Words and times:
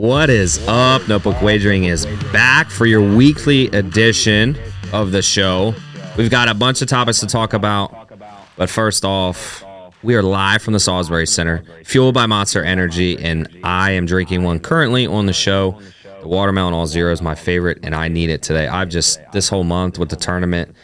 What 0.00 0.30
is 0.30 0.66
up? 0.66 1.06
Notebook 1.08 1.42
Wagering 1.42 1.84
is 1.84 2.06
back 2.32 2.70
for 2.70 2.86
your 2.86 3.02
weekly 3.02 3.66
edition 3.66 4.56
of 4.94 5.12
the 5.12 5.20
show. 5.20 5.74
We've 6.16 6.30
got 6.30 6.48
a 6.48 6.54
bunch 6.54 6.80
of 6.80 6.88
topics 6.88 7.20
to 7.20 7.26
talk 7.26 7.52
about, 7.52 8.10
but 8.56 8.70
first 8.70 9.04
off, 9.04 9.62
we 10.02 10.14
are 10.14 10.22
live 10.22 10.62
from 10.62 10.72
the 10.72 10.80
Salisbury 10.80 11.26
Center, 11.26 11.62
fueled 11.84 12.14
by 12.14 12.24
Monster 12.24 12.64
Energy, 12.64 13.22
and 13.22 13.46
I 13.62 13.90
am 13.90 14.06
drinking 14.06 14.42
one 14.42 14.58
currently 14.58 15.06
on 15.06 15.26
the 15.26 15.34
show. 15.34 15.78
The 16.22 16.28
Watermelon 16.28 16.72
All 16.72 16.86
Zero 16.86 17.12
is 17.12 17.20
my 17.20 17.34
favorite, 17.34 17.80
and 17.82 17.94
I 17.94 18.08
need 18.08 18.30
it 18.30 18.40
today. 18.40 18.68
I've 18.68 18.88
just, 18.88 19.20
this 19.32 19.50
whole 19.50 19.64
month 19.64 19.98
with 19.98 20.08
the 20.08 20.16
tournament, 20.16 20.74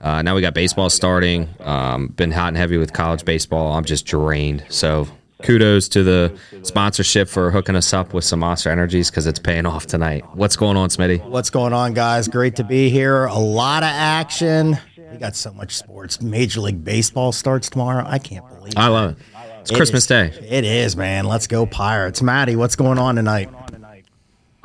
uh, 0.00 0.22
now 0.22 0.34
we 0.34 0.40
got 0.40 0.52
baseball 0.52 0.90
starting, 0.90 1.48
um, 1.60 2.08
been 2.08 2.32
hot 2.32 2.48
and 2.48 2.56
heavy 2.56 2.76
with 2.76 2.92
college 2.92 3.24
baseball. 3.24 3.74
I'm 3.74 3.84
just 3.84 4.04
drained. 4.04 4.64
So 4.68 5.06
kudos 5.42 5.88
to 5.88 6.02
the 6.02 6.38
sponsorship 6.62 7.28
for 7.28 7.50
hooking 7.50 7.76
us 7.76 7.92
up 7.92 8.14
with 8.14 8.24
some 8.24 8.40
Monster 8.40 8.70
Energies 8.70 9.10
because 9.10 9.26
it's 9.26 9.38
paying 9.38 9.66
off 9.66 9.86
tonight. 9.86 10.24
What's 10.34 10.56
going 10.56 10.76
on, 10.76 10.88
Smitty? 10.88 11.22
What's 11.28 11.50
going 11.50 11.72
on, 11.72 11.94
guys? 11.94 12.28
Great 12.28 12.56
to 12.56 12.64
be 12.64 12.88
here. 12.88 13.24
A 13.26 13.38
lot 13.38 13.82
of 13.82 13.88
action. 13.90 14.78
We 15.10 15.18
got 15.18 15.36
so 15.36 15.52
much 15.52 15.76
sports. 15.76 16.20
Major 16.20 16.60
League 16.60 16.84
Baseball 16.84 17.32
starts 17.32 17.68
tomorrow. 17.68 18.04
I 18.06 18.18
can't 18.18 18.46
believe 18.48 18.72
it. 18.72 18.78
I 18.78 18.86
it. 18.86 18.90
love 18.90 19.10
it. 19.12 19.18
It's 19.60 19.70
It 19.70 19.76
Christmas 19.76 20.04
is- 20.04 20.06
Day. 20.08 20.26
It 20.48 20.64
is, 20.64 20.96
man. 20.96 21.24
Let's 21.26 21.46
go 21.46 21.66
Pirates. 21.66 22.20
Maddie, 22.22 22.56
what's 22.56 22.76
going 22.76 22.98
on 22.98 23.16
tonight? 23.16 23.48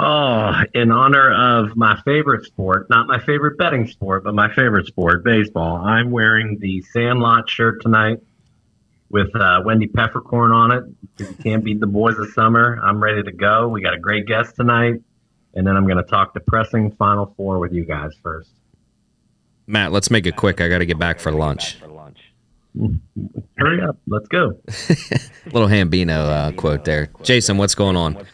Oh, 0.02 0.54
in 0.74 0.92
honor 0.92 1.34
of 1.34 1.76
my 1.76 2.00
favorite 2.06 2.46
sport, 2.46 2.90
not 2.90 3.06
my 3.08 3.20
favorite 3.20 3.58
betting 3.58 3.86
sport, 3.86 4.24
but 4.24 4.34
my 4.34 4.48
favorite 4.56 4.88
sport, 4.88 5.26
baseball, 5.26 5.76
I'm 5.76 6.10
wearing 6.10 6.58
the 6.60 6.82
Sandlot 6.94 7.50
shirt 7.50 7.82
tonight 7.82 8.20
with 9.10 9.36
uh, 9.36 9.62
Wendy 9.66 9.88
Peppercorn 9.88 10.52
on 10.52 10.72
it. 10.72 10.84
You 11.18 11.34
can't 11.44 11.64
beat 11.64 11.80
the 11.80 11.88
boys 11.88 12.18
of 12.18 12.30
summer. 12.34 12.80
I'm 12.82 13.02
ready 13.02 13.24
to 13.24 13.32
go. 13.32 13.68
We 13.68 13.82
got 13.82 13.94
a 13.94 14.00
great 14.00 14.26
guest 14.28 14.56
tonight. 14.56 15.02
And 15.54 15.66
then 15.66 15.76
I'm 15.76 15.86
going 15.86 15.98
to 15.98 16.04
talk 16.04 16.34
depressing 16.34 16.92
Final 16.92 17.34
Four 17.36 17.60
with 17.60 17.74
you 17.74 17.84
guys 17.84 18.12
first. 18.22 18.52
Matt, 19.66 19.92
let's 19.92 20.12
make 20.12 20.26
it 20.26 20.36
quick. 20.36 20.62
I 20.62 20.68
got 20.68 20.80
to 20.80 20.86
get 20.86 21.00
back 21.00 21.20
for 21.20 21.32
lunch. 21.32 21.78
Hurry 23.58 23.82
up. 23.82 23.98
Let's 24.08 24.28
go. 24.28 24.60
Little 25.46 25.68
Hambino 25.68 26.26
uh, 26.30 26.52
quote 26.52 26.86
there. 26.86 27.10
Jason, 27.24 27.58
what's 27.58 27.76
going 27.76 27.96
on? 27.96 28.26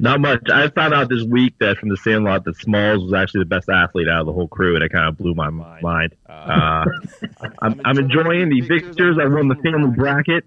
Not 0.00 0.18
much. 0.18 0.48
I 0.50 0.68
found 0.70 0.94
out 0.94 1.10
this 1.10 1.24
week 1.24 1.56
that 1.60 1.76
from 1.76 1.90
the 1.90 1.96
Sandlot 1.98 2.44
that 2.44 2.56
Smalls 2.56 3.04
was 3.04 3.12
actually 3.12 3.42
the 3.42 3.50
best 3.50 3.68
athlete 3.68 4.08
out 4.08 4.20
of 4.20 4.26
the 4.26 4.32
whole 4.32 4.48
crew, 4.48 4.74
and 4.74 4.82
it 4.82 4.90
kind 4.90 5.06
of 5.06 5.18
blew 5.18 5.34
my 5.34 5.50
mind. 5.50 6.14
Uh, 6.26 6.86
I'm, 7.60 7.78
I'm 7.84 7.98
enjoying 7.98 8.48
the 8.48 8.62
victors. 8.62 9.18
I 9.20 9.26
won 9.26 9.48
the 9.48 9.56
family 9.56 9.94
bracket. 9.94 10.44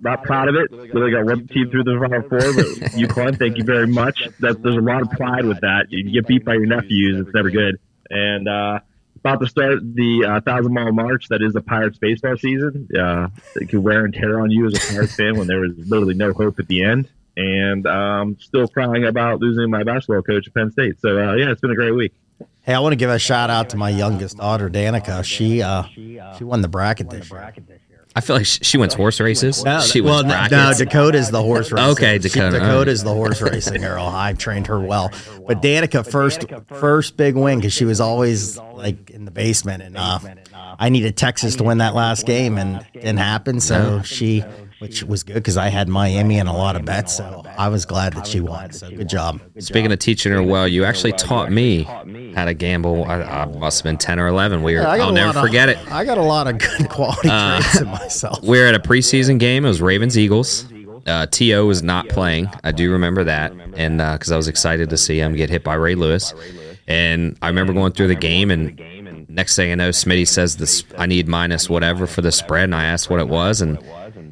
Not 0.00 0.24
proud 0.24 0.48
of 0.48 0.56
it. 0.56 0.72
Really 0.92 1.12
got 1.12 1.24
one 1.24 1.46
team 1.46 1.70
through 1.70 1.84
the 1.84 1.96
final 2.00 2.22
four, 2.22 2.40
but 2.40 2.90
UConn, 2.98 3.38
thank 3.38 3.56
you 3.56 3.62
very 3.62 3.86
much. 3.86 4.20
That 4.40 4.60
there's 4.64 4.74
a 4.74 4.80
lot 4.80 5.02
of 5.02 5.10
pride 5.12 5.44
with 5.44 5.60
that. 5.60 5.86
You 5.90 6.10
get 6.10 6.26
beat 6.26 6.44
by 6.44 6.54
your 6.54 6.66
nephews, 6.66 7.24
it's 7.24 7.32
never 7.32 7.50
good. 7.50 7.78
And 8.10 8.48
uh, 8.48 8.80
about 9.14 9.38
to 9.42 9.46
start 9.46 9.78
the 9.80 10.24
uh, 10.28 10.40
thousand 10.40 10.74
mile 10.74 10.90
march. 10.90 11.28
That 11.28 11.40
is 11.40 11.52
the 11.52 11.60
Pirates 11.60 11.98
baseball 11.98 12.36
season. 12.36 12.88
Uh, 12.98 13.28
it 13.54 13.68
could 13.68 13.78
wear 13.78 14.04
and 14.04 14.12
tear 14.12 14.40
on 14.40 14.50
you 14.50 14.66
as 14.66 14.74
a 14.74 14.92
Pirates 14.92 15.14
fan 15.14 15.38
when 15.38 15.46
there 15.46 15.60
was 15.60 15.70
literally 15.86 16.14
no 16.14 16.32
hope 16.32 16.58
at 16.58 16.66
the 16.66 16.82
end 16.82 17.08
and 17.38 17.86
um, 17.86 18.36
still 18.40 18.66
crying 18.66 19.04
about 19.04 19.40
losing 19.40 19.70
my 19.70 19.84
basketball 19.84 20.22
coach 20.22 20.48
at 20.48 20.54
Penn 20.54 20.72
State. 20.72 21.00
So 21.00 21.16
uh, 21.16 21.34
yeah, 21.34 21.50
it's 21.50 21.60
been 21.60 21.70
a 21.70 21.76
great 21.76 21.92
week. 21.92 22.12
Hey, 22.62 22.74
I 22.74 22.80
want 22.80 22.92
to 22.92 22.96
give 22.96 23.08
a 23.08 23.18
shout 23.18 23.48
out 23.48 23.70
to 23.70 23.76
my 23.76 23.88
youngest 23.88 24.36
daughter, 24.36 24.68
Danica. 24.68 25.24
She 25.24 25.62
uh, 25.62 25.84
she 26.36 26.44
won 26.44 26.60
the 26.60 26.68
bracket 26.68 27.08
this 27.08 27.30
year. 27.30 27.54
I 28.16 28.20
feel 28.20 28.36
like 28.36 28.46
she, 28.46 28.64
she 28.64 28.78
wins 28.78 28.94
horse 28.94 29.20
races. 29.20 29.58
she 29.58 30.00
well, 30.00 30.24
wins 30.24 30.28
no, 30.28 30.42
no, 30.42 30.48
brackets. 30.48 30.78
Dakota's 30.78 31.30
the 31.30 31.42
horse 31.42 31.70
racing. 31.72 31.90
Okay, 31.90 32.18
She- 32.18 32.28
Dakota. 32.28 32.58
Dakota's 32.58 33.04
the 33.04 33.14
horse 33.14 33.40
racing 33.40 33.80
girl. 33.80 34.04
I've 34.06 34.38
trained 34.38 34.66
her 34.66 34.80
well, 34.80 35.12
but 35.46 35.62
Danica 35.62 36.10
first 36.10 36.44
first 36.66 37.16
big 37.16 37.36
win 37.36 37.58
because 37.58 37.72
she 37.72 37.84
was 37.84 38.00
always 38.00 38.58
like 38.58 39.10
in 39.10 39.24
the 39.24 39.30
basement, 39.30 39.84
and 39.84 39.96
uh, 39.96 40.18
I 40.78 40.88
needed 40.88 41.16
Texas 41.16 41.56
to 41.56 41.64
win 41.64 41.78
that 41.78 41.94
last 41.94 42.26
game, 42.26 42.58
and 42.58 42.84
it 42.92 43.00
didn't 43.00 43.18
happen. 43.18 43.60
So 43.60 44.02
she, 44.02 44.44
which 44.78 45.02
was 45.02 45.22
good 45.22 45.34
because 45.34 45.56
I 45.56 45.68
had 45.68 45.88
Miami 45.88 46.38
and 46.38 46.48
a 46.48 46.52
lot 46.52 46.76
of 46.76 46.84
bets, 46.84 47.16
so 47.16 47.42
I 47.56 47.68
was 47.68 47.84
glad 47.84 48.12
that 48.14 48.26
she 48.26 48.40
won. 48.40 48.72
So 48.72 48.88
good 48.90 49.08
job. 49.08 49.40
Speaking 49.58 49.90
of 49.92 49.98
teaching 49.98 50.32
her 50.32 50.42
well, 50.42 50.68
you 50.68 50.84
actually 50.84 51.12
taught 51.12 51.50
me 51.50 51.82
how 52.34 52.44
to 52.44 52.54
gamble. 52.54 53.04
I, 53.04 53.22
I 53.22 53.44
must 53.46 53.80
have 53.80 53.84
been 53.84 53.98
10 53.98 54.20
or 54.20 54.28
11. 54.28 54.62
We 54.62 54.74
were, 54.76 54.86
I 54.86 54.98
got 54.98 55.08
I'll 55.08 55.12
never 55.12 55.26
lot 55.32 55.36
of- 55.36 55.42
forget 55.42 55.68
it. 55.68 55.78
I 55.92 56.04
got 56.04 56.18
a 56.18 56.22
lot 56.22 56.46
of 56.46 56.58
good 56.58 56.88
quality 56.90 57.28
Uh, 57.28 57.60
traits 57.60 57.80
in 57.80 57.88
myself. 57.88 58.42
We 58.42 58.58
were 58.58 58.66
at 58.66 58.74
a 58.74 58.80
preseason 58.80 59.38
game. 59.38 59.64
It 59.64 59.68
was 59.68 59.82
Ravens 59.82 60.16
Eagles. 60.16 60.66
Uh, 61.06 61.26
T.O. 61.26 61.64
was 61.66 61.82
not 61.82 62.08
playing. 62.10 62.50
I 62.64 62.70
do 62.72 62.92
remember 62.92 63.24
that. 63.24 63.52
And 63.76 63.98
because 63.98 64.30
I 64.30 64.36
was 64.36 64.46
excited 64.46 64.90
to 64.90 64.96
see 64.96 65.18
him 65.18 65.34
get 65.34 65.48
hit 65.48 65.64
by 65.64 65.74
Ray 65.74 65.94
Lewis. 65.94 66.34
And 66.86 67.36
I 67.42 67.48
remember 67.48 67.72
going 67.72 67.92
through 67.92 68.08
the 68.08 68.14
game, 68.14 68.50
and 68.50 69.26
next 69.28 69.56
thing 69.56 69.72
I 69.72 69.74
know, 69.74 69.90
Smitty 69.90 70.26
says, 70.28 70.56
this, 70.56 70.84
I 70.96 71.06
need 71.06 71.26
minus 71.28 71.68
whatever 71.68 72.06
for 72.06 72.20
the 72.22 72.32
spread. 72.32 72.64
And 72.64 72.74
I 72.74 72.84
asked 72.84 73.08
what 73.10 73.20
it 73.20 73.28
was. 73.28 73.60
And 73.60 73.78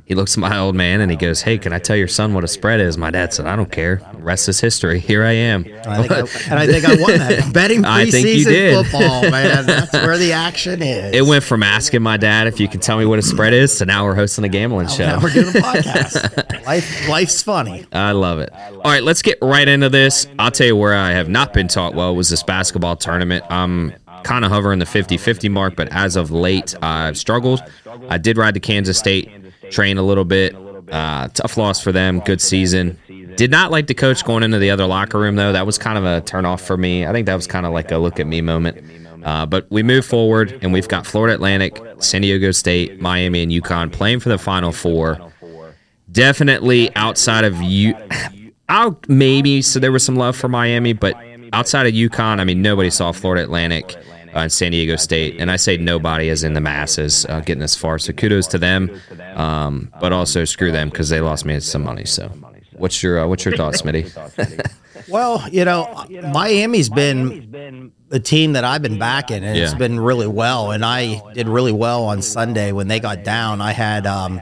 he 0.07 0.15
looks 0.15 0.37
at 0.37 0.41
my 0.41 0.57
old 0.57 0.77
man 0.77 1.01
and 1.01 1.11
he 1.11 1.17
goes, 1.17 1.43
Hey, 1.43 1.59
can 1.59 1.73
I 1.73 1.81
tell 1.81 1.97
your 1.97 2.07
son 2.07 2.33
what 2.33 2.45
a 2.45 2.49
spread 2.49 2.79
is? 2.79 2.97
My 2.97 3.11
dad 3.11 3.35
said, 3.35 3.47
I 3.47 3.57
don't 3.57 3.71
care. 3.73 3.97
The 4.15 4.23
rest 4.23 4.49
is 4.49 4.61
history. 4.61 5.01
Here 5.01 5.25
I 5.25 5.33
am. 5.33 5.65
And 5.65 5.87
I, 5.89 5.97
think 6.07 6.13
I, 6.13 6.51
and 6.51 6.59
I 6.61 6.67
think 6.67 6.85
I 6.85 7.03
won 7.03 7.19
that 7.19 7.53
betting 7.53 7.83
preseason 7.83 7.87
I 7.87 8.11
think 8.11 8.27
you 8.29 8.45
did. 8.45 8.87
football, 8.87 9.23
man. 9.31 9.67
That's 9.67 9.93
where 9.93 10.17
the 10.17 10.33
action 10.33 10.81
is. 10.81 11.13
It 11.13 11.27
went 11.27 11.43
from 11.43 11.65
asking 11.65 12.03
my 12.03 12.17
dad 12.17 12.47
if 12.47 12.61
you 12.61 12.69
can 12.69 12.79
tell 12.79 12.99
me 12.99 13.05
what 13.05 13.19
a 13.19 13.23
spread 13.23 13.53
is 13.53 13.77
to 13.79 13.85
now 13.85 14.05
we're 14.05 14.15
hosting 14.15 14.45
a 14.45 14.49
gambling 14.49 14.87
show. 14.87 15.07
Now 15.07 15.21
we're 15.21 15.31
doing 15.33 15.49
a 15.49 15.59
podcast. 15.59 16.65
Life, 16.67 17.09
life's 17.09 17.43
funny. 17.43 17.85
I 17.93 18.13
love 18.13 18.39
it. 18.39 18.53
All 18.53 18.83
right, 18.83 19.03
let's 19.03 19.23
get 19.23 19.39
right 19.43 19.67
into 19.67 19.89
this. 19.89 20.27
I'll 20.39 20.51
tell 20.53 20.67
you 20.69 20.77
where 20.77 20.95
I 20.95 21.11
have 21.13 21.29
not 21.29 21.53
been 21.53 21.67
taught 21.69 21.95
well 21.95 22.15
was 22.15 22.29
this 22.29 22.43
basketball 22.45 22.97
tournament. 22.97 23.45
I'm 23.51 23.93
kind 24.23 24.45
of 24.45 24.51
hovering 24.51 24.79
the 24.81 24.87
50 24.87 25.17
50 25.17 25.49
mark, 25.49 25.77
but 25.77 25.89
as 25.93 26.17
of 26.17 26.31
late, 26.31 26.75
I've 26.83 27.17
struggled. 27.17 27.61
I 28.09 28.19
did 28.19 28.37
ride 28.37 28.55
to 28.55 28.61
Kansas 28.61 28.99
State, 28.99 29.31
train 29.71 29.99
a 29.99 30.03
little 30.03 30.25
bit. 30.25 30.55
Uh, 30.91 31.29
tough 31.29 31.57
loss 31.57 31.83
for 31.83 31.93
them. 31.93 32.21
Good 32.21 32.41
season. 32.41 32.99
Did 33.37 33.51
not 33.51 33.71
like 33.71 33.87
the 33.87 33.95
coach 33.95 34.25
going 34.25 34.43
into 34.43 34.59
the 34.59 34.71
other 34.71 34.87
locker 34.87 35.19
room, 35.19 35.37
though. 35.37 35.53
That 35.53 35.67
was 35.67 35.79
kind 35.79 35.99
of 35.99 36.05
a 36.05 36.21
turnoff 36.23 36.61
for 36.61 36.77
me. 36.77 37.07
I 37.07 37.13
think 37.13 37.27
that 37.27 37.35
was 37.35 37.47
kind 37.47 37.67
of 37.67 37.73
like 37.73 37.91
a 37.91 37.99
look 37.99 38.21
at 38.21 38.27
me 38.27 38.41
moment. 38.41 38.79
Uh, 39.25 39.45
but 39.45 39.67
we 39.71 39.83
move 39.83 40.07
forward, 40.07 40.57
and 40.63 40.73
we've 40.73 40.87
got 40.87 41.07
Florida 41.07 41.35
Atlantic, 41.35 41.83
San 41.99 42.23
Diego 42.23 42.53
State, 42.53 43.01
Miami, 43.01 43.43
and 43.43 43.51
UConn 43.51 43.93
playing 43.93 44.21
for 44.21 44.29
the 44.29 44.39
Final 44.39 44.73
Four 44.73 45.33
definitely 46.13 46.95
outside 46.95 47.45
of 47.45 47.61
you 47.61 47.95
I'll 48.69 48.99
maybe 49.07 49.63
so 49.63 49.79
there 49.79 49.93
was 49.93 50.05
some 50.05 50.17
love 50.17 50.37
for 50.37 50.49
Miami, 50.49 50.93
but 50.93 51.15
outside 51.53 51.87
of 51.87 51.95
UConn, 51.95 52.41
I 52.41 52.45
mean 52.45 52.63
nobody 52.63 52.91
saw 52.91 53.13
Florida 53.13 53.45
Atlantic 53.45 53.95
uh, 54.37 54.41
and 54.41 54.53
San 54.53 54.73
Diego 54.73 54.97
State, 54.97 55.37
and 55.39 55.51
I 55.51 55.57
say 55.57 55.79
nobody 55.79 56.29
as 56.29 56.45
in 56.45 56.53
the 56.53 56.61
masses 56.61 57.25
uh, 57.27 57.41
getting 57.41 57.61
this 57.61 57.75
far. 57.75 57.99
So 57.99 58.13
kudos 58.13 58.47
to 58.49 58.59
them, 58.59 59.01
um, 59.35 59.91
but 59.99 60.13
also 60.13 60.45
screw 60.45 60.71
them 60.71 60.91
because 60.91 61.09
they 61.09 61.23
lost 61.23 61.47
me 61.47 61.59
some 61.61 61.83
money. 61.85 62.05
So 62.05 62.29
what's 62.73 63.03
your 63.03 63.21
uh, 63.21 63.27
what's 63.27 63.45
your 63.47 63.57
thoughts, 63.57 63.83
Smitty? 63.83 64.73
Well, 65.09 65.49
you 65.51 65.65
know, 65.65 66.05
Miami's 66.33 66.89
been 66.89 67.93
the 68.09 68.19
team 68.19 68.55
that 68.55 68.65
I've 68.65 68.83
been 68.83 68.99
backing, 68.99 69.45
and 69.45 69.57
it's 69.57 69.75
been 69.75 70.01
really 70.01 70.27
well. 70.27 70.73
And 70.73 70.85
I 70.85 71.23
did 71.33 71.49
really 71.49 71.71
well 71.71 72.07
on 72.07 72.23
Sunday 72.23 72.73
when 72.73 72.89
they 72.89 72.99
got 72.99 73.23
down. 73.23 73.61
I 73.61 73.71
had 73.71 74.05
um, 74.05 74.41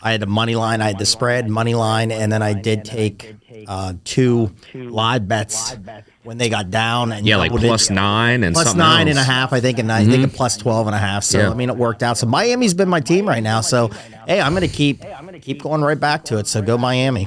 I 0.00 0.12
had 0.12 0.22
a 0.22 0.26
money 0.26 0.54
line, 0.54 0.80
I 0.80 0.86
had 0.86 0.98
the 0.98 1.04
spread 1.04 1.48
money 1.48 1.74
line, 1.74 2.10
and 2.10 2.32
then 2.32 2.42
I 2.42 2.54
did 2.54 2.86
take 2.86 3.34
uh, 3.68 3.94
two 4.04 4.54
live 4.74 5.28
bets 5.28 5.76
when 6.24 6.38
they 6.38 6.48
got 6.48 6.70
down. 6.70 7.12
And 7.12 7.26
Yeah, 7.26 7.36
like 7.36 7.50
doubled 7.50 7.64
it. 7.64 7.68
plus 7.68 7.90
nine 7.90 8.44
and 8.44 8.54
plus 8.54 8.66
something 8.66 8.78
nine 8.78 9.08
and 9.08 9.18
a. 9.18 9.22
Mm-hmm. 9.22 9.30
half, 9.30 9.52
I 9.52 9.60
think, 9.60 9.78
and 9.78 9.90
I 9.90 10.04
think 10.04 10.24
a 10.24 10.28
plus 10.28 10.56
twelve 10.56 10.86
and 10.86 10.94
a 10.94 10.98
half. 10.98 11.24
So 11.24 11.38
Yeah. 11.38 11.50
I 11.50 11.54
mean, 11.54 11.70
it 11.70 11.76
worked 11.76 12.02
out. 12.02 12.18
So 12.18 12.26
Miami's 12.26 12.74
been 12.74 12.88
my 12.88 13.00
team 13.00 13.28
right 13.28 13.42
now. 13.42 13.60
So 13.60 13.88
hey, 14.26 14.40
I'm 14.40 14.54
gonna 14.54 14.68
keep 14.68 15.02
keep 15.40 15.62
going 15.62 15.82
right 15.82 15.98
back 15.98 16.24
to 16.26 16.38
it. 16.38 16.46
So 16.46 16.62
go 16.62 16.78
Miami. 16.78 17.26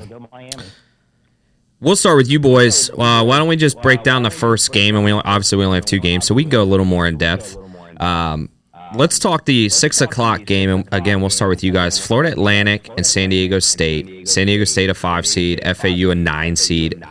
We'll 1.81 1.95
start 1.97 2.17
with 2.17 2.29
you 2.29 2.39
boys. 2.39 2.89
Uh, 2.89 3.23
why 3.23 3.37
don't 3.37 3.47
we 3.49 3.57
just 3.57 3.81
break 3.81 4.01
down 4.03 4.23
the 4.23 4.31
first 4.31 4.71
game? 4.71 4.95
And 4.95 5.03
we 5.03 5.11
obviously 5.11 5.57
we 5.57 5.65
only 5.65 5.75
have 5.75 5.85
two 5.85 5.99
games, 5.99 6.25
so 6.25 6.33
we 6.33 6.43
can 6.43 6.49
go 6.49 6.63
a 6.63 6.65
little 6.65 6.85
more 6.85 7.05
in 7.05 7.17
depth. 7.17 7.57
Um, 8.01 8.49
let's 8.95 9.19
talk 9.19 9.45
the 9.45 9.67
six 9.69 9.99
o'clock 10.01 10.45
game. 10.45 10.69
And 10.69 10.89
again, 10.93 11.19
we'll 11.19 11.29
start 11.29 11.49
with 11.49 11.63
you 11.63 11.71
guys. 11.73 12.03
Florida 12.03 12.31
Atlantic 12.31 12.89
and 12.95 13.05
San 13.05 13.29
Diego 13.29 13.59
State. 13.59 14.27
San 14.27 14.47
Diego 14.47 14.63
State 14.63 14.89
a 14.89 14.93
five 14.93 15.27
seed, 15.27 15.61
FAU 15.77 16.09
a 16.11 16.15
nine 16.15 16.55
seed. 16.55 17.03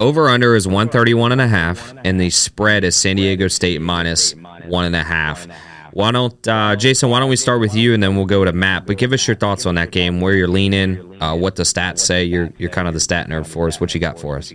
Over 0.00 0.28
under 0.28 0.54
is 0.54 0.66
131 0.66 1.32
and 1.32 1.40
a 1.40 1.48
half, 1.48 1.92
and 2.04 2.20
the 2.20 2.30
spread 2.30 2.84
is 2.84 2.94
San 2.94 3.16
Diego 3.16 3.48
State 3.48 3.80
minus 3.80 4.32
one 4.66 4.84
and 4.84 4.94
a 4.94 5.02
half. 5.02 5.48
Why 5.92 6.12
don't 6.12 6.46
uh, 6.46 6.76
Jason? 6.76 7.10
Why 7.10 7.18
don't 7.18 7.30
we 7.30 7.34
start 7.36 7.58
with 7.60 7.74
you, 7.74 7.94
and 7.94 8.02
then 8.02 8.14
we'll 8.14 8.26
go 8.26 8.44
to 8.44 8.52
Matt. 8.52 8.86
But 8.86 8.98
give 8.98 9.12
us 9.12 9.26
your 9.26 9.34
thoughts 9.34 9.66
on 9.66 9.74
that 9.74 9.90
game, 9.90 10.20
where 10.20 10.34
you're 10.34 10.46
leaning, 10.46 11.20
uh, 11.20 11.34
what 11.34 11.56
the 11.56 11.64
stats 11.64 11.98
say. 11.98 12.22
You're 12.24 12.52
you're 12.58 12.70
kind 12.70 12.86
of 12.86 12.94
the 12.94 13.00
stat 13.00 13.28
nerd 13.28 13.46
for 13.46 13.66
us. 13.66 13.80
What 13.80 13.92
you 13.94 14.00
got 14.00 14.20
for 14.20 14.36
us? 14.36 14.52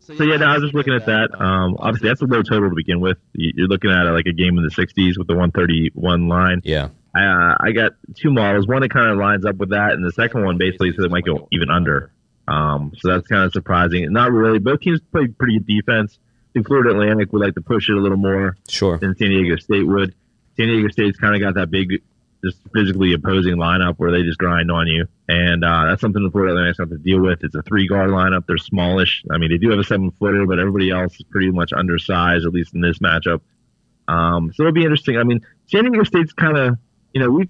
So 0.00 0.22
yeah, 0.22 0.36
no, 0.36 0.44
I 0.46 0.54
was 0.54 0.62
just 0.64 0.74
looking 0.74 0.92
at 0.92 1.06
that. 1.06 1.30
Um, 1.40 1.76
obviously, 1.78 2.10
that's 2.10 2.20
a 2.20 2.26
low 2.26 2.42
total 2.42 2.68
to 2.68 2.74
begin 2.76 3.00
with. 3.00 3.16
You- 3.32 3.52
You're 3.56 3.68
looking 3.68 3.90
at 3.90 4.02
like 4.12 4.26
a 4.26 4.32
game 4.34 4.58
in 4.58 4.64
the 4.64 4.70
60s 4.70 5.16
with 5.16 5.26
the 5.28 5.34
131 5.34 6.28
line. 6.28 6.60
Yeah. 6.62 6.88
I, 7.16 7.24
uh, 7.24 7.56
I 7.60 7.72
got 7.72 7.92
two 8.14 8.30
models. 8.30 8.66
One 8.66 8.82
that 8.82 8.90
kind 8.90 9.10
of 9.10 9.16
lines 9.16 9.46
up 9.46 9.56
with 9.56 9.70
that, 9.70 9.92
and 9.92 10.04
the 10.04 10.12
second 10.12 10.44
one 10.44 10.58
basically 10.58 10.90
says 10.92 11.04
it 11.06 11.10
might 11.10 11.24
go 11.24 11.48
even 11.52 11.70
under. 11.70 12.10
Um, 12.46 12.92
so 12.98 13.08
that's 13.08 13.26
kind 13.26 13.42
of 13.44 13.52
surprising. 13.52 14.12
Not 14.12 14.32
really. 14.32 14.58
Both 14.58 14.80
teams 14.80 15.00
play 15.12 15.26
pretty 15.28 15.58
good 15.58 15.66
defense. 15.66 16.18
I 16.20 16.52
think 16.54 16.66
Florida 16.66 16.90
Atlantic 16.90 17.32
would 17.32 17.42
like 17.42 17.54
to 17.54 17.60
push 17.60 17.88
it 17.88 17.96
a 17.96 18.00
little 18.00 18.18
more 18.18 18.56
Sure. 18.68 18.98
than 18.98 19.16
San 19.16 19.30
Diego 19.30 19.56
State 19.56 19.86
would. 19.86 20.14
San 20.56 20.68
Diego 20.68 20.88
State's 20.88 21.18
kind 21.18 21.34
of 21.34 21.40
got 21.40 21.54
that 21.54 21.70
big, 21.70 22.02
just 22.44 22.58
physically 22.72 23.12
opposing 23.14 23.56
lineup 23.56 23.94
where 23.96 24.12
they 24.12 24.22
just 24.22 24.38
grind 24.38 24.70
on 24.70 24.86
you, 24.86 25.06
and 25.28 25.64
uh, 25.64 25.86
that's 25.86 26.00
something 26.00 26.22
the 26.22 26.30
Florida 26.30 26.52
Atlantic's 26.52 26.78
have 26.78 26.90
to 26.90 26.98
deal 26.98 27.20
with. 27.20 27.42
It's 27.42 27.54
a 27.56 27.62
three 27.62 27.88
guard 27.88 28.10
lineup. 28.10 28.46
They're 28.46 28.58
smallish. 28.58 29.24
I 29.32 29.38
mean, 29.38 29.50
they 29.50 29.56
do 29.58 29.70
have 29.70 29.80
a 29.80 29.84
seven 29.84 30.10
footer, 30.12 30.46
but 30.46 30.60
everybody 30.60 30.90
else 30.90 31.14
is 31.14 31.22
pretty 31.30 31.50
much 31.50 31.72
undersized, 31.72 32.46
at 32.46 32.52
least 32.52 32.72
in 32.74 32.82
this 32.82 32.98
matchup. 33.00 33.40
Um, 34.06 34.52
so 34.54 34.62
it'll 34.62 34.72
be 34.72 34.82
interesting. 34.82 35.16
I 35.16 35.24
mean, 35.24 35.40
San 35.66 35.84
Diego 35.84 36.04
State's 36.04 36.32
kind 36.34 36.56
of, 36.58 36.76
you 37.14 37.20
know, 37.20 37.30
we've 37.30 37.48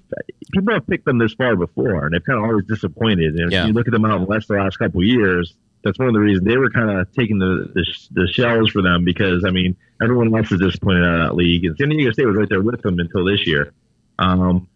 people 0.53 0.75
have 0.75 0.87
picked 0.87 1.07
them 1.07 1.19
this 1.19 1.33
far 1.35 1.57
before, 1.57 2.05
and 2.05 2.15
they've 2.15 2.25
kind 2.25 2.39
of 2.39 2.45
always 2.45 2.67
disappointed. 2.67 3.35
And 3.37 3.51
Yeah. 3.51 3.63
if 3.63 3.69
you 3.69 3.73
look 3.73 3.89
at 3.89 3.93
them 3.93 4.05
out 4.05 4.21
in 4.21 4.27
the 4.27 4.55
last 4.55 4.79
couple 4.79 5.01
of 5.01 5.07
years, 5.07 5.55
that's 5.83 5.99
one 5.99 6.09
of 6.09 6.15
the 6.15 6.21
reasons 6.21 6.47
they 6.47 6.57
were 6.57 6.71
kind 6.71 6.91
of 6.91 7.11
taking 7.13 7.39
the, 7.39 7.71
the 7.75 7.85
the 8.13 8.27
shells 8.29 8.71
for 8.71 8.83
them 8.83 9.05
because 9.05 9.45
I 9.47 9.51
mean 9.51 9.77
everyone 10.03 10.35
else 10.37 10.53
is 10.53 10.61
disappointed 10.61 11.05
out 11.05 11.15
of 11.15 11.29
that 11.29 11.35
league, 11.37 11.65
and 11.65 11.77
San 11.79 11.89
Diego 11.89 12.11
State 12.13 12.27
was 12.27 12.37
right 12.37 12.49
there 12.49 12.63
with 12.63 12.83
them 12.83 12.99
until 12.99 13.25
this 13.25 13.47
year. 13.47 13.73
Um, 14.19 14.69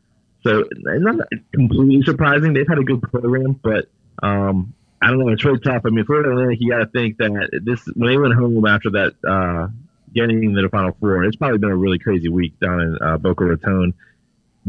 so 0.43 0.61
it's 0.71 0.81
not 1.05 1.17
completely 1.53 2.03
surprising. 2.03 2.53
They've 2.55 2.69
had 2.69 2.79
a 2.79 2.85
good 2.85 3.03
program, 3.03 3.59
but 3.63 3.89
um, 4.23 4.73
I 5.03 5.09
don't 5.09 5.19
know. 5.19 5.29
It's 5.29 5.45
really 5.45 5.61
tough. 5.61 5.83
I 5.85 5.91
mean, 5.91 6.05
Florida 6.05 6.31
Atlantic, 6.31 6.59
you 6.61 6.71
got 6.71 6.79
to 6.79 6.87
think 6.87 7.19
that 7.19 7.61
this 7.65 7.85
when 7.95 8.11
they 8.11 8.17
went 8.17 8.35
home 8.35 8.65
after 8.67 8.91
that 8.91 9.15
uh, 9.29 9.69
getting 10.15 10.43
into 10.45 10.63
the 10.63 10.69
Final 10.69 10.97
Four, 11.01 11.25
it's 11.25 11.37
probably 11.37 11.59
been 11.59 11.71
a 11.71 11.77
really 11.77 11.99
crazy 11.99 12.29
week 12.29 12.59
down 12.61 12.81
in 12.81 12.99
uh, 13.01 13.19
Boca 13.19 13.45
Raton. 13.45 13.95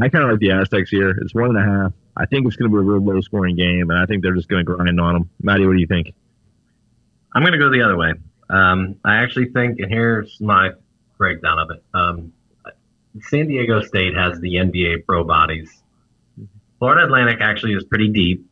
I 0.02 0.08
kind 0.08 0.24
of 0.24 0.30
like 0.30 0.40
the 0.40 0.52
Aztecs 0.52 0.90
here. 0.90 1.10
It's 1.10 1.34
one 1.34 1.56
and 1.56 1.58
a 1.58 1.62
half. 1.62 1.92
I 2.16 2.26
think 2.26 2.46
it's 2.46 2.56
going 2.56 2.70
to 2.70 2.76
be 2.76 2.80
a 2.80 2.84
real 2.84 3.04
low 3.04 3.20
scoring 3.20 3.56
game, 3.56 3.90
and 3.90 3.98
I 3.98 4.06
think 4.06 4.22
they're 4.22 4.34
just 4.34 4.48
going 4.48 4.64
to 4.64 4.72
grind 4.72 5.00
on 5.00 5.14
them. 5.14 5.30
Maddie, 5.42 5.66
what 5.66 5.74
do 5.74 5.80
you 5.80 5.86
think? 5.86 6.14
I'm 7.34 7.42
going 7.42 7.52
to 7.52 7.58
go 7.58 7.70
the 7.70 7.82
other 7.82 7.96
way. 7.96 8.12
Um, 8.48 8.96
I 9.04 9.16
actually 9.16 9.50
think, 9.50 9.78
and 9.78 9.90
here's 9.90 10.40
my 10.40 10.70
breakdown 11.18 11.58
of 11.58 11.70
it. 11.70 11.84
Um, 11.94 12.32
San 13.22 13.48
Diego 13.48 13.82
State 13.82 14.14
has 14.16 14.38
the 14.40 14.54
NBA 14.56 15.06
pro 15.06 15.24
bodies. 15.24 15.70
Florida 16.78 17.04
Atlantic 17.04 17.38
actually 17.40 17.74
is 17.74 17.84
pretty 17.84 18.08
deep. 18.08 18.46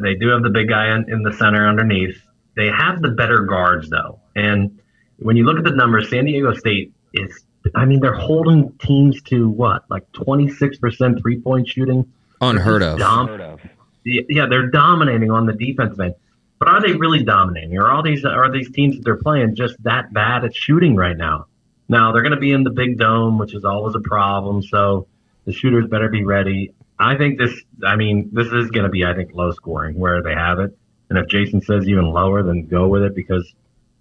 They 0.00 0.14
do 0.14 0.28
have 0.28 0.42
the 0.42 0.50
big 0.50 0.68
guy 0.68 0.94
in, 0.94 1.10
in 1.12 1.22
the 1.22 1.32
center 1.32 1.66
underneath. 1.66 2.16
They 2.56 2.68
have 2.68 3.00
the 3.00 3.10
better 3.10 3.40
guards, 3.44 3.88
though. 3.88 4.20
And 4.36 4.80
when 5.18 5.36
you 5.36 5.44
look 5.44 5.58
at 5.58 5.64
the 5.64 5.74
numbers, 5.74 6.10
San 6.10 6.26
Diego 6.26 6.52
State 6.54 6.92
is, 7.14 7.44
I 7.74 7.84
mean, 7.84 8.00
they're 8.00 8.14
holding 8.14 8.72
teams 8.78 9.22
to 9.22 9.48
what, 9.48 9.84
like 9.90 10.10
26% 10.12 11.20
three 11.20 11.40
point 11.40 11.68
shooting? 11.68 12.12
Unheard 12.40 12.82
of. 12.82 12.98
Dom- 12.98 13.58
yeah, 14.04 14.46
they're 14.46 14.66
dominating 14.66 15.30
on 15.30 15.46
the 15.46 15.52
defensive 15.52 16.00
end. 16.00 16.14
But 16.58 16.68
are 16.68 16.80
they 16.80 16.92
really 16.92 17.24
dominating? 17.24 17.76
Are 17.78 17.90
all 17.90 18.02
these 18.02 18.24
are 18.24 18.50
these 18.50 18.70
teams 18.70 18.96
that 18.96 19.04
they're 19.04 19.16
playing 19.16 19.56
just 19.56 19.80
that 19.82 20.12
bad 20.12 20.44
at 20.44 20.54
shooting 20.54 20.94
right 20.94 21.16
now? 21.16 21.46
Now 21.88 22.12
they're 22.12 22.22
going 22.22 22.34
to 22.34 22.40
be 22.40 22.52
in 22.52 22.62
the 22.62 22.70
big 22.70 22.98
dome, 22.98 23.38
which 23.38 23.54
is 23.54 23.64
always 23.64 23.94
a 23.94 24.00
problem. 24.00 24.62
So 24.62 25.06
the 25.44 25.52
shooters 25.52 25.88
better 25.88 26.08
be 26.08 26.24
ready. 26.24 26.72
I 26.98 27.16
think 27.16 27.38
this. 27.38 27.52
I 27.84 27.96
mean, 27.96 28.30
this 28.32 28.46
is 28.46 28.70
going 28.70 28.84
to 28.84 28.90
be, 28.90 29.04
I 29.04 29.14
think, 29.14 29.34
low 29.34 29.50
scoring 29.50 29.98
where 29.98 30.22
they 30.22 30.34
have 30.34 30.60
it. 30.60 30.76
And 31.10 31.18
if 31.18 31.28
Jason 31.28 31.60
says 31.62 31.88
even 31.88 32.06
lower, 32.06 32.42
then 32.42 32.66
go 32.66 32.88
with 32.88 33.02
it 33.02 33.14
because, 33.14 33.52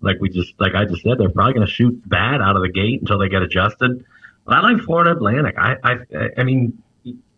like 0.02 0.18
we 0.20 0.30
just, 0.30 0.54
like 0.60 0.76
I 0.76 0.86
just 0.86 1.04
said, 1.04 1.18
they're 1.18 1.30
probably 1.30 1.54
going 1.54 1.68
to 1.68 1.72
shoot 1.72 2.08
bad 2.08 2.42
out 2.42 2.56
of 2.56 2.62
the 2.62 2.72
gate 2.72 3.02
until 3.02 3.20
they 3.20 3.30
get 3.30 3.42
adjusted. 3.42 4.06
But 4.46 4.56
I 4.56 4.62
like 4.62 4.82
Florida 4.84 5.12
Atlantic. 5.12 5.56
I, 5.58 5.76
I, 5.84 5.96
I 6.38 6.44
mean, 6.44 6.82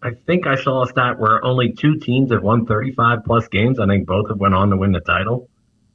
I 0.01 0.11
think 0.11 0.47
I 0.47 0.55
saw 0.55 0.83
a 0.83 0.87
stat 0.87 1.19
where 1.19 1.43
only 1.43 1.71
two 1.71 1.97
teams 1.97 2.31
have 2.31 2.43
won 2.43 2.65
35 2.65 3.19
plus 3.25 3.47
games. 3.47 3.79
I 3.79 3.87
think 3.87 4.05
both 4.05 4.29
have 4.29 4.37
went 4.37 4.53
on 4.53 4.69
to 4.69 4.77
win 4.77 4.91
the 4.91 4.99
title. 4.99 5.49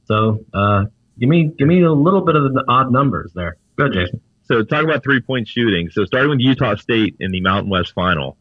So 0.05 0.43
uh, 0.53 0.85
give 1.19 1.29
me 1.29 1.51
give 1.57 1.67
me 1.67 1.83
a 1.83 1.91
little 1.91 2.21
bit 2.21 2.35
of 2.35 2.53
the 2.53 2.63
odd 2.67 2.91
numbers 2.91 3.31
there. 3.35 3.57
Good, 3.75 3.93
Jason. 3.93 4.21
So 4.43 4.63
talk 4.63 4.83
about 4.83 5.03
three 5.03 5.21
point 5.21 5.47
shooting. 5.47 5.89
So 5.91 6.05
starting 6.05 6.31
with 6.31 6.39
Utah 6.39 6.75
State 6.75 7.17
in 7.19 7.31
the 7.31 7.41
Mountain 7.41 7.69
West 7.69 7.93
final, 7.93 8.37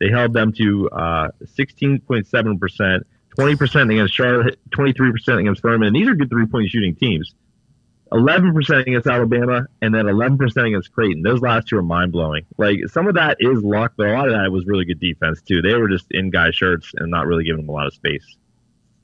they 0.00 0.08
held 0.08 0.32
them 0.32 0.52
to 0.54 0.88
uh, 0.88 1.28
16.7 1.58 2.58
percent, 2.58 3.06
20 3.36 3.56
percent 3.56 3.90
against 3.90 4.14
Charlotte, 4.14 4.58
23 4.70 5.12
percent 5.12 5.40
against 5.40 5.60
Furman. 5.60 5.88
And 5.88 5.96
these 5.96 6.08
are 6.08 6.14
good 6.14 6.30
three 6.30 6.46
point 6.46 6.70
shooting 6.70 6.94
teams. 6.94 7.34
11 8.12 8.54
percent 8.54 8.80
against 8.80 9.06
Alabama, 9.06 9.66
and 9.80 9.94
then 9.94 10.08
11 10.08 10.38
percent 10.38 10.66
against 10.66 10.92
Creighton. 10.92 11.22
Those 11.22 11.40
last 11.40 11.68
two 11.68 11.78
are 11.78 11.82
mind 11.82 12.12
blowing. 12.12 12.44
Like 12.58 12.78
some 12.88 13.08
of 13.08 13.14
that 13.14 13.38
is 13.40 13.62
luck, 13.62 13.94
but 13.96 14.08
a 14.08 14.12
lot 14.12 14.28
of 14.28 14.34
that 14.34 14.50
was 14.50 14.66
really 14.66 14.84
good 14.84 15.00
defense 15.00 15.40
too. 15.42 15.62
They 15.62 15.74
were 15.74 15.88
just 15.88 16.06
in 16.10 16.30
guy 16.30 16.50
shirts 16.50 16.92
and 16.96 17.10
not 17.10 17.26
really 17.26 17.44
giving 17.44 17.62
them 17.62 17.68
a 17.68 17.72
lot 17.72 17.86
of 17.86 17.94
space. 17.94 18.36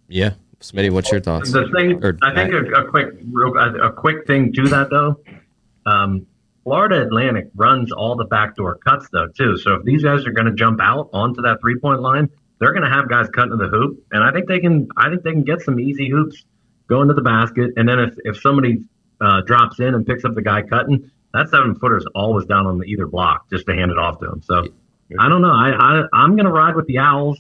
Yeah. 0.09 0.35
Smitty, 0.61 0.91
what's 0.91 1.11
your 1.13 1.21
thoughts? 1.21 1.53
The 1.53 1.69
thing, 1.69 2.05
Or- 2.05 2.19
I 2.23 2.35
think 2.35 2.53
a, 2.53 2.83
a 2.83 2.91
quick, 2.91 3.11
real, 3.33 3.57
a, 3.57 3.89
a 3.89 3.93
quick 3.93 4.27
thing 4.27 4.53
to 4.55 4.69
that 4.69 4.91
though. 4.91 5.21
Um, 5.87 6.27
Florida 6.65 7.03
Atlantic 7.03 7.49
runs 7.55 7.93
all 7.93 8.17
the 8.17 8.25
backdoor 8.25 8.77
cuts 8.79 9.09
though 9.13 9.29
too. 9.29 9.57
So 9.57 9.75
if 9.75 9.85
these 9.85 10.03
guys 10.03 10.27
are 10.27 10.33
going 10.33 10.47
to 10.47 10.55
jump 10.55 10.81
out 10.83 11.11
onto 11.13 11.43
that 11.43 11.61
three 11.61 11.79
point 11.79 12.01
line, 12.01 12.29
they're 12.59 12.73
going 12.73 12.83
to 12.83 12.91
have 12.91 13.09
guys 13.09 13.29
cutting 13.29 13.53
to 13.53 13.57
the 13.57 13.69
hoop, 13.69 14.05
and 14.11 14.23
I 14.23 14.33
think 14.33 14.49
they 14.49 14.59
can. 14.59 14.89
I 14.97 15.09
think 15.09 15.23
they 15.23 15.31
can 15.31 15.45
get 15.45 15.63
some 15.63 15.79
easy 15.79 16.11
hoops 16.11 16.45
going 16.89 17.09
to 17.09 17.15
the 17.15 17.23
basket, 17.23 17.71
and 17.77 17.89
then 17.89 18.01
if 18.01 18.15
if 18.25 18.41
somebody 18.41 18.83
uh, 19.21 19.41
drops 19.43 19.81
in 19.81 19.95
and 19.95 20.07
picks 20.07 20.25
up 20.25 20.35
the 20.35 20.43
guy 20.43 20.63
cutting, 20.63 21.11
that 21.35 21.49
seven 21.51 21.75
footer 21.75 21.99
is 21.99 22.07
always 22.15 22.47
down 22.47 22.67
on 22.67 22.79
the 22.79 22.85
either 22.85 23.07
block 23.07 23.49
just 23.51 23.67
to 23.67 23.75
hand 23.75 23.91
it 23.91 23.99
off 23.99 24.19
to 24.21 24.31
him. 24.31 24.43
So 24.43 24.67
I 25.19 25.29
don't 25.29 25.43
know. 25.43 25.53
I, 25.53 25.71
I 25.71 26.03
I'm 26.13 26.37
going 26.37 26.47
to 26.47 26.53
ride 26.53 26.75
with 26.77 26.87
the 26.87 26.99
Owls. 26.99 27.39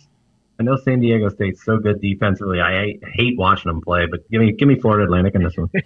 I 0.60 0.64
know 0.64 0.76
San 0.76 0.98
Diego 0.98 1.28
State's 1.28 1.64
so 1.64 1.78
good 1.78 2.00
defensively. 2.00 2.60
I 2.60 2.72
hate, 2.72 3.02
hate 3.12 3.38
watching 3.38 3.70
them 3.70 3.80
play, 3.80 4.06
but 4.06 4.28
give 4.28 4.40
me 4.40 4.50
give 4.52 4.66
me 4.66 4.74
Florida 4.74 5.04
Atlantic 5.04 5.36
in 5.36 5.44
this 5.44 5.56
one. 5.56 5.70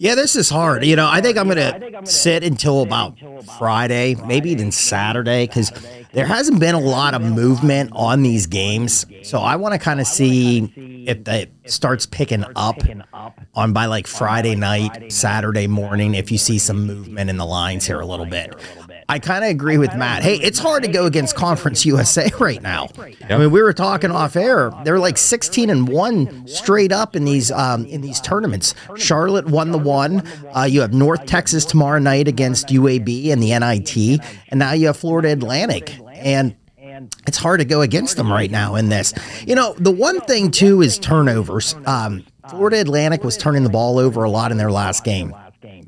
Yeah, 0.00 0.14
this 0.14 0.36
is 0.36 0.48
hard. 0.48 0.84
You 0.84 0.94
know, 0.94 1.08
I 1.10 1.20
think 1.20 1.36
I'm 1.36 1.48
going 1.48 1.56
to 1.56 2.06
sit 2.06 2.44
until 2.44 2.82
about 2.82 3.18
Friday, 3.58 4.14
maybe 4.28 4.50
even 4.50 4.70
Saturday, 4.70 5.48
because 5.48 5.72
there 6.12 6.24
hasn't 6.24 6.60
been 6.60 6.76
a 6.76 6.80
lot 6.80 7.14
of 7.14 7.22
movement 7.22 7.90
on 7.94 8.22
these 8.22 8.46
games. 8.46 9.04
So 9.24 9.40
I 9.40 9.56
want 9.56 9.72
to 9.72 9.78
kind 9.80 10.00
of 10.00 10.06
see 10.06 10.97
if 11.08 11.24
that 11.24 11.48
starts 11.64 12.04
picking 12.04 12.44
up 12.54 12.76
on 13.54 13.72
by 13.72 13.86
like 13.86 14.06
Friday 14.06 14.54
night, 14.54 15.10
Saturday 15.10 15.66
morning, 15.66 16.14
if 16.14 16.30
you 16.30 16.36
see 16.36 16.58
some 16.58 16.86
movement 16.86 17.30
in 17.30 17.38
the 17.38 17.46
lines 17.46 17.86
here 17.86 17.98
a 17.98 18.04
little 18.04 18.26
bit. 18.26 18.54
I 19.08 19.18
kind 19.18 19.42
of 19.42 19.48
agree 19.50 19.78
with 19.78 19.94
Matt. 19.96 20.22
Hey, 20.22 20.34
it's 20.34 20.58
hard 20.58 20.82
to 20.82 20.88
go 20.90 21.06
against 21.06 21.34
Conference 21.34 21.86
USA 21.86 22.30
right 22.38 22.60
now. 22.60 22.88
I 23.30 23.38
mean, 23.38 23.50
we 23.50 23.62
were 23.62 23.72
talking 23.72 24.10
off 24.10 24.36
air. 24.36 24.70
They're 24.84 24.98
like 24.98 25.16
16 25.16 25.70
and 25.70 25.88
one 25.88 26.46
straight 26.46 26.92
up 26.92 27.16
in 27.16 27.24
these 27.24 27.50
um, 27.50 27.86
in 27.86 28.02
these 28.02 28.20
tournaments. 28.20 28.74
Charlotte 28.96 29.46
won 29.46 29.72
the 29.72 29.78
one. 29.78 30.22
Uh, 30.54 30.64
you 30.64 30.82
have 30.82 30.92
North 30.92 31.24
Texas 31.24 31.64
tomorrow 31.64 31.98
night 31.98 32.28
against 32.28 32.68
UAB 32.68 33.30
and 33.32 33.42
the 33.42 33.58
NIT, 33.58 34.20
and 34.48 34.58
now 34.58 34.72
you 34.72 34.88
have 34.88 34.98
Florida 34.98 35.32
Atlantic 35.32 35.98
and. 36.16 36.54
It's 37.26 37.36
hard 37.38 37.60
to 37.60 37.64
go 37.66 37.80
against 37.82 38.16
them 38.16 38.30
right 38.32 38.50
now 38.50 38.74
in 38.74 38.88
this. 38.88 39.12
You 39.46 39.54
know, 39.54 39.74
the 39.78 39.90
one 39.90 40.20
thing 40.22 40.50
too 40.50 40.82
is 40.82 40.98
turnovers. 40.98 41.74
Um, 41.86 42.24
Florida 42.48 42.80
Atlantic 42.80 43.24
was 43.24 43.36
turning 43.36 43.62
the 43.62 43.68
ball 43.70 43.98
over 43.98 44.24
a 44.24 44.30
lot 44.30 44.50
in 44.50 44.56
their 44.58 44.70
last 44.70 45.04
game. 45.04 45.34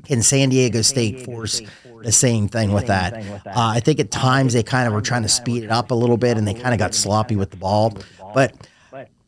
Can 0.05 0.21
San 0.21 0.49
Diego 0.49 0.81
State 0.81 1.21
force 1.21 1.61
the 2.03 2.11
same 2.11 2.47
thing 2.47 2.71
with 2.71 2.87
that? 2.87 3.13
Uh, 3.45 3.51
I 3.55 3.79
think 3.79 3.99
at 3.99 4.11
times 4.11 4.53
they 4.53 4.63
kind 4.63 4.87
of 4.87 4.93
were 4.93 5.01
trying 5.01 5.23
to 5.23 5.29
speed 5.29 5.63
it 5.63 5.71
up 5.71 5.91
a 5.91 5.95
little 5.95 6.17
bit 6.17 6.37
and 6.37 6.47
they 6.47 6.53
kind 6.53 6.73
of 6.73 6.79
got 6.79 6.93
sloppy 6.93 7.35
with 7.35 7.51
the 7.51 7.57
ball. 7.57 7.97
But 8.33 8.67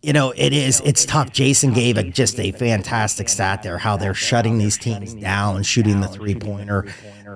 you 0.03 0.11
know, 0.11 0.33
it 0.35 0.51
is 0.51 0.81
it's 0.83 1.05
tough. 1.05 1.31
Jason 1.31 1.73
gave 1.73 1.97
a, 1.97 2.03
just 2.03 2.37
a 2.37 2.51
fantastic 2.51 3.29
stat 3.29 3.63
there, 3.63 3.77
how 3.77 3.95
they're 3.95 4.13
shutting 4.13 4.57
these 4.57 4.77
teams 4.77 5.13
down, 5.13 5.63
shooting 5.63 6.01
the 6.01 6.09
three 6.09 6.35
pointer. 6.35 6.85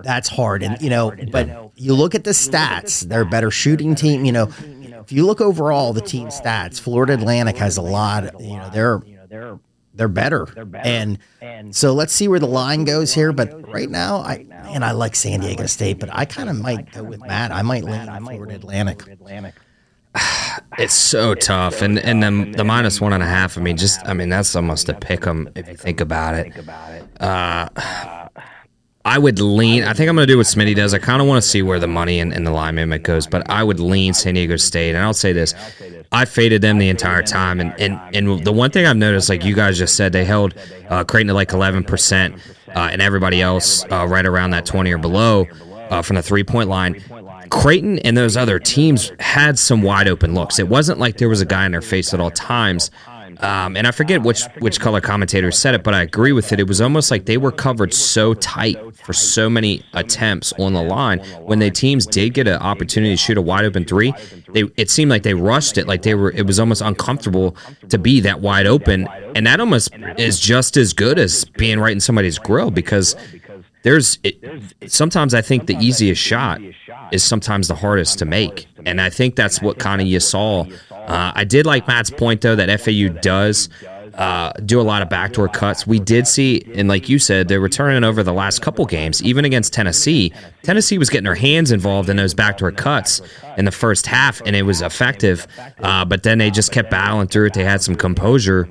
That's 0.04 0.28
hard, 0.28 0.62
and 0.64 0.80
you 0.82 0.90
know, 0.90 1.14
but 1.32 1.72
you 1.76 1.94
look 1.94 2.14
at 2.14 2.26
the 2.26 2.32
stats; 2.32 3.08
they're 3.08 3.22
a 3.22 3.26
better 3.26 3.50
shooting 3.52 3.96
team. 3.96 4.26
You 4.26 4.34
know, 4.34 4.52
if 4.60 5.14
you 5.14 5.26
look 5.26 5.40
overall 5.40 5.94
the 5.94 6.02
team 6.02 6.28
stats, 6.28 6.80
Florida 6.80 7.14
Atlantic 7.14 7.56
has 7.58 7.78
a 7.78 7.82
lot. 7.82 8.40
You 8.40 8.58
know, 8.58 8.70
they're 8.70 9.02
they're 9.94 10.08
better. 10.10 10.46
And 10.84 11.20
so 11.74 11.94
let's 11.94 12.14
see 12.14 12.28
where 12.28 12.40
the 12.40 12.48
line 12.48 12.84
goes 12.84 13.14
here. 13.14 13.32
But 13.32 13.68
right 13.72 13.90
now, 13.90 14.18
I 14.18 14.46
and 14.68 14.84
I 14.84 14.92
like 14.92 15.16
San 15.16 15.40
Diego 15.40 15.66
State, 15.68 16.00
but 16.00 16.10
I 16.12 16.26
kind 16.26 16.50
of 16.50 16.60
might 16.60 16.92
go 16.92 17.04
with 17.04 17.22
Matt. 17.22 17.52
I 17.52 17.62
might 17.62 17.86
lean 17.86 18.08
Florida 18.26 18.56
Atlantic. 18.56 19.04
It's 20.80 20.94
so 20.94 21.34
tough, 21.34 21.82
and 21.82 21.98
and 21.98 22.22
then 22.22 22.52
the 22.52 22.64
minus 22.64 23.02
one 23.02 23.12
and 23.12 23.24
a 23.24 23.26
half. 23.26 23.58
I 23.58 23.62
mean, 23.62 23.78
just 23.78 24.00
I 24.06 24.14
mean 24.14 24.30
that's 24.30 24.56
almost 24.56 24.90
a 24.90 24.94
pick 24.94 25.26
'em 25.26 25.50
if 25.56 25.68
you 25.68 25.76
think 25.76 26.02
about 26.02 26.36
it. 26.36 26.54
Uh, 27.20 27.68
I 29.04 29.18
would 29.18 29.40
lean. 29.40 29.84
I 29.84 29.94
think 29.94 30.08
I'm 30.10 30.16
going 30.16 30.28
to 30.28 30.32
do 30.32 30.38
what 30.38 30.46
Smitty 30.46 30.76
does. 30.76 30.94
I 30.94 31.00
kind 31.00 31.20
of 31.22 31.28
want 31.28 31.42
to 31.42 31.48
see 31.48 31.62
where 31.64 31.80
the 31.80 31.88
money 31.88 32.20
and, 32.20 32.32
and 32.34 32.46
the 32.46 32.52
line 32.52 32.76
movement 32.76 33.04
goes, 33.04 33.26
but 33.26 33.50
I 33.50 33.64
would 33.64 33.80
lean 33.80 34.14
San 34.14 34.34
Diego 34.36 34.58
State. 34.58 34.90
And 34.90 35.00
I'll 35.00 35.14
say 35.14 35.32
this: 35.34 35.56
I 36.12 36.26
faded 36.26 36.62
them 36.62 36.78
the 36.78 36.90
entire 36.90 37.24
time, 37.24 37.60
and 37.60 37.74
and 37.80 38.00
and 38.14 38.44
the 38.46 38.52
one 38.52 38.70
thing 38.70 38.86
I've 38.86 38.98
noticed, 38.98 39.30
like 39.30 39.46
you 39.46 39.56
guys 39.56 39.78
just 39.78 39.96
said, 39.96 40.12
they 40.12 40.26
held 40.26 40.54
uh, 40.90 41.04
Creighton 41.06 41.30
to 41.30 41.34
like 41.34 41.54
11 41.54 41.86
percent, 41.86 42.36
uh, 42.76 42.90
and 42.92 43.02
everybody 43.02 43.42
else 43.42 43.84
uh, 43.90 44.06
right 44.06 44.26
around 44.26 44.52
that 44.52 44.66
20 44.66 44.92
or 44.92 44.98
below 45.00 45.48
uh, 45.90 46.02
from 46.02 46.18
the 46.18 46.22
three 46.22 46.44
point 46.44 46.70
line. 46.70 47.02
Creighton 47.50 48.00
and 48.00 48.18
those 48.18 48.38
other 48.38 48.60
teams 48.60 49.12
had 49.20 49.58
some 49.60 49.82
wide 49.82 50.08
open 50.08 50.34
looks. 50.34 50.60
It 50.60 50.68
wasn't 50.68 51.00
like 51.00 51.18
there 51.18 51.30
was 51.30 51.42
a 51.42 51.46
guy 51.46 51.66
in 51.66 51.72
their 51.72 51.82
face 51.82 52.14
at 52.14 52.20
all 52.20 52.32
times. 52.32 52.92
Um, 53.40 53.78
and 53.78 53.86
I 53.86 53.92
forget 53.92 54.24
which 54.24 54.44
which 54.60 54.80
color 54.80 55.02
commentator 55.02 55.52
said 55.52 55.76
it, 55.76 55.84
but 55.84 55.94
I 55.94 56.02
agree 56.02 56.32
with 56.32 56.52
it. 56.52 56.60
It 56.60 56.68
was 56.68 56.82
almost 56.82 57.12
like 57.12 57.26
they 57.26 57.38
were 57.38 57.52
covered 57.52 57.94
so 57.94 58.34
tight 58.34 58.78
for 58.96 59.14
so 59.14 59.50
many 59.50 59.84
attempts 59.94 60.54
on 60.54 60.74
the 60.74 60.82
line. 60.82 61.20
When 61.42 61.60
the 61.60 61.70
teams 61.70 62.06
did 62.08 62.34
get 62.34 62.48
an 62.48 62.58
opportunity 62.58 63.14
to 63.14 63.18
shoot 63.18 63.38
a 63.38 63.42
wide 63.42 63.66
open 63.66 63.86
three, 63.86 64.14
they 64.54 64.64
it 64.76 64.90
seemed 64.90 65.12
like 65.12 65.24
they 65.24 65.34
rushed 65.34 65.78
it, 65.78 65.88
like 65.88 66.02
they 66.02 66.16
were. 66.16 66.32
It 66.32 66.48
was 66.48 66.60
almost 66.60 66.82
uncomfortable 66.82 67.56
to 67.90 67.98
be 68.00 68.22
that 68.22 68.40
wide 68.42 68.66
open, 68.66 69.08
and 69.36 69.46
that 69.46 69.60
almost 69.60 69.92
is 70.18 70.40
just 70.40 70.78
as 70.78 70.94
good 70.94 71.20
as 71.20 71.46
being 71.46 71.80
right 71.80 71.92
in 71.92 72.00
somebody's 72.00 72.40
grill 72.40 72.72
because 72.72 73.16
there's 73.84 74.20
it, 74.24 74.42
sometimes 74.88 75.34
I 75.34 75.42
think 75.42 75.68
the 75.68 75.76
easiest 75.76 76.22
shot 76.22 76.62
is 77.12 77.24
sometimes 77.24 77.68
the 77.68 77.76
hardest 77.76 78.20
to 78.20 78.26
make, 78.26 78.68
and 78.86 79.00
I 79.00 79.10
think 79.10 79.36
that's 79.36 79.62
what 79.62 79.80
kind 79.80 80.02
of 80.02 80.08
you 80.08 80.20
saw. 80.20 80.66
Uh, 80.92 81.32
I 81.36 81.44
did 81.44 81.66
like 81.66 81.88
Matt's 81.88 82.10
point 82.10 82.42
though 82.42 82.56
that 82.56 82.82
FAU 82.82 83.10
does 83.22 83.70
uh, 84.18 84.52
do 84.66 84.82
a 84.82 84.84
lot 84.84 85.02
of 85.04 85.10
backdoor 85.10 85.48
cuts. 85.48 85.86
We 85.86 86.00
did 86.00 86.28
see, 86.28 86.64
and 86.74 86.90
like 86.90 87.08
you 87.08 87.20
said, 87.20 87.48
they 87.48 87.60
were 87.60 87.70
turning 87.70 88.04
over 88.04 88.24
the 88.24 88.34
last 88.34 88.64
couple 88.64 88.84
games, 88.86 89.22
even 89.24 89.46
against 89.46 89.74
Tennessee. 89.74 90.34
Tennessee 90.64 90.98
was 90.98 91.10
getting 91.10 91.26
their 91.26 91.36
hands 91.36 91.72
involved 91.72 92.10
in 92.10 92.18
those 92.18 92.34
backdoor 92.34 92.72
cuts 92.72 93.22
in 93.58 93.66
the 93.66 93.72
first 93.72 94.08
half, 94.08 94.42
and 94.46 94.56
it 94.56 94.64
was 94.64 94.82
effective. 94.82 95.48
Uh, 95.80 96.04
but 96.04 96.24
then 96.24 96.40
they 96.40 96.50
just 96.50 96.72
kept 96.72 96.90
battling 96.90 97.28
through 97.28 97.46
it. 97.46 97.54
They 97.54 97.64
had 97.64 97.82
some 97.82 97.96
composure. 97.96 98.68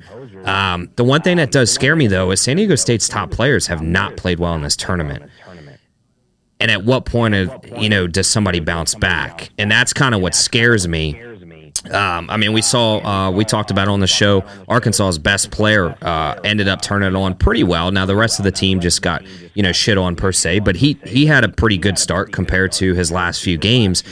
Um, 0.47 0.89
the 0.95 1.03
one 1.03 1.21
thing 1.21 1.37
that 1.37 1.51
does 1.51 1.71
scare 1.71 1.95
me 1.95 2.07
though 2.07 2.31
is 2.31 2.41
San 2.41 2.57
Diego 2.57 2.75
State's 2.75 3.07
top 3.07 3.31
players 3.31 3.67
have 3.67 3.81
not 3.81 4.15
played 4.17 4.39
well 4.39 4.55
in 4.55 4.61
this 4.61 4.75
tournament. 4.75 5.29
And 6.59 6.71
at 6.71 6.83
what 6.83 7.05
point, 7.05 7.35
of, 7.35 7.53
you 7.77 7.87
know, 7.87 8.07
does 8.07 8.27
somebody 8.27 8.59
bounce 8.59 8.95
back? 8.95 9.51
And 9.59 9.69
that's 9.69 9.93
kind 9.93 10.15
of 10.15 10.21
what 10.21 10.33
scares 10.33 10.87
me. 10.87 11.21
Um, 11.91 12.29
I 12.29 12.37
mean, 12.37 12.51
we 12.51 12.63
saw, 12.63 12.97
uh, 13.05 13.31
we 13.31 13.45
talked 13.45 13.69
about 13.69 13.87
on 13.87 13.99
the 13.99 14.07
show, 14.07 14.43
Arkansas's 14.67 15.19
best 15.19 15.51
player 15.51 15.95
uh, 16.01 16.39
ended 16.43 16.67
up 16.67 16.81
turning 16.81 17.09
it 17.09 17.15
on 17.15 17.35
pretty 17.35 17.63
well. 17.63 17.91
Now 17.91 18.05
the 18.05 18.15
rest 18.15 18.39
of 18.39 18.43
the 18.43 18.51
team 18.51 18.79
just 18.79 19.03
got, 19.03 19.23
you 19.53 19.61
know, 19.61 19.71
shit 19.71 19.97
on 19.97 20.15
per 20.15 20.31
se, 20.31 20.59
but 20.59 20.77
he 20.77 20.97
he 21.05 21.27
had 21.27 21.43
a 21.43 21.49
pretty 21.49 21.77
good 21.77 21.99
start 21.99 22.31
compared 22.31 22.71
to 22.73 22.95
his 22.95 23.11
last 23.11 23.43
few 23.43 23.57
games. 23.57 24.03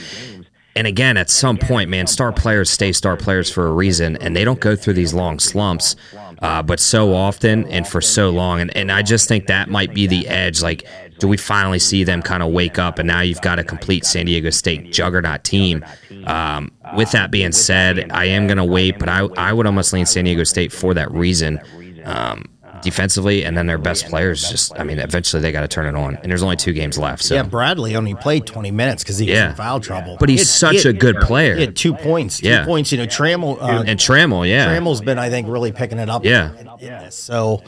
And 0.76 0.86
again, 0.86 1.16
at 1.16 1.30
some 1.30 1.56
point, 1.56 1.88
man, 1.88 2.06
star 2.06 2.32
players 2.32 2.70
stay 2.70 2.92
star 2.92 3.16
players 3.16 3.50
for 3.50 3.66
a 3.66 3.72
reason, 3.72 4.16
and 4.18 4.36
they 4.36 4.44
don't 4.44 4.60
go 4.60 4.76
through 4.76 4.94
these 4.94 5.14
long 5.14 5.38
slumps. 5.38 5.96
Uh, 6.40 6.62
but 6.62 6.78
so 6.78 7.14
often 7.14 7.66
and 7.68 7.88
for 7.88 8.02
so 8.02 8.28
long, 8.28 8.60
and, 8.60 8.76
and 8.76 8.92
I 8.92 9.00
just 9.00 9.26
think 9.26 9.46
that 9.46 9.70
might 9.70 9.94
be 9.94 10.06
the 10.06 10.28
edge. 10.28 10.60
Like, 10.60 10.86
do 11.18 11.28
we 11.28 11.38
finally 11.38 11.78
see 11.78 12.04
them 12.04 12.20
kind 12.20 12.42
of 12.42 12.52
wake 12.52 12.78
up, 12.78 12.98
and 12.98 13.06
now 13.06 13.22
you've 13.22 13.40
got 13.40 13.58
a 13.58 13.64
complete 13.64 14.04
San 14.04 14.26
Diego 14.26 14.50
State 14.50 14.92
juggernaut 14.92 15.44
team? 15.44 15.82
Um, 16.26 16.72
with 16.94 17.10
that 17.12 17.30
being 17.30 17.52
said, 17.52 18.10
I 18.12 18.26
am 18.26 18.46
going 18.46 18.58
to 18.58 18.64
wait, 18.64 18.98
but 18.98 19.08
I 19.08 19.20
I 19.36 19.52
would 19.54 19.66
almost 19.66 19.94
lean 19.94 20.04
San 20.04 20.24
Diego 20.24 20.44
State 20.44 20.72
for 20.72 20.92
that 20.92 21.10
reason. 21.10 21.58
Um, 22.04 22.44
defensively, 22.86 23.44
and 23.44 23.56
then 23.56 23.66
their 23.66 23.76
best 23.78 24.06
players 24.06 24.48
just, 24.50 24.72
I 24.80 24.84
mean, 24.84 24.98
eventually 24.98 25.42
they 25.42 25.52
got 25.52 25.60
to 25.60 25.68
turn 25.68 25.84
it 25.86 25.98
on. 25.98 26.16
And 26.16 26.30
there's 26.30 26.42
only 26.42 26.56
two 26.56 26.72
games 26.72 26.98
left. 26.98 27.22
So. 27.22 27.34
Yeah, 27.34 27.42
Bradley 27.42 27.94
only 27.96 28.14
played 28.14 28.46
20 28.46 28.70
minutes 28.70 29.02
because 29.02 29.18
he 29.18 29.26
was 29.28 29.36
Yeah. 29.36 29.50
in 29.50 29.56
foul 29.56 29.80
trouble. 29.80 30.16
But 30.18 30.28
he's 30.30 30.40
He 30.40 30.44
had- 30.44 30.48
such 30.48 30.72
he 30.82 30.88
had- 30.88 30.96
a 30.96 30.98
good 30.98 31.16
player. 31.20 31.54
He 31.56 31.60
had 31.62 31.76
two 31.76 31.92
points. 31.92 32.38
Two 32.40 32.48
Yeah. 32.48 32.64
points. 32.64 32.90
You 32.92 32.98
know, 32.98 33.06
Trammell. 33.06 33.60
Uh, 33.60 33.84
and 33.86 33.98
Trammell, 34.00 34.48
yeah. 34.48 34.66
Trammell's 34.68 35.02
been, 35.02 35.18
I 35.18 35.28
think, 35.28 35.48
really 35.48 35.72
picking 35.72 35.98
it 35.98 36.08
up. 36.08 36.24
Yeah. 36.24 36.50
in, 36.58 36.68
in 36.80 36.88
this. 37.04 37.16
So, 37.16 37.62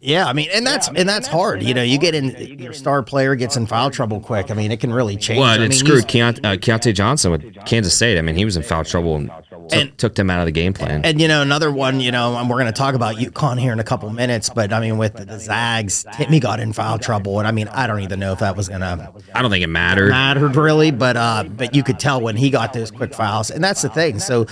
yeah, 0.00 0.26
I 0.26 0.32
mean, 0.32 0.48
and 0.54 0.66
that's 0.66 0.88
and 0.88 1.08
that's 1.08 1.26
hard. 1.26 1.62
You 1.62 1.74
know, 1.74 1.82
you 1.82 1.98
get 1.98 2.14
in 2.14 2.58
your 2.58 2.72
star 2.72 3.02
player 3.02 3.34
gets 3.34 3.56
in 3.56 3.66
foul 3.66 3.90
trouble 3.90 4.20
quick. 4.20 4.50
I 4.50 4.54
mean, 4.54 4.70
it 4.70 4.78
can 4.78 4.92
really 4.92 5.16
change. 5.16 5.40
Well, 5.40 5.48
I 5.48 5.56
it 5.56 5.60
mean, 5.60 5.72
screwed 5.72 6.08
he's- 6.10 6.34
Keont- 6.38 6.44
uh, 6.44 6.56
Keyontae 6.56 6.94
Johnson 6.94 7.30
with 7.32 7.64
Kansas 7.64 7.94
State. 7.94 8.18
I 8.18 8.22
mean, 8.22 8.36
he 8.36 8.44
was 8.44 8.56
in 8.56 8.62
foul 8.62 8.84
trouble 8.84 9.16
and 9.16 9.30
took, 9.68 9.78
And- 9.80 9.98
took 9.98 10.14
them 10.14 10.30
out 10.30 10.40
of 10.40 10.46
the 10.46 10.52
game 10.52 10.72
plan. 10.72 11.04
And 11.04 11.20
you 11.20 11.28
know, 11.28 11.42
another 11.42 11.70
one, 11.70 12.00
you 12.00 12.10
know, 12.12 12.36
and 12.36 12.48
we're 12.48 12.56
going 12.56 12.66
to 12.66 12.72
talk 12.72 12.94
about 12.94 13.16
UConn 13.16 13.58
here 13.60 13.72
in 13.72 13.80
a 13.80 13.84
couple 13.84 14.08
minutes, 14.10 14.48
but 14.50 14.72
I 14.72 14.80
mean, 14.80 14.98
with 14.98 15.14
the, 15.14 15.24
the 15.24 15.38
Zags, 15.38 16.04
Timme 16.12 16.40
got 16.40 16.60
in 16.60 16.72
foul 16.72 16.98
trouble, 16.98 17.38
and 17.38 17.48
I 17.48 17.52
mean, 17.52 17.68
I 17.68 17.86
don't 17.86 18.00
even 18.00 18.20
know 18.20 18.32
if 18.32 18.38
that 18.40 18.56
was 18.56 18.68
going 18.68 18.80
to 18.82 19.12
I 19.34 19.42
don't 19.42 19.50
think 19.50 19.64
it 19.64 19.68
mattered. 19.68 20.10
mattered 20.10 20.56
really, 20.56 20.90
but 20.90 21.16
uh, 21.16 21.44
but 21.48 21.74
you 21.74 21.82
could 21.82 21.98
tell 21.98 22.20
when 22.20 22.36
he 22.36 22.50
got 22.50 22.72
those 22.72 22.90
quick 22.90 23.14
fouls, 23.14 23.50
and 23.50 23.62
that's 23.62 23.82
the 23.82 23.88
thing. 23.88 24.18
So 24.18 24.46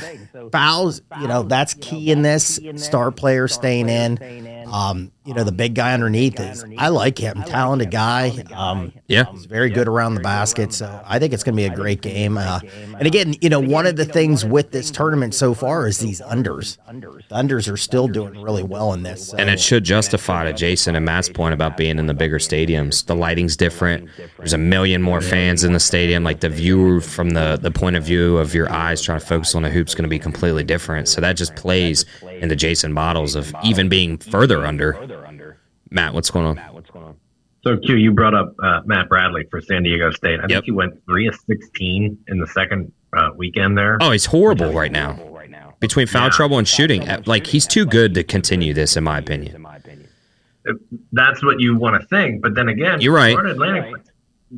fouls, 0.53 1.03
you 1.21 1.29
know, 1.29 1.43
that's 1.43 1.75
key 1.75 2.11
in 2.11 2.23
this. 2.23 2.61
Star 2.77 3.11
player 3.11 3.49
staying 3.49 3.89
in. 3.89 4.67
Um, 4.71 5.13
you 5.25 5.33
know, 5.35 5.45
the 5.45 5.53
big 5.53 5.75
guy 5.75 5.95
underneath 5.95 6.39
is 6.39 6.65
I 6.77 6.89
like 6.89 7.19
him, 7.19 7.43
talented 7.45 7.91
guy. 7.91 8.45
Um, 8.55 8.93
Yeah. 9.09 9.25
he's 9.33 9.47
very 9.47 9.71
good 9.71 9.89
around 9.89 10.15
the 10.15 10.21
basket, 10.21 10.73
so 10.73 11.01
I 11.07 11.19
think 11.19 11.33
it's 11.33 11.43
going 11.43 11.57
to 11.57 11.63
be 11.63 11.67
a 11.67 11.75
great 11.75 12.03
game. 12.03 12.37
Uh, 12.37 12.61
and 12.99 13.07
again, 13.07 13.35
you 13.41 13.49
know, 13.49 13.61
one 13.61 13.87
of 13.87 13.97
the 13.97 14.05
things 14.05 14.45
with 14.45 14.71
this 14.71 14.91
tournament 14.91 15.35
so 15.35 15.55
far 15.55 15.87
is 15.87 15.99
these 15.99 16.21
unders. 16.21 16.77
The 17.29 17.35
unders 17.35 17.73
are 17.73 17.77
still 17.77 18.07
doing 18.09 18.41
really 18.43 18.63
well 18.63 18.93
in 18.93 19.03
this. 19.03 19.29
So. 19.29 19.39
And 19.39 19.49
it 19.49 19.61
should 19.61 19.85
justify 19.85 20.45
to 20.45 20.53
Jason 20.53 20.95
and 20.95 21.05
Matt's 21.05 21.29
point 21.29 21.55
about 21.55 21.77
being 21.77 21.99
in 21.99 22.07
the 22.07 22.15
bigger 22.15 22.39
stadiums. 22.39 23.07
The 23.07 23.15
lighting's 23.17 23.57
different. 23.57 24.09
There's 24.37 24.53
a 24.53 24.59
million 24.59 25.01
more 25.03 25.21
fans 25.21 25.65
in 25.65 25.73
the 25.73 25.81
stadium. 25.81 26.23
Like 26.25 26.41
the 26.41 26.49
view 26.51 27.01
from 27.01 27.31
the, 27.31 27.59
the 27.61 27.71
point 27.71 27.97
of 27.97 28.05
view 28.05 28.37
of 28.39 28.55
your 28.55 28.71
eyes 28.71 29.01
trying 29.01 29.21
to 29.21 29.27
focus 29.27 29.55
on 29.55 29.63
the 29.63 29.71
hoop's 29.71 29.95
going 29.95 30.05
to 30.05 30.09
be 30.09 30.19
completely 30.19 30.65
different. 30.65 31.09
So 31.09 31.21
that 31.21 31.35
just 31.35 31.57
plays 31.57 32.05
into 32.41 32.57
Jason 32.57 32.93
models 32.93 33.35
of 33.35 33.55
even 33.65 33.89
being 33.89 34.19
further 34.19 34.67
under. 34.67 35.14
Matt, 35.95 36.13
what's 36.13 36.31
going 36.31 36.45
on? 36.45 36.57
Matt, 36.57 36.75
what's 36.75 36.91
going 36.91 37.05
on? 37.07 37.17
So 37.63 37.79
Q, 37.79 37.97
you 37.97 38.13
brought 38.13 38.35
up 38.35 38.55
uh, 38.63 38.81
Matt 38.85 39.09
Bradley 39.09 39.45
for 39.51 39.61
San 39.63 39.85
Diego 39.85 40.11
State. 40.11 40.39
I 40.41 40.43
Yep. 40.43 40.49
think 40.51 40.65
he 40.67 40.71
went 40.73 40.95
three 41.07 41.27
of 41.29 41.35
sixteen 41.49 42.19
in 42.29 42.39
the 42.39 42.47
second 42.49 42.93
uh, 43.17 43.31
weekend 43.37 43.79
there. 43.79 43.97
Oh, 44.03 44.11
he's 44.11 44.27
horrible 44.27 44.73
right 44.73 44.93
now. 44.93 45.15
right 45.31 45.49
now. 45.49 45.75
Between 45.81 46.07
foul 46.07 46.29
trouble 46.31 46.59
and 46.59 46.69
shooting, 46.69 47.09
uh, 47.09 47.23
like 47.27 47.47
he's 47.47 47.67
too 47.67 47.87
good 47.87 48.13
to 48.15 48.25
continue 48.25 48.75
this, 48.75 48.97
in 48.97 49.05
my 49.05 49.19
opinion. 49.19 49.55
In 49.57 49.63
my 49.63 49.77
opinion, 49.77 50.09
That's 51.13 51.43
what 51.45 51.61
you 51.61 51.77
want 51.77 52.01
to 52.01 52.07
think, 52.09 52.43
but 52.43 52.55
then 52.55 52.69
again, 52.69 53.01
You're 53.01 53.15
right. 53.15 53.33
Florida 53.33 53.53
Atlantic, 53.53 53.95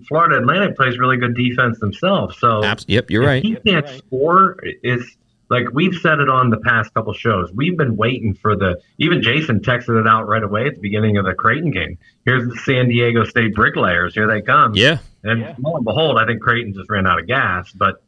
Florida 0.08 0.38
Atlantic 0.38 0.76
plays 0.76 0.98
really 0.98 1.16
good 1.16 1.36
defense 1.36 1.78
themselves. 1.78 2.38
So 2.38 2.64
Abs- 2.64 2.84
yep, 2.88 3.10
you're 3.10 3.24
right. 3.24 3.42
He 3.42 3.56
can't 3.56 3.88
score. 3.88 4.56
Is 4.82 5.16
like 5.48 5.64
we've 5.72 5.94
said 5.94 6.18
it 6.18 6.28
on 6.28 6.50
the 6.50 6.56
past 6.58 6.92
couple 6.94 7.12
shows. 7.12 7.50
We've 7.52 7.76
been 7.76 7.96
waiting 7.96 8.34
for 8.34 8.56
the. 8.56 8.80
Even 8.98 9.22
Jason 9.22 9.60
texted 9.60 10.00
it 10.00 10.06
out 10.06 10.26
right 10.26 10.42
away 10.42 10.66
at 10.66 10.74
the 10.74 10.80
beginning 10.80 11.16
of 11.16 11.24
the 11.24 11.34
Creighton 11.34 11.70
game. 11.70 11.98
Here's 12.24 12.48
the 12.48 12.56
San 12.64 12.88
Diego 12.88 13.24
State 13.24 13.54
bricklayers. 13.54 14.14
Here 14.14 14.26
they 14.26 14.42
come. 14.42 14.74
Yeah, 14.74 14.98
And 15.22 15.42
lo 15.60 15.76
and 15.76 15.84
behold, 15.84 16.18
I 16.18 16.26
think 16.26 16.42
Creighton 16.42 16.74
just 16.74 16.90
ran 16.90 17.06
out 17.06 17.20
of 17.20 17.26
gas. 17.26 17.70
But 17.72 18.02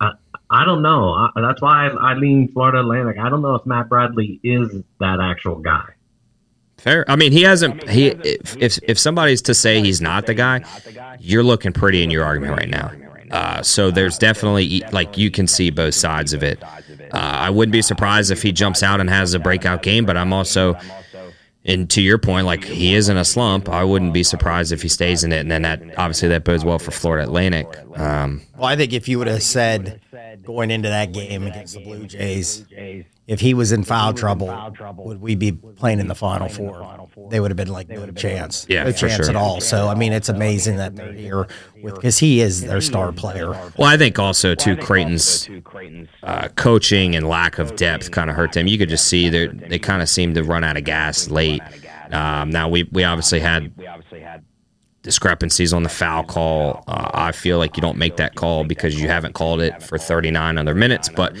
I, 0.00 0.12
I 0.50 0.64
don't 0.64 0.82
know. 0.82 1.12
I, 1.12 1.30
that's 1.40 1.62
why 1.62 1.86
I, 1.86 2.12
I 2.12 2.14
lean 2.14 2.50
Florida 2.52 2.80
Atlantic. 2.80 3.18
I 3.18 3.28
don't 3.28 3.42
know 3.42 3.54
if 3.54 3.64
Matt 3.66 3.88
Bradley 3.88 4.40
is 4.42 4.68
that 4.98 5.20
actual 5.20 5.56
guy. 5.56 5.84
fair. 6.78 7.08
I 7.08 7.14
mean, 7.14 7.30
he 7.30 7.42
hasn't. 7.42 7.88
He 7.88 8.08
if 8.08 8.56
if, 8.56 8.78
if 8.82 8.98
somebody's 8.98 9.42
to 9.42 9.54
say 9.54 9.80
he's 9.80 10.00
not 10.00 10.26
the 10.26 10.34
guy, 10.34 10.64
you're 11.20 11.44
looking 11.44 11.72
pretty 11.72 12.02
in 12.02 12.10
your 12.10 12.24
argument 12.24 12.56
right 12.56 12.68
now. 12.68 12.90
Uh, 13.30 13.62
so 13.62 13.90
there's 13.90 14.18
definitely 14.18 14.82
like 14.92 15.16
you 15.16 15.30
can 15.30 15.46
see 15.46 15.70
both 15.70 15.94
sides 15.94 16.32
of 16.32 16.42
it. 16.42 16.62
Uh, 16.62 17.16
I 17.16 17.50
wouldn't 17.50 17.72
be 17.72 17.82
surprised 17.82 18.30
if 18.30 18.42
he 18.42 18.52
jumps 18.52 18.82
out 18.82 19.00
and 19.00 19.08
has 19.08 19.34
a 19.34 19.38
breakout 19.38 19.82
game, 19.82 20.04
but 20.04 20.16
I'm 20.16 20.32
also, 20.32 20.76
and 21.64 21.88
to 21.90 22.02
your 22.02 22.18
point, 22.18 22.46
like 22.46 22.64
he 22.64 22.94
is 22.94 23.08
in 23.08 23.16
a 23.16 23.24
slump. 23.24 23.68
I 23.68 23.84
wouldn't 23.84 24.12
be 24.12 24.22
surprised 24.22 24.72
if 24.72 24.82
he 24.82 24.88
stays 24.88 25.24
in 25.24 25.32
it, 25.32 25.40
and 25.40 25.50
then 25.50 25.62
that 25.62 25.82
obviously 25.98 26.28
that 26.28 26.44
bodes 26.44 26.64
well 26.64 26.78
for 26.78 26.90
Florida 26.90 27.24
Atlantic. 27.24 27.66
Um, 27.96 28.42
Well, 28.60 28.68
I 28.68 28.76
think 28.76 28.92
if 28.92 29.08
you 29.08 29.18
would 29.18 29.26
have 29.26 29.42
said 29.42 30.02
going 30.44 30.70
into 30.70 30.90
that 30.90 31.12
game 31.12 31.44
against 31.46 31.72
the 31.74 31.80
Blue 31.80 32.06
Jays, 32.06 32.66
if 33.26 33.40
he 33.40 33.54
was 33.54 33.72
in 33.72 33.84
foul 33.84 34.12
trouble, 34.12 34.74
would 34.98 35.22
we 35.22 35.34
be 35.34 35.52
playing 35.52 35.98
in 35.98 36.08
the 36.08 36.14
final 36.14 36.48
four? 36.50 37.08
They 37.30 37.40
would 37.40 37.50
have 37.50 37.56
been 37.56 37.68
like 37.68 37.88
no 37.88 38.10
chance, 38.10 38.66
Yeah, 38.68 38.84
no 38.84 38.92
chance 38.92 39.14
sure. 39.14 39.30
at 39.30 39.36
all. 39.36 39.62
So 39.62 39.88
I 39.88 39.94
mean, 39.94 40.12
it's 40.12 40.28
amazing 40.28 40.76
that 40.76 40.94
they're 40.94 41.14
here 41.14 41.48
because 41.82 42.18
he 42.18 42.42
is 42.42 42.60
their 42.60 42.82
star 42.82 43.12
player. 43.12 43.48
Well, 43.78 43.88
I 43.88 43.96
think 43.96 44.18
also 44.18 44.54
too 44.54 44.76
Creighton's 44.76 45.48
uh, 46.22 46.48
coaching 46.48 47.16
and 47.16 47.26
lack 47.26 47.58
of 47.58 47.76
depth 47.76 48.10
kind 48.10 48.28
of 48.28 48.36
hurt 48.36 48.52
them. 48.52 48.66
You 48.66 48.76
could 48.76 48.90
just 48.90 49.06
see 49.06 49.30
they 49.30 49.46
they 49.46 49.78
kind 49.78 50.02
of 50.02 50.08
seemed 50.10 50.34
to 50.34 50.44
run 50.44 50.64
out 50.64 50.76
of 50.76 50.84
gas 50.84 51.30
late. 51.30 51.62
Um, 52.12 52.50
now 52.50 52.68
we 52.68 52.82
we 52.92 53.04
obviously 53.04 53.40
had 53.40 53.72
discrepancies 55.02 55.72
on 55.72 55.82
the 55.82 55.88
foul 55.88 56.24
call. 56.24 56.84
Uh, 56.86 57.10
I 57.14 57.32
feel 57.32 57.58
like 57.58 57.76
you 57.76 57.80
don't 57.80 57.96
make 57.96 58.16
that 58.16 58.34
call 58.34 58.64
because 58.64 59.00
you 59.00 59.08
haven't 59.08 59.32
called 59.32 59.60
it 59.60 59.82
for 59.82 59.98
39 59.98 60.58
other 60.58 60.74
minutes. 60.74 61.08
But 61.08 61.34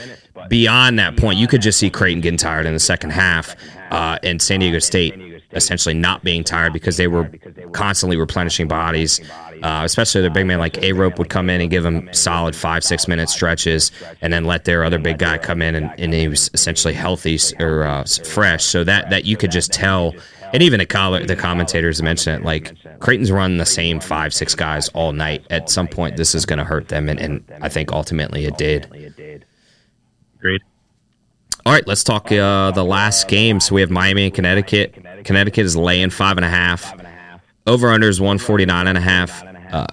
beyond 0.48 0.98
that 0.98 1.16
point, 1.16 1.38
you 1.38 1.46
could 1.46 1.60
just 1.60 1.78
see 1.78 1.90
Creighton 1.90 2.20
getting 2.20 2.38
tired 2.38 2.66
in 2.66 2.72
the 2.72 2.80
second 2.80 3.10
half, 3.10 3.54
uh, 3.90 4.18
and 4.22 4.40
San 4.40 4.60
Diego 4.60 4.78
State 4.78 5.14
essentially 5.52 5.94
not 5.94 6.22
being 6.22 6.44
tired 6.44 6.72
because 6.72 6.96
they 6.96 7.08
were 7.08 7.28
constantly 7.72 8.16
replenishing 8.16 8.68
bodies. 8.68 9.20
Uh, 9.62 9.82
especially 9.84 10.22
their 10.22 10.30
big 10.30 10.46
man 10.46 10.58
like 10.58 10.74
Arop 10.74 11.18
would 11.18 11.28
come 11.28 11.50
in 11.50 11.60
and 11.60 11.70
give 11.70 11.82
them 11.82 12.08
solid 12.12 12.56
five 12.56 12.82
six 12.82 13.06
minute 13.06 13.28
stretches, 13.28 13.92
and 14.22 14.32
then 14.32 14.44
let 14.44 14.64
their 14.64 14.84
other 14.84 14.98
big 14.98 15.18
guy 15.18 15.36
come 15.36 15.60
in 15.60 15.74
and, 15.74 15.92
and 15.98 16.14
he 16.14 16.28
was 16.28 16.50
essentially 16.54 16.94
healthy 16.94 17.38
or 17.58 17.82
uh, 17.82 18.04
fresh. 18.24 18.64
So 18.64 18.84
that 18.84 19.10
that 19.10 19.24
you 19.24 19.36
could 19.36 19.50
just 19.50 19.72
tell 19.72 20.14
and 20.52 20.62
even 20.62 20.78
the 20.78 20.86
collar, 20.86 21.24
the 21.24 21.36
commentators 21.36 22.02
mentioned 22.02 22.42
it. 22.42 22.44
Like 22.44 22.74
Creighton's 23.00 23.30
run 23.30 23.58
the 23.58 23.66
same 23.66 24.00
five, 24.00 24.34
six 24.34 24.54
guys 24.54 24.88
all 24.90 25.12
night. 25.12 25.44
At 25.50 25.70
some 25.70 25.86
point, 25.88 26.16
this 26.16 26.34
is 26.34 26.46
going 26.46 26.58
to 26.58 26.64
hurt 26.64 26.88
them, 26.88 27.08
and, 27.08 27.20
and 27.20 27.44
I 27.62 27.68
think 27.68 27.92
ultimately 27.92 28.44
it 28.46 28.56
did. 28.56 29.44
Great. 30.40 30.62
All 31.66 31.72
right, 31.72 31.86
let's 31.86 32.02
talk 32.02 32.32
uh, 32.32 32.70
the 32.70 32.84
last 32.84 33.28
game. 33.28 33.60
So 33.60 33.74
we 33.74 33.82
have 33.82 33.90
Miami 33.90 34.24
and 34.24 34.34
Connecticut. 34.34 35.24
Connecticut 35.24 35.66
is 35.66 35.76
laying 35.76 36.10
five 36.10 36.38
and 36.38 36.44
a 36.44 36.48
half. 36.48 36.98
Over 37.66 37.88
under 37.88 38.08
is 38.08 38.20
one 38.20 38.38
forty 38.38 38.64
nine 38.64 38.86
and 38.86 38.96
a 38.96 39.00
half. 39.00 39.44
Uh, 39.70 39.86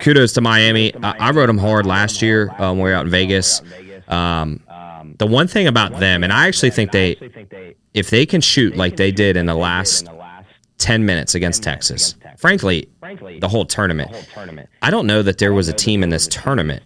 kudos 0.00 0.34
to 0.34 0.40
Miami. 0.40 0.94
I, 0.96 1.28
I 1.28 1.30
rode 1.30 1.48
them 1.48 1.58
hard 1.58 1.86
last 1.86 2.20
year 2.20 2.50
um, 2.58 2.76
when 2.76 2.84
we 2.84 2.90
were 2.90 2.96
out 2.96 3.06
in 3.06 3.10
Vegas. 3.10 3.62
Um, 4.08 4.60
the 5.18 5.26
one 5.26 5.46
thing 5.46 5.66
about 5.66 5.98
them, 6.00 6.24
and 6.24 6.32
I 6.32 6.46
actually 6.48 6.70
think 6.70 6.92
they, 6.92 7.16
if 7.94 8.10
they 8.10 8.26
can 8.26 8.40
shoot 8.40 8.76
like 8.76 8.96
they 8.96 9.10
did 9.12 9.36
in 9.36 9.46
the 9.46 9.54
last 9.54 10.08
10 10.78 11.06
minutes 11.06 11.34
against 11.34 11.62
Texas, 11.62 12.16
frankly, 12.36 12.88
the 13.40 13.48
whole 13.48 13.64
tournament, 13.64 14.10
I 14.82 14.90
don't 14.90 15.06
know 15.06 15.22
that 15.22 15.38
there 15.38 15.52
was 15.52 15.68
a 15.68 15.72
team 15.72 16.02
in 16.02 16.08
this 16.10 16.26
tournament 16.26 16.82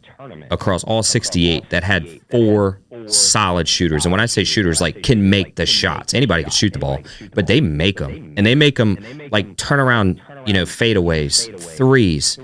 across 0.51 0.85
all 0.85 1.03
68 1.03 1.71
that 1.71 1.83
had 1.85 2.07
four 2.31 2.81
solid 3.07 3.67
shooters. 3.67 4.05
And 4.05 4.13
when 4.13 4.21
I 4.21 4.27
say 4.27 4.45
shooters, 4.45 4.81
like 4.81 5.03
can 5.03 5.31
make 5.31 5.55
the 5.57 5.65
shots. 5.65 6.13
Anybody 6.13 6.43
can 6.43 6.51
shoot 6.53 6.73
the 6.75 6.79
ball, 6.79 6.99
but 7.35 7.47
they 7.47 7.61
make 7.63 7.99
them. 7.99 8.35
And 8.37 8.45
they 8.45 8.55
make 8.55 8.77
them 8.77 8.99
like 9.33 9.57
turn 9.57 9.81
around, 9.81 10.21
you 10.49 10.55
know, 10.55 10.65
fadeaways, 10.65 11.61
threes. 11.77 12.39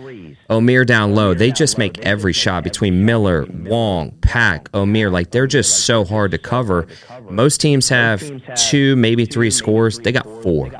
Omier 0.51 0.87
down 0.87 1.15
low. 1.15 1.33
They 1.33 1.51
just 1.51 1.79
make 1.79 1.99
every 2.01 2.35
shot 2.35 2.63
between 2.63 3.07
Miller, 3.07 3.47
Wong, 3.51 4.11
Pack, 4.21 4.71
Omier. 4.73 5.11
Like 5.11 5.31
they're 5.31 5.47
just 5.47 5.87
so 5.87 6.05
hard 6.05 6.31
to 6.33 6.39
cover. 6.39 6.87
Most 7.31 7.63
teams 7.63 7.89
have 7.89 8.23
two, 8.69 8.95
maybe 8.97 9.25
three 9.25 9.51
scores. 9.51 9.99
They 9.99 10.13
got 10.13 10.27
four. 10.43 10.71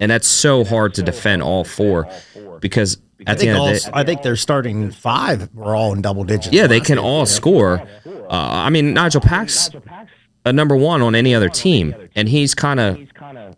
And 0.00 0.10
that's 0.10 0.26
so 0.26 0.64
hard 0.64 0.94
to 0.94 1.02
defend 1.02 1.42
all 1.42 1.64
four 1.64 2.10
because 2.60 2.96
I 3.26 3.32
at 3.32 3.36
the 3.36 3.40
think, 3.40 3.48
end 3.50 3.58
all, 3.58 3.68
of 3.68 3.74
the 3.74 3.80
day, 3.80 3.90
I 3.92 4.04
think 4.04 4.22
they're 4.22 4.36
starting 4.36 4.90
five. 4.90 5.50
We're 5.52 5.76
all 5.76 5.92
in 5.92 6.00
double 6.00 6.24
digits. 6.24 6.54
yeah, 6.54 6.66
they 6.66 6.80
can 6.80 6.98
all 6.98 7.26
score. 7.26 7.86
Uh, 8.06 8.26
I 8.30 8.70
mean, 8.70 8.94
Nigel 8.94 9.20
Pack's 9.20 9.68
a 10.46 10.52
number 10.52 10.76
one 10.76 11.02
on 11.02 11.14
any 11.14 11.34
other 11.34 11.50
team, 11.50 11.94
and 12.16 12.26
he's 12.26 12.54
kind 12.54 12.80
of 12.80 12.98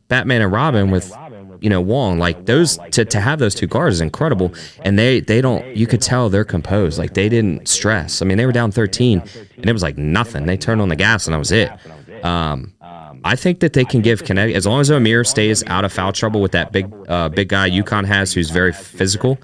Batman 0.08 0.42
and 0.42 0.50
Robin 0.50 0.90
with 0.90 1.14
you 1.62 1.71
know 1.71 1.81
Wong. 1.81 2.19
Like 2.19 2.47
those 2.47 2.78
to, 2.92 3.04
to 3.04 3.21
have 3.21 3.38
those 3.38 3.54
two 3.54 3.66
guards 3.66 3.97
is 3.97 4.00
incredible, 4.00 4.52
and 4.85 4.99
they 4.99 5.21
they 5.21 5.40
don't. 5.40 5.76
You 5.76 5.87
could 5.87 6.02
tell 6.02 6.28
they're 6.28 6.45
composed. 6.45 6.99
Like 6.99 7.14
they 7.14 7.28
didn't 7.28 7.69
stress. 7.69 8.23
I 8.23 8.25
mean, 8.26 8.38
they 8.38 8.47
were 8.47 8.52
down 8.52 8.73
thirteen, 8.73 9.23
and 9.57 9.66
it 9.66 9.73
was 9.73 9.83
like 9.83 9.97
nothing. 9.97 10.47
They 10.47 10.57
turned 10.57 10.81
on 10.81 10.88
the 10.88 10.97
gas, 10.97 11.26
and 11.26 11.35
that 11.35 11.38
was 11.38 11.52
it. 11.52 11.71
Um, 12.25 12.75
I 13.25 13.37
think 13.37 13.61
that 13.61 13.73
they 13.73 13.85
can 13.85 14.00
give 14.00 14.25
Connecticut 14.25 14.57
as 14.57 14.66
long 14.66 14.81
as 14.81 14.90
Omier 14.90 15.26
stays 15.26 15.62
out 15.66 15.85
of 15.85 15.92
foul 15.92 16.12
trouble 16.12 16.40
with 16.40 16.52
that 16.52 16.73
big 16.73 16.92
uh, 17.09 17.28
big 17.28 17.49
guy 17.49 17.71
UConn 17.71 18.04
has, 18.04 18.33
who's 18.33 18.50
very 18.50 18.73
physical. 18.73 19.38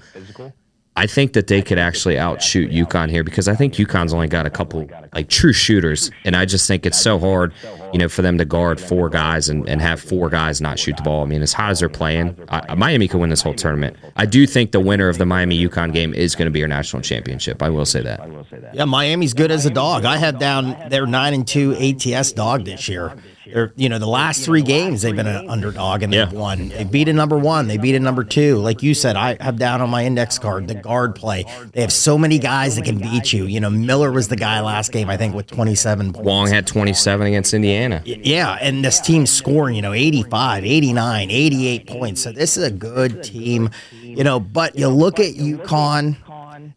I 0.95 1.07
think 1.07 1.31
that 1.33 1.47
they 1.47 1.61
could 1.61 1.77
actually 1.77 2.15
outshoot 2.15 2.71
UConn 2.71 3.09
here 3.09 3.23
because 3.23 3.47
I 3.47 3.55
think 3.55 3.75
UConn's 3.75 4.13
only 4.13 4.27
got 4.27 4.45
a 4.45 4.49
couple 4.49 4.85
like 5.13 5.29
true 5.29 5.53
shooters, 5.53 6.11
and 6.25 6.35
I 6.35 6.43
just 6.43 6.67
think 6.67 6.85
it's 6.85 6.99
so 6.99 7.17
hard, 7.17 7.53
you 7.93 7.99
know, 7.99 8.09
for 8.09 8.21
them 8.21 8.37
to 8.37 8.45
guard 8.45 8.79
four 8.79 9.09
guys 9.09 9.49
and, 9.49 9.67
and 9.69 9.81
have 9.81 9.99
four 10.01 10.29
guys 10.29 10.61
not 10.61 10.77
shoot 10.79 10.95
the 10.97 11.03
ball. 11.03 11.23
I 11.23 11.27
mean, 11.27 11.41
as 11.41 11.53
hot 11.53 11.71
as 11.71 11.79
they're 11.79 11.89
playing, 11.89 12.35
I, 12.49 12.75
Miami 12.75 13.07
could 13.07 13.19
win 13.19 13.29
this 13.29 13.41
whole 13.41 13.53
tournament. 13.53 13.95
I 14.15 14.25
do 14.25 14.45
think 14.47 14.71
the 14.71 14.79
winner 14.79 15.09
of 15.09 15.17
the 15.17 15.25
Miami 15.25 15.59
UConn 15.67 15.93
game 15.93 16.13
is 16.13 16.35
going 16.35 16.45
to 16.47 16.51
be 16.51 16.59
your 16.59 16.67
national 16.67 17.01
championship. 17.01 17.61
I 17.63 17.69
will 17.69 17.85
say 17.85 18.01
that. 18.01 18.19
I 18.19 18.27
will 18.27 18.45
say 18.49 18.59
that. 18.59 18.75
Yeah, 18.75 18.85
Miami's 18.85 19.33
good 19.33 19.51
as 19.51 19.65
a 19.65 19.69
dog. 19.71 20.05
I 20.05 20.17
had 20.17 20.39
down 20.39 20.89
their 20.89 21.05
nine 21.05 21.33
and 21.33 21.47
two 21.47 21.75
ATS 21.75 22.33
dog 22.33 22.65
this 22.65 22.87
year. 22.87 23.15
They're, 23.51 23.73
you 23.77 23.89
know, 23.89 23.97
the 23.97 24.05
last 24.05 24.45
three 24.45 24.61
games 24.61 25.01
they've 25.01 25.15
been 25.15 25.25
an 25.25 25.49
underdog 25.49 26.03
and 26.03 26.13
they've 26.13 26.31
Yeah. 26.31 26.39
won. 26.39 26.69
They 26.69 26.83
beat 26.83 27.07
a 27.09 27.13
number 27.13 27.35
one. 27.35 27.65
They 27.67 27.77
beat 27.77 27.95
a 27.95 27.99
number 27.99 28.23
two. 28.23 28.57
Like 28.57 28.83
you 28.83 28.93
said, 28.93 29.15
I 29.15 29.37
have 29.43 29.57
down 29.57 29.81
on 29.81 29.89
my 29.89 30.05
index 30.05 30.37
card 30.37 30.67
the 30.67 30.75
guard 30.75 31.15
play. 31.15 31.45
They 31.73 31.81
have 31.81 31.91
so 31.91 32.15
many 32.15 32.37
guys 32.37 32.75
that 32.75 32.85
can 32.85 32.99
beat 32.99 33.33
you. 33.33 33.45
You 33.45 33.59
know, 33.59 33.71
Miller 33.71 34.11
was 34.11 34.27
the 34.27 34.35
guy 34.35 34.61
last 34.61 34.91
game, 34.91 35.09
I 35.09 35.17
think, 35.17 35.33
with 35.33 35.47
27 35.47 36.13
points. 36.13 36.27
Wong 36.27 36.47
had 36.47 36.67
27 36.67 37.25
against 37.25 37.55
Indiana. 37.55 37.78
Yeah, 38.05 38.57
and 38.61 38.83
this 38.83 38.99
team's 38.99 39.31
scoring, 39.31 39.75
you 39.75 39.81
know, 39.81 39.93
85, 39.93 40.65
89, 40.65 41.31
88 41.31 41.87
points. 41.87 42.21
So 42.21 42.31
this 42.31 42.57
is 42.57 42.63
a 42.63 42.71
good 42.71 43.23
team, 43.23 43.69
you 44.01 44.23
know, 44.23 44.39
but 44.39 44.77
you 44.77 44.87
look 44.87 45.19
at 45.19 45.35
UConn 45.35 46.17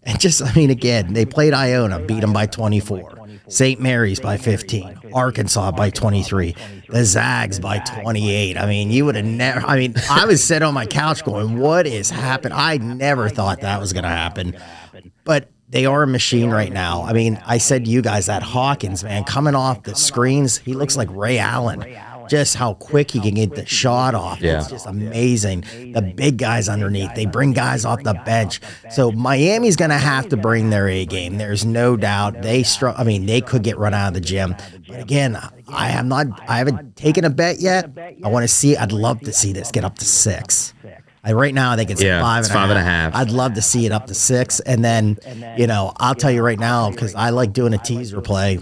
and 0.04 0.20
just, 0.20 0.42
I 0.42 0.52
mean, 0.54 0.70
again, 0.70 1.12
they 1.12 1.24
played 1.24 1.54
Iona, 1.54 1.98
beat 2.00 2.20
them 2.20 2.32
by 2.32 2.46
24. 2.46 3.18
St. 3.48 3.80
Mary's 3.80 4.20
by 4.20 4.36
15, 4.36 5.10
Arkansas 5.12 5.72
by 5.72 5.90
23, 5.90 6.54
the 6.88 7.04
Zags 7.04 7.58
by 7.58 7.78
28. 7.78 8.56
I 8.56 8.66
mean, 8.66 8.90
you 8.90 9.04
would 9.04 9.16
have 9.16 9.24
never, 9.24 9.60
I 9.66 9.76
mean, 9.76 9.94
I 10.08 10.24
was 10.24 10.42
sitting 10.42 10.66
on 10.66 10.72
my 10.72 10.86
couch 10.86 11.24
going, 11.24 11.58
what 11.58 11.86
is 11.86 12.08
happening? 12.08 12.56
I 12.56 12.78
never 12.78 13.28
thought 13.28 13.60
that 13.60 13.80
was 13.80 13.92
going 13.92 14.04
to 14.04 14.08
happen. 14.08 14.56
But 15.24 15.50
they 15.72 15.87
are 15.87 16.02
a 16.02 16.06
machine 16.06 16.50
right 16.50 16.72
now. 16.72 17.02
I 17.02 17.12
mean, 17.12 17.42
I 17.46 17.58
said 17.58 17.87
to 17.87 17.90
you 17.90 18.02
guys 18.02 18.26
that 18.26 18.42
Hawkins, 18.42 19.02
man, 19.02 19.24
coming 19.24 19.54
off 19.54 19.82
the 19.82 19.94
screens, 19.94 20.58
he 20.58 20.74
looks 20.74 20.96
like 20.96 21.08
Ray 21.11 21.38
Allen. 21.38 21.85
Just 22.28 22.54
how 22.54 22.74
quick 22.74 23.11
he 23.11 23.20
can 23.20 23.35
get 23.35 23.54
the 23.56 23.66
shot 23.66 24.14
off. 24.14 24.40
Yeah. 24.40 24.61
It's 24.61 24.70
just 24.70 24.87
amazing. 24.87 25.62
The 25.92 26.00
big 26.00 26.38
guys 26.38 26.68
underneath, 26.68 27.14
they 27.14 27.26
bring 27.26 27.52
guys 27.52 27.85
off 27.85 28.02
the 28.04 28.14
bench. 28.24 28.61
So 28.90 29.11
Miami's 29.11 29.76
going 29.76 29.90
to 29.90 29.98
have 29.98 30.28
to 30.28 30.37
bring 30.37 30.70
their 30.70 30.88
A 30.88 31.04
game. 31.04 31.37
There's 31.37 31.64
no 31.64 31.96
doubt. 31.96 32.40
They 32.40 32.62
str- 32.62 32.88
I 32.88 33.04
mean, 33.04 33.26
they 33.26 33.40
could 33.40 33.62
get 33.64 33.76
run 33.76 33.92
out 33.92 34.08
of 34.08 34.14
the 34.14 34.20
gym. 34.20 34.54
But 34.88 35.00
again, 35.00 35.37
I 35.68 35.90
am 35.90 36.08
not. 36.08 36.26
I 36.48 36.58
haven't 36.58 36.96
taken 36.96 37.24
a 37.24 37.30
bet 37.30 37.61
yet. 37.61 37.90
I 38.24 38.28
want 38.28 38.44
to 38.44 38.48
see. 38.48 38.76
I'd 38.76 38.92
love 38.92 39.20
to 39.22 39.32
see 39.32 39.52
this 39.52 39.70
get 39.70 39.85
up 39.85 39.98
to 39.98 40.04
six. 40.04 40.74
I, 41.24 41.32
right 41.32 41.54
now, 41.54 41.72
I 41.72 41.76
think 41.76 41.90
it's 41.90 42.02
Yeah, 42.02 42.20
five 42.20 42.40
it's 42.40 42.48
and 42.48 42.56
a 42.56 42.58
five 42.61 42.70
and 42.70 42.78
a 42.78 42.82
half. 42.82 43.14
I'd 43.14 43.30
love 43.30 43.54
to 43.54 43.62
see 43.62 43.87
it 43.87 43.92
up 43.92 44.06
to 44.06 44.14
six, 44.14 44.58
and 44.61 44.85
then, 44.85 45.18
you 45.56 45.66
know, 45.68 45.92
I'll 45.98 46.16
tell 46.16 46.32
you 46.32 46.42
right 46.42 46.58
now 46.58 46.90
because 46.90 47.14
I 47.14 47.30
like 47.30 47.52
doing 47.52 47.74
a 47.74 47.78
teaser 47.78 48.20
play. 48.20 48.58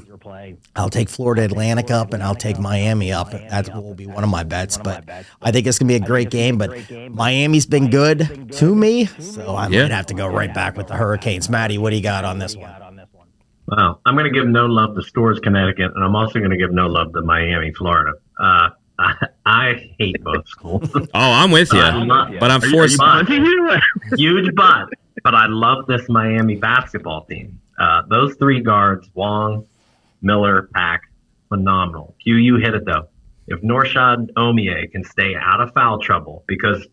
I'll 0.77 0.91
take 0.91 1.09
Florida 1.09 1.45
Atlantic 1.45 1.91
up, 1.91 2.13
and 2.13 2.23
I'll 2.23 2.35
take 2.35 2.59
Miami 2.59 3.13
up. 3.13 3.31
That 3.31 3.75
will 3.75 3.95
be 3.95 4.07
one 4.07 4.25
of 4.25 4.31
my 4.31 4.43
bets. 4.45 4.77
But 4.77 5.09
I 5.43 5.53
think 5.53 5.67
it's 5.67 5.79
gonna 5.79 5.89
be 5.89 5.95
a 5.97 6.01
great 6.01 6.31
game. 6.31 6.59
But 6.59 6.71
Miami's 7.11 7.67
been 7.67 7.89
good 7.89 8.51
to 8.53 8.75
me, 8.75 9.07
so 9.07 9.55
I 9.57 9.69
Yeah. 9.69 9.83
might 9.83 9.93
have 9.93 10.07
to 10.07 10.15
go 10.15 10.27
right 10.27 10.53
back 10.53 10.77
with 10.77 10.87
the 10.89 10.95
Hurricanes. 10.97 11.49
Maddie, 11.49 11.79
what 11.79 11.91
do 11.91 11.97
you 11.97 12.03
got 12.03 12.25
on 12.25 12.39
this 12.39 12.57
one? 12.57 12.71
Well, 13.67 14.01
I'm 14.05 14.15
going 14.17 14.25
to 14.25 14.33
give 14.37 14.49
no 14.49 14.67
love 14.67 14.97
to 14.97 15.03
Storrs, 15.03 15.39
Connecticut, 15.39 15.93
and 15.95 16.05
I'm 16.05 16.17
also 16.17 16.41
going 16.41 16.51
to 16.51 16.57
give 16.57 16.73
no 16.73 16.89
love 16.89 17.13
to 17.13 17.23
Miami, 17.23 17.73
Florida. 17.73 18.15
Uh, 18.39 18.71
I, 19.01 19.15
I 19.47 19.93
hate 19.99 20.23
both 20.23 20.47
schools. 20.49 20.89
Oh, 20.95 21.09
I'm 21.15 21.51
with 21.51 21.73
you, 21.73 21.81
I 21.81 21.91
love- 21.95 22.35
but 22.39 22.51
I'm 22.51 22.63
Are 22.63 22.71
forced. 22.71 22.93
you 22.93 22.99
punching 22.99 23.45
huge 24.17 24.55
but, 24.55 24.89
but 25.25 25.35
I 25.35 25.47
love 25.49 25.87
this 25.87 26.09
Miami 26.09 26.55
basketball 26.57 27.25
team. 27.25 27.61
Uh, 27.79 28.03
those 28.09 28.35
three 28.37 28.61
guards, 28.61 29.09
Wong, 29.15 29.67
Miller, 30.23 30.69
Pack, 30.75 31.03
phenomenal. 31.49 32.15
Q, 32.23 32.37
you 32.37 32.57
hit 32.57 32.75
it 32.75 32.85
though. 32.85 33.09
If 33.49 33.61
Norchad 33.63 34.31
Omier 34.35 34.91
can 34.93 35.03
stay 35.03 35.35
out 35.35 35.61
of 35.61 35.73
foul 35.73 35.99
trouble, 35.99 36.45
because 36.47 36.87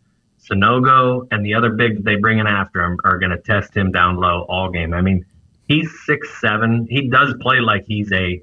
Sanogo 0.50 1.28
and 1.30 1.44
the 1.44 1.54
other 1.54 1.70
bigs 1.70 2.02
they 2.02 2.16
bring 2.16 2.38
in 2.38 2.46
after 2.46 2.82
him 2.82 2.96
are 3.04 3.18
going 3.18 3.30
to 3.30 3.38
test 3.38 3.76
him 3.76 3.92
down 3.92 4.16
low 4.16 4.46
all 4.48 4.70
game. 4.70 4.94
I 4.94 5.00
mean, 5.02 5.24
he's 5.68 5.88
six 6.06 6.28
seven. 6.40 6.86
He 6.90 7.08
does 7.08 7.34
play 7.40 7.60
like 7.60 7.84
he's 7.86 8.10
a 8.12 8.42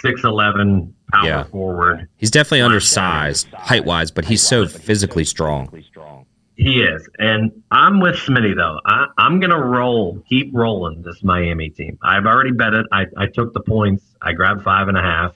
six 0.00 0.24
eleven 0.24 0.94
power 1.12 1.26
Yeah. 1.26 1.42
forward. 1.44 2.08
He's 2.16 2.30
definitely 2.30 2.62
undersized 2.62 3.48
height 3.52 3.84
wise, 3.84 4.10
but 4.10 4.24
he's 4.24 4.42
so 4.42 4.66
physically 4.66 5.24
strong. 5.24 5.70
He 6.56 6.80
is, 6.82 7.08
and 7.20 7.52
I'm 7.70 8.00
with 8.00 8.16
Smitty 8.16 8.56
though. 8.56 8.80
I, 8.84 9.06
I'm 9.16 9.38
gonna 9.38 9.62
roll, 9.64 10.20
keep 10.28 10.50
rolling 10.52 11.02
this 11.02 11.22
Miami 11.22 11.70
team. 11.70 11.98
I've 12.02 12.26
already 12.26 12.50
bet 12.50 12.74
it. 12.74 12.84
I, 12.90 13.06
I 13.16 13.26
took 13.26 13.54
the 13.54 13.60
points. 13.60 14.04
I 14.20 14.32
grabbed 14.32 14.64
five 14.64 14.88
and 14.88 14.96
a 14.98 15.00
half. 15.02 15.34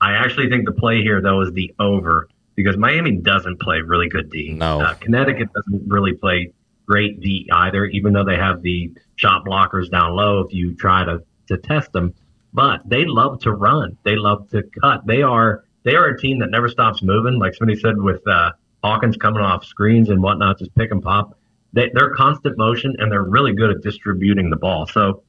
I 0.00 0.12
actually 0.12 0.48
think 0.48 0.64
the 0.66 0.72
play 0.72 1.02
here 1.02 1.20
though 1.20 1.40
is 1.40 1.52
the 1.52 1.74
over 1.80 2.28
because 2.54 2.76
Miami 2.76 3.16
doesn't 3.16 3.60
play 3.60 3.80
really 3.80 4.08
good 4.08 4.30
D. 4.30 4.52
No. 4.52 4.80
Uh, 4.82 4.94
Connecticut 4.94 5.48
doesn't 5.52 5.88
really 5.88 6.12
play 6.12 6.52
great 6.86 7.20
D 7.20 7.48
either, 7.52 7.84
even 7.86 8.12
though 8.12 8.24
they 8.24 8.36
have 8.36 8.62
the 8.62 8.92
shot 9.16 9.44
blockers 9.44 9.90
down 9.90 10.14
low 10.14 10.40
if 10.42 10.52
you 10.54 10.74
try 10.76 11.04
to, 11.04 11.24
to 11.48 11.56
test 11.58 11.90
them. 11.92 12.14
But 12.56 12.88
they 12.88 13.04
love 13.04 13.40
to 13.40 13.52
run. 13.52 13.98
They 14.02 14.16
love 14.16 14.48
to 14.52 14.62
cut. 14.80 15.06
They 15.06 15.20
are 15.20 15.64
they 15.82 15.94
are 15.94 16.06
a 16.06 16.18
team 16.18 16.38
that 16.38 16.50
never 16.50 16.70
stops 16.70 17.02
moving. 17.02 17.38
Like 17.38 17.54
somebody 17.54 17.78
said 17.78 18.00
with 18.00 18.26
uh, 18.26 18.52
Hawkins 18.82 19.18
coming 19.18 19.42
off 19.42 19.66
screens 19.66 20.08
and 20.08 20.22
whatnot, 20.22 20.58
just 20.58 20.74
pick 20.74 20.90
and 20.90 21.02
pop. 21.02 21.38
They, 21.74 21.90
they're 21.92 22.14
constant 22.14 22.56
motion 22.56 22.96
and 22.98 23.12
they're 23.12 23.22
really 23.22 23.52
good 23.52 23.70
at 23.70 23.82
distributing 23.82 24.48
the 24.48 24.56
ball. 24.56 24.86
So 24.86 25.22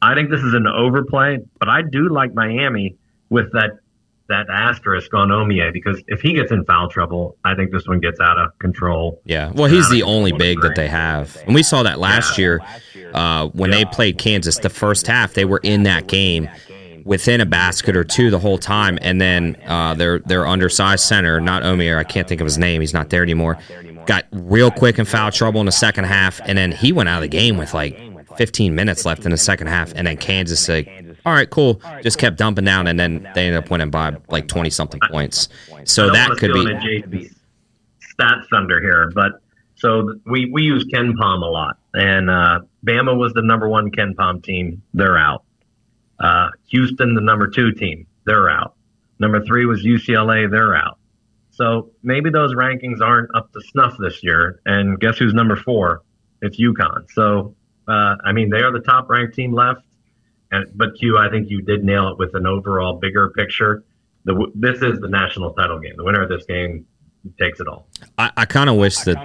I 0.00 0.14
think 0.14 0.30
this 0.30 0.40
is 0.40 0.54
an 0.54 0.68
overplay, 0.68 1.38
but 1.58 1.68
I 1.68 1.82
do 1.82 2.08
like 2.10 2.32
Miami 2.32 2.94
with 3.28 3.50
that 3.54 3.80
that 4.28 4.46
asterisk 4.50 5.12
on 5.14 5.28
Omier 5.28 5.72
because 5.72 6.02
if 6.06 6.20
he 6.20 6.34
gets 6.34 6.52
in 6.52 6.64
foul 6.64 6.88
trouble, 6.88 7.36
I 7.44 7.54
think 7.54 7.72
this 7.72 7.86
one 7.86 7.98
gets 7.98 8.20
out 8.20 8.38
of 8.38 8.56
control. 8.58 9.20
Yeah. 9.24 9.52
Well, 9.54 9.70
he's 9.70 9.88
the 9.90 10.02
only 10.02 10.32
big 10.32 10.60
that 10.60 10.74
they 10.74 10.88
have. 10.88 11.36
And 11.46 11.54
we 11.54 11.62
saw 11.62 11.82
that 11.82 11.98
last 11.98 12.36
year 12.36 12.60
uh, 13.14 13.48
when 13.48 13.70
they 13.70 13.84
played 13.86 14.18
Kansas. 14.18 14.58
The 14.58 14.68
first 14.68 15.06
half, 15.06 15.34
they 15.34 15.44
were 15.44 15.60
in 15.62 15.84
that 15.84 16.08
game 16.08 16.48
within 17.04 17.40
a 17.40 17.46
basket 17.46 17.96
or 17.96 18.04
two 18.04 18.30
the 18.30 18.38
whole 18.38 18.58
time. 18.58 18.98
And 19.00 19.18
then 19.18 19.56
uh, 19.66 19.94
their, 19.94 20.18
their 20.18 20.46
undersized 20.46 21.04
center, 21.04 21.40
not 21.40 21.62
Omier, 21.62 21.96
I 21.96 22.04
can't 22.04 22.28
think 22.28 22.42
of 22.42 22.44
his 22.44 22.58
name. 22.58 22.82
He's 22.82 22.92
not 22.92 23.08
there 23.08 23.22
anymore. 23.22 23.58
Got 24.04 24.26
real 24.30 24.70
quick 24.70 24.98
in 24.98 25.06
foul 25.06 25.30
trouble 25.30 25.60
in 25.60 25.66
the 25.66 25.72
second 25.72 26.04
half. 26.04 26.38
And 26.44 26.58
then 26.58 26.70
he 26.70 26.92
went 26.92 27.08
out 27.08 27.16
of 27.16 27.22
the 27.22 27.28
game 27.28 27.56
with 27.56 27.72
like 27.72 27.98
15 28.36 28.74
minutes 28.74 29.06
left 29.06 29.24
in 29.24 29.30
the 29.30 29.38
second 29.38 29.68
half. 29.68 29.92
And 29.96 30.06
then 30.06 30.18
Kansas 30.18 30.60
said, 30.60 31.07
all 31.28 31.34
right, 31.34 31.50
cool. 31.50 31.82
Just 32.02 32.16
kept 32.16 32.38
dumping 32.38 32.64
down, 32.64 32.86
and 32.86 32.98
then 32.98 33.28
they 33.34 33.46
ended 33.46 33.62
up 33.62 33.70
winning 33.70 33.90
by 33.90 34.16
like 34.28 34.48
twenty 34.48 34.70
something 34.70 34.98
points. 35.10 35.50
So 35.84 36.10
that 36.10 36.30
could 36.38 36.54
be. 36.54 37.30
Stats 38.18 38.46
under 38.52 38.80
here, 38.80 39.12
but 39.14 39.42
so 39.74 40.14
we 40.24 40.46
we 40.50 40.62
use 40.62 40.86
KenPom 40.86 41.42
a 41.42 41.46
lot, 41.46 41.76
and 41.92 42.30
uh, 42.30 42.60
Bama 42.84 43.16
was 43.16 43.34
the 43.34 43.42
number 43.42 43.68
one 43.68 43.90
KenPom 43.90 44.42
team. 44.42 44.82
They're 44.94 45.18
out. 45.18 45.44
Uh, 46.18 46.48
Houston, 46.70 47.14
the 47.14 47.20
number 47.20 47.46
two 47.46 47.72
team, 47.72 48.06
they're 48.24 48.48
out. 48.48 48.74
Number 49.20 49.44
three 49.44 49.66
was 49.66 49.84
UCLA, 49.84 50.50
they're 50.50 50.74
out. 50.74 50.98
So 51.50 51.90
maybe 52.02 52.30
those 52.30 52.54
rankings 52.54 53.00
aren't 53.00 53.32
up 53.36 53.52
to 53.52 53.60
snuff 53.60 53.94
this 54.00 54.24
year. 54.24 54.60
And 54.66 54.98
guess 54.98 55.18
who's 55.18 55.34
number 55.34 55.54
four? 55.54 56.02
It's 56.42 56.58
UConn. 56.58 57.06
So 57.12 57.54
uh, 57.88 58.16
I 58.24 58.32
mean, 58.32 58.50
they 58.50 58.62
are 58.62 58.72
the 58.72 58.80
top 58.80 59.08
ranked 59.08 59.34
team 59.34 59.52
left. 59.52 59.82
And 60.50 60.66
but 60.74 60.96
Q, 60.98 61.18
I 61.18 61.28
think 61.30 61.50
you 61.50 61.62
did 61.62 61.84
nail 61.84 62.08
it 62.08 62.18
with 62.18 62.34
an 62.34 62.46
overall 62.46 62.98
bigger 62.98 63.30
picture. 63.30 63.84
The 64.24 64.50
this 64.54 64.82
is 64.82 65.00
the 65.00 65.08
national 65.08 65.52
title 65.54 65.78
game. 65.78 65.94
The 65.96 66.04
winner 66.04 66.22
of 66.22 66.28
this 66.28 66.44
game 66.46 66.86
takes 67.38 67.60
it 67.60 67.68
all. 67.68 67.86
I, 68.16 68.30
I 68.36 68.44
kind 68.46 68.70
of 68.70 68.76
wish 68.76 68.98
that, 68.98 69.16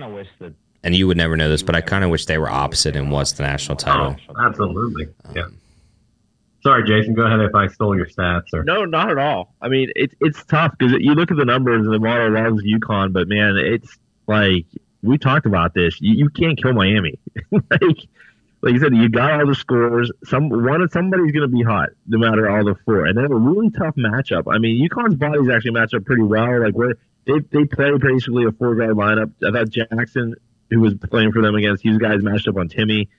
and 0.84 0.96
you 0.96 1.08
would 1.08 1.18
never 1.18 1.38
know 1.38 1.50
this, 1.50 1.64
but 1.64 1.76
I 1.76 1.82
kind 1.82 2.04
of 2.04 2.10
wish 2.10 2.26
they 2.26 2.38
were 2.38 2.50
opposite 2.50 2.96
and 2.96 3.12
was 3.12 3.34
the 3.34 3.44
national 3.44 3.76
oh, 3.76 3.84
title. 3.84 4.16
Oh, 4.30 4.46
absolutely. 4.46 5.08
Um, 5.26 5.36
yeah. 5.36 5.46
Sorry, 6.62 6.84
Jason. 6.88 7.14
Go 7.14 7.26
ahead 7.26 7.42
if 7.42 7.54
I 7.54 7.68
stole 7.68 7.96
your 7.96 8.06
stats. 8.06 8.54
Or 8.54 8.64
No, 8.64 8.86
not 8.86 9.10
at 9.10 9.18
all. 9.18 9.54
I 9.62 9.68
mean, 9.68 9.92
it's 9.96 10.16
it's 10.22 10.44
tough 10.46 10.74
because 10.78 10.96
you 11.00 11.14
look 11.14 11.32
at 11.32 11.38
the 11.38 11.46
numbers 11.46 11.86
and 11.86 11.94
the 11.94 12.00
model 12.00 12.32
loves 12.32 12.64
UConn, 12.64 13.12
but 13.14 13.28
man, 13.28 13.58
it's 13.58 13.98
like 14.28 14.66
we 15.02 15.18
talked 15.18 15.46
about 15.46 15.74
this. 15.74 16.00
You, 16.00 16.16
you 16.16 16.30
can't 16.30 16.62
kill 16.62 16.74
Miami. 16.74 17.20
like 17.52 17.98
like 18.64 18.76
you 18.76 18.80
said, 18.80 18.96
you 18.96 19.10
got 19.10 19.32
all 19.42 19.46
the 19.46 19.56
scores. 19.56 20.10
Some 20.24 20.48
one 20.48 20.88
somebody's 20.90 21.34
going 21.34 21.42
to 21.42 21.54
be 21.54 21.64
hot, 21.64 21.90
no 22.08 22.18
matter 22.18 22.50
all 22.50 22.64
the 22.64 22.76
four, 22.86 23.06
and 23.06 23.18
they 23.18 23.22
have 23.22 23.32
a 23.32 23.36
really 23.36 23.70
tough 23.70 23.96
matchup. 23.96 24.44
I 24.50 24.58
mean, 24.58 24.88
UConn's 24.88 25.16
bodies 25.16 25.50
actually 25.54 25.72
match 25.72 25.94
up 25.94 26.06
pretty 26.06 26.24
well. 26.24 26.64
Like 26.64 26.74
where 26.74 26.96
they 27.26 27.40
they 27.52 27.66
play 27.66 27.92
basically 27.98 28.46
a 28.46 28.54
four 28.54 28.76
guy 28.76 28.86
lineup. 28.86 29.34
I 29.46 29.52
thought 29.52 29.70
Jackson, 29.70 30.36
who 30.70 30.80
was 30.80 30.96
playing 30.96 31.34
for 31.34 31.42
them 31.42 31.56
against 31.56 31.84
these 31.84 31.98
guys, 31.98 32.24
matched 32.24 32.48
up 32.48 32.56
on 32.56 32.70
Timme, 32.70 33.10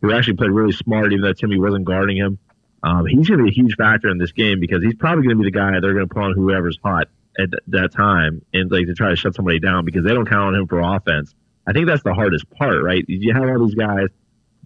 who 0.00 0.12
actually 0.12 0.36
played 0.36 0.52
really 0.52 0.72
smart, 0.72 1.12
even 1.12 1.22
though 1.22 1.34
Timme 1.34 1.60
wasn't 1.60 1.84
guarding 1.86 2.16
him. 2.16 2.38
Um, 2.84 3.04
he's 3.06 3.28
going 3.28 3.38
to 3.38 3.44
be 3.44 3.50
a 3.50 3.52
huge 3.52 3.74
factor 3.74 4.10
in 4.10 4.18
this 4.18 4.30
game 4.30 4.60
because 4.60 4.80
he's 4.80 4.94
probably 4.94 5.24
going 5.24 5.38
to 5.38 5.42
be 5.42 5.50
the 5.50 5.58
guy 5.58 5.72
they're 5.80 5.94
going 5.94 6.06
to 6.06 6.14
put 6.14 6.22
on 6.22 6.34
whoever's 6.34 6.78
hot 6.84 7.08
at 7.36 7.50
th- 7.50 7.62
that 7.68 7.92
time 7.92 8.42
and 8.52 8.70
like 8.70 8.86
to 8.86 8.94
try 8.94 9.08
to 9.08 9.16
shut 9.16 9.34
somebody 9.34 9.58
down 9.58 9.84
because 9.84 10.04
they 10.04 10.14
don't 10.14 10.28
count 10.28 10.54
on 10.54 10.60
him 10.60 10.68
for 10.68 10.78
offense. 10.78 11.34
I 11.66 11.72
think 11.72 11.88
that's 11.88 12.04
the 12.04 12.14
hardest 12.14 12.48
part, 12.50 12.80
right? 12.80 13.04
You 13.08 13.32
have 13.32 13.48
all 13.48 13.66
these 13.66 13.74
guys 13.74 14.08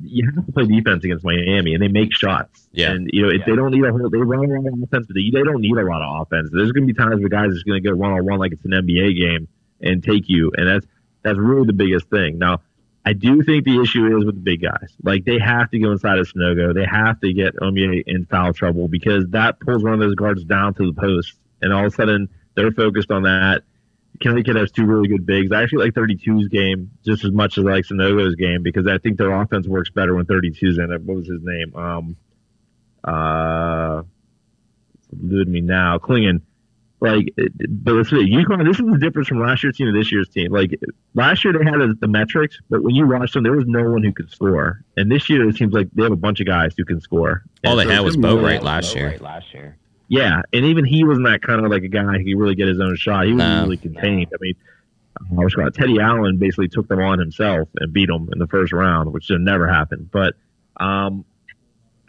you 0.03 0.31
have 0.35 0.47
to 0.47 0.53
play 0.53 0.67
defense 0.67 1.05
against 1.05 1.25
Miami, 1.25 1.75
and 1.75 1.83
they 1.83 1.89
make 1.89 2.13
shots. 2.13 2.69
Yeah. 2.73 2.93
And 2.93 3.11
you 3.13 3.23
know, 3.23 3.31
if 3.31 3.45
they 3.47 3.55
don't 3.55 3.71
need 3.73 3.85
a 3.85 3.91
whole, 3.91 4.11
they 4.11 4.19
run 4.19 4.45
a 4.45 4.61
lot 4.61 4.73
of 4.73 4.83
offense, 4.83 5.07
but 5.07 5.15
they, 5.15 5.31
they 5.33 5.43
don't 5.43 5.61
need 5.61 5.77
a 5.77 5.85
lot 5.85 6.03
of 6.03 6.23
offense. 6.23 6.51
There's 6.53 6.73
going 6.73 6.87
to 6.87 6.93
be 6.93 6.99
times 6.99 7.21
where 7.21 7.29
guys 7.29 7.51
are 7.51 7.65
going 7.67 7.83
to 7.83 7.89
go 7.89 7.95
one 7.97 8.13
on 8.13 8.25
one 8.25 8.39
like 8.39 8.53
it's 8.53 8.65
an 8.65 8.73
NBA 8.73 9.19
game 9.19 9.49
and 9.81 10.03
take 10.03 10.29
you, 10.29 10.53
and 10.57 10.69
that's 10.69 10.87
that's 11.23 11.39
really 11.39 11.67
the 11.67 11.73
biggest 11.73 12.09
thing. 12.11 12.39
Now, 12.39 12.61
I 13.05 13.13
do 13.13 13.43
think 13.43 13.65
the 13.65 13.81
issue 13.81 14.19
is 14.19 14.25
with 14.25 14.35
the 14.35 14.41
big 14.41 14.63
guys. 14.63 14.95
Like 15.03 15.25
they 15.25 15.39
have 15.39 15.71
to 15.71 15.79
go 15.79 15.93
inside 15.93 16.19
of 16.19 16.31
Sanogo. 16.31 16.75
They 16.75 16.85
have 16.85 17.21
to 17.21 17.33
get 17.33 17.57
Omier 17.57 18.03
in 18.07 18.27
foul 18.27 18.53
trouble 18.53 18.89
because 18.89 19.25
that 19.31 19.61
pulls 19.61 19.83
one 19.83 19.95
of 19.95 20.01
those 20.01 20.15
guards 20.15 20.45
down 20.45 20.75
to 20.75 20.87
the 20.87 21.01
post, 21.01 21.35
and 21.63 21.73
all 21.73 21.87
of 21.87 21.93
a 21.93 21.97
sudden 21.97 22.29
they're 22.55 22.73
focused 22.73 23.11
on 23.11 23.23
that. 23.23 23.63
Connecticut 24.21 24.57
has 24.57 24.71
two 24.73 24.85
really 24.85 25.09
good 25.09 25.25
bigs. 25.27 25.53
I 25.53 25.63
actually 25.63 25.85
like 25.85 25.95
32's 25.95 26.49
game 26.49 26.91
just 27.05 27.25
as 27.25 27.33
much 27.33 27.59
as 27.59 27.65
I 27.67 27.71
like 27.71 27.85
Sanogo's 27.85 28.35
game 28.35 28.63
because 28.63 28.87
I 28.87 28.99
think 28.99 29.19
their 29.19 29.31
offense 29.33 29.67
works 29.67 29.91
better 29.91 30.15
when 30.15 30.27
32's 30.27 30.79
in 30.79 30.93
it. 30.93 31.03
What 31.03 31.17
was 31.19 31.27
his 31.29 31.41
name? 31.43 31.75
Um, 31.77 32.17
uh, 33.05 34.03
me 35.13 35.61
now. 35.61 35.99
Clingan. 35.99 36.43
Like, 37.01 37.33
but 37.69 37.95
let's 37.95 38.11
see, 38.11 38.29
UConn. 38.29 38.67
This 38.67 38.81
is 38.81 38.87
the 38.91 38.99
difference 38.99 39.29
from 39.29 39.41
last 39.41 39.63
year's 39.63 39.77
team 39.77 39.87
to 39.87 39.93
this 39.97 40.11
year's 40.11 40.29
team. 40.31 40.51
Like 40.51 40.73
last 41.15 41.45
year, 41.45 41.53
they 41.57 41.65
had 41.65 41.79
the 42.01 42.09
metrics, 42.09 42.59
but 42.69 42.83
when 42.83 42.97
you 42.97 43.07
watched 43.07 43.35
them, 43.35 43.45
there 43.45 43.53
was 43.53 43.67
no 43.69 43.89
one 43.89 44.03
who 44.03 44.13
could 44.13 44.29
score. 44.33 44.83
And 44.97 45.09
this 45.11 45.31
year, 45.31 45.49
it 45.49 45.57
seems 45.57 45.73
like 45.73 45.89
they 45.93 46.03
have 46.03 46.11
a 46.11 46.17
bunch 46.17 46.41
of 46.41 46.47
guys 46.47 46.75
who 46.77 46.85
can 46.85 47.01
score. 47.01 47.45
All 47.65 47.79
And 47.79 47.81
they 47.81 47.85
so 47.85 47.91
had 47.91 48.01
was 48.01 48.17
be 48.17 48.23
really- 48.25 48.43
Boatwright 48.59 48.63
last 48.63 48.97
year. 48.97 49.77
Yeah, 50.09 50.43
and 50.53 50.65
even 50.67 50.85
he 50.85 51.05
wasn't 51.05 51.27
that 51.27 51.43
kind 51.43 51.65
of 51.65 51.71
like 51.71 51.83
a 51.83 51.89
guy 51.89 52.19
who 52.19 52.25
could 52.25 52.39
really 52.39 52.55
get 52.55 52.69
his 52.69 52.81
own 52.81 52.97
shot. 52.97 53.27
He 53.27 53.33
was 53.33 53.39
No. 53.39 53.63
really 53.65 53.77
contained. 53.77 54.29
I 54.33 54.37
mean, 54.41 54.55
I 55.39 55.45
was 55.45 55.55
going 55.55 55.71
Teddy 55.73 56.01
Allen 56.01 56.39
basically 56.39 56.69
took 56.69 56.89
them 56.89 57.01
on 57.01 57.19
himself 57.19 57.69
and 57.79 57.93
beat 57.93 58.09
them 58.09 58.29
in 58.33 58.39
the 58.39 58.47
first 58.47 58.73
round, 58.73 59.13
which 59.13 59.25
should 59.25 59.41
never 59.41 59.67
happen. 59.69 60.09
But 60.13 60.35
um, 60.79 61.25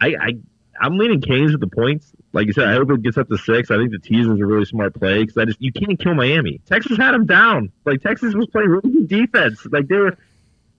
I, 0.00 0.14
I 0.20 0.32
I'm 0.80 0.96
leaning 0.96 1.20
Canes 1.20 1.52
with 1.52 1.60
the 1.60 1.66
points. 1.66 2.12
Like 2.32 2.46
you 2.46 2.52
said, 2.52 2.68
I 2.68 2.72
hope 2.74 2.90
it 2.90 3.02
gets 3.02 3.18
up 3.18 3.28
to 3.28 3.36
six. 3.36 3.70
I 3.70 3.76
think 3.76 3.90
the 3.90 3.98
teaser 3.98 4.32
is 4.32 4.40
a 4.40 4.46
really 4.46 4.64
smart 4.64 4.94
play 4.94 5.20
because 5.22 5.36
I 5.36 5.44
just 5.44 5.60
you 5.60 5.72
can't 5.72 5.98
kill 5.98 6.14
Miami. 6.14 6.60
Texas 6.66 6.96
had 6.96 7.12
them 7.12 7.26
down. 7.26 7.70
Like 7.84 8.00
Texas 8.00 8.34
was 8.34 8.46
playing 8.46 8.68
really 8.70 8.90
good 8.90 9.08
defense. 9.08 9.66
Like 9.70 9.88
they 9.88 9.96
were 9.96 10.16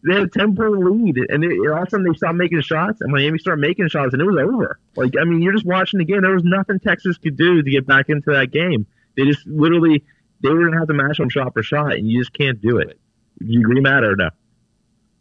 they 0.03 0.15
had 0.15 0.23
a 0.23 0.27
ten 0.27 0.55
point 0.55 0.71
lead, 0.79 1.17
and 1.29 1.43
all 1.43 1.77
of 1.77 1.87
a 1.87 1.89
sudden 1.89 2.05
they 2.05 2.15
stopped 2.15 2.35
making 2.35 2.61
shots, 2.61 3.01
and 3.01 3.11
Miami 3.11 3.37
started 3.39 3.61
making 3.61 3.87
shots, 3.89 4.13
and 4.13 4.21
it 4.21 4.25
was 4.25 4.37
over. 4.37 4.79
Like 4.95 5.13
I 5.19 5.25
mean, 5.25 5.41
you're 5.41 5.53
just 5.53 5.65
watching 5.65 5.99
the 5.99 6.05
game. 6.05 6.21
There 6.21 6.33
was 6.33 6.43
nothing 6.43 6.79
Texas 6.79 7.17
could 7.17 7.37
do 7.37 7.61
to 7.61 7.69
get 7.69 7.85
back 7.85 8.09
into 8.09 8.31
that 8.31 8.51
game. 8.51 8.87
They 9.15 9.25
just 9.25 9.45
literally 9.45 10.03
they 10.41 10.49
were 10.49 10.65
gonna 10.65 10.79
have 10.79 10.87
to 10.87 10.93
match 10.93 11.17
them 11.17 11.29
shot 11.29 11.53
for 11.53 11.63
shot, 11.63 11.93
and 11.93 12.09
you 12.09 12.19
just 12.19 12.33
can't 12.33 12.59
do 12.61 12.77
it. 12.77 12.99
You 13.39 13.59
agree, 13.61 13.81
Matt, 13.81 14.03
or 14.03 14.15
no? 14.15 14.29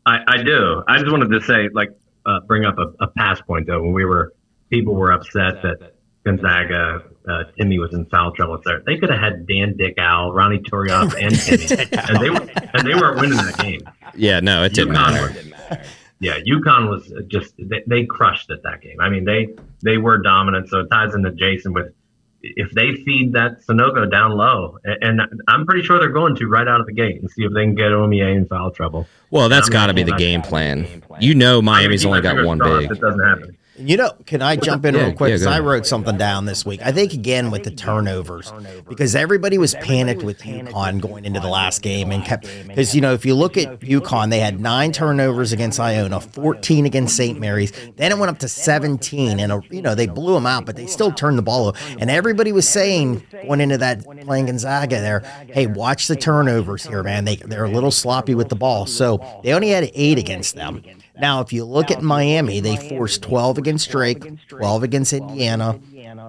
I, 0.06 0.18
I 0.26 0.42
do. 0.42 0.82
I 0.88 0.98
just 0.98 1.10
wanted 1.10 1.30
to 1.30 1.40
say, 1.42 1.68
like, 1.72 1.90
uh, 2.24 2.40
bring 2.40 2.64
up 2.64 2.78
a, 2.78 3.04
a 3.04 3.08
pass 3.08 3.40
point 3.40 3.66
though. 3.66 3.82
When 3.82 3.92
we 3.92 4.04
were, 4.04 4.34
people 4.70 4.94
were 4.94 5.12
upset 5.12 5.62
that 5.62 5.94
Gonzaga, 6.24 7.02
uh, 7.28 7.44
Timme 7.58 7.78
was 7.80 7.92
in 7.94 8.04
foul 8.06 8.32
trouble. 8.32 8.60
There, 8.64 8.82
they 8.84 8.98
could 8.98 9.10
have 9.10 9.20
had 9.20 9.46
Dan 9.46 9.76
Dickau, 9.76 10.30
Ronnie 10.32 10.58
Toriano, 10.58 11.14
and 11.20 11.32
Timme, 11.34 12.08
and 12.10 12.22
they 12.22 12.30
were 12.30 12.50
and 12.74 12.86
they 12.86 12.94
weren't 12.94 13.20
winning 13.20 13.38
that 13.38 13.56
game. 13.58 13.80
Yeah, 14.14 14.40
no, 14.40 14.62
it 14.64 14.74
didn't 14.74 14.94
UConn 14.94 15.12
matter. 15.12 15.50
was- 15.70 15.86
Yeah, 16.20 16.38
UConn 16.40 16.90
was 16.90 17.10
just 17.28 17.54
they, 17.58 17.82
they 17.86 18.04
crushed 18.04 18.50
it 18.50 18.62
that 18.64 18.82
game. 18.82 19.00
I 19.00 19.08
mean, 19.08 19.24
they 19.24 19.48
they 19.82 19.96
were 19.96 20.18
dominant. 20.18 20.68
So 20.68 20.80
it 20.80 20.88
ties 20.90 21.14
into 21.14 21.30
Jason 21.32 21.72
with 21.72 21.94
if 22.42 22.70
they 22.72 22.94
feed 23.04 23.32
that 23.34 23.60
Sanogo 23.66 24.10
down 24.10 24.32
low, 24.32 24.78
and, 24.84 25.20
and 25.20 25.40
I'm 25.48 25.64
pretty 25.66 25.82
sure 25.82 25.98
they're 25.98 26.08
going 26.10 26.36
to 26.36 26.46
right 26.48 26.66
out 26.68 26.80
of 26.80 26.86
the 26.86 26.92
gate 26.92 27.20
and 27.20 27.30
see 27.30 27.44
if 27.44 27.52
they 27.54 27.62
can 27.64 27.74
get 27.74 27.88
Omier 27.92 28.34
in 28.36 28.46
foul 28.46 28.70
trouble. 28.70 29.06
Well, 29.30 29.48
that's 29.48 29.68
I'm 29.68 29.72
got 29.72 29.86
to 29.86 29.94
be 29.94 30.02
the 30.02 30.10
not- 30.12 30.18
game 30.18 30.42
plan. 30.42 30.86
You 31.20 31.34
know, 31.34 31.60
Miami's 31.62 32.04
only 32.04 32.20
got 32.20 32.44
one 32.44 32.58
fingers 32.58 32.88
crossed 32.88 32.88
big. 32.88 32.98
It 32.98 33.00
doesn't 33.00 33.24
happen. 33.26 33.56
You 33.76 33.96
know, 33.96 34.12
can 34.26 34.42
I 34.42 34.56
jump 34.56 34.84
in 34.84 34.94
Yeah, 34.94 35.04
real 35.04 35.12
quick? 35.14 35.28
Because 35.28 35.44
go 35.44 35.50
I 35.50 35.60
wrote 35.60 35.86
something 35.86 36.18
down 36.18 36.44
this 36.44 36.66
week. 36.66 36.80
I 36.82 36.92
think 36.92 37.14
again 37.14 37.50
with 37.50 37.62
the 37.62 37.70
turnovers 37.70 38.52
because 38.88 39.14
everybody 39.14 39.58
was 39.58 39.74
panicked 39.74 40.22
with 40.22 40.42
UConn 40.42 41.00
going 41.00 41.24
into 41.24 41.40
the 41.40 41.48
last 41.48 41.80
game 41.80 42.10
and 42.10 42.24
kept 42.24 42.48
because 42.66 42.94
you 42.94 43.00
know 43.00 43.14
if 43.14 43.24
you 43.24 43.34
look 43.34 43.56
at 43.56 43.80
UConn, 43.80 44.30
they 44.30 44.40
had 44.40 44.60
nine 44.60 44.92
turnovers 44.92 45.52
against 45.52 45.80
Iona, 45.80 46.20
fourteen 46.20 46.84
against 46.84 47.16
St. 47.16 47.38
Mary's. 47.38 47.72
Then 47.96 48.12
it 48.12 48.18
went 48.18 48.30
up 48.30 48.38
to 48.40 48.48
seventeen, 48.48 49.40
and 49.40 49.52
uh, 49.52 49.60
you 49.70 49.82
know 49.82 49.94
they 49.94 50.06
blew 50.06 50.34
them 50.34 50.46
out, 50.46 50.66
but 50.66 50.76
they 50.76 50.86
still 50.86 51.12
turned 51.12 51.38
the 51.38 51.42
ball 51.42 51.68
over. 51.68 51.78
And 51.98 52.10
everybody 52.10 52.52
was 52.52 52.68
saying 52.68 53.24
going 53.30 53.60
into 53.60 53.78
that 53.78 54.04
playing 54.22 54.46
Gonzaga 54.46 55.00
there, 55.00 55.20
hey, 55.46 55.66
watch 55.66 56.08
the 56.08 56.16
turnovers 56.16 56.84
here, 56.86 57.02
man. 57.02 57.24
They 57.24 57.36
they're 57.36 57.64
a 57.64 57.70
little 57.70 57.92
sloppy 57.92 58.34
with 58.34 58.48
the 58.48 58.56
ball, 58.56 58.86
so 58.86 59.40
they 59.42 59.52
only 59.52 59.70
had 59.70 59.90
eight 59.94 60.18
against 60.18 60.54
them. 60.56 60.82
Now, 61.20 61.40
if 61.40 61.52
you 61.52 61.64
look 61.64 61.90
at 61.90 62.02
Miami, 62.02 62.60
they 62.60 62.76
forced 62.76 63.22
12 63.22 63.58
against 63.58 63.90
Drake, 63.90 64.48
12 64.48 64.82
against 64.82 65.12
Indiana, 65.12 65.78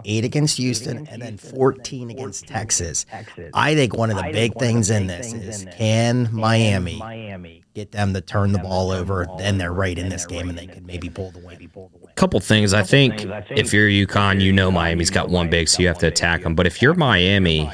eight 0.05 0.23
against 0.23 0.57
Houston, 0.57 1.07
and 1.07 1.21
then 1.21 1.37
14 1.37 2.09
against 2.11 2.47
Texas. 2.47 3.05
I 3.53 3.75
think 3.75 3.95
one 3.95 4.11
of 4.11 4.17
the 4.17 4.29
big 4.31 4.55
things 4.55 4.89
in 4.89 5.07
this 5.07 5.33
is 5.33 5.65
can 5.71 6.29
Miami 6.31 7.63
get 7.73 7.91
them 7.91 8.13
to 8.13 8.21
turn 8.21 8.51
the 8.51 8.59
ball 8.59 8.91
over? 8.91 9.27
Then 9.37 9.57
they're 9.57 9.73
right 9.73 9.97
in 9.97 10.09
this 10.09 10.25
game, 10.25 10.49
and 10.49 10.57
they 10.57 10.67
could 10.67 10.85
maybe 10.85 11.09
pull 11.09 11.31
the 11.31 11.39
win. 11.39 11.69
couple 12.15 12.39
things. 12.39 12.73
I 12.73 12.83
think 12.83 13.25
if 13.49 13.73
you're 13.73 13.87
UConn, 13.89 14.41
you 14.41 14.51
know 14.51 14.71
Miami's 14.71 15.09
got 15.09 15.29
one 15.29 15.49
big, 15.49 15.69
so 15.69 15.81
you 15.81 15.87
have 15.87 15.99
to 15.99 16.07
attack 16.07 16.43
them. 16.43 16.55
But 16.55 16.67
if 16.67 16.81
you're 16.81 16.93
Miami, 16.93 17.69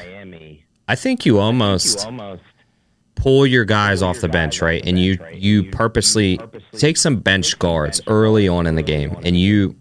I 0.86 0.94
think 0.94 1.26
you 1.26 1.38
almost 1.38 2.08
pull 3.18 3.46
your 3.46 3.64
guys 3.64 4.00
off 4.00 4.20
the 4.20 4.28
bench, 4.28 4.62
right? 4.62 4.82
And 4.86 4.98
you 4.98 5.18
you 5.32 5.64
purposely 5.70 6.40
take 6.72 6.96
some 6.96 7.16
bench 7.16 7.58
guards 7.58 8.00
early 8.06 8.48
on 8.48 8.66
in 8.66 8.76
the 8.76 8.82
game, 8.82 9.16
and 9.24 9.38
you 9.38 9.76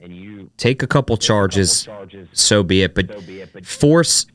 take 0.57 0.83
a 0.83 0.87
couple 0.87 1.15
charges. 1.17 1.87
So 2.33 2.63
be 2.63 2.81
it, 2.83 2.95
but 2.95 3.65
force 3.65 4.25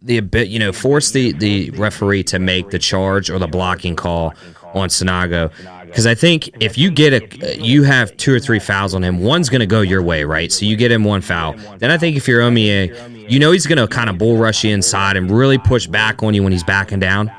the 0.00 0.20
bit, 0.20 0.48
you 0.48 0.58
know, 0.58 0.72
force 0.72 1.12
the 1.12 1.32
the 1.32 1.70
referee 1.70 2.24
to 2.24 2.38
make 2.38 2.70
the 2.70 2.78
charge 2.78 3.30
or 3.30 3.38
the 3.38 3.46
blocking 3.46 3.94
call 3.96 4.34
on 4.74 4.88
Sanogo. 4.88 5.52
Because 5.86 6.06
I 6.06 6.14
think 6.14 6.48
if 6.62 6.78
you 6.78 6.90
get 6.90 7.12
a, 7.12 7.60
you 7.60 7.82
have 7.82 8.16
two 8.16 8.34
or 8.34 8.40
three 8.40 8.58
fouls 8.58 8.94
on 8.94 9.04
him, 9.04 9.20
one's 9.20 9.50
going 9.50 9.60
to 9.60 9.66
go 9.66 9.82
your 9.82 10.02
way, 10.02 10.24
right? 10.24 10.50
So 10.50 10.64
you 10.64 10.74
get 10.74 10.90
him 10.90 11.04
one 11.04 11.20
foul. 11.20 11.54
Then 11.78 11.90
I 11.90 11.98
think 11.98 12.16
if 12.16 12.26
you're 12.26 12.40
Omier, 12.40 13.30
you 13.30 13.38
know 13.38 13.52
he's 13.52 13.66
going 13.66 13.76
to 13.78 13.86
kind 13.86 14.08
of 14.08 14.16
bull 14.16 14.38
rush 14.38 14.64
you 14.64 14.72
inside 14.72 15.18
and 15.18 15.30
really 15.30 15.58
push 15.58 15.86
back 15.86 16.22
on 16.22 16.32
you 16.32 16.42
when 16.42 16.52
he's 16.52 16.64
backing 16.64 16.98
down. 16.98 17.30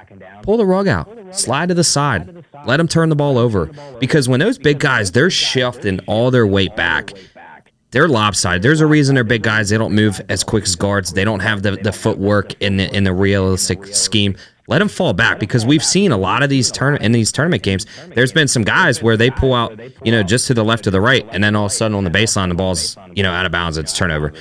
Pull 0.44 0.58
the 0.58 0.66
rug 0.66 0.88
out, 0.88 1.10
slide 1.36 1.70
to 1.70 1.74
the 1.74 1.84
side, 1.86 2.46
let 2.66 2.80
him 2.80 2.88
turn 2.88 3.10
the 3.10 3.16
ball 3.16 3.38
over. 3.38 3.72
Because 4.00 4.30
when 4.30 4.42
those 4.42 4.58
big 4.58 4.78
guys, 4.78 5.12
they're 5.12 5.30
shifting 5.30 6.00
all 6.02 6.32
their 6.32 6.46
weight 6.46 6.76
back. 6.76 7.14
They're 7.92 8.08
lopsided. 8.10 8.62
There's 8.62 8.82
a 8.82 8.88
reason 8.88 9.16
they're 9.16 9.24
big 9.24 9.44
guys. 9.44 9.70
They 9.70 9.78
don't 9.78 9.94
move 9.94 10.20
as 10.28 10.44
quick 10.44 10.64
as 10.64 10.76
guards. 10.76 11.14
They 11.14 11.24
don't 11.24 11.42
have 11.42 11.62
the, 11.62 11.78
the 11.78 11.92
footwork 11.94 12.60
in 12.62 12.78
the 12.78 12.94
in 12.94 13.04
the 13.04 13.14
realistic 13.14 13.86
scheme. 13.86 14.36
Let 14.68 14.80
them 14.80 14.88
fall 14.88 15.14
back 15.14 15.40
because 15.40 15.66
we've 15.66 15.84
seen 15.84 16.12
a 16.12 16.18
lot 16.18 16.42
of 16.42 16.50
these 16.50 16.72
turn 16.72 16.96
in 16.98 17.12
these 17.12 17.32
tournament 17.32 17.64
games. 17.64 17.86
There's 18.16 18.32
been 18.32 18.48
some 18.48 18.64
guys 18.64 19.04
where 19.04 19.18
they 19.18 19.30
pull 19.30 19.54
out, 19.54 19.78
you 20.06 20.12
know, 20.12 20.24
just 20.24 20.48
to 20.48 20.54
the 20.54 20.64
left 20.64 20.88
or 20.88 20.92
the 20.92 21.02
right, 21.02 21.28
and 21.32 21.44
then 21.44 21.56
all 21.56 21.66
of 21.66 21.72
a 21.72 21.76
sudden 21.76 21.96
on 21.96 22.04
the 22.04 22.10
baseline 22.10 22.50
the 22.50 22.56
ball's 22.56 22.98
you 23.14 23.24
know 23.24 23.32
out 23.32 23.46
of 23.46 23.52
bounds. 23.52 23.78
It's 23.78 23.96
turnover. 23.96 24.34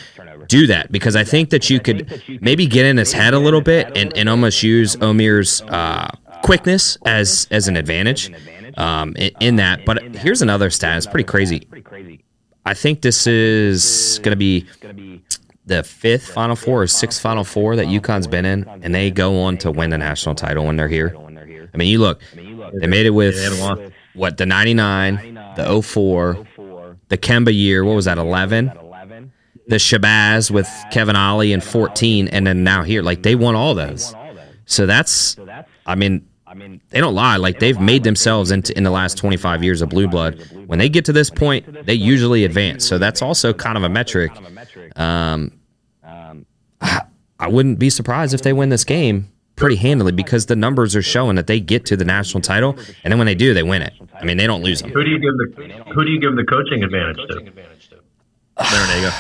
Do 0.52 0.66
that 0.66 0.92
because 0.92 1.16
I 1.16 1.24
think 1.24 1.48
that 1.48 1.70
you 1.70 1.80
could 1.80 2.22
maybe 2.42 2.66
get 2.66 2.84
in 2.84 2.98
his 2.98 3.10
head 3.10 3.32
a 3.32 3.38
little 3.38 3.62
bit 3.62 3.96
and, 3.96 4.14
and 4.14 4.28
almost 4.28 4.62
use 4.62 4.96
Omier's 4.96 5.62
uh, 5.62 6.10
quickness 6.44 6.98
as 7.06 7.48
as 7.50 7.68
an 7.68 7.78
advantage 7.78 8.30
um, 8.76 9.16
in, 9.16 9.30
in 9.40 9.56
that. 9.56 9.86
But 9.86 10.14
here's 10.14 10.42
another 10.42 10.68
stat. 10.68 10.98
It's 10.98 11.06
pretty 11.06 11.24
crazy. 11.24 11.66
I 12.66 12.74
think 12.74 13.00
this 13.00 13.26
is 13.26 14.20
going 14.22 14.32
to 14.32 14.36
be 14.36 14.66
the 15.64 15.82
fifth 15.82 16.26
Final 16.26 16.54
Four 16.54 16.82
or 16.82 16.86
sixth 16.86 17.22
Final 17.22 17.44
Four 17.44 17.74
that 17.76 17.86
UConn's 17.86 18.26
been 18.26 18.44
in, 18.44 18.68
and 18.82 18.94
they 18.94 19.10
go 19.10 19.40
on 19.40 19.56
to 19.56 19.70
win 19.70 19.88
the 19.88 19.96
national 19.96 20.34
title 20.34 20.66
when 20.66 20.76
they're 20.76 20.86
here. 20.86 21.16
I 21.72 21.78
mean, 21.78 21.88
you 21.88 21.98
look, 21.98 22.20
they 22.34 22.86
made 22.86 23.06
it 23.06 23.14
with 23.14 23.36
what 24.12 24.36
the 24.36 24.44
'99, 24.44 25.32
the 25.56 25.82
04, 25.82 26.46
the 27.08 27.16
Kemba 27.16 27.54
year. 27.54 27.86
What 27.86 27.94
was 27.94 28.04
that? 28.04 28.18
11. 28.18 28.70
The 29.68 29.76
Shabazz 29.76 30.50
with 30.50 30.68
Kevin 30.90 31.16
Ollie 31.16 31.52
in 31.52 31.60
14, 31.60 32.28
and 32.28 32.46
then 32.46 32.64
now 32.64 32.82
here, 32.82 33.02
like 33.02 33.22
they 33.22 33.34
won 33.34 33.54
all 33.54 33.74
those. 33.74 34.14
So 34.66 34.86
that's, 34.86 35.36
I 35.86 35.94
mean, 35.94 36.26
they 36.90 37.00
don't 37.00 37.14
lie. 37.14 37.36
Like 37.36 37.60
they've 37.60 37.80
made 37.80 38.04
themselves 38.04 38.50
into 38.50 38.76
in 38.76 38.84
the 38.84 38.90
last 38.90 39.16
25 39.18 39.62
years 39.62 39.82
of 39.82 39.88
blue 39.88 40.08
blood. 40.08 40.40
When 40.66 40.78
they 40.78 40.88
get 40.88 41.04
to 41.06 41.12
this 41.12 41.30
point, 41.30 41.86
they 41.86 41.94
usually 41.94 42.44
advance. 42.44 42.86
So 42.86 42.98
that's 42.98 43.22
also 43.22 43.52
kind 43.52 43.76
of 43.76 43.84
a 43.84 43.88
metric. 43.88 44.32
Um, 44.96 45.52
I 47.42 47.48
wouldn't 47.48 47.78
be 47.78 47.90
surprised 47.90 48.34
if 48.34 48.42
they 48.42 48.52
win 48.52 48.68
this 48.68 48.84
game 48.84 49.28
pretty 49.56 49.76
handily 49.76 50.12
because 50.12 50.46
the 50.46 50.56
numbers 50.56 50.94
are 50.94 51.02
showing 51.02 51.36
that 51.36 51.46
they 51.46 51.60
get 51.60 51.84
to 51.86 51.96
the 51.96 52.04
national 52.04 52.40
title, 52.40 52.76
and 53.02 53.12
then 53.12 53.18
when 53.18 53.26
they 53.26 53.34
do, 53.34 53.52
they 53.52 53.62
win 53.62 53.82
it. 53.82 53.92
I 54.14 54.24
mean, 54.24 54.36
they 54.36 54.46
don't 54.46 54.62
lose 54.62 54.80
them. 54.80 54.90
Who 54.90 55.02
do 55.04 55.10
you 55.10 55.18
give 55.18 55.34
the 55.36 55.92
Who 55.92 56.04
do 56.04 56.10
you 56.10 56.20
give 56.20 56.36
the 56.36 56.44
coaching 56.44 56.84
advantage 56.84 57.16
to? 57.16 57.52
There 58.70 58.96
you 58.96 59.08
go. 59.08 59.12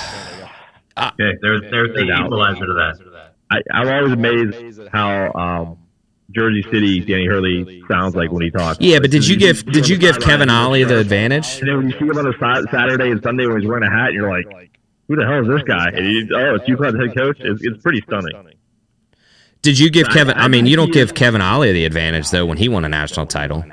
Okay, 0.96 1.32
there's 1.40 1.62
there's 1.70 1.94
the 1.94 2.02
equalizer 2.02 2.66
to 2.66 2.72
that. 2.74 3.34
I, 3.50 3.60
I'm 3.72 3.88
always 3.88 4.12
amazed 4.12 4.88
how 4.92 5.32
um, 5.32 5.78
Jersey 6.34 6.62
City 6.70 7.00
Danny 7.00 7.26
Hurley 7.26 7.82
sounds 7.90 8.14
like 8.14 8.30
when 8.30 8.42
he 8.42 8.50
talks. 8.50 8.78
Yeah, 8.80 8.98
but 8.98 9.10
did 9.10 9.26
you 9.26 9.36
give 9.36 9.64
did 9.66 9.88
you 9.88 9.96
give 9.98 10.20
Kevin 10.20 10.50
Ollie 10.50 10.84
the 10.84 10.98
advantage? 10.98 11.60
And 11.60 11.68
then 11.68 11.76
when 11.78 11.90
you 11.90 11.98
see 11.98 12.04
him 12.06 12.18
on 12.18 12.26
a 12.26 12.38
Sa- 12.38 12.70
Saturday 12.70 13.10
and 13.10 13.22
Sunday 13.22 13.46
when 13.46 13.60
he's 13.60 13.68
wearing 13.68 13.84
a 13.84 13.90
hat, 13.90 14.12
you're 14.12 14.30
like, 14.30 14.46
who 15.08 15.16
the 15.16 15.26
hell 15.26 15.42
is 15.42 15.48
this 15.48 15.62
guy? 15.62 15.88
And 15.88 16.06
you, 16.06 16.28
oh, 16.34 16.54
it's 16.54 16.64
UConn's 16.64 16.98
head 16.98 17.16
coach. 17.16 17.36
It's, 17.40 17.60
it's 17.62 17.82
pretty 17.82 18.00
stunning. 18.06 18.56
Did 19.60 19.78
you 19.78 19.90
give 19.90 20.08
Kevin? 20.08 20.36
I 20.36 20.48
mean, 20.48 20.66
you 20.66 20.76
don't 20.76 20.92
give 20.92 21.14
Kevin 21.14 21.40
Ollie 21.40 21.72
the 21.72 21.84
advantage 21.84 22.30
though 22.30 22.46
when 22.46 22.58
he 22.58 22.68
won 22.68 22.84
a 22.84 22.88
national 22.88 23.26
title. 23.26 23.64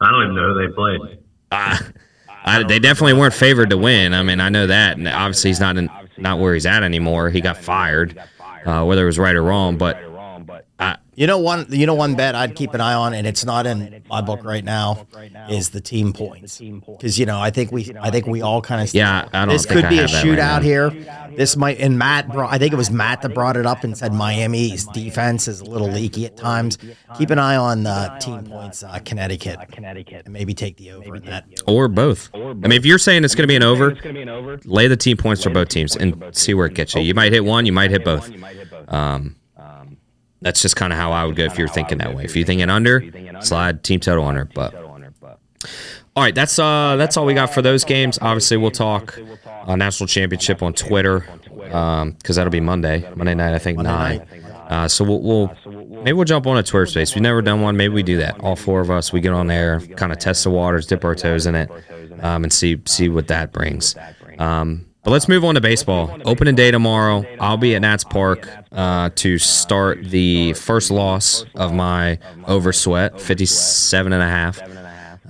I 0.00 0.10
don't 0.10 0.22
even 0.24 0.36
know 0.36 0.54
who 0.54 0.66
they 0.66 0.74
played. 0.74 1.18
Uh, 1.50 1.78
I, 2.44 2.62
they 2.62 2.78
definitely 2.78 3.14
weren't 3.14 3.32
favored 3.32 3.70
to 3.70 3.78
win. 3.78 4.12
I 4.12 4.22
mean, 4.22 4.40
I 4.40 4.50
know 4.50 4.66
that, 4.66 4.98
and 4.98 5.08
obviously 5.08 5.50
he's 5.50 5.60
not 5.60 5.78
in, 5.78 5.88
not 6.16 6.38
where 6.38 6.54
he's 6.54 6.66
at 6.66 6.82
anymore. 6.82 7.30
He 7.30 7.40
got 7.40 7.56
fired, 7.56 8.18
uh, 8.64 8.84
whether 8.84 9.02
it 9.02 9.06
was 9.06 9.18
right 9.18 9.34
or 9.34 9.42
wrong. 9.42 9.76
But 9.76 10.00
I, 10.84 10.96
You 11.16 11.26
know 11.26 11.38
one. 11.38 11.66
You 11.70 11.86
know 11.86 11.94
one 11.94 12.14
bet 12.16 12.34
I'd 12.34 12.54
keep 12.56 12.74
an 12.74 12.80
eye 12.80 12.94
on, 12.94 13.14
and 13.14 13.26
it's 13.26 13.44
not 13.44 13.66
in 13.66 14.02
my 14.08 14.20
book 14.20 14.44
right 14.44 14.64
now, 14.64 15.06
is 15.48 15.70
the 15.70 15.80
team 15.80 16.12
points. 16.12 16.58
Because 16.58 17.18
you 17.18 17.26
know 17.26 17.40
I 17.40 17.50
think 17.50 17.70
we 17.72 17.90
I 18.00 18.10
think 18.10 18.26
we 18.26 18.42
all 18.42 18.60
kind 18.60 18.80
of 18.82 18.92
Yeah, 18.94 19.28
I 19.32 19.44
don't 19.44 19.48
This 19.54 19.64
think 19.64 19.76
could 19.76 19.84
I 19.86 19.88
be 19.90 19.98
a 19.98 20.06
that 20.06 20.12
right 20.12 20.24
shootout 20.24 20.62
here. 20.62 20.90
This 21.36 21.56
might 21.56 21.78
and 21.78 21.98
Matt. 21.98 22.30
Brought, 22.30 22.52
I 22.52 22.58
think 22.58 22.72
it 22.72 22.76
was 22.76 22.90
Matt 22.90 23.22
that 23.22 23.32
brought 23.34 23.56
it 23.56 23.64
up 23.66 23.84
and 23.84 23.96
said 23.96 24.12
Miami's 24.12 24.86
defense 24.88 25.46
is 25.48 25.60
a 25.60 25.64
little 25.64 25.88
leaky 25.88 26.26
at 26.26 26.36
times. 26.36 26.78
Keep 27.16 27.30
an 27.30 27.38
eye 27.38 27.56
on 27.56 27.86
uh, 27.86 28.18
team 28.18 28.44
points, 28.44 28.82
uh, 28.82 28.98
Connecticut, 29.04 29.58
and 30.24 30.32
maybe 30.32 30.52
take 30.54 30.76
the 30.76 30.90
over 30.92 31.16
in 31.16 31.24
that. 31.26 31.44
or 31.66 31.88
both. 31.88 32.30
I 32.34 32.38
mean, 32.54 32.72
if 32.72 32.84
you're 32.84 32.98
saying 32.98 33.24
it's 33.24 33.34
going 33.34 33.44
to 33.44 33.48
be 33.48 33.56
an 33.56 33.62
over, 33.62 33.96
lay 34.64 34.88
the 34.88 34.96
team 34.96 35.16
points 35.16 35.42
for 35.44 35.50
both 35.50 35.68
teams 35.68 35.94
and 35.96 36.24
see 36.32 36.54
where 36.54 36.66
it 36.66 36.74
gets 36.74 36.94
you. 36.94 37.02
You 37.02 37.14
might 37.14 37.32
hit 37.32 37.44
one, 37.44 37.66
you 37.66 37.72
might 37.72 37.90
hit 37.90 38.04
both. 38.04 38.30
Um, 38.88 39.36
that's 40.40 40.62
just 40.62 40.76
kind 40.76 40.92
of 40.92 40.98
how 40.98 41.12
I 41.12 41.24
would 41.24 41.36
go 41.36 41.44
if 41.44 41.58
you're 41.58 41.68
thinking 41.68 41.98
that 41.98 42.14
way. 42.14 42.24
If 42.24 42.36
you're 42.36 42.46
thinking 42.46 42.70
under, 42.70 43.02
slide 43.40 43.82
team 43.82 44.00
total 44.00 44.24
under. 44.26 44.44
But 44.44 44.74
all 44.74 46.22
right, 46.22 46.34
that's 46.34 46.58
uh 46.58 46.96
that's 46.96 47.16
all 47.16 47.26
we 47.26 47.34
got 47.34 47.52
for 47.52 47.62
those 47.62 47.84
games. 47.84 48.18
Obviously, 48.20 48.56
we'll 48.56 48.70
talk 48.70 49.18
uh, 49.66 49.76
national 49.76 50.06
championship 50.06 50.62
on 50.62 50.74
Twitter 50.74 51.26
because 51.64 52.36
that'll 52.36 52.50
be 52.50 52.60
Monday, 52.60 53.10
Monday 53.16 53.34
night, 53.34 53.54
I 53.54 53.58
think 53.58 53.78
nine. 53.78 54.26
Uh, 54.68 54.88
so 54.88 55.04
we'll, 55.04 55.20
we'll 55.20 55.56
maybe 56.02 56.12
we'll 56.12 56.24
jump 56.24 56.46
on 56.46 56.56
a 56.56 56.62
Twitter 56.62 56.86
space. 56.86 57.14
We've 57.14 57.22
never 57.22 57.42
done 57.42 57.60
one. 57.60 57.76
Maybe 57.76 57.94
we 57.94 58.02
do 58.02 58.16
that. 58.18 58.40
All 58.40 58.56
four 58.56 58.80
of 58.80 58.90
us, 58.90 59.12
we 59.12 59.20
get 59.20 59.32
on 59.32 59.46
there, 59.46 59.80
kind 59.80 60.12
of 60.12 60.18
test 60.18 60.44
the 60.44 60.50
waters, 60.50 60.86
dip 60.86 61.04
our 61.04 61.14
toes 61.14 61.46
in 61.46 61.54
it, 61.54 61.70
um, 62.22 62.44
and 62.44 62.52
see 62.52 62.80
see 62.86 63.08
what 63.08 63.28
that 63.28 63.52
brings. 63.52 63.94
Um, 64.38 64.86
but 65.04 65.10
let's 65.10 65.28
move 65.28 65.44
on 65.44 65.54
to 65.54 65.60
baseball. 65.60 66.18
Opening 66.24 66.54
day 66.54 66.70
tomorrow. 66.70 67.24
I'll 67.38 67.56
be 67.58 67.74
at 67.74 67.82
Nats 67.82 68.04
Park 68.04 68.48
uh, 68.72 69.10
to 69.16 69.38
start 69.38 70.04
the 70.04 70.54
first 70.54 70.90
loss 70.90 71.44
of 71.54 71.72
my 71.72 72.18
over 72.46 72.72
sweat, 72.72 73.20
57 73.20 74.12
and 74.12 74.22
a 74.22 74.28
half. 74.28 74.60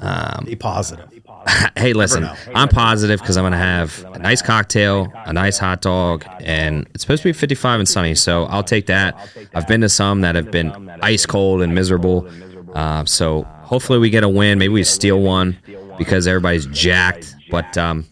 Um, 0.01 0.45
Be 0.45 0.57
positive. 0.57 1.11
hey, 1.77 1.93
listen, 1.93 2.29
I'm 2.55 2.69
positive 2.69 3.21
because 3.21 3.37
I'm 3.37 3.43
going 3.43 3.53
to 3.53 3.59
have 3.59 4.05
a 4.15 4.19
nice 4.19 4.41
cocktail, 4.43 5.13
a 5.27 5.33
nice 5.33 5.59
hot 5.59 5.81
dog, 5.81 6.25
and 6.41 6.87
it's 6.95 7.03
supposed 7.03 7.23
to 7.23 7.29
be 7.29 7.33
55 7.33 7.81
and 7.81 7.89
sunny. 7.89 8.15
So 8.15 8.45
I'll 8.45 8.63
take 8.63 8.87
that. 8.87 9.29
I've 9.55 9.67
been 9.67 9.81
to 9.83 9.89
some 9.89 10.23
that 10.23 10.37
have 10.37 10.51
been 10.51 10.91
ice 11.03 11.27
cold 11.27 11.63
and 11.63 11.75
miserable. 11.75 12.29
Uh, 12.75 13.05
so 13.05 13.43
hopefully 13.63 13.99
we 13.99 14.11
get 14.11 14.25
a 14.25 14.29
win. 14.29 14.59
Maybe 14.59 14.73
we 14.73 14.85
steal 14.85 15.21
one 15.21 15.59
because 15.99 16.27
everybody's 16.27 16.67
jacked. 16.67 17.35
But 17.51 17.77
um, 17.77 18.07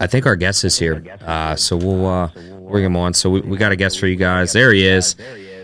I 0.00 0.06
think 0.06 0.26
our 0.26 0.34
guest 0.36 0.64
is 0.64 0.78
here. 0.78 1.04
Uh, 1.24 1.54
so 1.56 1.76
we'll 1.76 2.06
uh, 2.06 2.30
bring 2.70 2.84
him 2.84 2.96
on. 2.96 3.12
So 3.12 3.28
we, 3.30 3.40
we 3.42 3.56
got 3.58 3.70
a 3.70 3.76
guest 3.76 4.00
for 4.00 4.06
you 4.06 4.16
guys. 4.16 4.52
There 4.52 4.72
he 4.72 4.86
is. 4.86 5.14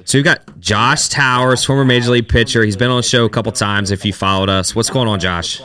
So 0.05 0.19
we've 0.19 0.25
got 0.25 0.61
Josh 0.61 1.09
Towers, 1.09 1.65
former 1.65 1.85
major 1.85 2.11
league 2.11 2.29
pitcher. 2.29 2.63
He's 2.63 2.77
been 2.77 2.91
on 2.91 2.99
the 2.99 3.03
show 3.03 3.25
a 3.25 3.31
couple 3.31 3.51
times 3.51 3.91
if 3.91 4.05
you 4.05 4.13
followed 4.13 4.49
us. 4.51 4.75
What's 4.75 4.91
going 4.91 5.09
on, 5.09 5.19
Josh? 5.19 5.61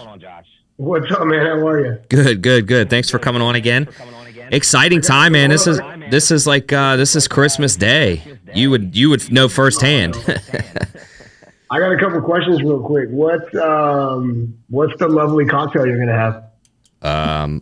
What's 0.77 1.11
up, 1.11 1.27
man? 1.27 1.45
How 1.45 1.67
are 1.67 1.85
you? 1.85 1.99
Good, 2.09 2.41
good, 2.41 2.65
good. 2.65 2.89
Thanks 2.89 3.09
for 3.09 3.19
coming 3.19 3.41
on 3.41 3.55
again. 3.55 3.87
Exciting 4.51 5.01
time, 5.01 5.33
man. 5.33 5.49
This 5.49 5.67
is 5.67 5.79
this 6.09 6.31
is 6.31 6.47
like 6.47 6.73
uh, 6.73 6.95
this 6.95 7.15
is 7.15 7.27
Christmas 7.27 7.75
Day. 7.75 8.21
You 8.53 8.69
would 8.71 8.95
you 8.97 9.09
would 9.09 9.31
know 9.31 9.47
firsthand. 9.47 10.15
I 11.69 11.79
got 11.79 11.91
a 11.91 11.97
couple 11.97 12.19
questions 12.21 12.61
real 12.63 12.81
quick. 12.81 13.09
What's 13.09 13.53
um 13.55 14.57
what's 14.69 14.97
the 14.97 15.07
lovely 15.07 15.45
cocktail 15.45 15.85
you're 15.85 15.99
gonna 15.99 16.17
have? 16.17 16.43
um, 17.03 17.61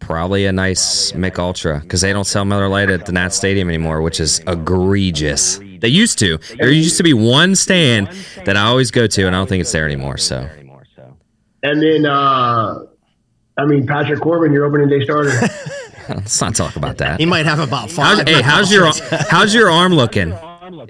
probably 0.00 0.46
a 0.46 0.52
nice 0.52 1.14
Mich 1.14 1.38
Ultra 1.38 1.80
because 1.80 2.00
they 2.00 2.12
don't 2.12 2.24
sell 2.24 2.44
Miller 2.44 2.68
Lite 2.68 2.90
at 2.90 3.06
the 3.06 3.12
Nat 3.12 3.28
Stadium 3.30 3.68
anymore, 3.68 4.02
which 4.02 4.18
is 4.20 4.40
egregious. 4.46 5.60
They 5.78 5.88
used 5.88 6.18
to. 6.18 6.38
There 6.58 6.70
used 6.70 6.96
to 6.96 7.02
be 7.02 7.14
one 7.14 7.54
stand 7.54 8.08
that 8.44 8.56
I 8.56 8.62
always 8.66 8.90
go 8.90 9.06
to, 9.06 9.26
and 9.26 9.34
I 9.34 9.38
don't 9.38 9.48
think 9.48 9.60
it's 9.62 9.72
there 9.72 9.86
anymore. 9.86 10.18
So 10.18 10.48
And 11.62 11.82
then 11.82 12.06
uh 12.06 12.80
I 13.56 13.64
mean 13.66 13.86
Patrick 13.86 14.20
Corbin, 14.20 14.52
your 14.52 14.64
opening 14.64 14.88
day 14.88 15.04
starter. 15.04 15.30
Let's 16.08 16.40
not 16.40 16.54
talk 16.56 16.76
about 16.76 16.98
that. 16.98 17.20
He 17.20 17.26
might 17.26 17.46
have 17.46 17.60
about 17.60 17.90
How's, 17.90 17.92
five. 17.92 18.28
hey, 18.28 18.42
how's 18.42 18.72
your 18.72 18.90
how's 19.28 19.54
your 19.54 19.70
arm 19.70 19.92
looking? 19.94 20.34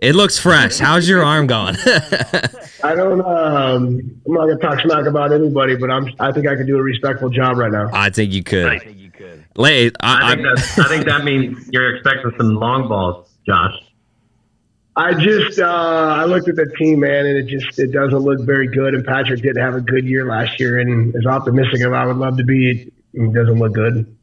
It 0.02 0.14
looks 0.14 0.38
fresh. 0.38 0.78
How's 0.78 1.08
your 1.08 1.22
arm 1.24 1.46
going? 1.46 1.76
I 2.84 2.94
don't. 2.94 3.20
Um, 3.20 4.20
I'm 4.26 4.32
not 4.32 4.46
gonna 4.46 4.56
talk 4.58 4.80
smack 4.80 5.06
about 5.06 5.32
anybody, 5.32 5.76
but 5.76 5.90
I'm. 5.90 6.08
I 6.18 6.32
think 6.32 6.46
I 6.46 6.54
can 6.56 6.66
do 6.66 6.78
a 6.78 6.82
respectful 6.82 7.28
job 7.28 7.56
right 7.58 7.72
now. 7.72 7.90
I 7.92 8.10
think 8.10 8.32
you 8.32 8.42
could. 8.42 8.66
Lay, 9.56 9.90
I 10.00 10.32
I, 10.32 10.34
think, 10.34 10.42
that, 10.42 10.78
I 10.78 10.88
think 10.88 11.04
that 11.06 11.24
means 11.24 11.68
you're 11.72 11.96
expecting 11.96 12.32
some 12.38 12.54
long 12.54 12.88
balls, 12.88 13.28
Josh. 13.46 13.74
I 14.96 15.14
just 15.14 15.58
uh, 15.58 15.64
I 15.64 16.24
looked 16.24 16.48
at 16.48 16.56
the 16.56 16.70
team, 16.78 17.00
man, 17.00 17.26
and 17.26 17.38
it 17.38 17.46
just 17.46 17.78
it 17.78 17.92
doesn't 17.92 18.18
look 18.18 18.40
very 18.40 18.68
good. 18.68 18.94
And 18.94 19.04
Patrick 19.04 19.42
didn't 19.42 19.62
have 19.62 19.74
a 19.74 19.80
good 19.80 20.04
year 20.04 20.26
last 20.26 20.60
year, 20.60 20.78
and 20.78 21.14
as 21.14 21.26
optimistic 21.26 21.80
as 21.80 21.92
I 21.92 22.06
would 22.06 22.16
love 22.16 22.36
to 22.36 22.44
be, 22.44 22.92
it 23.14 23.32
doesn't 23.32 23.58
look 23.58 23.72
good. 23.72 24.16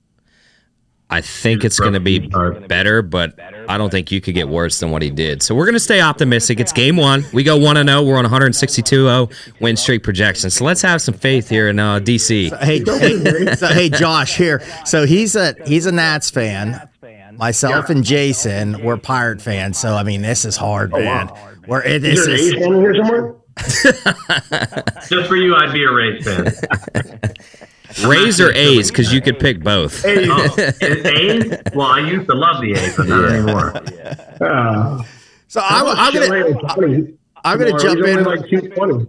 I 1.09 1.21
think 1.21 1.63
it's 1.63 1.79
going 1.79 1.93
to 1.93 2.01
be 2.01 2.19
better, 2.19 3.01
but 3.01 3.39
I 3.69 3.77
don't 3.77 3.89
think 3.89 4.11
you 4.11 4.19
could 4.19 4.33
get 4.33 4.49
worse 4.49 4.81
than 4.81 4.91
what 4.91 5.01
he 5.01 5.09
did. 5.09 5.41
So 5.41 5.55
we're 5.55 5.65
going 5.65 5.73
to 5.73 5.79
stay 5.79 6.01
optimistic. 6.01 6.59
It's 6.59 6.73
game 6.73 6.97
one. 6.97 7.23
We 7.31 7.43
go 7.43 7.55
1 7.55 7.87
0. 7.87 8.03
We're 8.03 8.17
on 8.17 8.23
162 8.23 9.05
0 9.05 9.29
win 9.61 9.77
streak 9.77 10.03
projection. 10.03 10.49
So 10.49 10.65
let's 10.65 10.81
have 10.81 11.01
some 11.01 11.13
faith 11.13 11.47
here 11.47 11.69
in 11.69 11.79
uh, 11.79 11.99
DC. 11.99 12.57
Hey, 12.59 12.79
hey, 12.79 13.55
so, 13.55 13.67
hey, 13.67 13.89
Josh 13.89 14.35
here. 14.35 14.61
So 14.85 15.05
he's 15.05 15.37
a 15.37 15.55
he's 15.65 15.85
a 15.85 15.91
Nats 15.93 16.29
fan. 16.29 16.89
Myself 17.37 17.89
and 17.89 18.03
Jason, 18.03 18.83
we're 18.83 18.97
Pirate 18.97 19.41
fans. 19.41 19.77
So 19.77 19.95
I 19.95 20.03
mean, 20.03 20.21
this 20.21 20.43
is 20.43 20.57
hard, 20.57 20.91
man. 20.91 21.29
We're 21.67 21.83
it, 21.83 22.03
Is 22.03 22.25
this 22.25 22.25
there 22.25 22.35
an 22.35 22.41
is 22.41 22.53
ace 22.53 22.59
here 22.59 22.95
somewhere? 22.95 23.35
Just 25.07 25.29
for 25.29 25.35
you, 25.35 25.55
I'd 25.55 25.71
be 25.71 25.83
a 25.83 25.91
Rays 25.91 26.25
fan. 26.25 27.33
Rays 28.05 28.39
or 28.41 28.51
A's, 28.53 28.91
because 28.91 29.13
you 29.13 29.21
could 29.21 29.39
pick 29.39 29.63
both. 29.63 30.03
Oh, 30.05 30.55
A's? 30.81 31.57
Well, 31.73 31.87
I 31.87 31.99
used 31.99 32.27
to 32.27 32.35
love 32.35 32.61
the 32.61 32.73
A's, 32.73 32.95
but 32.97 33.07
not 33.07 33.25
anymore. 33.31 33.73
Uh, 34.39 35.01
so 35.47 35.61
I'm, 35.63 35.87
I'm 35.87 36.13
gonna 36.13 37.07
I'm 37.43 37.57
gonna 37.57 37.79
jump 37.79 38.05
in. 38.05 38.23
like 38.23 38.47
two 38.47 38.69
twenty. 38.69 39.07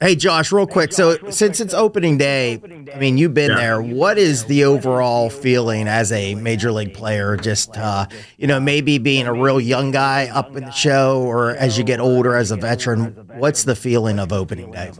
Hey, 0.00 0.16
Josh, 0.16 0.50
real 0.50 0.66
quick. 0.66 0.92
So, 0.92 1.16
since 1.30 1.60
it's 1.60 1.74
opening 1.74 2.16
day, 2.18 2.60
I 2.92 2.98
mean, 2.98 3.18
you've 3.18 3.34
been 3.34 3.54
there. 3.54 3.80
What 3.80 4.18
is 4.18 4.46
the 4.46 4.64
overall 4.64 5.30
feeling 5.30 5.86
as 5.86 6.10
a 6.10 6.34
major 6.34 6.72
league 6.72 6.92
player? 6.94 7.36
Just, 7.36 7.76
uh, 7.76 8.06
you 8.36 8.48
know, 8.48 8.58
maybe 8.58 8.98
being 8.98 9.26
a 9.28 9.32
real 9.32 9.60
young 9.60 9.92
guy 9.92 10.28
up 10.28 10.56
in 10.56 10.64
the 10.64 10.72
show, 10.72 11.22
or 11.22 11.50
as 11.50 11.78
you 11.78 11.84
get 11.84 12.00
older 12.00 12.34
as 12.34 12.50
a 12.50 12.56
veteran, 12.56 13.12
what's 13.36 13.62
the 13.62 13.76
feeling 13.76 14.18
of 14.18 14.32
opening 14.32 14.72
day? 14.72 14.90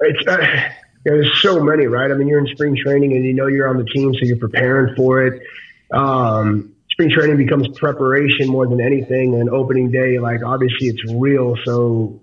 It's 0.00 0.26
uh, 0.26 0.70
there's 1.04 1.40
so 1.40 1.60
many, 1.60 1.86
right? 1.86 2.10
I 2.10 2.14
mean, 2.14 2.28
you're 2.28 2.40
in 2.40 2.46
spring 2.54 2.76
training 2.76 3.12
and 3.12 3.24
you 3.24 3.32
know 3.32 3.46
you're 3.46 3.68
on 3.68 3.76
the 3.76 3.84
team, 3.84 4.12
so 4.14 4.20
you're 4.22 4.36
preparing 4.36 4.94
for 4.96 5.22
it. 5.26 5.42
Um, 5.90 6.74
spring 6.90 7.10
training 7.10 7.36
becomes 7.36 7.68
preparation 7.78 8.48
more 8.48 8.66
than 8.66 8.80
anything, 8.80 9.34
and 9.34 9.48
opening 9.50 9.90
day, 9.90 10.18
like 10.18 10.42
obviously 10.44 10.88
it's 10.88 11.12
real. 11.14 11.56
So 11.64 12.20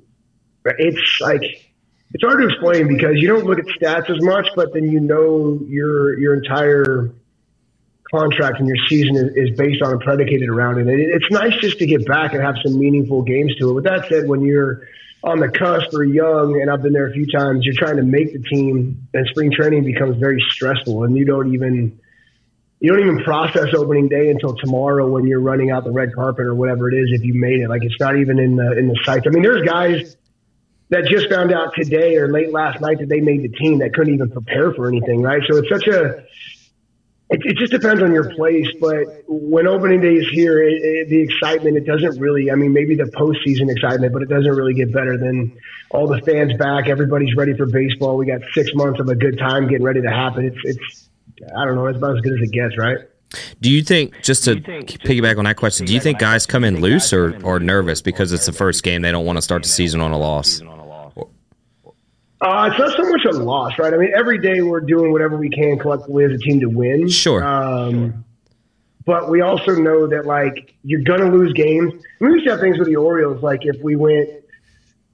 it's 0.66 1.20
like 1.22 1.42
it's 2.14 2.24
hard 2.24 2.42
to 2.42 2.48
explain 2.48 2.88
because 2.88 3.16
you 3.16 3.28
don't 3.28 3.46
look 3.46 3.60
at 3.60 3.66
stats 3.66 4.10
as 4.10 4.22
much, 4.24 4.48
but 4.56 4.74
then 4.74 4.90
you 4.90 5.00
know 5.00 5.60
your 5.68 6.18
your 6.20 6.36
entire 6.36 7.12
contract 8.12 8.60
and 8.60 8.68
your 8.68 8.78
season 8.88 9.16
is, 9.18 9.50
is 9.50 9.58
based 9.58 9.82
on 9.82 9.92
and 9.92 10.02
predicated 10.02 10.50
around 10.50 10.78
it. 10.78 10.82
And 10.82 10.90
it. 10.90 11.10
It's 11.10 11.30
nice 11.32 11.56
just 11.60 11.80
to 11.80 11.86
get 11.86 12.06
back 12.06 12.34
and 12.34 12.42
have 12.42 12.56
some 12.64 12.78
meaningful 12.80 13.24
games 13.24 13.56
to 13.58 13.70
it. 13.70 13.74
With 13.74 13.84
that 13.84 14.08
said, 14.08 14.28
when 14.28 14.42
you're 14.42 14.88
on 15.28 15.40
the 15.40 15.50
cusp 15.50 15.94
or 15.94 16.06
young, 16.06 16.62
and 16.62 16.72
I've 16.72 16.82
been 16.82 16.94
there 16.94 17.08
a 17.08 17.12
few 17.12 17.28
times, 17.28 17.66
you're 17.66 17.76
trying 17.78 17.98
to 17.98 18.04
make 18.04 18.32
the 18.32 18.40
team, 18.40 19.08
and 19.14 19.28
spring 19.28 19.52
training 19.52 19.84
becomes 19.84 20.18
very 20.18 20.44
stressful, 20.50 21.04
and 21.04 21.18
you 21.18 21.26
don't 21.26 21.54
even 21.54 22.00
you 22.80 22.92
don't 22.92 23.02
even 23.02 23.24
process 23.24 23.74
opening 23.76 24.08
day 24.08 24.30
until 24.30 24.56
tomorrow 24.56 25.10
when 25.10 25.26
you're 25.26 25.42
running 25.42 25.72
out 25.72 25.84
the 25.84 25.92
red 25.92 26.14
carpet 26.14 26.46
or 26.46 26.54
whatever 26.54 26.90
it 26.90 26.96
is 26.96 27.10
if 27.12 27.24
you 27.24 27.34
made 27.34 27.60
it. 27.60 27.70
Like 27.70 27.84
it's 27.84 28.00
not 28.00 28.18
even 28.18 28.40
in 28.40 28.56
the 28.56 28.78
in 28.78 28.88
the 28.88 28.98
sights. 29.04 29.26
I 29.28 29.32
mean, 29.32 29.44
there's 29.44 29.68
guys 29.68 30.16
that 30.90 31.06
just 31.06 31.30
found 31.30 31.52
out 31.52 31.74
today 31.76 32.16
or 32.16 32.32
late 32.32 32.54
last 32.54 32.80
night 32.80 33.00
that 33.00 33.10
they 33.10 33.20
made 33.20 33.44
the 33.44 33.50
team 33.50 33.80
that 33.80 33.94
couldn't 33.94 34.14
even 34.14 34.32
prepare 34.32 34.74
for 34.74 34.88
anything, 34.88 35.22
right? 35.22 35.42
So 35.50 35.58
it's 35.58 35.70
such 35.70 35.88
a 35.88 36.24
it, 37.30 37.42
it 37.46 37.58
just 37.58 37.72
depends 37.72 38.02
on 38.02 38.14
your 38.14 38.34
place, 38.36 38.68
but 38.80 39.06
when 39.28 39.68
opening 39.68 40.00
day 40.00 40.16
is 40.16 40.30
here, 40.30 40.64
it, 40.64 40.82
it, 40.82 41.10
the 41.10 41.20
excitement 41.22 41.76
it 41.76 41.86
doesn't 41.86 42.20
really. 42.20 42.50
I 42.50 42.56
mean, 42.56 42.72
maybe 42.72 42.96
the 42.96 43.04
postseason 43.04 43.70
excitement, 43.70 44.14
but 44.14 44.22
it 44.22 44.30
doesn't 44.30 44.52
really 44.52 44.74
get 44.74 44.94
better 44.94 45.18
than 45.18 45.58
all 45.90 46.08
the 46.08 46.22
fans 46.22 46.54
back. 46.54 46.88
Everybody's 46.88 47.36
ready 47.36 47.56
for 47.56 47.66
baseball. 47.66 48.18
We 48.18 48.28
got 48.28 48.42
six 48.54 48.74
months 48.74 49.00
of 49.00 49.10
a 49.10 49.16
good 49.16 49.38
time 49.38 49.68
getting 49.68 49.84
ready 49.84 50.02
to 50.02 50.10
happen. 50.10 50.46
It's 50.46 50.58
it's 50.64 51.10
I 51.56 51.66
don't 51.66 51.76
know. 51.76 51.88
It's 51.88 51.98
about 51.98 52.16
as 52.16 52.22
good 52.22 52.34
as 52.34 52.42
it 52.42 52.52
gets, 52.52 52.78
right? 52.78 52.98
Do 53.60 53.70
you 53.70 53.84
think, 53.84 54.22
just 54.22 54.46
to 54.46 54.56
piggyback 54.56 55.38
on 55.38 55.44
that 55.44 55.58
question, 55.58 55.86
do 55.86 55.94
you 55.94 56.00
think 56.00 56.18
guys 56.18 56.46
come 56.46 56.64
in 56.64 56.80
loose 56.80 57.12
or, 57.12 57.38
or 57.44 57.60
nervous 57.60 58.02
because 58.02 58.32
it's 58.32 58.46
the 58.46 58.54
first 58.54 58.84
game? 58.84 59.02
They 59.02 59.12
don't 59.12 59.26
want 59.26 59.38
to 59.38 59.42
start 59.42 59.64
the 59.64 59.70
season 59.70 60.00
on 60.00 60.12
a 60.12 60.18
loss. 60.18 60.62
Uh, 62.40 62.70
it's 62.70 62.80
not 62.80 62.96
so 62.96 63.10
much 63.10 63.26
a 63.26 63.32
loss, 63.32 63.80
right? 63.80 63.94
I 63.94 63.98
mean, 63.98 64.12
every 64.16 64.40
day 64.40 64.62
we're 64.62 64.82
doing 64.82 65.12
whatever 65.12 65.38
we 65.38 65.50
can 65.50 65.80
collectively 65.80 66.24
as 66.26 66.32
a 66.32 66.38
team 66.38 66.60
to 66.60 66.68
win. 66.68 67.10
Sure. 67.10 67.44
Um, 67.44 68.26
but 69.06 69.30
we 69.30 69.42
also 69.42 69.74
know 69.74 70.06
that 70.08 70.26
like 70.26 70.76
you're 70.84 71.02
gonna 71.02 71.32
lose 71.32 71.54
games. 71.54 71.94
I 71.94 72.24
mean, 72.24 72.32
we 72.32 72.34
used 72.34 72.46
to 72.46 72.52
have 72.52 72.60
things 72.60 72.78
with 72.78 72.88
the 72.88 72.98
Orioles, 72.98 73.42
like 73.42 73.62
if 73.64 73.82
we 73.82 73.96
went. 73.96 74.30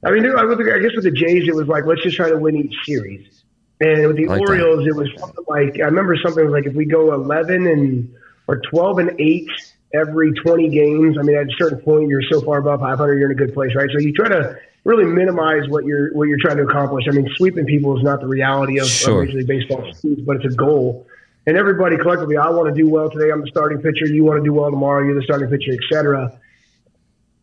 I 0.05 0.11
mean, 0.11 0.25
I 0.25 0.79
guess 0.79 0.95
with 0.95 1.05
the 1.05 1.11
Jays, 1.11 1.47
it 1.47 1.55
was 1.55 1.67
like 1.67 1.85
let's 1.85 2.01
just 2.01 2.17
try 2.17 2.29
to 2.29 2.37
win 2.37 2.57
each 2.57 2.75
series. 2.85 3.43
And 3.79 4.07
with 4.07 4.17
the 4.17 4.27
like 4.27 4.41
Orioles, 4.41 4.85
it 4.85 4.95
was 4.95 5.09
something 5.17 5.45
like 5.47 5.79
I 5.79 5.85
remember 5.85 6.17
something 6.17 6.49
like 6.49 6.65
if 6.65 6.73
we 6.73 6.85
go 6.85 7.13
11 7.13 7.67
and 7.67 8.13
or 8.47 8.57
12 8.57 8.99
and 8.99 9.11
eight 9.19 9.49
every 9.93 10.33
20 10.33 10.69
games. 10.69 11.17
I 11.17 11.21
mean, 11.21 11.37
at 11.37 11.47
a 11.47 11.55
certain 11.57 11.79
point, 11.79 12.09
you're 12.09 12.23
so 12.23 12.41
far 12.41 12.57
above 12.57 12.79
500, 12.81 13.15
you're 13.15 13.31
in 13.31 13.37
a 13.37 13.39
good 13.39 13.53
place, 13.53 13.75
right? 13.75 13.89
So 13.93 13.99
you 13.99 14.11
try 14.11 14.29
to 14.29 14.57
really 14.83 15.05
minimize 15.05 15.67
what 15.69 15.85
you're 15.85 16.13
what 16.13 16.27
you're 16.27 16.39
trying 16.39 16.57
to 16.57 16.63
accomplish. 16.63 17.05
I 17.07 17.11
mean, 17.11 17.29
sweeping 17.35 17.65
people 17.65 17.97
is 17.97 18.03
not 18.03 18.19
the 18.19 18.27
reality 18.27 18.79
of, 18.79 18.87
Sure. 18.87 19.21
of 19.21 19.27
Major 19.27 19.37
League 19.39 19.47
Baseball, 19.47 19.91
but 20.25 20.37
it's 20.37 20.45
a 20.53 20.57
goal. 20.57 21.07
And 21.45 21.57
everybody 21.57 21.97
collectively, 21.97 22.37
I 22.37 22.49
want 22.49 22.73
to 22.73 22.81
do 22.81 22.87
well 22.87 23.09
today. 23.09 23.29
I'm 23.31 23.41
the 23.41 23.47
starting 23.47 23.81
pitcher. 23.81 24.05
You 24.05 24.23
want 24.23 24.39
to 24.39 24.43
do 24.43 24.53
well 24.53 24.71
tomorrow. 24.71 25.03
You're 25.03 25.15
the 25.15 25.23
starting 25.23 25.49
pitcher, 25.49 25.73
etc. 25.73 26.39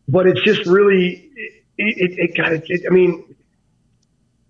But 0.07 0.27
it's 0.27 0.41
just 0.41 0.65
really, 0.65 1.29
it, 1.77 2.19
it, 2.19 2.31
it, 2.39 2.63
it. 2.67 2.81
I 2.87 2.89
mean, 2.89 3.35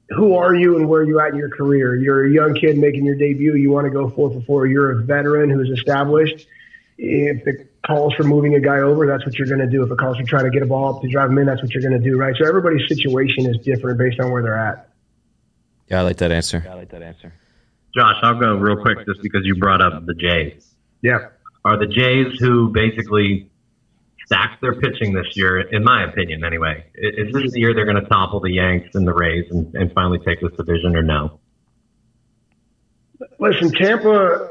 who 0.10 0.36
are 0.36 0.56
you 0.56 0.78
and 0.78 0.88
where 0.88 1.02
are 1.02 1.06
you 1.06 1.20
at 1.20 1.32
in 1.32 1.36
your 1.36 1.50
career? 1.50 1.96
You're 1.96 2.26
a 2.26 2.30
young 2.32 2.54
kid 2.54 2.78
making 2.78 3.06
your 3.06 3.16
debut. 3.16 3.56
You 3.56 3.72
want 3.72 3.86
to 3.86 3.92
go 3.92 4.10
four 4.10 4.32
for 4.32 4.42
four. 4.42 4.68
You're 4.68 4.92
a 4.92 5.04
veteran 5.04 5.50
who's 5.50 5.70
established. 5.70 6.48
If 6.98 7.46
it 7.48 7.71
calls 7.86 8.14
for 8.16 8.24
moving 8.24 8.56
a 8.56 8.60
guy 8.60 8.80
over, 8.80 9.08
that's 9.08 9.26
what 9.26 9.36
you're 9.36 9.48
going 9.48 9.60
to 9.60 9.68
do. 9.68 9.84
If 9.84 9.92
it 9.92 9.98
calls 9.98 10.18
for 10.18 10.24
trying 10.24 10.46
to 10.46 10.52
get 10.52 10.62
a 10.62 10.66
ball 10.66 10.96
up 10.96 11.02
to 11.02 11.08
drive 11.10 11.32
him 11.32 11.38
in, 11.40 11.46
that's 11.46 11.62
what 11.62 11.74
you're 11.74 11.82
going 11.82 12.00
to 12.00 12.10
do, 12.10 12.18
right? 12.18 12.36
So 12.40 12.48
everybody's 12.48 12.88
situation 12.88 13.48
is 13.48 13.58
different 13.64 13.98
based 13.98 14.20
on 14.20 14.32
where 14.32 14.44
they're 14.44 14.58
at. 14.58 14.90
Yeah, 15.90 16.00
I 16.00 16.02
like 16.04 16.18
that 16.18 16.32
answer. 16.32 16.62
Yeah, 16.64 16.74
I 16.74 16.76
like 16.76 16.90
that 16.90 17.02
answer. 17.02 17.34
Josh, 17.96 18.16
I'll 18.22 18.40
go 18.40 18.56
real 18.56 18.82
quick 18.82 19.06
just 19.06 19.22
because 19.22 19.42
you 19.44 19.56
brought 19.56 19.82
up 19.82 20.06
the 20.06 20.14
Jays. 20.14 20.74
Yeah. 21.02 21.30
Are 21.66 21.78
the 21.78 21.88
Jays 21.88 22.40
who 22.40 22.70
basically 22.70 23.50
stacked 24.26 24.62
their 24.62 24.80
pitching 24.80 25.14
this 25.14 25.36
year, 25.36 25.60
in 25.60 25.84
my 25.84 26.06
opinion, 26.06 26.46
anyway? 26.46 26.86
Is 26.96 27.34
this 27.34 27.52
the 27.52 27.60
year 27.60 27.74
they're 27.74 27.86
going 27.86 28.02
to 28.02 28.08
topple 28.08 28.40
the 28.40 28.52
Yanks 28.52 28.96
and 28.96 29.06
the 29.06 29.14
Rays 29.14 29.52
and, 29.52 29.76
and 29.76 29.92
finally 29.94 30.20
take 30.20 30.40
this 30.40 30.54
division, 30.56 30.96
or 30.96 31.04
no? 31.04 31.40
Listen, 33.40 33.72
Tampa. 33.72 34.50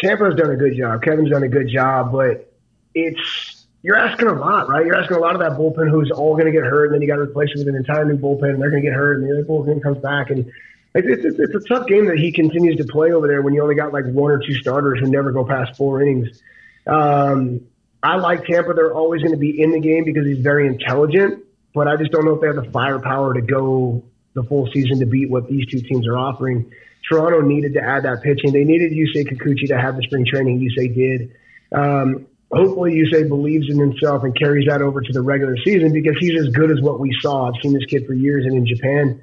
Tampa's 0.00 0.34
done 0.36 0.50
a 0.50 0.56
good 0.56 0.76
job. 0.76 1.02
Kevin's 1.02 1.30
done 1.30 1.42
a 1.42 1.48
good 1.48 1.68
job, 1.68 2.12
but 2.12 2.52
it's 2.94 3.66
you're 3.82 3.96
asking 3.98 4.28
a 4.28 4.34
lot, 4.34 4.68
right? 4.68 4.84
You're 4.84 4.96
asking 4.96 5.16
a 5.16 5.20
lot 5.20 5.34
of 5.34 5.40
that 5.40 5.52
bullpen 5.52 5.90
who's 5.90 6.10
all 6.10 6.34
going 6.34 6.46
to 6.46 6.52
get 6.52 6.64
hurt, 6.64 6.86
and 6.86 6.94
then 6.94 7.02
you 7.02 7.08
got 7.08 7.16
to 7.16 7.22
replace 7.22 7.50
it 7.54 7.58
with 7.58 7.68
an 7.68 7.76
entire 7.76 8.04
new 8.04 8.16
bullpen, 8.16 8.50
and 8.50 8.60
they're 8.60 8.70
going 8.70 8.82
to 8.82 8.88
get 8.88 8.94
hurt, 8.94 9.20
and 9.20 9.28
the 9.28 9.32
other 9.32 9.44
bullpen 9.44 9.82
comes 9.82 9.98
back, 9.98 10.30
and 10.30 10.50
it's, 10.94 11.24
it's, 11.24 11.38
it's 11.38 11.54
a 11.54 11.68
tough 11.68 11.86
game 11.86 12.06
that 12.06 12.18
he 12.18 12.32
continues 12.32 12.76
to 12.76 12.84
play 12.84 13.12
over 13.12 13.28
there 13.28 13.42
when 13.42 13.54
you 13.54 13.62
only 13.62 13.74
got 13.74 13.92
like 13.92 14.04
one 14.06 14.30
or 14.30 14.38
two 14.38 14.54
starters 14.54 14.98
who 15.00 15.06
never 15.06 15.32
go 15.32 15.44
past 15.44 15.76
four 15.76 16.02
innings. 16.02 16.42
Um, 16.86 17.60
I 18.02 18.16
like 18.16 18.44
Tampa; 18.46 18.72
they're 18.74 18.94
always 18.94 19.22
going 19.22 19.32
to 19.32 19.38
be 19.38 19.60
in 19.60 19.72
the 19.72 19.80
game 19.80 20.04
because 20.04 20.26
he's 20.26 20.40
very 20.40 20.66
intelligent, 20.66 21.44
but 21.74 21.88
I 21.88 21.96
just 21.96 22.10
don't 22.10 22.24
know 22.24 22.34
if 22.34 22.40
they 22.40 22.46
have 22.46 22.56
the 22.56 22.70
firepower 22.70 23.34
to 23.34 23.40
go 23.40 24.02
the 24.34 24.42
full 24.42 24.70
season 24.72 25.00
to 25.00 25.06
beat 25.06 25.30
what 25.30 25.48
these 25.48 25.66
two 25.66 25.80
teams 25.80 26.06
are 26.06 26.16
offering. 26.16 26.72
Toronto 27.08 27.40
needed 27.40 27.74
to 27.74 27.80
add 27.80 28.04
that 28.04 28.22
pitching. 28.22 28.52
They 28.52 28.64
needed 28.64 28.92
Yusei 28.92 29.26
Kikuchi 29.26 29.68
to 29.68 29.78
have 29.78 29.96
the 29.96 30.02
spring 30.02 30.26
training 30.26 30.60
Yusei 30.60 30.94
did. 30.94 31.32
Um, 31.72 32.26
hopefully, 32.52 32.94
Yusei 32.94 33.28
believes 33.28 33.70
in 33.70 33.78
himself 33.78 34.24
and 34.24 34.36
carries 34.38 34.66
that 34.68 34.82
over 34.82 35.00
to 35.00 35.12
the 35.12 35.22
regular 35.22 35.56
season 35.64 35.92
because 35.92 36.16
he's 36.18 36.38
as 36.40 36.48
good 36.48 36.70
as 36.70 36.80
what 36.80 37.00
we 37.00 37.16
saw. 37.20 37.48
I've 37.48 37.60
seen 37.62 37.72
this 37.72 37.84
kid 37.86 38.06
for 38.06 38.14
years 38.14 38.44
and 38.44 38.54
in 38.56 38.66
Japan. 38.66 39.22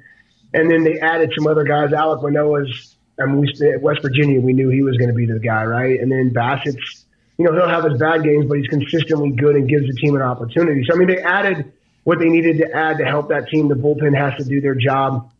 And 0.54 0.70
then 0.70 0.84
they 0.84 1.00
added 1.00 1.32
some 1.36 1.46
other 1.46 1.64
guys. 1.64 1.90
Alek 1.90 2.22
Manoah's, 2.22 2.96
I 3.20 3.26
mean, 3.26 3.46
at 3.74 3.80
West 3.82 4.00
Virginia, 4.02 4.40
we 4.40 4.52
knew 4.52 4.68
he 4.68 4.82
was 4.82 4.96
going 4.96 5.08
to 5.08 5.14
be 5.14 5.26
the 5.26 5.38
guy, 5.38 5.64
right? 5.64 6.00
And 6.00 6.10
then 6.10 6.32
Bassitt's, 6.32 7.04
you 7.38 7.44
know, 7.44 7.52
he'll 7.52 7.68
have 7.68 7.84
his 7.84 7.98
bad 7.98 8.22
games, 8.22 8.46
but 8.46 8.58
he's 8.58 8.68
consistently 8.68 9.30
good 9.30 9.56
and 9.56 9.68
gives 9.68 9.86
the 9.86 9.94
team 9.94 10.14
an 10.16 10.22
opportunity. 10.22 10.84
So, 10.88 10.94
I 10.94 10.98
mean, 10.98 11.08
they 11.08 11.18
added 11.18 11.72
what 12.04 12.18
they 12.18 12.28
needed 12.28 12.58
to 12.58 12.72
add 12.72 12.98
to 12.98 13.04
help 13.04 13.28
that 13.28 13.48
team. 13.48 13.68
The 13.68 13.74
bullpen 13.74 14.16
has 14.16 14.34
to 14.42 14.48
do 14.48 14.60
their 14.60 14.76
job. 14.76 15.30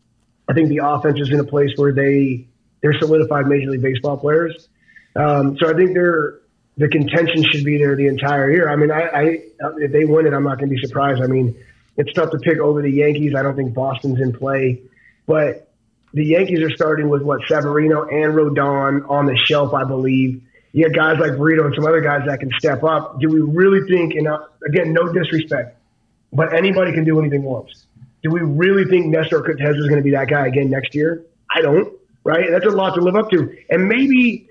I 0.49 0.53
think 0.53 0.69
the 0.69 0.81
offense 0.83 1.19
is 1.19 1.29
in 1.29 1.39
a 1.39 1.43
place 1.43 1.71
where 1.75 1.91
they 1.91 2.47
they're 2.81 2.97
solidified 2.99 3.47
Major 3.47 3.71
League 3.71 3.81
Baseball 3.81 4.17
players. 4.17 4.67
Um, 5.15 5.57
so 5.57 5.69
I 5.69 5.73
think 5.73 5.93
they're 5.93 6.39
the 6.77 6.87
contention 6.87 7.43
should 7.43 7.65
be 7.65 7.77
there 7.77 7.95
the 7.95 8.07
entire 8.07 8.51
year. 8.51 8.69
I 8.69 8.75
mean, 8.75 8.91
I, 8.91 9.01
I 9.01 9.21
if 9.79 9.91
they 9.91 10.05
win 10.05 10.27
it, 10.27 10.33
I'm 10.33 10.43
not 10.43 10.59
going 10.59 10.69
to 10.69 10.75
be 10.75 10.81
surprised. 10.81 11.21
I 11.21 11.27
mean, 11.27 11.57
it's 11.97 12.13
tough 12.13 12.31
to 12.31 12.37
pick 12.37 12.59
over 12.59 12.81
the 12.81 12.91
Yankees. 12.91 13.33
I 13.35 13.41
don't 13.41 13.55
think 13.55 13.73
Boston's 13.73 14.21
in 14.21 14.31
play, 14.31 14.83
but 15.25 15.71
the 16.13 16.23
Yankees 16.23 16.61
are 16.61 16.69
starting 16.69 17.09
with 17.09 17.23
what 17.23 17.41
Severino 17.47 18.03
and 18.03 18.33
Rodon 18.33 19.09
on 19.09 19.25
the 19.25 19.35
shelf, 19.35 19.73
I 19.73 19.83
believe. 19.83 20.43
You 20.71 20.83
have 20.83 20.93
guys 20.93 21.17
like 21.19 21.35
Brito 21.37 21.65
and 21.65 21.73
some 21.73 21.85
other 21.85 22.01
guys 22.01 22.21
that 22.27 22.39
can 22.39 22.51
step 22.59 22.83
up. 22.83 23.19
Do 23.19 23.29
we 23.29 23.41
really 23.41 23.87
think? 23.87 24.13
And 24.13 24.27
uh, 24.27 24.39
again, 24.67 24.93
no 24.93 25.11
disrespect, 25.11 25.77
but 26.31 26.53
anybody 26.53 26.93
can 26.93 27.03
do 27.03 27.19
anything 27.19 27.41
once. 27.41 27.86
Do 28.27 28.33
we 28.33 28.41
really 28.41 28.83
think 28.83 29.05
Nestor 29.05 29.41
Cortes 29.41 29.77
is 29.77 29.87
going 29.87 30.01
to 30.01 30.03
be 30.03 30.11
that 30.11 30.27
guy 30.27 30.47
again 30.47 30.69
next 30.69 30.93
year? 30.93 31.25
I 31.49 31.61
don't. 31.61 31.93
Right? 32.25 32.47
That's 32.51 32.65
a 32.65 32.75
lot 32.75 32.95
to 32.95 33.01
live 33.01 33.15
up 33.15 33.29
to. 33.29 33.55
And 33.69 33.87
maybe 33.87 34.49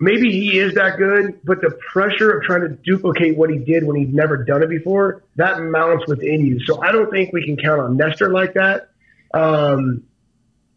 maybe 0.00 0.32
he 0.32 0.58
is 0.58 0.72
that 0.74 0.96
good, 0.96 1.38
but 1.44 1.60
the 1.60 1.78
pressure 1.92 2.30
of 2.30 2.44
trying 2.44 2.62
to 2.62 2.70
duplicate 2.70 3.36
what 3.36 3.50
he 3.50 3.58
did 3.58 3.86
when 3.86 3.96
he's 3.96 4.08
never 4.08 4.42
done 4.42 4.62
it 4.62 4.70
before, 4.70 5.22
that 5.36 5.60
mounts 5.60 6.06
within 6.06 6.46
you. 6.46 6.60
So 6.60 6.82
I 6.82 6.92
don't 6.92 7.10
think 7.10 7.34
we 7.34 7.44
can 7.44 7.58
count 7.58 7.78
on 7.78 7.98
Nestor 7.98 8.30
like 8.32 8.54
that. 8.54 8.88
Um, 9.34 10.04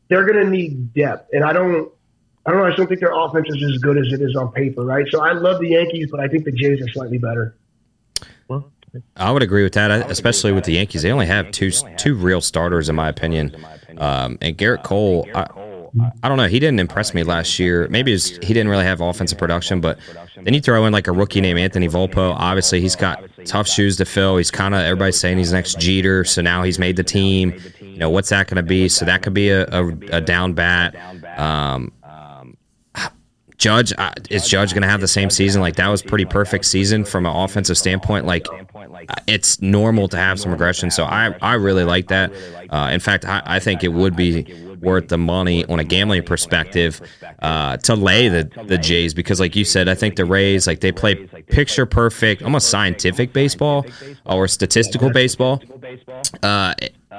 they're 0.10 0.26
going 0.26 0.44
to 0.44 0.52
need 0.52 0.94
depth, 0.94 1.30
and 1.32 1.46
I 1.46 1.54
don't. 1.54 1.94
I 2.46 2.52
don't 2.52 2.60
know. 2.60 2.66
I 2.66 2.70
just 2.72 2.78
don't 2.78 2.88
think 2.88 3.00
their 3.00 3.18
offense 3.18 3.48
is 3.50 3.72
as 3.74 3.78
good 3.82 3.98
as 3.98 4.12
it 4.12 4.22
is 4.22 4.36
on 4.36 4.52
paper, 4.52 4.84
right? 4.84 5.06
So 5.10 5.22
I 5.22 5.32
love 5.32 5.62
the 5.62 5.70
Yankees, 5.70 6.10
but 6.12 6.20
I 6.20 6.28
think 6.28 6.44
the 6.44 6.52
Jays 6.52 6.82
are 6.82 6.90
slightly 6.90 7.20
better. 7.20 7.56
I 9.16 9.32
would 9.32 9.44
agree 9.44 9.64
with 9.64 9.74
that, 9.74 10.10
especially 10.10 10.52
with 10.52 10.66
the 10.66 10.74
Yankees. 10.74 11.02
They 11.02 11.12
only 11.12 11.26
have 11.26 11.52
two 11.52 11.72
two 11.98 12.16
real 12.16 12.42
starters, 12.42 12.90
in 12.90 12.96
my 12.96 13.10
opinion. 13.10 13.56
Um, 13.98 14.38
and 14.42 14.58
Gerrit 14.58 14.84
Cole, 14.84 15.28
I, 15.34 15.48
I 16.24 16.28
don't 16.28 16.38
know. 16.38 16.48
He 16.48 16.60
didn't 16.60 16.80
impress 16.80 17.14
me 17.14 17.24
last 17.24 17.58
year. 17.60 17.88
Maybe 17.90 18.16
he 18.18 18.54
didn't 18.54 18.68
really 18.68 18.84
have 18.84 19.00
offensive 19.00 19.38
production, 19.38 19.80
but 19.80 19.98
then 20.44 20.54
you 20.54 20.60
throw 20.60 20.86
in 20.86 20.92
like 20.92 21.08
a 21.08 21.12
rookie 21.12 21.40
named 21.40 21.60
Anthony 21.60 21.88
Volpe. 21.88 22.18
Obviously, 22.18 22.82
he's 22.82 22.96
got 22.96 23.24
tough 23.46 23.68
shoes 23.68 23.96
to 23.98 24.06
fill. 24.06 24.38
He's 24.38 24.52
kind 24.52 24.76
of 24.76 24.82
everybody's 24.82 25.20
saying 25.20 25.38
he's 25.38 25.54
next 25.54 25.80
Jeter, 25.80 26.26
so 26.26 26.42
now 26.42 26.64
he's 26.64 26.78
made 26.80 26.98
the 26.98 27.04
team. 27.04 27.54
You 27.80 27.98
know 27.98 28.10
what's 28.10 28.30
that 28.30 28.48
going 28.48 28.58
to 28.58 28.64
be? 28.64 28.90
So 28.90 29.06
that 29.06 29.22
could 29.22 29.34
be 29.34 29.50
a, 29.50 29.66
a, 29.68 29.88
a 30.12 30.22
down 30.22 30.54
bat. 30.54 30.96
Um, 31.40 31.94
Judge 33.58 33.94
uh, 33.98 34.12
is 34.30 34.48
Judge 34.48 34.74
going 34.74 34.82
to 34.82 34.88
have 34.88 35.02
the 35.02 35.08
same 35.08 35.30
season? 35.30 35.62
Like 35.62 35.76
that 35.78 35.88
was 35.88 36.02
pretty 36.02 36.26
perfect 36.26 36.66
season 36.66 37.06
from 37.06 37.26
an 37.26 37.36
offensive 37.36 37.78
standpoint. 37.78 38.26
Like 38.26 38.46
it's 39.28 39.62
normal 39.62 40.08
to 40.10 40.18
have 40.18 40.40
some 40.40 40.52
regression. 40.52 40.92
So 40.92 41.04
I 41.06 41.36
I 41.42 41.54
really 41.54 41.84
like 41.84 42.08
that. 42.08 42.34
Uh, 42.70 42.90
in 42.92 43.00
fact, 43.00 43.26
I, 43.26 43.42
I 43.46 43.60
think 43.60 43.84
it 43.84 43.90
would 43.90 44.16
be 44.16 44.44
worth 44.82 45.08
the 45.08 45.18
money 45.18 45.66
on 45.66 45.80
a 45.80 45.84
gambling 45.84 46.24
perspective 46.24 47.02
uh, 47.40 47.78
to 47.78 47.96
lay 47.96 48.28
the 48.28 48.50
the 48.68 48.78
Jays 48.78 49.14
because, 49.14 49.40
like 49.40 49.56
you 49.56 49.66
said, 49.66 49.88
I 49.88 49.96
think 49.96 50.16
the 50.16 50.26
Rays 50.26 50.68
like 50.68 50.82
they 50.82 50.92
play 50.92 51.16
picture 51.16 51.86
perfect, 51.86 52.44
almost 52.44 52.70
scientific 52.70 53.34
baseball 53.34 53.86
or 54.26 54.48
statistical 54.48 55.10
baseball. 55.10 55.62
Uh, 56.44 56.74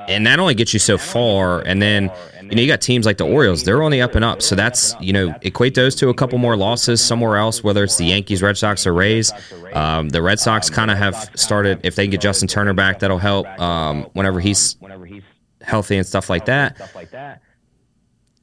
and 0.08 0.26
that 0.26 0.38
only 0.38 0.54
gets 0.54 0.72
you 0.72 0.78
so 0.78 0.98
far. 0.98 1.60
And 1.60 1.80
then, 1.80 2.10
you 2.50 2.56
know, 2.56 2.62
you 2.62 2.68
got 2.68 2.80
teams 2.80 3.06
like 3.06 3.16
the 3.18 3.26
Orioles, 3.26 3.64
they're 3.64 3.82
on 3.82 3.90
the 3.90 4.00
up 4.00 4.14
and 4.14 4.24
up. 4.24 4.42
So 4.42 4.54
that's, 4.54 4.94
you 5.00 5.12
know, 5.12 5.34
equate 5.42 5.74
those 5.74 5.94
to 5.96 6.08
a 6.08 6.14
couple 6.14 6.38
more 6.38 6.56
losses 6.56 7.04
somewhere 7.04 7.36
else, 7.36 7.62
whether 7.62 7.84
it's 7.84 7.96
the 7.96 8.06
Yankees, 8.06 8.42
Red 8.42 8.56
Sox, 8.56 8.86
or 8.86 8.92
Rays. 8.92 9.32
Um, 9.72 10.08
the 10.08 10.22
Red 10.22 10.38
Sox 10.38 10.70
kind 10.70 10.90
of 10.90 10.98
have 10.98 11.30
started, 11.34 11.80
if 11.82 11.96
they 11.96 12.06
get 12.06 12.20
Justin 12.20 12.48
Turner 12.48 12.74
back, 12.74 13.00
that'll 13.00 13.18
help 13.18 13.46
um, 13.60 14.04
whenever 14.12 14.40
he's 14.40 14.76
healthy 15.60 15.96
and 15.96 16.06
stuff 16.06 16.30
like 16.30 16.46
that 16.46 16.76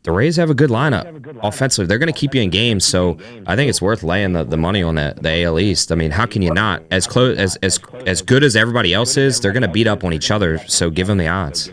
the 0.04 0.12
Rays 0.12 0.36
have 0.36 0.50
a 0.50 0.54
good 0.54 0.70
lineup 0.70 1.38
offensively. 1.42 1.88
They're 1.88 1.98
going 1.98 2.12
to 2.12 2.18
keep 2.20 2.36
you 2.36 2.42
in 2.42 2.50
games, 2.50 2.86
so 2.86 3.18
I 3.48 3.56
think 3.56 3.70
it's 3.70 3.82
worth 3.82 4.04
laying 4.04 4.34
the, 4.34 4.44
the 4.44 4.58
money 4.58 4.84
on 4.84 4.96
the, 4.96 5.18
the 5.20 5.44
AL 5.44 5.60
East. 5.60 5.92
I 5.92 5.96
mean, 5.96 6.12
how 6.12 6.26
can 6.26 6.42
you 6.42 6.54
not? 6.54 6.84
As 6.92 7.08
close 7.08 7.38
as 7.38 7.56
as 7.58 7.80
as 8.06 8.22
good 8.22 8.44
as 8.44 8.56
everybody 8.56 8.94
else 8.94 9.18
is, 9.18 9.40
they're 9.40 9.54
going 9.54 9.64
to 9.64 9.70
beat 9.70 9.88
up 9.88 10.04
on 10.04 10.14
each 10.14 10.30
other. 10.30 10.58
So 10.68 10.90
give 10.90 11.08
them 11.08 11.18
the 11.18 11.28
odds. 11.28 11.72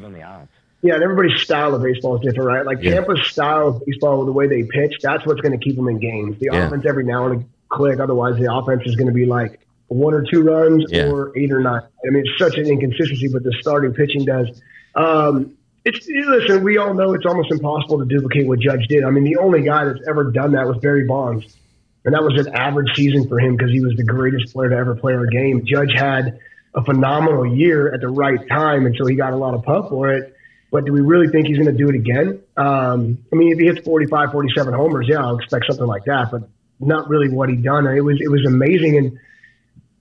Yeah, 0.82 0.94
and 0.94 1.02
everybody's 1.02 1.40
style 1.42 1.74
of 1.74 1.82
baseball 1.82 2.16
is 2.16 2.22
different, 2.22 2.48
right? 2.48 2.64
Like 2.64 2.82
yeah. 2.82 2.94
Tampa's 2.94 3.26
style 3.26 3.68
of 3.68 3.82
baseball, 3.84 4.24
the 4.24 4.32
way 4.32 4.46
they 4.46 4.62
pitch, 4.62 4.96
that's 5.02 5.26
what's 5.26 5.40
going 5.40 5.58
to 5.58 5.62
keep 5.62 5.76
them 5.76 5.88
in 5.88 5.98
games. 5.98 6.38
The 6.38 6.48
yeah. 6.52 6.66
offense 6.66 6.86
every 6.86 7.04
now 7.04 7.26
and 7.26 7.40
then 7.40 7.50
click. 7.68 8.00
Otherwise, 8.00 8.38
the 8.38 8.52
offense 8.52 8.82
is 8.86 8.96
going 8.96 9.08
to 9.08 9.12
be 9.12 9.26
like 9.26 9.60
one 9.88 10.14
or 10.14 10.22
two 10.22 10.42
runs 10.42 10.84
yeah. 10.88 11.10
or 11.10 11.36
eight 11.36 11.52
or 11.52 11.60
nine. 11.60 11.82
I 11.82 12.10
mean, 12.10 12.24
it's 12.24 12.38
such 12.38 12.56
an 12.56 12.66
inconsistency, 12.66 13.28
but 13.28 13.42
the 13.42 13.54
starting 13.60 13.92
pitching 13.92 14.24
does. 14.24 14.60
Um, 14.94 15.56
it's 15.84 16.06
listen. 16.08 16.62
We 16.62 16.78
all 16.78 16.94
know 16.94 17.14
it's 17.14 17.26
almost 17.26 17.50
impossible 17.50 17.98
to 17.98 18.04
duplicate 18.04 18.46
what 18.46 18.60
Judge 18.60 18.86
did. 18.88 19.04
I 19.04 19.10
mean, 19.10 19.24
the 19.24 19.38
only 19.38 19.62
guy 19.62 19.84
that's 19.84 20.00
ever 20.08 20.30
done 20.30 20.52
that 20.52 20.66
was 20.66 20.78
Barry 20.78 21.06
Bonds, 21.06 21.56
and 22.04 22.14
that 22.14 22.22
was 22.22 22.46
an 22.46 22.54
average 22.54 22.94
season 22.94 23.28
for 23.28 23.40
him 23.40 23.56
because 23.56 23.72
he 23.72 23.80
was 23.80 23.94
the 23.96 24.04
greatest 24.04 24.52
player 24.52 24.70
to 24.70 24.76
ever 24.76 24.94
play 24.94 25.14
our 25.14 25.26
game. 25.26 25.64
Judge 25.64 25.92
had 25.92 26.38
a 26.74 26.84
phenomenal 26.84 27.46
year 27.46 27.92
at 27.92 28.00
the 28.00 28.08
right 28.08 28.46
time, 28.48 28.86
and 28.86 28.94
so 28.96 29.06
he 29.06 29.16
got 29.16 29.32
a 29.32 29.36
lot 29.36 29.54
of 29.54 29.62
puff 29.64 29.88
for 29.88 30.12
it. 30.12 30.36
But 30.70 30.84
do 30.84 30.92
we 30.92 31.00
really 31.00 31.28
think 31.28 31.48
he's 31.48 31.58
going 31.58 31.70
to 31.70 31.76
do 31.76 31.88
it 31.88 31.96
again? 31.96 32.40
Um, 32.56 33.18
I 33.32 33.36
mean, 33.36 33.52
if 33.52 33.58
he 33.58 33.66
hits 33.66 33.80
45, 33.80 34.30
47 34.30 34.72
homers, 34.72 35.06
yeah, 35.08 35.18
I'll 35.18 35.36
expect 35.36 35.66
something 35.66 35.86
like 35.86 36.04
that. 36.04 36.30
But 36.30 36.48
not 36.80 37.08
really 37.08 37.28
what 37.28 37.48
he 37.48 37.56
done. 37.56 37.86
It 37.86 38.00
was 38.00 38.18
it 38.20 38.30
was 38.30 38.44
amazing. 38.46 38.96
And 38.96 39.18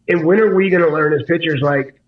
and 0.07 0.25
when 0.25 0.39
are 0.39 0.53
we 0.53 0.69
going 0.69 0.83
to 0.83 0.89
learn 0.89 1.13
as 1.13 1.21
pitchers 1.27 1.61
like 1.61 1.99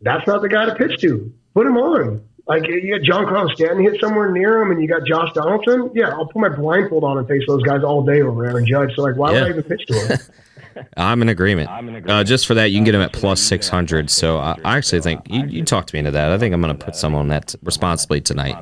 that's 0.00 0.26
not 0.26 0.42
the 0.42 0.48
guy 0.48 0.66
to 0.66 0.74
pitch 0.74 1.00
to? 1.02 1.32
Put 1.54 1.66
him 1.66 1.76
on. 1.76 2.26
Like 2.46 2.66
you 2.66 2.98
got 2.98 3.06
Giancarlo 3.06 3.54
Stanton 3.54 3.82
hit 3.82 4.00
somewhere 4.00 4.30
near 4.30 4.60
him, 4.60 4.70
and 4.70 4.82
you 4.82 4.88
got 4.88 5.06
Josh 5.06 5.32
Donaldson. 5.32 5.90
Yeah, 5.94 6.10
I'll 6.10 6.26
put 6.26 6.40
my 6.40 6.50
blindfold 6.50 7.02
on 7.02 7.16
and 7.16 7.26
face 7.26 7.42
those 7.46 7.62
guys 7.62 7.82
all 7.82 8.04
day 8.04 8.20
over 8.20 8.44
Aaron 8.44 8.66
Judge. 8.66 8.94
So 8.96 9.02
like, 9.02 9.16
why 9.16 9.32
yeah. 9.32 9.40
would 9.40 9.46
I 9.46 9.50
even 9.50 9.62
pitch 9.62 9.86
to 9.86 9.94
him? 9.94 10.18
I'm 10.96 11.22
in 11.22 11.28
agreement. 11.28 11.70
I'm 11.70 11.88
in 11.88 11.96
agreement. 11.96 12.10
Uh, 12.10 12.24
just 12.24 12.46
for 12.46 12.54
that, 12.54 12.70
you 12.70 12.78
can 12.78 12.84
get 12.84 12.94
him 12.94 13.00
at 13.00 13.12
plus 13.12 13.40
600. 13.40 14.10
So 14.10 14.38
I, 14.38 14.56
I 14.64 14.76
actually 14.76 15.00
think 15.00 15.20
you, 15.28 15.46
you 15.46 15.64
talked 15.64 15.92
me 15.92 15.98
into 15.98 16.10
that. 16.12 16.30
I 16.30 16.38
think 16.38 16.54
I'm 16.54 16.60
going 16.60 16.76
to 16.76 16.84
put 16.84 16.96
some 16.96 17.14
on 17.14 17.28
that 17.28 17.54
responsibly 17.62 18.20
tonight. 18.20 18.56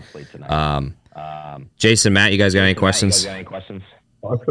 Um, 0.49 0.97
Jason, 1.77 2.13
Matt, 2.13 2.33
you 2.33 2.39
guys 2.39 2.55
got 2.55 2.63
any 2.63 2.75
questions? 2.75 3.27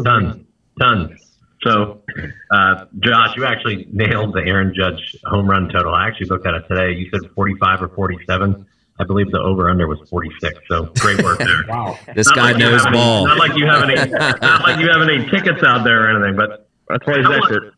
Done. 0.04 0.46
Done. 0.78 1.18
So, 1.62 2.02
uh, 2.50 2.86
Josh, 2.98 3.36
you 3.36 3.44
actually 3.44 3.86
nailed 3.92 4.34
the 4.34 4.40
Aaron 4.40 4.74
Judge 4.74 5.16
home 5.26 5.48
run 5.48 5.68
total. 5.68 5.94
I 5.94 6.08
actually 6.08 6.26
looked 6.26 6.46
at 6.46 6.54
it 6.54 6.64
today. 6.68 6.92
You 6.92 7.08
said 7.10 7.30
45 7.34 7.82
or 7.82 7.88
47. 7.88 8.66
I 8.98 9.04
believe 9.04 9.30
the 9.30 9.38
over 9.38 9.70
under 9.70 9.86
was 9.86 10.00
46. 10.08 10.58
So 10.68 10.86
great 10.98 11.22
work 11.22 11.38
there. 11.38 11.64
wow. 11.68 11.98
This 12.14 12.26
not 12.28 12.36
guy 12.36 12.52
like 12.52 12.56
knows 12.58 12.84
ball. 12.86 13.28
Any, 13.28 13.38
not 13.38 13.38
like 13.38 13.56
you 13.56 13.66
have 13.66 13.82
any 13.82 14.10
not 14.40 14.62
like 14.62 14.80
you 14.80 14.88
have 14.90 15.02
any 15.02 15.28
tickets 15.30 15.62
out 15.62 15.84
there 15.84 16.04
or 16.04 16.16
anything, 16.16 16.36
but 16.36 16.68
that's 16.92 17.06
why 17.06 17.18
he's 17.18 17.26
I 17.26 17.36
expert. 17.36 17.62
Want, 17.62 17.74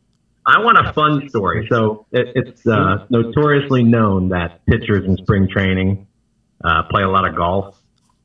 I 0.46 0.58
want 0.60 0.86
a 0.86 0.92
fun 0.92 1.28
story. 1.28 1.66
So 1.70 2.06
it, 2.12 2.28
it's 2.34 2.66
uh, 2.66 3.06
notoriously 3.10 3.82
known 3.82 4.28
that 4.30 4.64
pitchers 4.66 5.04
in 5.04 5.16
spring 5.16 5.48
training 5.48 6.06
uh, 6.62 6.82
play 6.90 7.02
a 7.02 7.08
lot 7.08 7.26
of 7.28 7.36
golf. 7.36 7.76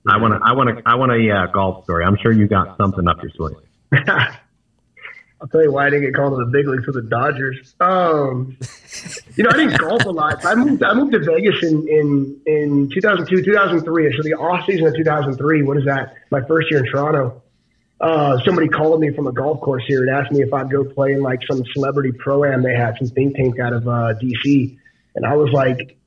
I 0.07 0.17
want 0.17 0.33
to 0.33 0.39
I 0.43 0.53
want 0.53 0.77
to 0.77 0.83
I 0.85 0.95
want 0.95 1.11
a 1.11 1.31
uh, 1.31 1.45
golf 1.47 1.83
story. 1.83 2.03
I'm 2.03 2.17
sure 2.17 2.31
you 2.31 2.47
got 2.47 2.77
something 2.77 3.07
up 3.07 3.21
your 3.21 3.31
sleeve. 3.31 3.57
I'll 5.41 5.47
tell 5.47 5.63
you 5.63 5.71
why 5.71 5.87
I 5.87 5.89
didn't 5.89 6.05
get 6.05 6.15
called 6.15 6.37
to 6.37 6.43
the 6.43 6.51
big 6.51 6.67
leagues 6.67 6.83
for 6.83 6.91
the 6.91 7.01
Dodgers. 7.01 7.73
Um, 7.79 8.57
you 9.35 9.43
know, 9.45 9.51
I 9.51 9.55
didn't 9.55 9.77
golf 9.77 10.03
a 10.03 10.09
lot. 10.09 10.43
I 10.45 10.55
moved. 10.55 10.83
I 10.83 10.93
moved 10.93 11.13
to 11.13 11.19
Vegas 11.19 11.63
in 11.63 11.87
in 11.87 12.41
in 12.45 12.89
2002, 12.93 13.43
2003. 13.43 14.17
So 14.17 14.23
the 14.23 14.33
off 14.33 14.65
season 14.65 14.87
of 14.87 14.95
2003. 14.95 15.63
What 15.63 15.77
is 15.77 15.85
that? 15.85 16.15
My 16.29 16.41
first 16.45 16.69
year 16.71 16.83
in 16.83 16.91
Toronto. 16.91 17.41
Uh, 18.01 18.39
somebody 18.45 18.69
called 18.69 19.01
me 19.01 19.13
from 19.13 19.27
a 19.27 19.31
golf 19.31 19.59
course 19.59 19.83
here 19.85 20.01
and 20.01 20.09
asked 20.09 20.31
me 20.31 20.41
if 20.41 20.53
I'd 20.53 20.69
go 20.69 20.85
play 20.85 21.13
in 21.13 21.21
like 21.21 21.39
some 21.49 21.63
celebrity 21.73 22.11
pro 22.13 22.45
am 22.45 22.63
they 22.63 22.73
had, 22.73 22.97
some 22.97 23.09
think 23.09 23.35
tank 23.35 23.59
out 23.59 23.73
of 23.73 23.87
uh, 23.87 24.13
DC. 24.21 24.77
And 25.15 25.25
I 25.25 25.35
was 25.35 25.51
like, 25.51 25.97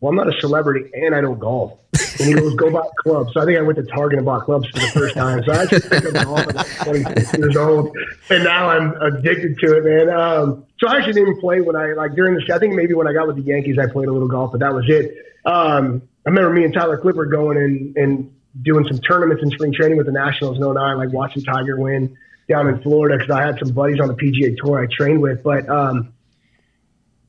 well, 0.00 0.10
I'm 0.10 0.16
not 0.16 0.28
a 0.28 0.40
celebrity 0.40 0.90
and 0.94 1.14
I 1.14 1.20
don't 1.20 1.40
golf. 1.40 1.78
And 2.20 2.28
he 2.28 2.34
goes, 2.34 2.54
go 2.54 2.70
buy 2.70 2.86
clubs. 3.00 3.32
So 3.34 3.40
I 3.40 3.44
think 3.44 3.58
I 3.58 3.62
went 3.62 3.78
to 3.78 3.84
Target 3.84 4.18
and 4.18 4.26
bought 4.26 4.44
clubs 4.44 4.68
for 4.68 4.78
the 4.78 4.86
first 4.88 5.14
time. 5.14 5.42
So 5.44 5.52
I 5.52 5.66
just 5.66 5.90
picked 5.90 6.06
up 6.06 6.24
golf 6.24 6.40
at 6.56 6.84
26 6.84 7.38
years 7.38 7.56
old. 7.56 7.96
And 8.30 8.44
now 8.44 8.70
I'm 8.70 8.94
addicted 9.00 9.58
to 9.58 9.76
it, 9.76 9.84
man. 9.84 10.10
Um, 10.10 10.66
so 10.78 10.88
I 10.88 10.98
actually 10.98 11.14
didn't 11.14 11.40
play 11.40 11.60
when 11.60 11.74
I, 11.74 11.94
like 11.94 12.14
during 12.14 12.34
the, 12.34 12.54
I 12.54 12.60
think 12.60 12.74
maybe 12.74 12.94
when 12.94 13.08
I 13.08 13.12
got 13.12 13.26
with 13.26 13.36
the 13.36 13.42
Yankees, 13.42 13.76
I 13.78 13.90
played 13.90 14.08
a 14.08 14.12
little 14.12 14.28
golf, 14.28 14.52
but 14.52 14.60
that 14.60 14.72
was 14.72 14.84
it. 14.88 15.16
Um, 15.44 16.02
I 16.24 16.30
remember 16.30 16.50
me 16.50 16.64
and 16.64 16.74
Tyler 16.74 16.98
Clippard 16.98 17.32
going 17.32 17.56
and, 17.56 17.96
and 17.96 18.34
doing 18.62 18.86
some 18.86 18.98
tournaments 18.98 19.42
in 19.42 19.50
spring 19.50 19.72
training 19.72 19.96
with 19.96 20.06
the 20.06 20.12
Nationals 20.12 20.56
in 20.56 20.62
09, 20.62 20.98
like 20.98 21.12
watching 21.12 21.42
Tiger 21.42 21.78
win 21.78 22.16
down 22.48 22.68
in 22.68 22.80
Florida 22.82 23.18
because 23.18 23.30
I 23.30 23.44
had 23.44 23.58
some 23.58 23.72
buddies 23.72 24.00
on 24.00 24.08
the 24.08 24.14
PGA 24.14 24.56
Tour 24.56 24.82
I 24.82 24.86
trained 24.86 25.20
with. 25.20 25.42
But, 25.42 25.68
um, 25.68 26.12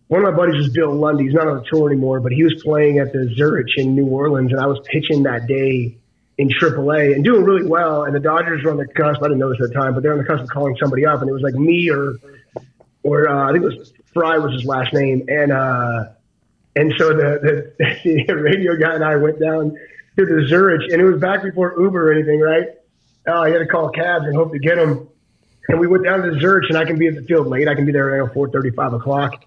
one 0.09 0.25
of 0.25 0.31
my 0.31 0.35
buddies 0.35 0.55
was 0.55 0.69
Bill 0.69 0.91
Lunde. 0.91 1.21
He's 1.21 1.35
not 1.35 1.47
on 1.47 1.57
the 1.57 1.65
tour 1.69 1.87
anymore, 1.87 2.19
but 2.19 2.31
he 2.31 2.43
was 2.43 2.59
playing 2.63 2.97
at 2.97 3.13
the 3.13 3.31
Zurich 3.35 3.77
in 3.77 3.93
New 3.93 4.07
Orleans, 4.07 4.51
and 4.51 4.59
I 4.59 4.65
was 4.65 4.79
pitching 4.91 5.23
that 5.23 5.45
day 5.45 5.99
in 6.39 6.49
AAA 6.49 7.13
and 7.13 7.23
doing 7.23 7.43
really 7.43 7.67
well. 7.67 8.05
And 8.05 8.15
the 8.15 8.19
Dodgers 8.19 8.63
were 8.63 8.71
on 8.71 8.77
the 8.77 8.87
cusp. 8.87 9.21
I 9.21 9.27
didn't 9.27 9.37
know 9.37 9.49
this 9.49 9.59
at 9.61 9.67
the 9.67 9.75
time, 9.75 9.93
but 9.93 10.01
they're 10.01 10.13
on 10.13 10.17
the 10.17 10.23
cusp 10.23 10.41
of 10.41 10.49
calling 10.49 10.75
somebody 10.79 11.05
up, 11.05 11.21
and 11.21 11.29
it 11.29 11.33
was 11.33 11.43
like 11.43 11.53
me 11.53 11.91
or 11.91 12.15
or 13.03 13.29
uh, 13.29 13.49
I 13.49 13.51
think 13.51 13.63
it 13.63 13.67
was 13.67 13.93
Fry 14.11 14.39
was 14.39 14.53
his 14.53 14.65
last 14.65 14.93
name, 14.93 15.25
and 15.27 15.51
uh, 15.51 16.05
and 16.75 16.91
so 16.97 17.09
the, 17.09 17.71
the 17.77 18.23
the 18.27 18.33
radio 18.33 18.77
guy 18.77 18.95
and 18.95 19.03
I 19.03 19.15
went 19.17 19.39
down 19.39 19.77
to 20.25 20.41
the 20.41 20.47
Zurich, 20.47 20.91
and 20.91 21.01
it 21.01 21.05
was 21.05 21.19
back 21.19 21.43
before 21.43 21.75
Uber 21.79 22.09
or 22.09 22.13
anything, 22.13 22.39
right? 22.39 22.67
Uh, 23.27 23.45
he 23.45 23.51
had 23.51 23.59
to 23.59 23.67
call 23.67 23.89
cabs 23.89 24.25
and 24.25 24.35
hope 24.35 24.51
to 24.51 24.59
get 24.59 24.75
them. 24.75 25.07
And 25.67 25.79
we 25.79 25.87
went 25.87 26.03
down 26.03 26.21
to 26.23 26.31
the 26.31 26.39
Zurich, 26.39 26.65
and 26.69 26.77
I 26.77 26.85
can 26.85 26.97
be 26.97 27.07
at 27.07 27.15
the 27.15 27.23
field 27.23 27.47
late. 27.47 27.67
I 27.67 27.75
can 27.75 27.85
be 27.85 27.91
there 27.91 28.07
around 28.07 28.31
4:30, 28.31 28.75
5 28.75 28.93
o'clock. 28.93 29.45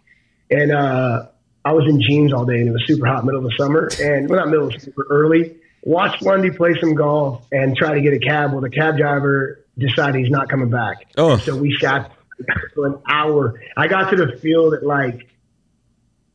And 0.50 0.70
uh, 0.70 1.26
I 1.64 1.72
was 1.72 1.88
in 1.88 2.00
jeans 2.00 2.32
all 2.32 2.44
day, 2.44 2.60
and 2.60 2.68
it 2.68 2.72
was 2.72 2.84
super 2.86 3.06
hot, 3.06 3.24
middle 3.24 3.44
of 3.44 3.50
the 3.50 3.56
summer, 3.56 3.88
and 4.00 4.28
well, 4.28 4.40
not 4.40 4.48
middle, 4.48 4.70
super 4.70 5.06
early. 5.08 5.56
Watched 5.82 6.22
Lunde 6.22 6.56
play 6.56 6.74
some 6.80 6.94
golf 6.94 7.44
and 7.50 7.76
try 7.76 7.94
to 7.94 8.00
get 8.00 8.12
a 8.12 8.18
cab. 8.18 8.52
Well, 8.52 8.60
the 8.60 8.70
cab 8.70 8.96
driver 8.96 9.64
decided 9.76 10.20
he's 10.20 10.30
not 10.30 10.48
coming 10.48 10.70
back. 10.70 11.06
Oh. 11.16 11.38
So 11.38 11.56
we 11.56 11.76
sat 11.80 12.12
for 12.74 12.86
an 12.86 12.98
hour. 13.08 13.60
I 13.76 13.88
got 13.88 14.10
to 14.10 14.16
the 14.16 14.36
field 14.38 14.74
at 14.74 14.84
like 14.84 15.28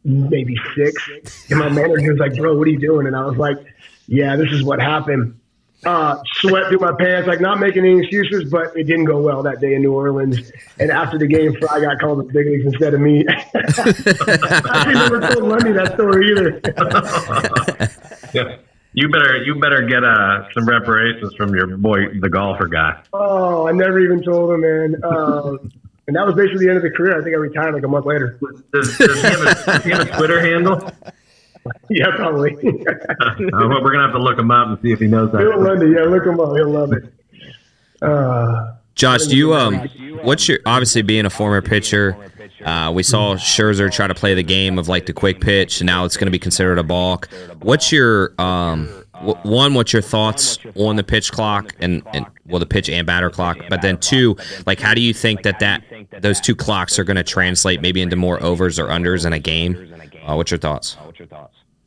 maybe 0.04 0.56
six, 0.76 1.50
and 1.50 1.60
my 1.60 1.70
manager 1.70 2.12
was 2.12 2.20
like, 2.20 2.36
"Bro, 2.36 2.58
what 2.58 2.68
are 2.68 2.72
you 2.72 2.80
doing?" 2.80 3.08
And 3.08 3.16
I 3.16 3.26
was 3.26 3.38
like, 3.38 3.58
"Yeah, 4.08 4.36
this 4.36 4.52
is 4.52 4.64
what 4.64 4.82
happened." 4.82 5.40
Uh, 5.86 6.18
sweat 6.38 6.70
through 6.70 6.80
my 6.80 6.92
pants, 6.98 7.28
like 7.28 7.40
not 7.40 7.60
making 7.60 7.86
any 7.86 8.00
excuses, 8.00 8.50
but 8.52 8.76
it 8.76 8.86
didn't 8.86 9.06
go 9.06 9.22
well 9.22 9.44
that 9.44 9.62
day 9.62 9.76
in 9.76 9.82
New 9.84 9.94
Orleans. 9.94 10.52
And 10.80 10.90
after 10.90 11.20
the 11.20 11.28
game, 11.28 11.54
Fry 11.60 11.80
got 11.80 12.00
called 12.00 12.18
the 12.20 12.24
big 12.24 12.48
leagues 12.48 12.66
instead 12.66 12.96
of 12.96 13.00
me. 13.00 13.24
I 13.56 14.92
never 14.92 15.20
told 15.20 15.44
Lunde 15.44 15.76
that 15.76 15.94
story 15.94 16.32
either. 16.32 16.62
Yeah. 18.34 18.58
You 18.94 19.10
better 19.10 19.44
you 19.44 19.56
better 19.56 19.84
get 19.84 20.04
uh, 20.04 20.50
some 20.54 20.68
reparations 20.68 21.34
from 21.36 21.54
your 21.54 21.78
boy, 21.78 22.20
the 22.20 22.30
golfer 22.30 22.68
guy. 22.68 23.02
oh, 23.14 23.68
I 23.68 23.72
never 23.72 24.00
even 24.00 24.24
told 24.24 24.52
him, 24.52 24.62
man. 24.62 24.96
Um, 25.04 25.72
and 26.08 26.16
that 26.16 26.26
was 26.26 26.36
basically 26.36 26.66
the 26.66 26.70
end 26.70 26.78
of 26.78 26.84
the 26.84 26.90
career. 26.90 27.20
I 27.20 27.24
think 27.24 27.36
I 27.36 27.38
retired 27.38 27.76
like 27.76 27.84
a 27.84 27.88
month 27.88 28.06
later. 28.06 28.40
Does, 28.74 28.98
does, 28.98 29.22
he, 29.22 29.28
have 29.28 29.42
a, 29.42 29.66
does 29.66 29.84
he 29.84 29.92
have 29.92 30.10
a 30.10 30.18
Twitter 30.18 30.40
handle? 30.42 30.92
yeah, 31.90 32.08
probably. 32.16 32.56
Uh, 33.28 33.34
well, 33.52 33.84
we're 33.84 33.92
gonna 33.92 34.04
have 34.04 34.14
to 34.14 34.20
look 34.20 34.38
him 34.38 34.52
up 34.52 34.68
and 34.68 34.80
see 34.82 34.92
if 34.92 35.00
he 35.00 35.08
knows 35.08 35.32
that. 35.32 35.40
Bill 35.40 35.60
that. 35.62 35.80
Lunde, 35.80 35.96
yeah, 35.96 36.04
look 36.04 36.26
him 36.26 36.40
up. 36.40 36.56
He'll 36.56 36.70
love 36.70 36.92
it. 36.94 37.04
Uh, 38.02 38.76
Josh, 38.96 39.26
do 39.26 39.38
you 39.38 39.54
um, 39.54 39.88
what's 40.24 40.48
your 40.48 40.60
obviously 40.66 41.02
being 41.02 41.26
a 41.26 41.30
former 41.30 41.62
pitcher? 41.62 42.18
Uh, 42.66 42.92
we 42.92 43.04
saw 43.04 43.36
Scherzer 43.36 43.92
try 43.92 44.08
to 44.08 44.16
play 44.16 44.34
the 44.34 44.44
game 44.44 44.80
of 44.80 44.88
like 44.88 45.06
the 45.06 45.14
quick 45.14 45.40
pitch, 45.40 45.80
and 45.82 45.86
now 45.86 46.06
it's 46.06 46.18
going 46.18 46.26
to 46.26 46.32
be 46.32 46.40
considered 46.40 46.80
a 46.80 46.84
balk. 46.84 47.30
What's 47.62 47.92
your 47.92 48.34
um, 48.40 49.04
w- 49.14 49.38
one? 49.44 49.76
What's 49.76 49.94
your 49.94 50.02
thoughts 50.02 50.58
on 50.76 50.96
the 50.96 51.04
pitch 51.04 51.32
clock 51.32 51.76
and 51.80 52.02
and 52.14 52.26
well, 52.48 52.60
the 52.60 52.66
pitch 52.66 52.90
and 52.90 53.06
batter 53.06 53.30
clock? 53.30 53.58
But 53.70 53.82
then 53.84 53.98
two, 54.00 54.36
like 54.66 54.80
how 54.80 54.94
do 54.96 55.02
you 55.02 55.14
think 55.14 55.44
that 55.44 55.60
that 55.60 55.84
those 56.22 56.42
two 56.42 56.56
clocks 56.56 56.98
are 56.98 57.04
going 57.04 57.18
to 57.18 57.24
translate 57.24 57.82
maybe 57.82 58.02
into 58.02 58.16
more 58.16 58.42
overs 58.42 58.80
or 58.80 58.88
unders 58.88 59.26
in 59.26 59.34
a 59.34 59.40
game? 59.40 59.94
Uh, 60.26 60.36
what's 60.36 60.52
your 60.52 60.58
thoughts? 60.58 60.98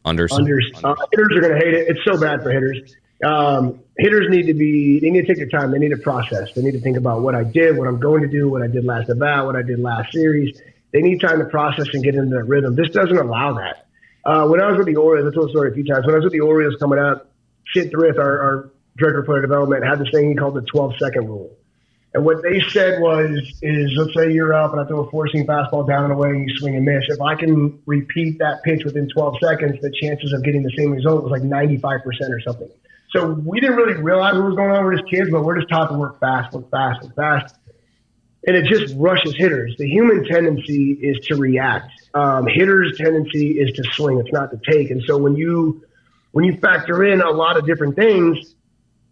Unders. 0.04 0.30
unders. 0.30 0.84
Uh, 0.84 0.94
hitters 1.12 1.36
are 1.36 1.40
going 1.40 1.58
to 1.58 1.64
hate 1.64 1.74
it. 1.74 1.88
It's 1.88 2.00
so 2.04 2.18
bad 2.18 2.42
for 2.42 2.50
hitters. 2.50 2.94
Um, 3.24 3.80
hitters 3.98 4.28
need 4.30 4.46
to 4.46 4.54
be, 4.54 4.98
they 5.00 5.10
need 5.10 5.22
to 5.22 5.26
take 5.26 5.36
their 5.36 5.48
time. 5.48 5.70
They 5.72 5.78
need 5.78 5.90
to 5.90 5.98
process. 5.98 6.52
They 6.54 6.62
need 6.62 6.72
to 6.72 6.80
think 6.80 6.96
about 6.96 7.20
what 7.20 7.34
I 7.34 7.44
did, 7.44 7.76
what 7.76 7.86
I'm 7.86 8.00
going 8.00 8.22
to 8.22 8.28
do, 8.28 8.48
what 8.48 8.62
I 8.62 8.66
did 8.66 8.84
last 8.84 9.10
about, 9.10 9.46
what 9.46 9.56
I 9.56 9.62
did 9.62 9.78
last 9.78 10.12
series. 10.12 10.58
They 10.92 11.02
need 11.02 11.20
time 11.20 11.38
to 11.38 11.44
process 11.44 11.88
and 11.92 12.02
get 12.02 12.14
into 12.14 12.34
that 12.36 12.44
rhythm. 12.44 12.74
This 12.74 12.90
doesn't 12.90 13.16
allow 13.16 13.54
that. 13.54 13.86
Uh, 14.24 14.46
when 14.48 14.60
I 14.60 14.70
was 14.70 14.78
with 14.78 14.86
the 14.86 14.96
Orioles, 14.96 15.30
I 15.30 15.34
told 15.34 15.48
the 15.48 15.52
story 15.52 15.70
a 15.70 15.74
few 15.74 15.84
times. 15.84 16.04
When 16.06 16.14
I 16.14 16.18
was 16.18 16.24
with 16.24 16.32
the 16.32 16.40
Orioles 16.40 16.76
coming 16.80 16.98
up, 16.98 17.30
Syd 17.74 17.90
Thrift, 17.90 18.18
our, 18.18 18.40
our 18.40 18.70
director 18.96 19.20
of 19.20 19.26
player 19.26 19.42
development, 19.42 19.84
had 19.84 19.98
this 19.98 20.08
thing 20.12 20.30
he 20.30 20.34
called 20.34 20.54
the 20.54 20.62
12 20.62 20.94
second 20.98 21.26
rule. 21.28 21.56
And 22.12 22.24
what 22.24 22.42
they 22.42 22.60
said 22.70 23.00
was, 23.00 23.30
is 23.62 23.92
let's 23.96 24.14
say 24.14 24.32
you're 24.32 24.52
up 24.52 24.72
and 24.72 24.80
I 24.80 24.84
throw 24.84 25.06
a 25.06 25.10
four 25.10 25.28
seam 25.28 25.46
fastball 25.46 25.86
down 25.86 26.04
and 26.04 26.12
away 26.12 26.30
and 26.30 26.48
you 26.48 26.56
swing 26.56 26.74
and 26.74 26.84
miss. 26.84 27.04
If 27.08 27.20
I 27.20 27.36
can 27.36 27.80
repeat 27.86 28.38
that 28.40 28.62
pitch 28.64 28.84
within 28.84 29.08
12 29.08 29.36
seconds, 29.40 29.80
the 29.80 29.92
chances 29.92 30.32
of 30.32 30.42
getting 30.42 30.64
the 30.64 30.72
same 30.76 30.90
result 30.90 31.22
was 31.22 31.30
like 31.30 31.42
95% 31.42 32.02
or 32.30 32.40
something. 32.40 32.68
So 33.10 33.32
we 33.32 33.60
didn't 33.60 33.76
really 33.76 34.00
realize 34.00 34.34
what 34.34 34.44
was 34.44 34.56
going 34.56 34.70
on 34.70 34.86
with 34.86 35.00
his 35.00 35.10
kids, 35.10 35.30
but 35.30 35.44
we're 35.44 35.58
just 35.58 35.68
taught 35.68 35.88
to 35.90 35.98
work 35.98 36.18
fast, 36.18 36.52
work 36.52 36.70
fast, 36.70 37.02
work 37.04 37.14
fast. 37.14 37.54
And 38.46 38.56
it 38.56 38.64
just 38.64 38.94
rushes 38.96 39.36
hitters. 39.36 39.76
The 39.78 39.88
human 39.88 40.24
tendency 40.24 40.92
is 40.92 41.18
to 41.26 41.36
react. 41.36 41.90
Um, 42.14 42.46
hitters' 42.46 42.96
tendency 42.96 43.52
is 43.52 43.72
to 43.76 43.84
swing. 43.92 44.18
It's 44.18 44.32
not 44.32 44.50
to 44.50 44.60
take. 44.68 44.90
And 44.90 45.02
so 45.06 45.18
when 45.18 45.36
you 45.36 45.84
when 46.32 46.44
you 46.44 46.56
factor 46.56 47.04
in 47.04 47.20
a 47.20 47.30
lot 47.30 47.56
of 47.56 47.66
different 47.66 47.96
things, 47.96 48.54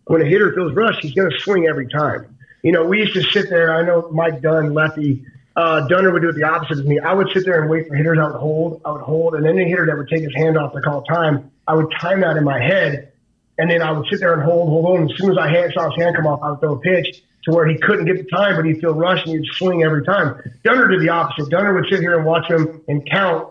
when 0.05 0.23
a 0.23 0.25
hitter 0.25 0.53
feels 0.55 0.73
rushed, 0.73 1.01
he's 1.03 1.13
going 1.13 1.31
to 1.31 1.39
swing 1.41 1.67
every 1.67 1.89
time. 1.89 2.38
You 2.63 2.73
know, 2.73 2.85
we 2.85 2.99
used 2.99 3.15
to 3.15 3.23
sit 3.23 3.49
there. 3.51 3.75
I 3.75 3.83
know 3.83 4.09
Mike 4.11 4.43
Dunn, 4.43 4.75
lefty, 4.75 5.25
uh, 5.57 5.87
Dunner 5.89 6.13
would 6.13 6.23
do 6.23 6.29
it 6.29 6.35
the 6.35 6.45
opposite 6.45 6.79
of 6.79 6.87
me. 6.87 7.01
I 7.01 7.13
would 7.13 7.31
sit 7.33 7.45
there 7.45 7.61
and 7.61 7.71
wait 7.71 7.89
for 7.89 7.95
hitters. 7.95 8.19
I 8.19 8.27
would 8.27 8.37
hold, 8.37 8.81
I 8.85 8.93
would 8.93 9.03
hold, 9.03 9.35
and 9.35 9.47
any 9.47 9.69
hitter 9.69 9.87
that 9.87 9.97
would 9.97 10.09
take 10.09 10.23
his 10.23 10.35
hand 10.35 10.57
off 10.57 10.73
to 10.73 10.81
call 10.81 11.03
time, 11.03 11.51
I 11.67 11.75
would 11.75 11.93
time 12.01 12.21
that 12.21 12.37
in 12.37 12.45
my 12.45 12.61
head, 12.61 13.13
and 13.59 13.71
then 13.71 13.83
I 13.83 13.91
would 13.91 14.07
sit 14.09 14.21
there 14.21 14.35
and 14.35 14.43
hold, 14.43 14.69
hold, 14.69 14.85
hold. 14.85 15.01
And 15.01 15.11
as 15.11 15.19
soon 15.19 15.33
as 15.33 15.37
I 15.37 15.49
hand, 15.49 15.73
saw 15.75 15.91
his 15.91 16.01
hand 16.01 16.17
come 16.17 16.27
off, 16.27 16.41
I 16.43 16.51
would 16.51 16.61
throw 16.61 16.75
a 16.75 16.81
pitch 16.81 17.23
to 17.45 17.51
where 17.53 17.67
he 17.67 17.77
couldn't 17.77 18.05
get 18.05 18.19
the 18.19 18.31
time, 18.31 18.57
but 18.57 18.65
he'd 18.65 18.81
feel 18.81 18.95
rushed 18.95 19.27
and 19.27 19.39
he'd 19.39 19.53
swing 19.55 19.83
every 19.83 20.05
time. 20.05 20.41
Dunner 20.65 20.89
did 20.89 21.01
the 21.01 21.09
opposite. 21.09 21.51
Dunner 21.51 21.75
would 21.75 21.87
sit 21.91 22.01
here 22.01 22.17
and 22.17 22.25
watch 22.25 22.49
him 22.49 22.83
and 22.89 23.05
count, 23.09 23.49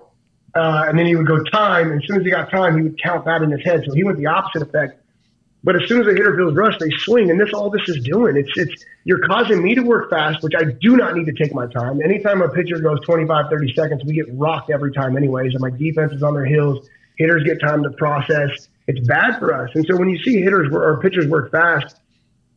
uh, 0.56 0.86
and 0.88 0.98
then 0.98 1.06
he 1.06 1.16
would 1.16 1.28
go 1.28 1.44
time. 1.44 1.92
And 1.92 2.02
as 2.02 2.08
soon 2.08 2.18
as 2.18 2.24
he 2.24 2.32
got 2.32 2.50
time, 2.50 2.78
he 2.78 2.84
would 2.84 3.02
count 3.02 3.26
that 3.26 3.42
in 3.42 3.52
his 3.52 3.64
head. 3.64 3.84
So 3.86 3.94
he 3.94 4.04
went 4.04 4.18
the 4.18 4.28
opposite 4.28 4.62
effect. 4.62 5.02
But 5.64 5.82
as 5.82 5.88
soon 5.88 6.02
as 6.02 6.08
a 6.08 6.12
hitter 6.12 6.36
feels 6.36 6.56
rushed, 6.56 6.80
they 6.80 6.90
swing, 7.00 7.32
and 7.32 7.40
this 7.40 7.52
all 7.54 7.70
this 7.70 7.88
is 7.90 8.04
doing. 8.04 8.38
It's 8.38 8.52
it's 8.56 8.86
you're 9.04 9.26
causing 9.28 9.62
me 9.62 9.76
to 9.76 9.82
work 9.82 10.10
fast, 10.10 10.44
which 10.44 10.54
I 10.58 10.64
do 10.80 10.96
not 10.96 11.16
need 11.16 11.26
to 11.26 11.34
take 11.34 11.54
my 11.54 11.68
time. 11.68 12.00
Anytime 12.02 12.42
a 12.42 12.50
pitcher 12.50 12.80
goes 12.80 13.00
25, 13.06 13.46
30 13.50 13.74
seconds, 13.74 14.04
we 14.06 14.14
get 14.14 14.28
rocked 14.34 14.70
every 14.70 14.94
time, 14.94 15.18
anyways. 15.18 15.54
And 15.54 15.62
my 15.62 15.72
defense 15.72 16.14
is 16.14 16.24
on 16.24 16.36
their 16.36 16.46
heels. 16.46 16.88
Hitters 17.18 17.44
get 17.44 17.60
time 17.60 17.84
to 17.84 17.90
process. 17.92 18.50
It's 18.88 19.06
bad 19.08 19.40
for 19.40 19.54
us. 19.54 19.72
And 19.74 19.86
so 19.88 19.98
when 19.98 20.10
you 20.10 20.22
see 20.24 20.42
hitters 20.42 20.72
or 20.72 21.02
pitchers 21.02 21.28
work 21.28 21.52
fast, 21.52 21.96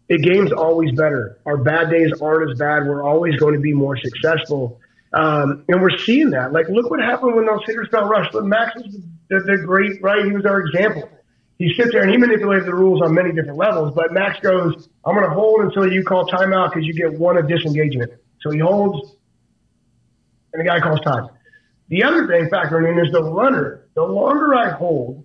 the 0.09 0.19
game's 0.19 0.53
always 0.53 0.93
better. 0.93 1.39
Our 1.47 1.57
bad 1.57 1.91
days 1.91 2.13
aren't 2.21 2.51
as 2.51 2.59
bad. 2.59 2.87
We're 2.87 3.03
always 3.03 3.37
going 3.37 3.55
to 3.55 3.61
be 3.61 3.73
more 3.73 3.97
successful. 3.97 4.79
Um, 5.13 5.65
and 5.69 5.81
we're 5.81 5.97
seeing 5.99 6.31
that. 6.31 6.53
Like, 6.53 6.69
look 6.69 6.91
what 6.91 7.01
happened 7.01 7.35
when 7.35 7.47
those 7.47 7.63
hitters 7.65 7.89
got 7.89 8.09
rushed. 8.09 8.33
But 8.33 8.45
Max 8.45 8.75
was 8.77 8.99
the, 9.31 9.41
the 9.41 9.63
great, 9.65 10.03
right? 10.03 10.25
He 10.25 10.33
was 10.33 10.45
our 10.45 10.61
example 10.61 11.09
he 11.61 11.75
sits 11.75 11.93
there 11.93 12.01
and 12.01 12.11
he 12.11 12.17
manipulated 12.17 12.67
the 12.67 12.75
rules 12.75 13.03
on 13.03 13.13
many 13.13 13.33
different 13.33 13.59
levels. 13.59 13.93
But 13.95 14.15
Max 14.15 14.41
goes, 14.41 14.89
I'm 15.05 15.15
going 15.15 15.29
to 15.29 15.35
hold 15.35 15.61
until 15.61 15.93
you 15.93 16.03
call 16.03 16.27
timeout 16.27 16.71
because 16.71 16.87
you 16.87 16.95
get 16.95 17.13
one 17.13 17.37
of 17.37 17.47
disengagement. 17.49 18.13
So 18.41 18.51
he 18.51 18.59
holds, 18.59 19.15
and 20.55 20.61
the 20.61 20.65
guy 20.67 20.81
calls 20.81 21.01
time. 21.03 21.29
The 21.89 22.03
other 22.05 22.27
thing 22.27 22.49
factoring 22.49 22.91
in 22.91 23.05
is 23.05 23.13
the 23.13 23.23
runner. 23.23 23.87
The 23.95 24.03
longer 24.03 24.55
I 24.55 24.71
hold, 24.71 25.23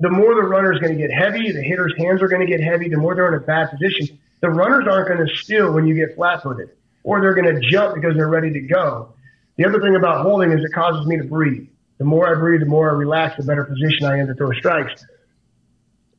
the 0.00 0.08
more 0.08 0.34
the 0.36 0.48
runner 0.48 0.72
is 0.72 0.78
going 0.78 0.96
to 0.96 0.98
get 0.98 1.12
heavy. 1.12 1.52
The 1.52 1.60
hitter's 1.60 1.92
hands 1.98 2.22
are 2.22 2.28
going 2.28 2.40
to 2.40 2.50
get 2.50 2.62
heavy. 2.62 2.88
The 2.88 2.96
more 2.96 3.14
they're 3.14 3.28
in 3.28 3.34
a 3.34 3.44
bad 3.44 3.68
position. 3.70 4.18
The 4.40 4.48
runners 4.48 4.86
aren't 4.90 5.08
going 5.08 5.28
to 5.28 5.36
steal 5.36 5.74
when 5.74 5.86
you 5.86 5.94
get 5.94 6.16
flat 6.16 6.42
footed, 6.42 6.70
or 7.02 7.20
they're 7.20 7.34
going 7.34 7.54
to 7.54 7.60
jump 7.68 7.94
because 7.94 8.16
they're 8.16 8.30
ready 8.30 8.54
to 8.54 8.60
go. 8.60 9.12
The 9.58 9.66
other 9.66 9.82
thing 9.82 9.96
about 9.96 10.22
holding 10.22 10.50
is 10.50 10.64
it 10.64 10.72
causes 10.72 11.06
me 11.06 11.18
to 11.18 11.24
breathe. 11.24 11.68
The 11.98 12.04
more 12.04 12.34
I 12.34 12.38
breathe, 12.38 12.60
the 12.60 12.66
more 12.66 12.88
I 12.88 12.94
relax, 12.94 13.36
the 13.36 13.42
better 13.42 13.64
position 13.64 14.06
I 14.06 14.16
am 14.16 14.28
to 14.28 14.34
throw 14.34 14.50
strikes 14.52 15.04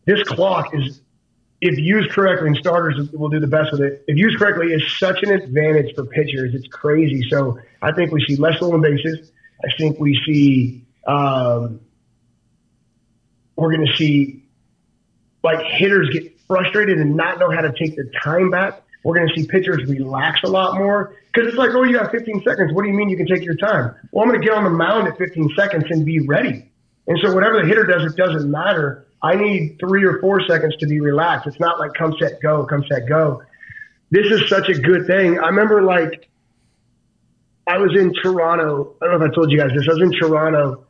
this 0.10 0.24
clock 0.24 0.74
is, 0.74 1.02
if 1.62 1.78
used 1.78 2.10
correctly, 2.10 2.48
and 2.48 2.58
starters 2.58 3.12
will 3.12 3.30
do 3.30 3.40
the 3.40 3.48
best 3.48 3.72
with 3.72 3.82
it. 3.82 4.04
If 4.08 4.18
used 4.18 4.40
correctly, 4.40 4.74
is 4.74 4.84
such 4.98 5.22
an 5.22 5.32
advantage 5.32 5.94
for 5.94 6.06
pitchers. 6.06 6.56
It's 6.56 6.68
crazy. 6.68 7.30
So 7.30 7.60
I 7.82 7.92
think 7.92 8.12
we 8.12 8.26
see 8.26 8.36
less 8.36 8.58
stolen 8.58 8.82
bases. 8.82 9.32
I 9.64 9.68
think 9.78 10.00
we 10.00 10.20
see 10.26 10.86
um, 11.06 11.82
we're 13.56 13.76
going 13.76 13.86
to 13.86 13.96
see 13.98 14.46
like 15.44 15.64
hitters 15.64 16.10
get 16.10 16.40
frustrated 16.48 16.98
and 16.98 17.16
not 17.16 17.40
know 17.40 17.52
how 17.52 17.62
to 17.62 17.72
take 17.78 17.96
the 17.96 18.12
time 18.24 18.50
back. 18.50 18.82
We're 19.04 19.16
going 19.16 19.30
to 19.30 19.36
see 19.36 19.48
pitchers 19.48 19.88
relax 19.88 20.42
a 20.44 20.48
lot 20.48 20.78
more 20.78 21.16
because 21.32 21.48
it's 21.48 21.58
like, 21.58 21.72
oh, 21.74 21.84
you 21.84 21.98
got 21.98 22.12
15 22.12 22.44
seconds. 22.44 22.74
What 22.74 22.82
do 22.82 22.90
you 22.90 22.96
mean 22.96 23.10
you 23.10 23.18
can 23.18 23.28
take 23.28 23.44
your 23.44 23.56
time? 23.56 23.96
Well, 24.12 24.24
I'm 24.24 24.30
going 24.30 24.42
to 24.42 24.46
get 24.46 24.58
on 24.58 24.64
the 24.64 24.72
mound 24.72 25.08
at 25.08 25.18
15 25.18 25.52
seconds 25.56 25.86
and 25.90 26.04
be 26.04 26.20
ready. 26.22 26.70
And 27.08 27.20
so 27.22 27.34
whatever 27.34 27.62
the 27.62 27.68
hitter 27.68 27.86
does, 27.86 28.12
it 28.12 28.18
doesn't 28.18 28.50
matter. 28.50 29.06
I 29.22 29.36
need 29.36 29.78
three 29.80 30.06
or 30.06 30.20
four 30.20 30.42
seconds 30.48 30.76
to 30.78 30.88
be 30.88 31.02
relaxed. 31.02 31.48
It's 31.48 31.60
not 31.60 31.80
like 31.80 31.94
come 31.94 32.16
set 32.20 32.42
go, 32.42 32.66
come 32.66 32.86
set 32.90 33.08
go. 33.08 33.44
This 34.12 34.28
is 34.32 34.50
such 34.50 34.70
a 34.70 34.74
good 34.74 35.06
thing. 35.08 35.40
I 35.40 35.48
remember 35.48 35.82
like 35.84 36.30
I 37.68 37.78
was 37.78 37.96
in 37.96 38.14
Toronto. 38.14 38.96
I 39.02 39.06
don't 39.06 39.20
know 39.20 39.26
if 39.26 39.32
I 39.32 39.36
told 39.36 39.52
you 39.52 39.58
guys 39.58 39.72
this. 39.76 39.88
I 39.88 39.94
was 39.94 40.02
in 40.02 40.12
Toronto, 40.14 40.86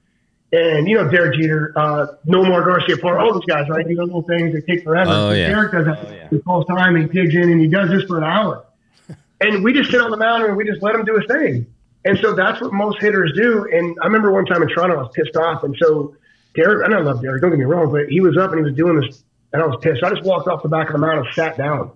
and 0.54 0.88
you 0.88 0.96
know 0.96 1.10
Derek 1.10 1.36
Jeter, 1.36 1.74
uh, 1.76 2.08
Nomar 2.26 2.64
Garciaparra, 2.66 3.20
all 3.20 3.34
those 3.34 3.46
guys, 3.46 3.68
right? 3.70 3.86
These 3.86 3.98
little 3.98 4.22
things 4.22 4.54
they 4.54 4.62
take 4.62 4.84
forever. 4.84 5.12
Oh, 5.12 5.32
yeah. 5.32 5.50
Derek 5.50 5.72
does 5.74 5.86
that. 5.86 6.30
He 6.30 6.40
calls 6.40 6.66
time, 6.68 6.96
he 6.96 7.04
digs 7.06 7.36
in, 7.36 7.52
and 7.52 7.60
he 7.60 7.68
does 7.68 7.90
this 7.90 8.04
for 8.04 8.18
an 8.18 8.24
hour. 8.24 8.66
And 9.42 9.64
we 9.64 9.72
just 9.72 9.90
sit 9.90 10.02
on 10.02 10.12
the 10.12 10.18
mound 10.18 10.44
and 10.44 10.58
we 10.58 10.66
just 10.66 10.82
let 10.82 10.96
him 10.96 11.06
do 11.06 11.16
his 11.16 11.26
thing. 11.26 11.66
And 12.04 12.20
so 12.20 12.34
that's 12.34 12.60
what 12.60 12.74
most 12.74 13.02
hitters 13.02 13.32
do. 13.38 13.66
And 13.72 13.98
I 14.02 14.08
remember 14.08 14.34
one 14.34 14.46
time 14.46 14.62
in 14.62 14.68
Toronto, 14.68 14.98
I 14.98 15.02
was 15.04 15.12
pissed 15.16 15.38
off, 15.38 15.64
and 15.64 15.74
so 15.82 16.14
Derek, 16.60 16.86
and 16.86 16.94
I 16.94 17.00
love 17.00 17.22
Derek, 17.22 17.42
don't 17.42 17.52
get 17.52 17.60
me 17.60 17.66
wrong, 17.66 17.92
but 17.92 18.10
he 18.10 18.20
was 18.20 18.38
up 18.38 18.52
and 18.52 18.60
he 18.60 18.64
was 18.66 18.76
doing 18.76 19.00
this, 19.00 19.24
and 19.54 19.62
I 19.62 19.66
was 19.66 19.78
pissed. 19.82 20.04
I 20.04 20.10
just 20.10 20.24
walked 20.24 20.48
off 20.48 20.62
the 20.62 20.70
back 20.70 20.88
of 20.88 20.94
the 20.94 21.00
mound 21.00 21.26
and 21.26 21.28
sat 21.34 21.58
down 21.58 21.92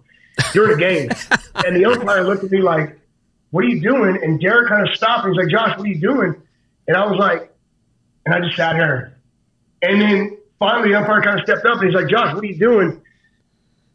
during 0.53 0.71
the 0.71 0.77
game. 0.77 1.09
and 1.65 1.75
the 1.75 1.85
umpire 1.85 2.23
looked 2.23 2.43
at 2.43 2.51
me 2.51 2.61
like, 2.61 2.97
What 3.51 3.65
are 3.65 3.67
you 3.67 3.81
doing? 3.81 4.19
And 4.23 4.39
Derek 4.39 4.69
kind 4.69 4.87
of 4.87 4.95
stopped 4.95 5.25
and 5.25 5.35
he's 5.35 5.43
like, 5.43 5.51
Josh, 5.51 5.77
what 5.77 5.85
are 5.85 5.89
you 5.89 5.99
doing? 5.99 6.41
And 6.87 6.95
I 6.95 7.05
was 7.05 7.19
like, 7.19 7.53
And 8.25 8.33
I 8.33 8.39
just 8.39 8.55
sat 8.55 8.75
here. 8.75 9.17
And 9.81 10.01
then 10.01 10.37
finally, 10.59 10.89
the 10.89 10.97
umpire 10.97 11.21
kind 11.21 11.39
of 11.39 11.43
stepped 11.43 11.65
up 11.65 11.79
and 11.81 11.89
he's 11.89 11.95
like, 11.95 12.07
Josh, 12.07 12.33
what 12.33 12.43
are 12.43 12.47
you 12.47 12.57
doing? 12.57 13.01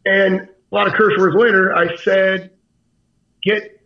And 0.05 0.41
a 0.41 0.75
lot 0.75 0.87
of 0.87 0.93
curse 0.93 1.17
words 1.17 1.35
later, 1.35 1.75
I 1.75 1.95
said, 1.97 2.51
get 3.41 3.78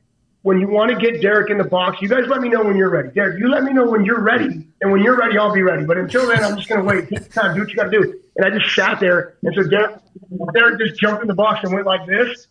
when 0.44 0.60
you 0.60 0.68
want 0.68 0.92
to 0.92 0.98
get 0.98 1.22
Derek 1.22 1.50
in 1.50 1.58
the 1.58 1.64
box, 1.64 2.02
you 2.02 2.08
guys 2.08 2.28
let 2.28 2.42
me 2.42 2.50
know 2.50 2.64
when 2.64 2.76
you're 2.76 2.90
ready. 2.90 3.10
Derek, 3.10 3.40
you 3.40 3.50
let 3.50 3.64
me 3.64 3.72
know 3.74 3.90
when 3.90 4.06
you're 4.06 4.22
ready, 4.22 4.68
and 4.82 4.92
when 4.92 5.02
you're 5.02 5.18
ready, 5.18 5.38
I'll 5.38 5.54
be 5.54 5.64
ready. 5.64 5.86
But 5.86 5.98
until 5.98 6.28
then, 6.28 6.44
I'm 6.44 6.58
just 6.58 6.68
going 6.68 6.82
to 6.82 6.86
wait. 6.86 7.10
Take 7.10 7.32
time, 7.32 7.56
do 7.56 7.62
what 7.62 7.70
you 7.70 7.76
got 7.76 7.86
to 7.86 7.92
do. 7.92 8.20
And 8.36 8.46
I 8.46 8.58
just 8.58 8.76
sat 8.76 9.00
there, 9.00 9.38
and 9.44 9.56
so 9.56 9.64
Derek, 9.64 10.02
Derek 10.54 10.80
just 10.80 11.00
jumped 11.00 11.22
in 11.22 11.28
the 11.28 11.34
box 11.34 11.62
and 11.64 11.74
went 11.74 11.86
like 11.86 12.06
this. 12.06 12.48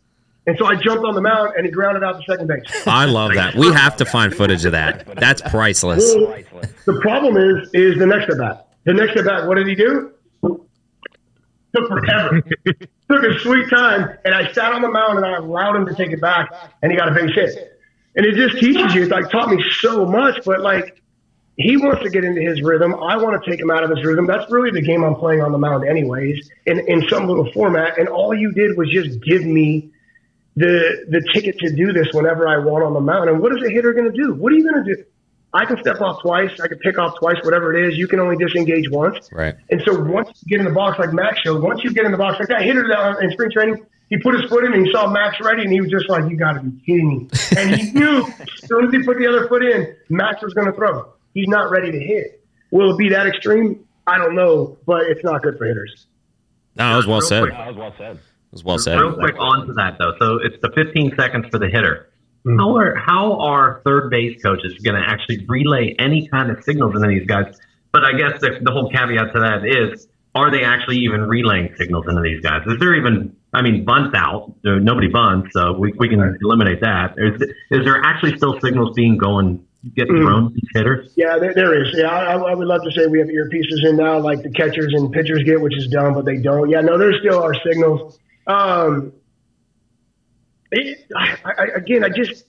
And 0.46 0.56
so 0.58 0.66
I 0.66 0.74
jumped 0.74 1.04
on 1.04 1.14
the 1.14 1.20
mound, 1.20 1.52
and 1.56 1.66
he 1.66 1.70
grounded 1.70 2.02
out 2.02 2.16
the 2.16 2.22
second 2.22 2.48
base. 2.48 2.86
I 2.86 3.04
love 3.04 3.34
that. 3.34 3.54
We 3.54 3.70
have 3.72 3.96
to 3.98 4.04
find 4.06 4.34
footage 4.34 4.64
of 4.64 4.72
that. 4.72 5.06
That's 5.16 5.42
priceless. 5.42 6.14
Well, 6.16 6.62
the 6.86 6.98
problem 7.00 7.36
is, 7.36 7.68
is 7.74 7.98
the 7.98 8.06
next 8.06 8.30
at 8.30 8.38
bat. 8.38 8.68
The 8.84 8.94
next 8.94 9.16
at 9.18 9.26
bat, 9.26 9.46
what 9.46 9.56
did 9.56 9.68
he 9.68 9.74
do? 9.74 10.12
Took 10.42 11.88
forever. 11.88 12.42
Took 13.10 13.22
a 13.22 13.38
sweet 13.40 13.68
time, 13.70 14.18
and 14.24 14.34
I 14.34 14.50
sat 14.52 14.72
on 14.72 14.82
the 14.82 14.90
mound 14.90 15.18
and 15.18 15.26
I 15.26 15.36
allowed 15.36 15.76
him 15.76 15.86
to 15.86 15.94
take 15.94 16.10
it 16.10 16.20
back, 16.20 16.52
and 16.82 16.90
he 16.90 16.98
got 16.98 17.08
a 17.08 17.14
base 17.14 17.34
hit. 17.34 17.71
And 18.14 18.26
it 18.26 18.34
just 18.34 18.58
teaches 18.60 18.94
you. 18.94 19.02
It's 19.02 19.10
like 19.10 19.30
taught 19.30 19.48
me 19.48 19.62
so 19.80 20.04
much, 20.04 20.40
but 20.44 20.60
like 20.60 21.02
he 21.56 21.76
wants 21.76 22.02
to 22.02 22.10
get 22.10 22.24
into 22.24 22.40
his 22.40 22.62
rhythm. 22.62 22.94
I 22.94 23.16
want 23.16 23.42
to 23.42 23.50
take 23.50 23.60
him 23.60 23.70
out 23.70 23.84
of 23.84 23.90
his 23.90 24.04
rhythm. 24.04 24.26
That's 24.26 24.50
really 24.50 24.70
the 24.70 24.86
game 24.86 25.04
I'm 25.04 25.14
playing 25.14 25.42
on 25.42 25.52
the 25.52 25.58
mound, 25.58 25.86
anyways, 25.86 26.50
in 26.66 26.80
in 26.88 27.08
some 27.08 27.26
little 27.26 27.50
format. 27.52 27.98
And 27.98 28.08
all 28.08 28.34
you 28.34 28.52
did 28.52 28.76
was 28.76 28.90
just 28.90 29.20
give 29.22 29.44
me 29.44 29.90
the 30.56 31.06
the 31.08 31.26
ticket 31.32 31.58
to 31.58 31.74
do 31.74 31.92
this 31.92 32.08
whenever 32.12 32.48
I 32.48 32.58
want 32.58 32.84
on 32.84 32.94
the 32.94 33.00
mound. 33.00 33.30
And 33.30 33.40
what 33.40 33.56
is 33.56 33.62
a 33.62 33.70
hitter 33.70 33.92
going 33.92 34.10
to 34.10 34.16
do? 34.16 34.34
What 34.34 34.52
are 34.52 34.56
you 34.56 34.70
going 34.70 34.84
to 34.84 34.94
do? 34.94 35.04
I 35.54 35.66
can 35.66 35.78
step 35.80 36.00
off 36.00 36.22
twice. 36.22 36.58
I 36.60 36.68
can 36.68 36.78
pick 36.78 36.98
off 36.98 37.18
twice, 37.18 37.36
whatever 37.42 37.76
it 37.76 37.86
is. 37.86 37.98
You 37.98 38.08
can 38.08 38.20
only 38.20 38.36
disengage 38.36 38.88
once. 38.90 39.28
Right. 39.32 39.54
And 39.70 39.82
so 39.84 40.00
once 40.02 40.30
you 40.42 40.56
get 40.56 40.60
in 40.60 40.64
the 40.64 40.74
box, 40.74 40.98
like 40.98 41.12
Max 41.12 41.40
showed, 41.40 41.62
once 41.62 41.84
you 41.84 41.92
get 41.92 42.06
in 42.06 42.12
the 42.12 42.16
box, 42.16 42.38
like 42.38 42.48
that 42.48 42.62
hitter 42.62 42.88
that 42.88 43.22
in 43.22 43.30
spring 43.32 43.50
training, 43.50 43.84
he 44.12 44.18
put 44.18 44.38
his 44.38 44.44
foot 44.50 44.62
in 44.64 44.74
and 44.74 44.86
he 44.86 44.92
saw 44.92 45.08
Max 45.08 45.40
ready, 45.40 45.62
and 45.62 45.72
he 45.72 45.80
was 45.80 45.90
just 45.90 46.06
like, 46.10 46.30
"You 46.30 46.36
got 46.36 46.52
to 46.52 46.60
be 46.60 46.78
kidding 46.84 47.08
me!" 47.08 47.28
And 47.56 47.74
he 47.74 47.92
knew 47.92 48.26
as 48.26 48.68
soon 48.68 48.84
as 48.84 48.92
he 48.92 49.02
put 49.02 49.16
the 49.16 49.26
other 49.26 49.48
foot 49.48 49.64
in, 49.64 49.96
Max 50.10 50.42
was 50.42 50.52
going 50.52 50.66
to 50.66 50.74
throw. 50.74 51.14
He's 51.32 51.48
not 51.48 51.70
ready 51.70 51.90
to 51.90 51.98
hit. 51.98 52.44
Will 52.72 52.92
it 52.92 52.98
be 52.98 53.08
that 53.08 53.26
extreme? 53.26 53.86
I 54.06 54.18
don't 54.18 54.34
know, 54.34 54.76
but 54.86 55.04
it's 55.04 55.24
not 55.24 55.40
good 55.40 55.56
for 55.56 55.64
hitters. 55.64 56.06
No, 56.76 56.90
that 56.90 56.96
was 56.96 57.06
well 57.06 57.20
Real 57.20 57.28
said. 57.28 57.42
quick. 57.44 57.54
That 57.54 57.66
was 57.68 57.76
well 57.76 57.94
said. 57.96 58.16
It 58.16 58.52
was 58.52 58.64
well 58.64 58.78
said. 58.78 59.00
Real 59.00 59.14
quick 59.14 59.34
on 59.38 59.66
to 59.66 59.72
that 59.74 59.96
though. 59.98 60.12
So 60.18 60.40
it's 60.44 60.60
the 60.60 60.70
15 60.74 61.16
seconds 61.16 61.46
for 61.50 61.58
the 61.58 61.68
hitter. 61.68 62.10
Mm-hmm. 62.44 62.58
How 62.58 62.76
are 62.76 62.94
how 62.96 63.40
are 63.40 63.80
third 63.86 64.10
base 64.10 64.42
coaches 64.42 64.74
going 64.84 65.00
to 65.00 65.08
actually 65.08 65.46
relay 65.48 65.96
any 65.98 66.28
kind 66.28 66.50
of 66.50 66.62
signals 66.64 66.94
into 66.94 67.08
these 67.08 67.26
guys? 67.26 67.46
But 67.92 68.04
I 68.04 68.12
guess 68.12 68.42
the, 68.42 68.58
the 68.60 68.72
whole 68.72 68.90
caveat 68.90 69.32
to 69.32 69.40
that 69.40 69.64
is, 69.64 70.06
are 70.34 70.50
they 70.50 70.64
actually 70.64 70.98
even 70.98 71.22
relaying 71.22 71.74
signals 71.78 72.04
into 72.08 72.20
these 72.20 72.42
guys? 72.42 72.60
Is 72.66 72.78
there 72.78 72.94
even? 72.94 73.36
I 73.54 73.60
mean, 73.62 73.84
bunts 73.84 74.14
out. 74.16 74.54
Nobody 74.64 75.08
bunts, 75.08 75.50
so 75.52 75.72
we, 75.78 75.92
we 75.98 76.08
can 76.08 76.38
eliminate 76.42 76.80
that. 76.80 77.14
Is, 77.18 77.42
is 77.70 77.84
there 77.84 78.00
actually 78.02 78.36
still 78.38 78.58
signals 78.60 78.94
being 78.96 79.18
going 79.18 79.66
getting 79.96 80.14
Mm. 80.14 80.22
thrown 80.22 80.54
to 80.54 80.60
hitters? 80.74 81.12
Yeah, 81.16 81.38
there, 81.38 81.52
there 81.54 81.82
is. 81.82 81.92
Yeah, 81.94 82.08
I, 82.08 82.34
I 82.36 82.54
would 82.54 82.66
love 82.66 82.82
to 82.84 82.92
say 82.92 83.06
we 83.08 83.18
have 83.18 83.28
earpieces 83.28 83.84
in 83.88 83.96
now, 83.96 84.18
like 84.20 84.42
the 84.42 84.50
catchers 84.50 84.92
and 84.94 85.12
pitchers 85.12 85.42
get, 85.44 85.60
which 85.60 85.76
is 85.76 85.88
dumb, 85.88 86.14
but 86.14 86.24
they 86.24 86.38
don't. 86.38 86.70
Yeah, 86.70 86.80
no, 86.80 86.96
there 86.96 87.12
still 87.18 87.42
are 87.42 87.52
signals. 87.68 88.18
Um, 88.46 89.12
it, 90.70 91.06
I, 91.14 91.36
I, 91.44 91.64
again, 91.76 92.04
I 92.04 92.08
just 92.08 92.44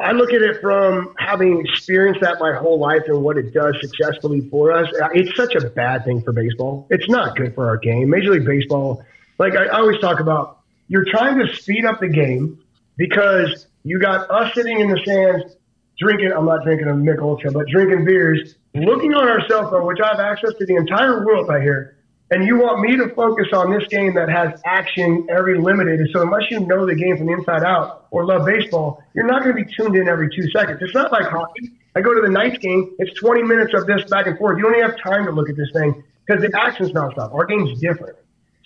I 0.00 0.12
look 0.12 0.32
at 0.32 0.42
it 0.42 0.60
from 0.60 1.14
having 1.18 1.64
experienced 1.66 2.20
that 2.22 2.38
my 2.40 2.54
whole 2.56 2.78
life 2.80 3.02
and 3.06 3.22
what 3.22 3.36
it 3.36 3.52
does 3.52 3.76
successfully 3.80 4.48
for 4.50 4.72
us. 4.72 4.88
Uh, 5.00 5.08
It's 5.12 5.36
such 5.36 5.54
a 5.54 5.68
bad 5.70 6.04
thing 6.04 6.22
for 6.22 6.32
baseball. 6.32 6.86
It's 6.90 7.08
not 7.08 7.36
good 7.36 7.54
for 7.54 7.68
our 7.68 7.76
game. 7.76 8.08
Major 8.10 8.30
League 8.32 8.46
Baseball, 8.46 9.04
like 9.38 9.54
I, 9.54 9.68
always 9.68 10.00
talk 10.00 10.20
about, 10.20 10.60
you're 10.88 11.04
trying 11.04 11.38
to 11.38 11.54
speed 11.54 11.84
up 11.84 12.00
the 12.00 12.08
game 12.08 12.62
because 12.96 13.66
you 13.84 14.00
got 14.00 14.30
us 14.30 14.54
sitting 14.54 14.80
in 14.80 14.90
the 14.90 14.98
stands 15.02 15.54
drinking. 15.98 16.32
I'm 16.32 16.46
not 16.46 16.64
drinking 16.64 16.88
a 16.88 16.94
Mich 16.94 17.18
Ultra, 17.20 17.52
but 17.52 17.66
drinking 17.68 18.04
beers, 18.04 18.54
looking 18.74 19.14
on 19.14 19.28
our 19.28 19.46
cell 19.48 19.70
phone, 19.70 19.86
which 19.86 19.98
I 20.02 20.08
have 20.08 20.20
access 20.20 20.54
to 20.58 20.66
the 20.66 20.76
entire 20.76 21.24
world 21.24 21.48
right 21.48 21.62
here. 21.62 21.96
And 22.30 22.44
you 22.46 22.58
want 22.58 22.80
me 22.80 22.94
to 22.96 23.08
focus 23.14 23.46
on 23.54 23.72
this 23.72 23.88
game 23.88 24.14
that 24.14 24.28
has 24.28 24.60
action 24.66 25.26
every 25.30 25.58
limited. 25.58 26.10
So 26.12 26.20
unless 26.20 26.50
you 26.50 26.60
know 26.60 26.84
the 26.84 26.94
game 26.94 27.16
from 27.16 27.26
the 27.26 27.32
inside 27.32 27.64
out 27.64 28.06
or 28.10 28.26
love 28.26 28.44
baseball, 28.44 29.02
you're 29.14 29.26
not 29.26 29.42
going 29.42 29.56
to 29.56 29.64
be 29.64 29.74
tuned 29.74 29.96
in 29.96 30.08
every 30.08 30.28
two 30.34 30.46
seconds. 30.50 30.78
It's 30.82 30.94
not 30.94 31.10
like 31.10 31.24
hockey. 31.24 31.70
I 31.96 32.02
go 32.02 32.12
to 32.12 32.20
the 32.20 32.28
Knights 32.28 32.58
game. 32.58 32.94
It's 32.98 33.18
20 33.18 33.44
minutes 33.44 33.72
of 33.72 33.86
this 33.86 34.04
back 34.10 34.26
and 34.26 34.36
forth. 34.36 34.58
You 34.58 34.64
don't 34.64 34.76
even 34.76 34.90
have 34.90 35.00
time 35.00 35.24
to 35.24 35.32
look 35.32 35.48
at 35.48 35.56
this 35.56 35.70
thing 35.72 36.04
because 36.26 36.42
the 36.42 36.60
action's 36.60 36.92
nonstop. 36.92 37.32
Our 37.32 37.46
game's 37.46 37.80
different. 37.80 38.16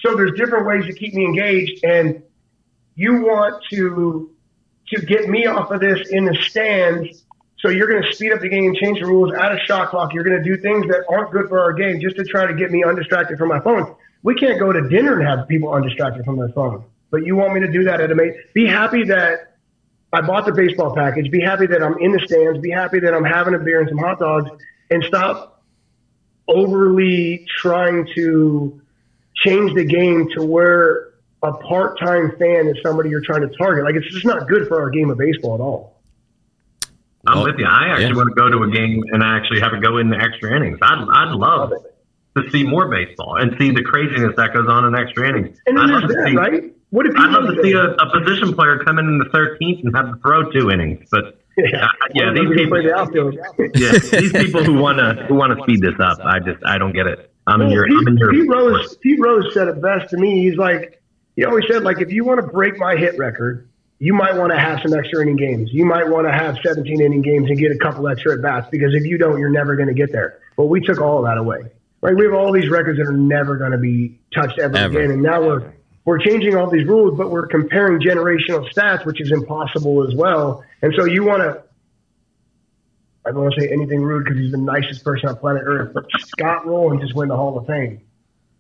So 0.02 0.14
there's 0.16 0.32
different 0.32 0.66
ways 0.66 0.84
to 0.86 0.92
keep 0.92 1.14
me 1.14 1.24
engaged. 1.24 1.84
And 1.84 2.22
you 2.94 3.22
want 3.22 3.64
to 3.70 4.30
to 4.88 5.00
get 5.06 5.28
me 5.28 5.46
off 5.46 5.70
of 5.70 5.80
this 5.80 6.08
in 6.10 6.24
the 6.24 6.34
stands. 6.34 7.24
So 7.58 7.68
you're 7.68 7.86
going 7.86 8.02
to 8.02 8.12
speed 8.12 8.32
up 8.32 8.40
the 8.40 8.48
game, 8.48 8.74
change 8.74 8.98
the 8.98 9.06
rules, 9.06 9.32
add 9.32 9.52
a 9.52 9.58
shot 9.64 9.88
clock. 9.88 10.12
You're 10.12 10.24
going 10.24 10.36
to 10.36 10.44
do 10.44 10.60
things 10.60 10.86
that 10.88 11.04
aren't 11.08 11.30
good 11.30 11.48
for 11.48 11.60
our 11.60 11.72
game 11.72 12.00
just 12.00 12.16
to 12.16 12.24
try 12.24 12.44
to 12.44 12.54
get 12.54 12.70
me 12.70 12.82
undistracted 12.84 13.38
from 13.38 13.48
my 13.48 13.60
phone. 13.60 13.94
We 14.24 14.34
can't 14.34 14.58
go 14.58 14.72
to 14.72 14.88
dinner 14.88 15.18
and 15.18 15.26
have 15.26 15.48
people 15.48 15.72
undistracted 15.72 16.24
from 16.24 16.36
their 16.36 16.48
phone. 16.50 16.84
But 17.10 17.24
you 17.24 17.36
want 17.36 17.54
me 17.54 17.60
to 17.60 17.70
do 17.70 17.84
that 17.84 18.00
at 18.00 18.10
a 18.10 18.14
mate. 18.14 18.34
Be 18.52 18.66
happy 18.66 19.04
that 19.04 19.56
I 20.12 20.20
bought 20.20 20.44
the 20.44 20.52
baseball 20.52 20.94
package. 20.94 21.30
Be 21.30 21.40
happy 21.40 21.66
that 21.68 21.82
I'm 21.82 21.96
in 21.98 22.12
the 22.12 22.20
stands. 22.26 22.60
Be 22.60 22.70
happy 22.70 23.00
that 23.00 23.14
I'm 23.14 23.24
having 23.24 23.54
a 23.54 23.58
beer 23.58 23.80
and 23.80 23.88
some 23.88 23.98
hot 23.98 24.18
dogs, 24.18 24.50
and 24.90 25.02
stop 25.04 25.62
overly 26.48 27.46
trying 27.48 28.08
to 28.14 28.81
change 29.44 29.74
the 29.74 29.84
game 29.84 30.28
to 30.36 30.42
where 30.44 31.10
a 31.42 31.52
part-time 31.52 32.36
fan 32.38 32.68
is 32.68 32.76
somebody 32.82 33.10
you're 33.10 33.24
trying 33.24 33.42
to 33.42 33.54
target. 33.56 33.84
Like 33.84 33.96
it's 33.96 34.12
just 34.12 34.24
not 34.26 34.48
good 34.48 34.68
for 34.68 34.80
our 34.80 34.90
game 34.90 35.10
of 35.10 35.18
baseball 35.18 35.54
at 35.54 35.60
all. 35.60 36.00
I'm 37.26 37.38
Well, 37.38 37.46
with 37.46 37.58
you. 37.58 37.66
I 37.66 37.88
actually 37.88 38.06
yeah. 38.10 38.14
want 38.14 38.28
to 38.30 38.34
go 38.34 38.48
to 38.48 38.62
a 38.62 38.70
game 38.70 39.02
and 39.12 39.22
I 39.22 39.36
actually 39.36 39.60
have 39.60 39.72
it 39.72 39.82
go 39.82 39.98
into 39.98 40.16
extra 40.16 40.56
innings. 40.56 40.78
I'd, 40.82 41.06
I'd 41.12 41.34
love 41.34 41.72
to 42.36 42.50
see 42.50 42.64
more 42.64 42.88
baseball 42.88 43.36
and 43.36 43.54
see 43.58 43.70
the 43.70 43.82
craziness 43.82 44.34
that 44.36 44.54
goes 44.54 44.68
on 44.68 44.84
in 44.86 44.94
extra 44.94 45.28
innings. 45.28 45.58
And 45.66 45.76
then 45.76 45.84
I'd 45.84 45.90
love 45.90 46.02
there's 46.08 46.12
to 46.12 46.22
that, 46.22 46.28
see, 46.30 46.36
right? 46.36 46.74
What 46.90 47.06
if 47.06 47.14
I'd 47.16 47.30
love 47.30 47.54
to 47.54 47.62
see 47.62 47.72
a, 47.72 47.90
a 47.90 48.20
position 48.20 48.54
player 48.54 48.78
come 48.84 48.98
in 48.98 49.06
in 49.06 49.18
the 49.18 49.26
13th 49.26 49.84
and 49.84 49.96
have 49.96 50.14
to 50.14 50.20
throw 50.20 50.50
two 50.50 50.70
innings. 50.70 51.08
But 51.10 51.41
Yeah, 51.56 51.84
uh, 51.84 51.88
yeah, 52.14 52.32
these 52.32 52.44
love 52.44 53.12
to 53.12 53.12
go 53.12 53.30
people, 53.30 53.52
the 53.56 53.70
yeah, 53.74 54.20
these 54.20 54.32
people 54.32 54.64
who 54.64 54.74
want 54.74 54.98
to 54.98 55.26
who 55.26 55.34
want 55.34 55.56
to 55.56 55.62
speed 55.62 55.82
this 55.82 55.98
up, 56.00 56.18
I 56.24 56.38
just 56.38 56.64
I 56.64 56.78
don't 56.78 56.92
get 56.92 57.06
it. 57.06 57.30
I'm 57.46 57.60
in 57.60 57.70
your 57.70 57.86
Pete, 57.86 57.98
I'm 57.98 58.08
in 58.08 58.16
your 58.16 58.32
Pete 58.32 58.48
Rose. 58.48 58.96
Pete 58.96 59.20
Rose 59.20 59.52
said 59.52 59.68
it 59.68 59.82
best 59.82 60.10
to 60.10 60.16
me. 60.16 60.48
He's 60.48 60.56
like, 60.56 61.02
he 61.36 61.44
always 61.44 61.64
said, 61.68 61.82
like, 61.82 62.00
if 62.00 62.10
you 62.12 62.24
want 62.24 62.40
to 62.40 62.46
break 62.46 62.78
my 62.78 62.96
hit 62.96 63.18
record, 63.18 63.68
you 63.98 64.14
might 64.14 64.34
want 64.36 64.52
to 64.52 64.58
have 64.58 64.80
some 64.82 64.94
extra 64.94 65.22
inning 65.22 65.36
games. 65.36 65.70
You 65.72 65.84
might 65.84 66.08
want 66.08 66.26
to 66.26 66.32
have 66.32 66.58
17 66.64 67.00
inning 67.00 67.22
games 67.22 67.48
and 67.48 67.58
get 67.58 67.70
a 67.70 67.78
couple 67.78 68.08
extra 68.08 68.34
at 68.34 68.42
bats 68.42 68.68
because 68.70 68.94
if 68.94 69.04
you 69.04 69.18
don't, 69.18 69.38
you're 69.38 69.50
never 69.50 69.76
going 69.76 69.88
to 69.88 69.94
get 69.94 70.12
there. 70.12 70.38
But 70.56 70.66
we 70.66 70.80
took 70.80 71.00
all 71.00 71.18
of 71.18 71.24
that 71.24 71.38
away. 71.38 71.70
Right? 72.00 72.16
We 72.16 72.24
have 72.24 72.34
all 72.34 72.52
these 72.52 72.68
records 72.68 72.98
that 72.98 73.06
are 73.06 73.16
never 73.16 73.56
going 73.56 73.72
to 73.72 73.78
be 73.78 74.18
touched 74.34 74.58
ever, 74.58 74.76
Ever. 74.76 74.98
again, 74.98 75.10
and 75.12 75.22
now 75.22 75.40
we're 75.40 75.72
we're 76.04 76.18
changing 76.18 76.56
all 76.56 76.68
these 76.68 76.84
rules, 76.84 77.16
but 77.16 77.30
we're 77.30 77.46
comparing 77.46 78.00
generational 78.00 78.68
stats, 78.72 79.06
which 79.06 79.20
is 79.20 79.30
impossible 79.30 80.06
as 80.06 80.14
well. 80.16 80.64
And 80.82 80.92
so 80.96 81.04
you 81.04 81.24
want 81.24 81.42
to 81.42 81.62
I 83.24 83.30
don't 83.30 83.42
want 83.42 83.54
to 83.54 83.60
say 83.60 83.68
anything 83.72 84.02
rude 84.02 84.24
because 84.24 84.38
he's 84.38 84.50
the 84.50 84.58
nicest 84.58 85.04
person 85.04 85.28
on 85.28 85.36
planet 85.36 85.62
Earth, 85.64 85.92
but 85.94 86.04
Scott 86.18 86.66
Rolen 86.66 87.00
just 87.00 87.14
win 87.14 87.28
the 87.28 87.36
Hall 87.36 87.56
of 87.56 87.66
Fame. 87.66 88.00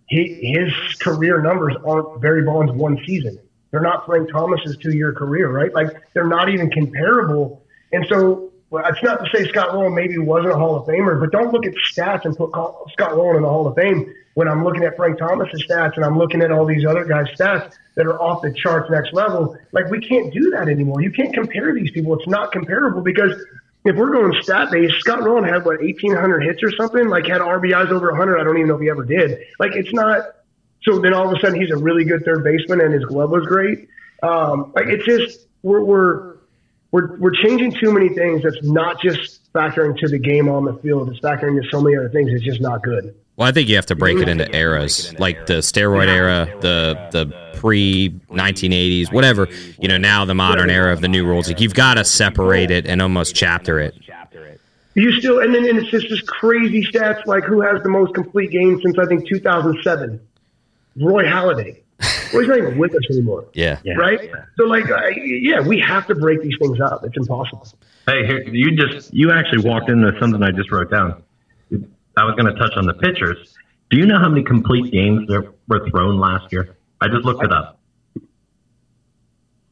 He 0.06 0.54
his 0.56 0.72
career 1.00 1.42
numbers 1.42 1.74
aren't 1.84 2.20
Barry 2.20 2.44
Bonds 2.44 2.72
one 2.72 2.98
season. 3.04 3.38
They're 3.70 3.80
not 3.80 4.06
Frank 4.06 4.30
Thomas's 4.30 4.76
two 4.76 4.92
year 4.92 5.12
career, 5.12 5.50
right? 5.50 5.72
Like 5.74 5.88
they're 6.14 6.28
not 6.28 6.48
even 6.48 6.70
comparable. 6.70 7.64
And 7.92 8.06
so 8.08 8.51
well, 8.72 8.82
it's 8.86 9.02
not 9.02 9.22
to 9.22 9.30
say 9.36 9.46
Scott 9.48 9.74
Rolen 9.74 9.94
maybe 9.94 10.16
wasn't 10.16 10.54
a 10.54 10.56
Hall 10.56 10.76
of 10.76 10.86
Famer, 10.86 11.20
but 11.20 11.30
don't 11.30 11.52
look 11.52 11.66
at 11.66 11.74
stats 11.92 12.24
and 12.24 12.34
put 12.34 12.52
Scott 12.92 13.14
Rolen 13.14 13.36
in 13.36 13.42
the 13.42 13.48
Hall 13.48 13.66
of 13.66 13.76
Fame 13.76 14.10
when 14.32 14.48
I'm 14.48 14.64
looking 14.64 14.82
at 14.82 14.96
Frank 14.96 15.18
Thomas's 15.18 15.62
stats 15.68 15.96
and 15.96 16.04
I'm 16.06 16.16
looking 16.16 16.40
at 16.40 16.50
all 16.50 16.64
these 16.64 16.86
other 16.86 17.04
guys' 17.04 17.26
stats 17.38 17.74
that 17.96 18.06
are 18.06 18.18
off 18.18 18.40
the 18.40 18.50
charts 18.54 18.90
next 18.90 19.12
level. 19.12 19.58
Like 19.72 19.90
we 19.90 20.00
can't 20.00 20.32
do 20.32 20.52
that 20.52 20.70
anymore. 20.70 21.02
You 21.02 21.10
can't 21.10 21.34
compare 21.34 21.74
these 21.74 21.90
people. 21.90 22.18
It's 22.18 22.26
not 22.26 22.50
comparable 22.50 23.02
because 23.02 23.32
if 23.84 23.94
we're 23.94 24.10
going 24.10 24.42
stat 24.42 24.70
based, 24.70 24.94
Scott 25.00 25.22
Rowland 25.22 25.48
had 25.48 25.66
what 25.66 25.78
1,800 25.78 26.40
hits 26.40 26.62
or 26.62 26.72
something. 26.72 27.08
Like 27.08 27.26
had 27.26 27.42
RBIs 27.42 27.90
over 27.90 28.08
100. 28.08 28.40
I 28.40 28.44
don't 28.44 28.56
even 28.56 28.68
know 28.68 28.76
if 28.76 28.80
he 28.80 28.88
ever 28.88 29.04
did. 29.04 29.38
Like 29.58 29.76
it's 29.76 29.92
not. 29.92 30.22
So 30.84 30.98
then 30.98 31.12
all 31.12 31.28
of 31.28 31.36
a 31.36 31.40
sudden 31.40 31.60
he's 31.60 31.70
a 31.70 31.76
really 31.76 32.04
good 32.04 32.24
third 32.24 32.42
baseman 32.42 32.80
and 32.80 32.94
his 32.94 33.04
glove 33.04 33.28
was 33.28 33.44
great. 33.44 33.86
Um, 34.22 34.72
like 34.74 34.86
it's 34.86 35.04
just 35.04 35.46
we're 35.62 35.84
we're 35.84 36.31
we're 36.92 37.16
we're 37.16 37.32
changing 37.42 37.72
too 37.72 37.92
many 37.92 38.10
things. 38.10 38.42
That's 38.42 38.62
not 38.62 39.00
just 39.00 39.52
factoring 39.52 39.98
to 39.98 40.08
the 40.08 40.18
game 40.18 40.48
on 40.48 40.64
the 40.64 40.74
field. 40.74 41.08
It's 41.10 41.20
factoring 41.20 41.60
to 41.60 41.68
so 41.70 41.80
many 41.80 41.96
other 41.96 42.10
things. 42.10 42.30
It's 42.32 42.44
just 42.44 42.60
not 42.60 42.82
good. 42.82 43.14
Well, 43.36 43.48
I 43.48 43.52
think 43.52 43.68
you 43.68 43.76
have 43.76 43.86
to 43.86 43.96
break 43.96 44.18
it 44.18 44.28
into 44.28 44.54
eras, 44.54 45.18
like 45.18 45.46
the 45.46 45.54
steroid 45.54 46.08
era, 46.08 46.46
the 46.60 47.08
the 47.12 47.58
pre 47.58 48.10
1980s, 48.30 49.10
whatever. 49.10 49.48
You 49.80 49.88
know, 49.88 49.96
now 49.96 50.26
the 50.26 50.34
modern 50.34 50.70
era 50.70 50.92
of 50.92 51.00
the 51.00 51.08
new 51.08 51.26
rules. 51.26 51.48
Like 51.48 51.60
you've 51.60 51.74
got 51.74 51.94
to 51.94 52.04
separate 52.04 52.70
it 52.70 52.86
and 52.86 53.00
almost 53.00 53.34
chapter 53.34 53.80
it. 53.80 53.94
You 54.94 55.10
still, 55.12 55.40
and 55.40 55.54
then 55.54 55.64
and 55.64 55.78
it's 55.78 55.90
just 55.90 56.10
this 56.10 56.20
crazy 56.20 56.84
stats 56.84 57.24
like 57.24 57.44
who 57.44 57.62
has 57.62 57.82
the 57.82 57.88
most 57.88 58.14
complete 58.14 58.50
games 58.50 58.82
since 58.82 58.98
I 58.98 59.06
think 59.06 59.26
2007. 59.26 60.20
Roy 60.96 61.24
Halladay. 61.24 61.81
Roy's 62.32 62.48
not 62.48 62.58
even 62.58 62.78
with 62.78 62.94
us 62.94 63.02
anymore. 63.10 63.46
Yeah. 63.54 63.78
Right? 63.96 64.30
So, 64.56 64.64
like, 64.64 64.90
uh, 64.90 65.08
yeah, 65.24 65.60
we 65.60 65.78
have 65.80 66.06
to 66.08 66.14
break 66.14 66.42
these 66.42 66.56
things 66.60 66.80
up. 66.80 67.04
It's 67.04 67.16
impossible. 67.16 67.66
Hey, 68.06 68.26
here, 68.26 68.42
you 68.48 68.76
just 68.76 69.12
you 69.14 69.30
actually 69.30 69.68
walked 69.68 69.88
into 69.88 70.12
something 70.18 70.42
I 70.42 70.50
just 70.50 70.70
wrote 70.72 70.90
down. 70.90 71.22
I 72.16 72.24
was 72.24 72.34
going 72.34 72.52
to 72.52 72.58
touch 72.58 72.72
on 72.76 72.86
the 72.86 72.94
pitchers. 72.94 73.54
Do 73.90 73.98
you 73.98 74.06
know 74.06 74.18
how 74.18 74.28
many 74.28 74.42
complete 74.42 74.92
games 74.92 75.28
there 75.28 75.44
were 75.68 75.88
thrown 75.90 76.18
last 76.18 76.52
year? 76.52 76.76
I 77.00 77.08
just 77.08 77.24
looked 77.24 77.44
it 77.44 77.52
up. 77.52 77.78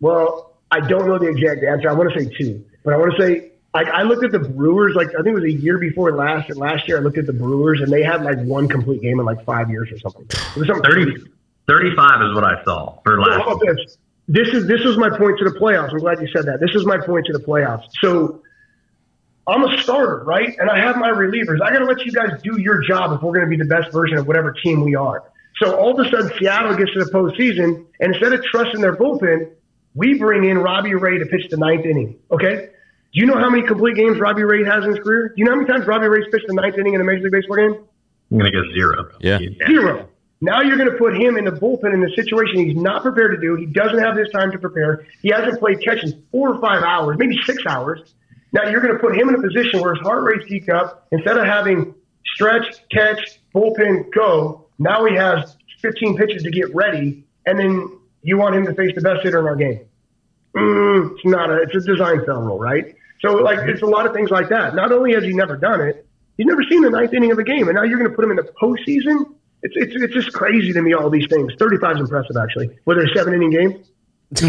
Well, 0.00 0.56
I 0.70 0.80
don't 0.80 1.06
know 1.06 1.18
the 1.18 1.28
exact 1.28 1.64
answer. 1.64 1.90
I 1.90 1.92
want 1.92 2.12
to 2.12 2.20
say 2.20 2.30
two, 2.38 2.64
but 2.84 2.94
I 2.94 2.96
want 2.96 3.14
to 3.16 3.22
say 3.22 3.50
I, 3.74 3.82
I 3.82 4.02
looked 4.02 4.24
at 4.24 4.32
the 4.32 4.38
Brewers. 4.38 4.94
Like 4.94 5.08
I 5.08 5.22
think 5.22 5.28
it 5.28 5.34
was 5.34 5.44
a 5.44 5.52
year 5.52 5.78
before 5.78 6.16
last. 6.16 6.48
And 6.50 6.58
last 6.58 6.88
year, 6.88 6.98
I 6.98 7.00
looked 7.00 7.18
at 7.18 7.26
the 7.26 7.32
Brewers, 7.32 7.80
and 7.80 7.92
they 7.92 8.02
had 8.02 8.22
like 8.22 8.38
one 8.38 8.68
complete 8.68 9.02
game 9.02 9.20
in 9.20 9.26
like 9.26 9.44
five 9.44 9.70
years 9.70 9.90
or 9.92 9.98
something. 9.98 10.24
It 10.24 10.56
was 10.56 10.66
something 10.68 10.90
30, 10.90 11.24
35 11.70 12.22
is 12.22 12.34
what 12.34 12.44
I 12.44 12.62
saw 12.64 12.98
for 13.04 13.20
last. 13.20 13.42
How 13.42 13.52
about 13.52 13.60
this? 13.60 13.96
This 14.26 14.48
is 14.48 14.66
this 14.66 14.84
was 14.84 14.96
my 14.96 15.08
point 15.08 15.38
to 15.38 15.44
the 15.44 15.58
playoffs. 15.58 15.92
I'm 15.92 15.98
glad 15.98 16.20
you 16.20 16.28
said 16.34 16.46
that. 16.46 16.58
This 16.60 16.74
is 16.74 16.84
my 16.84 16.98
point 16.98 17.26
to 17.26 17.32
the 17.32 17.38
playoffs. 17.38 17.84
So 18.00 18.42
I'm 19.46 19.64
a 19.64 19.78
starter, 19.82 20.22
right? 20.24 20.56
And 20.58 20.68
I 20.70 20.78
have 20.78 20.96
my 20.96 21.10
relievers. 21.10 21.60
I 21.62 21.70
got 21.70 21.80
to 21.80 21.84
let 21.84 22.04
you 22.04 22.12
guys 22.12 22.40
do 22.42 22.60
your 22.60 22.82
job 22.82 23.12
if 23.12 23.22
we're 23.22 23.32
going 23.32 23.48
to 23.48 23.50
be 23.50 23.56
the 23.56 23.68
best 23.68 23.92
version 23.92 24.18
of 24.18 24.26
whatever 24.26 24.52
team 24.52 24.84
we 24.84 24.94
are. 24.94 25.24
So 25.62 25.76
all 25.76 25.98
of 25.98 26.06
a 26.06 26.10
sudden, 26.10 26.30
Seattle 26.38 26.76
gets 26.76 26.92
to 26.92 27.04
the 27.04 27.10
postseason, 27.10 27.86
and 28.00 28.14
instead 28.14 28.32
of 28.32 28.42
trusting 28.44 28.80
their 28.80 28.96
bullpen, 28.96 29.50
we 29.94 30.18
bring 30.18 30.44
in 30.44 30.58
Robbie 30.58 30.94
Ray 30.94 31.18
to 31.18 31.26
pitch 31.26 31.50
the 31.50 31.56
ninth 31.56 31.84
inning. 31.84 32.18
Okay. 32.30 32.70
Do 33.12 33.20
you 33.20 33.26
know 33.26 33.38
how 33.38 33.50
many 33.50 33.66
complete 33.66 33.96
games 33.96 34.20
Robbie 34.20 34.44
Ray 34.44 34.64
has 34.64 34.84
in 34.84 34.90
his 34.90 35.00
career? 35.00 35.28
Do 35.28 35.34
you 35.36 35.44
know 35.44 35.52
how 35.52 35.56
many 35.56 35.68
times 35.68 35.86
Robbie 35.86 36.06
Ray's 36.06 36.26
pitched 36.30 36.46
the 36.46 36.54
ninth 36.54 36.78
inning 36.78 36.94
in 36.94 37.00
a 37.00 37.04
Major 37.04 37.24
League 37.24 37.32
Baseball 37.32 37.56
game? 37.56 37.84
I'm 38.30 38.38
going 38.38 38.52
to 38.52 38.56
guess 38.56 38.72
zero. 38.72 39.10
Yeah. 39.20 39.38
Zero. 39.66 40.08
Now 40.40 40.62
you're 40.62 40.78
going 40.78 40.90
to 40.90 40.96
put 40.96 41.14
him 41.16 41.36
in 41.36 41.44
the 41.44 41.52
bullpen 41.52 41.92
in 41.92 42.00
the 42.00 42.10
situation 42.16 42.64
he's 42.64 42.76
not 42.76 43.02
prepared 43.02 43.32
to 43.32 43.40
do. 43.40 43.56
He 43.56 43.66
doesn't 43.66 43.98
have 43.98 44.16
this 44.16 44.30
time 44.30 44.50
to 44.52 44.58
prepare. 44.58 45.06
He 45.20 45.30
hasn't 45.30 45.60
played 45.60 45.82
catch 45.84 46.02
in 46.02 46.24
four 46.32 46.54
or 46.54 46.60
five 46.60 46.82
hours, 46.82 47.18
maybe 47.18 47.36
six 47.44 47.64
hours. 47.66 48.00
Now 48.52 48.68
you're 48.68 48.80
going 48.80 48.94
to 48.94 48.98
put 48.98 49.16
him 49.16 49.28
in 49.28 49.34
a 49.34 49.42
position 49.42 49.80
where 49.80 49.94
his 49.94 50.02
heart 50.02 50.24
rate's 50.24 50.48
peaked 50.48 50.70
up. 50.70 51.06
Instead 51.12 51.36
of 51.36 51.44
having 51.44 51.94
stretch, 52.24 52.82
catch, 52.90 53.38
bullpen, 53.54 54.12
go, 54.12 54.66
now 54.78 55.04
he 55.04 55.14
has 55.14 55.56
15 55.82 56.16
pitches 56.16 56.42
to 56.42 56.50
get 56.50 56.74
ready, 56.74 57.24
and 57.46 57.58
then 57.58 57.98
you 58.22 58.38
want 58.38 58.54
him 58.54 58.64
to 58.66 58.74
face 58.74 58.92
the 58.94 59.02
best 59.02 59.22
hitter 59.22 59.40
in 59.40 59.46
our 59.46 59.56
game. 59.56 59.80
Mm, 60.56 61.12
it's 61.12 61.24
not 61.24 61.50
a, 61.50 61.62
it's 61.62 61.74
a 61.74 61.80
design 61.80 62.24
film 62.24 62.44
rule, 62.44 62.58
right? 62.58 62.96
So 63.20 63.34
like, 63.34 63.58
it's 63.68 63.82
a 63.82 63.86
lot 63.86 64.06
of 64.06 64.14
things 64.14 64.30
like 64.30 64.48
that. 64.48 64.74
Not 64.74 64.90
only 64.90 65.12
has 65.12 65.22
he 65.22 65.32
never 65.32 65.56
done 65.56 65.80
it, 65.82 66.06
he's 66.36 66.46
never 66.46 66.62
seen 66.62 66.82
the 66.82 66.90
ninth 66.90 67.12
inning 67.12 67.30
of 67.30 67.38
a 67.38 67.44
game, 67.44 67.68
and 67.68 67.76
now 67.76 67.82
you're 67.82 67.98
going 67.98 68.10
to 68.10 68.16
put 68.16 68.24
him 68.24 68.30
in 68.30 68.36
the 68.36 68.50
postseason. 68.60 69.34
It's, 69.62 69.74
it's, 69.76 70.02
it's 70.02 70.14
just 70.14 70.32
crazy 70.32 70.72
to 70.72 70.80
me, 70.82 70.94
all 70.94 71.10
these 71.10 71.26
things. 71.28 71.52
35 71.58 71.96
is 71.96 72.00
impressive, 72.02 72.36
actually. 72.40 72.70
Whether 72.84 73.02
a 73.02 73.08
seven 73.14 73.34
inning 73.34 73.50
game. 73.50 73.84
we 74.42 74.48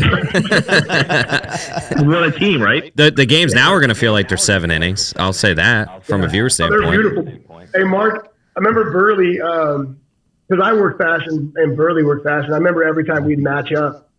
on 2.16 2.24
a 2.24 2.32
team, 2.32 2.62
right? 2.62 2.96
The 2.96 3.10
the 3.10 3.26
games 3.26 3.54
now 3.56 3.74
are 3.74 3.80
going 3.80 3.90
to 3.90 3.96
feel 3.96 4.12
like 4.12 4.28
they're 4.30 4.38
seven 4.38 4.70
innings. 4.70 5.12
I'll 5.18 5.34
say 5.34 5.56
that 5.56 6.06
from 6.06 6.24
a 6.24 6.28
viewer 6.28 6.46
Oh, 6.46 6.50
standpoint. 6.50 6.82
they're 6.84 6.92
beautiful. 6.92 7.58
Hey, 7.74 7.84
Mark, 7.84 8.36
I 8.56 8.60
remember 8.60 8.92
Buehrle, 8.94 9.42
um, 9.44 10.00
because 10.48 10.64
I 10.64 10.74
worked 10.74 11.02
fast 11.02 11.24
and, 11.28 11.52
and 11.58 11.76
Buehrle 11.78 12.06
worked 12.06 12.26
fast. 12.26 12.46
And 12.46 12.54
I 12.54 12.58
remember 12.58 12.84
every 12.84 13.06
time 13.06 13.26
we'd 13.26 13.40
match 13.40 13.72
up, 13.74 14.10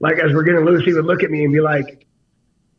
like 0.00 0.18
as 0.18 0.32
we're 0.34 0.42
getting 0.42 0.64
loose, 0.66 0.84
he 0.84 0.92
would 0.92 1.06
look 1.06 1.22
at 1.22 1.30
me 1.30 1.44
and 1.44 1.52
be 1.54 1.60
like, 1.60 2.06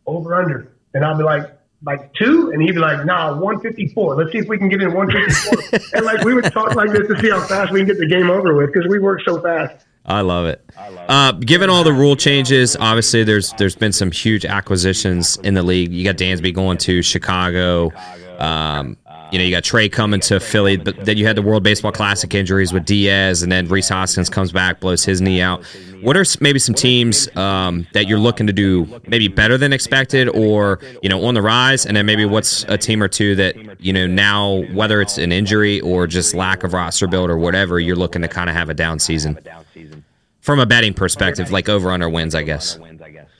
over 0.05 0.35
under. 0.35 0.71
And 0.93 1.03
I'll 1.03 1.17
be 1.17 1.23
like, 1.23 1.49
like 1.83 2.13
two? 2.13 2.51
And 2.51 2.61
he'd 2.61 2.73
be 2.73 2.79
like, 2.79 3.05
nah, 3.05 3.33
154. 3.39 4.15
Let's 4.15 4.31
see 4.31 4.39
if 4.39 4.47
we 4.47 4.57
can 4.57 4.69
get 4.69 4.81
in 4.81 4.93
154. 4.93 5.79
and 5.93 6.05
like 6.05 6.23
we 6.23 6.33
would 6.33 6.51
talk 6.51 6.75
like 6.75 6.91
this 6.91 7.07
to 7.07 7.19
see 7.19 7.29
how 7.29 7.41
fast 7.41 7.71
we 7.71 7.79
can 7.79 7.87
get 7.87 7.97
the 7.97 8.07
game 8.07 8.29
over 8.29 8.55
with 8.55 8.73
because 8.73 8.89
we 8.89 8.99
work 8.99 9.21
so 9.25 9.41
fast. 9.41 9.85
I 10.05 10.21
love 10.21 10.45
it. 10.45 10.63
Uh, 10.77 11.33
given 11.33 11.69
all 11.69 11.83
the 11.83 11.91
rule 11.91 12.15
changes, 12.15 12.77
obviously 12.77 13.25
there's 13.25 13.51
there's 13.53 13.75
been 13.75 13.91
some 13.91 14.09
huge 14.09 14.45
acquisitions 14.45 15.35
in 15.43 15.53
the 15.53 15.63
league. 15.63 15.91
You 15.91 16.05
got 16.05 16.15
Dansby 16.15 16.53
going 16.53 16.77
to 16.79 17.01
Chicago. 17.01 17.91
Um, 18.39 18.97
you 19.31 19.37
know, 19.37 19.43
you 19.43 19.51
got 19.51 19.63
Trea 19.63 19.89
coming 19.89 20.19
to 20.21 20.39
Philly, 20.39 20.77
but 20.77 21.05
then 21.05 21.17
you 21.17 21.25
had 21.25 21.35
the 21.35 21.41
World 21.41 21.63
Baseball 21.63 21.91
Classic 21.91 22.33
injuries 22.33 22.71
with 22.71 22.85
Diaz, 22.85 23.43
and 23.43 23.51
then 23.51 23.67
Rhys 23.67 23.89
Hoskins 23.89 24.29
comes 24.29 24.51
back, 24.51 24.79
blows 24.79 25.03
his 25.03 25.21
knee 25.21 25.41
out. 25.41 25.63
What 26.01 26.15
are 26.15 26.25
maybe 26.39 26.59
some 26.59 26.75
teams 26.75 27.27
um, 27.35 27.87
that 27.93 28.07
you're 28.07 28.19
looking 28.19 28.47
to 28.47 28.53
do 28.53 29.01
maybe 29.07 29.27
better 29.27 29.57
than 29.57 29.73
expected, 29.73 30.29
or 30.29 30.79
you 31.01 31.09
know, 31.09 31.25
on 31.25 31.33
the 31.33 31.41
rise? 31.41 31.85
And 31.85 31.97
then 31.97 32.05
maybe 32.05 32.25
what's 32.25 32.63
a 32.65 32.77
team 32.77 33.01
or 33.01 33.07
two 33.07 33.35
that 33.35 33.81
you 33.81 33.91
know 33.91 34.07
now, 34.07 34.63
whether 34.73 35.01
it's 35.01 35.17
an 35.17 35.31
injury 35.31 35.81
or 35.81 36.07
just 36.07 36.33
lack 36.33 36.63
of 36.63 36.73
roster 36.73 37.07
build 37.07 37.29
or 37.29 37.37
whatever, 37.37 37.79
you're 37.79 37.95
looking 37.95 38.21
to 38.21 38.27
kind 38.27 38.49
of 38.49 38.55
have 38.55 38.69
a 38.69 38.73
down 38.73 38.99
season 38.99 39.37
from 40.47 40.61
a 40.61 40.65
betting 40.65 40.93
perspective, 40.93 41.51
like 41.51 41.67
over 41.67 41.91
under 41.91 42.07
wins, 42.07 42.33
I 42.33 42.43
guess. 42.43 42.79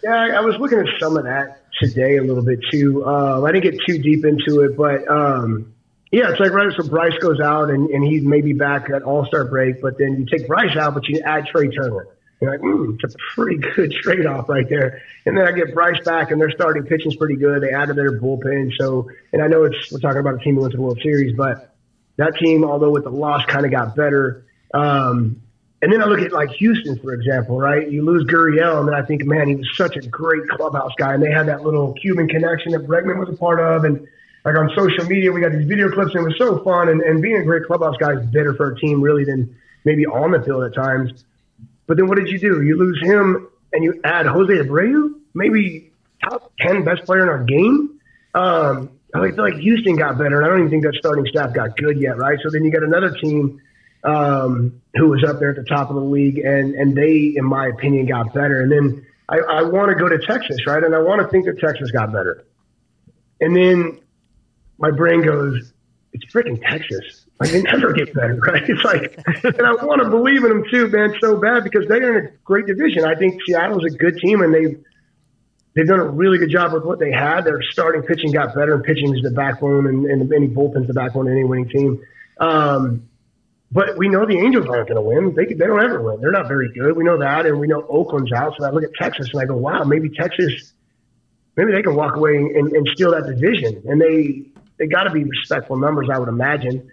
Yeah, 0.03 0.38
I, 0.38 0.41
was 0.41 0.57
looking 0.57 0.77
at 0.77 0.88
some 0.99 1.15
of 1.15 1.23
that 1.23 1.61
today 1.79 2.17
a 2.17 2.21
little 2.21 2.43
bit 2.43 2.59
too. 2.69 3.05
Uh, 3.05 3.41
I 3.43 3.51
didn't 3.53 3.71
get 3.71 3.79
too 3.88 3.97
deep 3.97 4.25
into 4.25 4.61
it, 4.61 4.75
but 4.75 5.07
um, 5.07 5.73
yeah, 6.11 6.31
it's 6.31 6.39
like 6.39 6.51
right. 6.51 6.71
So 6.75 6.87
Bryce 6.87 7.17
goes 7.19 7.39
out 7.39 7.69
and, 7.69 7.89
and 7.89 8.03
he's 8.03 8.23
maybe 8.23 8.53
back 8.53 8.89
at 8.89 9.03
All 9.03 9.25
Star 9.25 9.45
break, 9.45 9.81
but 9.81 9.97
then 9.97 10.17
you 10.19 10.25
take 10.25 10.47
Bryce 10.47 10.75
out, 10.77 10.93
but 10.93 11.07
you 11.07 11.21
add 11.21 11.47
Trea 11.47 11.69
Turner. 11.69 12.07
You're 12.39 12.51
like, 12.51 12.61
mm, 12.61 12.97
it's 13.03 13.15
a 13.15 13.17
pretty 13.33 13.57
good 13.75 13.91
trade 13.91 14.25
off 14.25 14.47
right 14.47 14.67
there. 14.69 15.01
And 15.25 15.37
then 15.37 15.47
I 15.47 15.51
get 15.51 15.73
Bryce 15.73 16.03
back, 16.05 16.31
and 16.31 16.39
their 16.39 16.51
starting 16.51 16.83
pitching's 16.83 17.15
pretty 17.15 17.35
good. 17.35 17.61
They 17.61 17.71
added 17.71 17.95
their 17.95 18.19
bullpen, 18.19 18.71
so 18.77 19.09
and 19.33 19.41
I 19.41 19.47
know 19.47 19.63
it's 19.63 19.91
we're 19.91 19.99
talking 19.99 20.19
about 20.19 20.35
a 20.35 20.39
team 20.39 20.55
that 20.55 20.61
went 20.61 20.71
to 20.71 20.77
the 20.77 20.83
World 20.83 20.99
Series, 21.01 21.35
but 21.35 21.75
that 22.17 22.35
team, 22.37 22.63
although 22.63 22.91
with 22.91 23.03
the 23.03 23.09
loss, 23.09 23.45
kind 23.45 23.65
of 23.65 23.71
got 23.71 23.95
better. 23.95 24.45
Um, 24.73 25.41
and 25.81 25.93
then 25.93 26.01
I 26.01 26.05
look 26.05 26.19
at 26.21 26.31
like 26.31 26.49
Houston, 26.51 26.97
for 26.99 27.13
example, 27.13 27.59
right? 27.59 27.89
You 27.89 28.03
lose 28.03 28.23
Gurriel, 28.25 28.79
and 28.79 28.87
then 28.87 28.95
I 28.95 29.03
think, 29.03 29.25
man, 29.25 29.47
he 29.47 29.55
was 29.55 29.69
such 29.75 29.95
a 29.95 30.01
great 30.01 30.47
clubhouse 30.49 30.93
guy, 30.97 31.13
and 31.13 31.21
they 31.21 31.31
had 31.31 31.47
that 31.47 31.63
little 31.63 31.93
Cuban 31.93 32.27
connection 32.27 32.71
that 32.71 32.87
Bregman 32.87 33.19
was 33.19 33.29
a 33.29 33.37
part 33.37 33.59
of, 33.59 33.83
and 33.83 34.07
like 34.47 34.55
on 34.55 34.71
social 34.77 35.03
media, 35.09 35.29
we 35.29 35.41
got 35.41 35.51
these 35.51 35.67
video 35.67 35.91
clips, 35.91 36.11
and 36.15 36.23
it 36.23 36.27
was 36.27 36.37
so 36.37 36.63
fun. 36.63 36.87
And, 36.87 37.01
and 37.01 37.21
being 37.21 37.35
a 37.35 37.43
great 37.43 37.65
clubhouse 37.65 37.97
guy 37.99 38.13
is 38.13 38.25
better 38.27 38.53
for 38.53 38.71
a 38.71 38.79
team 38.79 39.01
really 39.01 39.25
than 39.25 39.57
maybe 39.83 40.05
on 40.05 40.31
the 40.31 40.41
field 40.41 40.63
at 40.63 40.73
times. 40.73 41.25
But 41.85 41.97
then 41.97 42.07
what 42.07 42.17
did 42.17 42.29
you 42.29 42.39
do? 42.39 42.61
You 42.61 42.77
lose 42.77 42.97
him, 43.01 43.49
and 43.73 43.83
you 43.83 43.99
add 44.05 44.25
Jose 44.25 44.53
Abreu, 44.53 45.15
maybe 45.33 45.91
top 46.23 46.53
ten 46.61 46.85
best 46.85 47.03
player 47.03 47.23
in 47.23 47.27
our 47.27 47.43
game. 47.43 47.99
Um, 48.33 48.91
I 49.13 49.31
feel 49.31 49.43
like 49.43 49.55
Houston 49.55 49.97
got 49.97 50.17
better, 50.17 50.37
and 50.37 50.45
I 50.45 50.47
don't 50.47 50.59
even 50.59 50.69
think 50.69 50.83
that 50.83 50.95
starting 50.97 51.25
staff 51.25 51.53
got 51.53 51.75
good 51.75 51.99
yet, 51.99 52.17
right? 52.17 52.39
So 52.41 52.49
then 52.49 52.63
you 52.63 52.71
got 52.71 52.83
another 52.83 53.11
team 53.17 53.61
um, 54.05 54.81
who 54.93 55.09
was 55.09 55.25
up 55.25 55.39
there 55.39 55.49
at 55.49 55.57
the 55.57 55.63
top 55.65 55.89
of 55.89 55.97
the 55.97 56.01
league, 56.01 56.37
and 56.37 56.73
and 56.73 56.95
they, 56.95 57.33
in 57.35 57.43
my 57.43 57.67
opinion, 57.67 58.05
got 58.05 58.33
better. 58.33 58.61
And 58.61 58.71
then 58.71 59.05
I, 59.27 59.39
I 59.39 59.63
want 59.63 59.89
to 59.89 59.95
go 59.95 60.07
to 60.07 60.25
Texas, 60.25 60.65
right? 60.65 60.81
And 60.81 60.95
I 60.95 60.99
want 60.99 61.21
to 61.21 61.27
think 61.27 61.47
that 61.47 61.59
Texas 61.59 61.91
got 61.91 62.13
better. 62.13 62.45
And 63.41 63.53
then 63.53 63.99
my 64.78 64.91
brain 64.91 65.23
goes, 65.23 65.73
it's 66.13 66.25
freaking 66.34 66.61
Texas. 66.61 67.25
Like 67.39 67.51
they 67.51 67.61
never 67.61 67.93
get 67.93 68.13
better, 68.13 68.36
right? 68.47 68.67
It's 68.67 68.84
like, 68.84 69.17
and 69.43 69.67
I 69.67 69.73
want 69.86 70.01
to 70.01 70.09
believe 70.09 70.43
in 70.43 70.49
them 70.49 70.63
too, 70.69 70.88
man, 70.88 71.15
so 71.21 71.38
bad 71.38 71.63
because 71.63 71.88
they're 71.88 72.17
in 72.17 72.25
a 72.25 72.30
great 72.43 72.65
division. 72.65 73.05
I 73.05 73.15
think 73.15 73.39
Seattle's 73.45 73.86
a 73.86 73.89
good 73.89 74.17
team, 74.17 74.41
and 74.41 74.53
they've 74.53 74.84
they've 75.75 75.88
done 75.88 75.99
a 75.99 76.09
really 76.09 76.39
good 76.39 76.49
job 76.49 76.73
with 76.73 76.84
what 76.84 76.99
they 76.99 77.11
had. 77.11 77.41
Their 77.41 77.61
starting 77.61 78.01
pitching 78.01 78.32
got 78.32 78.55
better, 78.55 78.73
and 78.73 78.84
pitching 78.84 79.15
is 79.15 79.21
the 79.21 79.32
backbone, 79.32 79.86
and, 79.86 80.05
and 80.05 80.34
any 80.34 80.47
bullpen's 80.47 80.88
the 80.88 80.93
backbone 80.93 81.28
of 81.28 81.34
any 81.34 81.43
winning 81.43 81.69
team. 81.69 82.01
Um, 82.39 83.07
but 83.71 83.97
we 83.97 84.07
know 84.07 84.25
the 84.25 84.39
Angels 84.39 84.65
aren't 84.67 84.88
going 84.88 84.95
to 84.95 85.01
win. 85.01 85.36
They 85.36 85.53
they 85.53 85.67
don't 85.67 85.84
ever 85.84 86.01
win. 86.01 86.21
They're 86.21 86.32
not 86.32 86.47
very 86.47 86.71
good. 86.73 86.95
We 86.95 87.03
know 87.03 87.19
that, 87.19 87.45
and 87.45 87.59
we 87.59 87.67
know 87.67 87.86
Oakland's 87.88 88.32
out. 88.32 88.55
So 88.57 88.65
I 88.65 88.71
look 88.71 88.84
at 88.84 88.93
Texas 88.95 89.30
and 89.32 89.41
I 89.41 89.45
go, 89.45 89.57
wow, 89.57 89.84
maybe 89.84 90.09
Texas, 90.09 90.73
maybe 91.55 91.73
they 91.73 91.84
can 91.84 91.93
walk 91.93 92.15
away 92.15 92.38
and, 92.38 92.71
and 92.71 92.88
steal 92.93 93.11
that 93.11 93.28
division. 93.28 93.84
And 93.86 94.01
they 94.01 94.45
they 94.78 94.88
got 94.88 95.03
to 95.03 95.11
be 95.11 95.23
respectful 95.23 95.78
numbers, 95.78 96.09
I 96.11 96.19
would 96.19 96.30
imagine. 96.30 96.89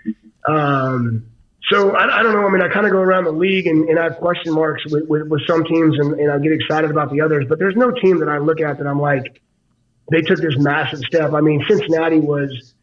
Um, 0.46 1.26
so 1.70 1.96
I, 1.96 2.20
I 2.20 2.22
don't 2.22 2.32
know. 2.32 2.46
I 2.46 2.50
mean, 2.50 2.62
I 2.62 2.68
kind 2.68 2.86
of 2.86 2.92
go 2.92 2.98
around 2.98 3.24
the 3.24 3.32
league 3.32 3.66
and, 3.66 3.88
and 3.88 3.98
I 3.98 4.04
have 4.04 4.16
question 4.18 4.52
marks 4.52 4.84
with, 4.90 5.08
with, 5.08 5.28
with 5.28 5.46
some 5.46 5.64
teams, 5.64 5.98
and, 5.98 6.18
and 6.20 6.30
I 6.30 6.38
get 6.38 6.52
excited 6.52 6.90
about 6.90 7.10
the 7.10 7.20
others. 7.20 7.46
But 7.48 7.58
there's 7.58 7.76
no 7.76 7.90
team 7.90 8.20
that 8.20 8.28
I 8.28 8.38
look 8.38 8.60
at 8.60 8.78
that 8.78 8.86
I'm 8.86 9.00
like, 9.00 9.40
they 10.10 10.20
took 10.20 10.38
this 10.38 10.56
massive 10.58 11.00
step. 11.00 11.32
I 11.32 11.40
mean, 11.40 11.64
Cincinnati 11.66 12.20
was 12.20 12.74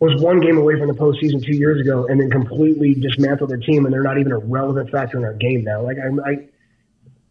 was 0.00 0.20
one 0.20 0.40
game 0.40 0.58
away 0.58 0.76
from 0.76 0.88
the 0.88 0.94
postseason 0.94 1.44
two 1.44 1.54
years 1.54 1.80
ago, 1.80 2.06
and 2.06 2.20
then 2.20 2.28
completely 2.28 2.92
dismantled 2.94 3.50
their 3.50 3.58
team, 3.58 3.84
and 3.84 3.94
they're 3.94 4.02
not 4.02 4.18
even 4.18 4.32
a 4.32 4.38
relevant 4.38 4.90
factor 4.90 5.16
in 5.16 5.24
our 5.24 5.34
game 5.34 5.62
now. 5.62 5.82
Like, 5.82 5.96
I, 5.98 6.30
I 6.30 6.48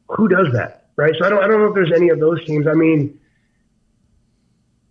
who 0.07 0.29
does 0.29 0.53
that, 0.53 0.85
right? 0.95 1.13
So 1.19 1.25
I 1.25 1.29
don't, 1.29 1.43
I 1.43 1.47
don't 1.47 1.59
know 1.59 1.67
if 1.67 1.73
there's 1.73 1.91
any 1.93 2.09
of 2.09 2.19
those 2.19 2.45
teams. 2.45 2.67
I 2.67 2.73
mean, 2.73 3.19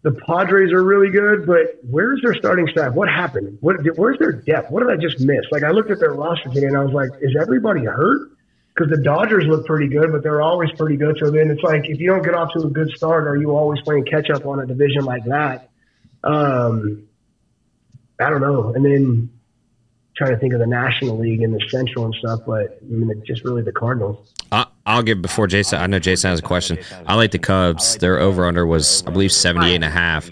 the 0.03 0.13
Padres 0.13 0.73
are 0.73 0.83
really 0.83 1.11
good, 1.11 1.47
but 1.47 1.79
where's 1.89 2.23
their 2.23 2.35
starting 2.35 2.67
staff? 2.69 2.95
What 2.95 3.09
happened? 3.09 3.59
What, 3.61 3.77
where's 3.97 4.19
their 4.19 4.33
depth? 4.33 4.71
What 4.71 4.81
did 4.81 4.91
I 4.91 4.97
just 4.97 5.21
miss? 5.21 5.45
Like, 5.51 5.63
I 5.63 5.71
looked 5.71 5.91
at 5.91 6.01
their 6.01 6.15
roster 6.15 6.49
today, 6.49 6.67
and 6.67 6.77
I 6.77 6.85
was 6.85 6.95
like, 6.95 7.11
is 7.21 7.37
everybody 7.39 7.85
hurt? 7.85 8.31
Because 8.75 8.91
the 8.91 9.03
Dodgers 9.03 9.45
look 9.47 9.67
pretty 9.67 9.89
good, 9.89 10.11
but 10.11 10.23
they're 10.23 10.41
always 10.41 10.71
pretty 10.73 10.97
good. 10.97 11.19
So 11.19 11.31
then 11.31 11.51
it's 11.51 11.63
like, 11.63 11.83
if 11.87 12.01
you 12.01 12.07
don't 12.07 12.23
get 12.23 12.35
off 12.35 12.53
to 12.55 12.61
a 12.61 12.71
good 12.71 12.91
start, 12.97 13.27
are 13.27 13.37
you 13.37 13.55
always 13.55 13.81
playing 13.83 14.07
catch 14.07 14.31
up 14.31 14.47
on 14.47 14.61
a 14.61 14.67
division 14.67 15.05
like 15.05 15.25
that? 15.25 15.69
Um, 16.25 17.07
I 18.19 18.31
don't 18.31 18.41
know. 18.41 18.73
And 18.75 18.85
then 18.85 19.31
trying 20.17 20.31
to 20.31 20.39
think 20.39 20.53
of 20.53 20.61
the 20.61 20.67
National 20.67 21.19
League 21.19 21.43
and 21.43 21.53
the 21.53 21.61
Central 21.69 22.05
and 22.05 22.15
stuff, 22.15 22.41
but 22.47 22.79
I 22.81 22.85
mean, 22.87 23.11
it's 23.11 23.27
just 23.27 23.45
really 23.45 23.63
the 23.63 23.73
Cardinals. 23.73 24.33
I, 24.53 24.67
I'll 24.87 25.03
give 25.03 25.23
before 25.23 25.47
Jason. 25.47 25.79
I 25.79 25.87
know 25.87 25.99
Jason 25.99 26.31
has 26.31 26.41
a 26.41 26.43
question. 26.43 26.79
I 27.07 27.15
like 27.15 27.31
the 27.31 27.39
Cubs. 27.39 27.97
Their 27.97 28.19
over 28.19 28.47
under 28.47 28.67
was, 28.67 29.05
I 29.07 29.11
believe, 29.11 29.33
78 29.33 29.75
and 29.75 29.85
a 29.85 29.91
half. 29.91 30.31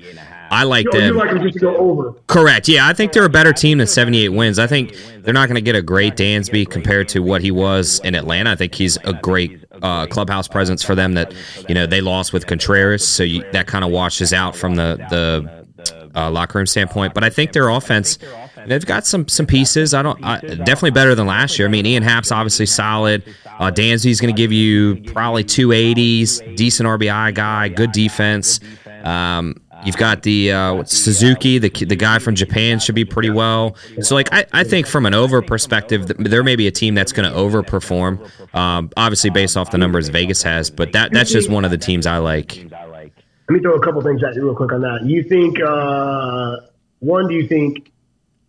I 0.50 0.64
like 0.64 0.86
you 0.86 0.92
them. 0.92 1.16
like 1.16 1.30
them 1.30 1.42
just 1.42 1.54
to 1.54 1.60
go 1.60 1.76
over? 1.76 2.12
Correct. 2.26 2.68
Yeah, 2.68 2.88
I 2.88 2.94
think 2.94 3.12
they're 3.12 3.24
a 3.24 3.30
better 3.30 3.52
team 3.52 3.78
than 3.78 3.86
78 3.86 4.30
wins. 4.30 4.58
I 4.58 4.66
think 4.66 4.96
they're 5.18 5.34
not 5.34 5.48
going 5.48 5.56
to 5.56 5.62
get 5.62 5.76
a 5.76 5.82
great 5.82 6.16
Dansby 6.16 6.70
compared 6.70 7.08
to 7.10 7.20
what 7.20 7.42
he 7.42 7.50
was 7.50 8.00
in 8.00 8.14
Atlanta. 8.14 8.52
I 8.52 8.56
think 8.56 8.74
he's 8.74 8.96
a 9.04 9.12
great 9.12 9.62
uh, 9.82 10.06
clubhouse 10.06 10.48
presence 10.48 10.82
for 10.82 10.94
them. 10.94 11.14
That 11.14 11.34
you 11.68 11.74
know 11.74 11.86
they 11.86 12.00
lost 12.00 12.32
with 12.32 12.46
Contreras, 12.46 13.06
so 13.06 13.22
you, 13.22 13.44
that 13.52 13.66
kind 13.66 13.84
of 13.84 13.90
washes 13.90 14.32
out 14.32 14.56
from 14.56 14.76
the 14.76 14.96
the 15.10 16.10
uh, 16.14 16.30
locker 16.30 16.58
room 16.58 16.66
standpoint. 16.66 17.14
But 17.14 17.24
I 17.24 17.30
think 17.30 17.52
their 17.52 17.68
offense. 17.68 18.18
They've 18.66 18.84
got 18.84 19.06
some 19.06 19.28
some 19.28 19.46
pieces. 19.46 19.94
I 19.94 20.02
don't 20.02 20.22
I, 20.24 20.40
definitely 20.40 20.92
better 20.92 21.14
than 21.14 21.26
last 21.26 21.58
year. 21.58 21.68
I 21.68 21.70
mean, 21.70 21.86
Ian 21.86 22.02
Happ's 22.02 22.32
obviously 22.32 22.66
solid. 22.66 23.22
Uh, 23.58 23.70
Dansby's 23.70 24.20
going 24.20 24.34
to 24.34 24.36
give 24.40 24.52
you 24.52 24.96
probably 25.12 25.44
two 25.44 25.72
eighties, 25.72 26.40
decent 26.54 26.88
RBI 26.88 27.34
guy, 27.34 27.68
good 27.68 27.92
defense. 27.92 28.60
Um, 29.04 29.60
You've 29.84 29.96
got 29.96 30.22
the 30.22 30.52
uh, 30.52 30.84
Suzuki, 30.84 31.58
the 31.58 31.70
the 31.70 31.96
guy 31.96 32.18
from 32.18 32.34
Japan 32.34 32.80
should 32.80 32.94
be 32.94 33.04
pretty 33.04 33.30
well. 33.30 33.76
So 34.00 34.14
like 34.14 34.32
I, 34.32 34.44
I 34.52 34.64
think 34.64 34.86
from 34.86 35.06
an 35.06 35.14
over 35.14 35.40
perspective, 35.40 36.08
there 36.18 36.42
may 36.42 36.56
be 36.56 36.66
a 36.66 36.70
team 36.70 36.94
that's 36.94 37.12
going 37.12 37.30
to 37.30 37.36
overperform. 37.36 38.28
Um, 38.54 38.90
obviously 38.96 39.30
based 39.30 39.56
off 39.56 39.70
the 39.70 39.78
numbers 39.78 40.08
Vegas 40.08 40.42
has, 40.42 40.68
but 40.68 40.92
that 40.92 41.12
that's 41.12 41.30
just 41.30 41.48
one 41.48 41.64
of 41.64 41.70
the 41.70 41.78
teams 41.78 42.06
I 42.06 42.18
like. 42.18 42.56
Let 42.72 43.54
me 43.54 43.60
throw 43.60 43.74
a 43.74 43.80
couple 43.80 44.02
things 44.02 44.22
at 44.24 44.34
you 44.34 44.44
real 44.44 44.54
quick 44.54 44.72
on 44.72 44.80
that. 44.82 45.04
You 45.04 45.22
think 45.22 45.60
uh, 45.60 46.56
one? 46.98 47.28
Do 47.28 47.34
you 47.34 47.46
think 47.46 47.92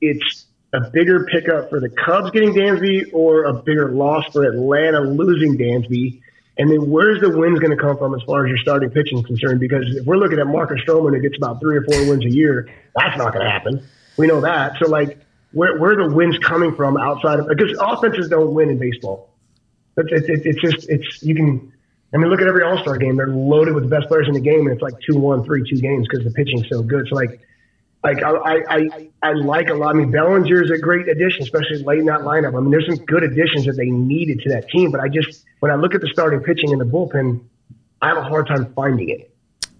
it's 0.01 0.45
a 0.73 0.89
bigger 0.91 1.25
pickup 1.25 1.69
for 1.69 1.79
the 1.79 1.89
Cubs 1.89 2.31
getting 2.31 2.53
Dansby, 2.53 3.13
or 3.13 3.45
a 3.45 3.53
bigger 3.53 3.91
loss 3.91 4.25
for 4.31 4.43
Atlanta 4.43 5.01
losing 5.01 5.57
Dansby? 5.57 6.21
And 6.57 6.69
then 6.69 6.89
where's 6.89 7.21
the 7.21 7.29
wins 7.29 7.59
going 7.59 7.75
to 7.75 7.81
come 7.81 7.97
from 7.97 8.13
as 8.13 8.21
far 8.23 8.45
as 8.45 8.49
your 8.49 8.57
starting 8.57 8.89
pitching 8.89 9.19
is 9.19 9.25
concerned? 9.25 9.61
Because 9.61 9.85
if 9.95 10.05
we're 10.05 10.17
looking 10.17 10.39
at 10.39 10.47
Marcus 10.47 10.81
Stroman 10.85 11.15
who 11.15 11.21
gets 11.21 11.37
about 11.37 11.61
three 11.61 11.77
or 11.77 11.83
four 11.83 12.09
wins 12.09 12.25
a 12.25 12.29
year, 12.29 12.69
that's 12.95 13.17
not 13.17 13.33
going 13.33 13.45
to 13.45 13.49
happen. 13.49 13.81
We 14.17 14.27
know 14.27 14.41
that. 14.41 14.73
So 14.77 14.89
like, 14.89 15.17
where 15.51 15.77
where 15.79 15.91
are 15.99 16.09
the 16.09 16.13
wins 16.13 16.37
coming 16.39 16.75
from 16.75 16.97
outside 16.97 17.39
of 17.39 17.47
because 17.47 17.75
offenses 17.79 18.29
don't 18.29 18.53
win 18.53 18.69
in 18.69 18.77
baseball. 18.77 19.29
It's 19.97 20.09
it's, 20.11 20.29
it's, 20.29 20.45
it's 20.45 20.61
just 20.61 20.89
it's 20.89 21.23
you 21.23 21.35
can. 21.35 21.73
I 22.13 22.17
mean, 22.17 22.29
look 22.29 22.41
at 22.41 22.47
every 22.47 22.63
All 22.63 22.77
Star 22.79 22.97
game; 22.97 23.15
they're 23.17 23.27
loaded 23.27 23.73
with 23.75 23.83
the 23.83 23.89
best 23.89 24.07
players 24.07 24.27
in 24.27 24.33
the 24.33 24.41
game, 24.41 24.61
and 24.61 24.71
it's 24.71 24.81
like 24.81 24.95
two 25.09 25.17
one, 25.17 25.43
three 25.43 25.63
two 25.69 25.79
games 25.79 26.07
because 26.09 26.25
the 26.25 26.31
pitching's 26.31 26.67
so 26.69 26.81
good. 26.81 27.07
So 27.07 27.15
like, 27.15 27.39
like 28.03 28.23
I, 28.23 28.31
I 28.31 28.63
I 28.69 29.09
I 29.23 29.33
like 29.33 29.69
a 29.69 29.73
lot. 29.73 29.95
I 29.95 29.97
mean, 29.97 30.11
Bellinger's 30.11 30.71
a 30.71 30.77
great 30.77 31.07
addition, 31.07 31.43
especially 31.43 31.83
late 31.83 31.99
in 31.99 32.05
that 32.05 32.21
lineup. 32.21 32.57
I 32.57 32.61
mean, 32.61 32.71
there's 32.71 32.85
some 32.85 33.03
good 33.05 33.23
additions 33.23 33.65
that 33.65 33.73
they 33.77 33.89
needed 33.89 34.39
to 34.41 34.49
that 34.49 34.69
team, 34.69 34.91
but 34.91 35.01
I 35.01 35.09
just 35.09 35.45
when 35.59 35.71
I 35.71 35.75
look 35.75 35.93
at 35.93 36.01
the 36.01 36.07
starting 36.07 36.39
pitching 36.39 36.71
in 36.71 36.79
the 36.79 36.85
bullpen, 36.85 37.41
I 38.01 38.07
have 38.07 38.17
a 38.17 38.23
hard 38.23 38.47
time 38.47 38.71
finding 38.73 39.09
it. 39.09 39.29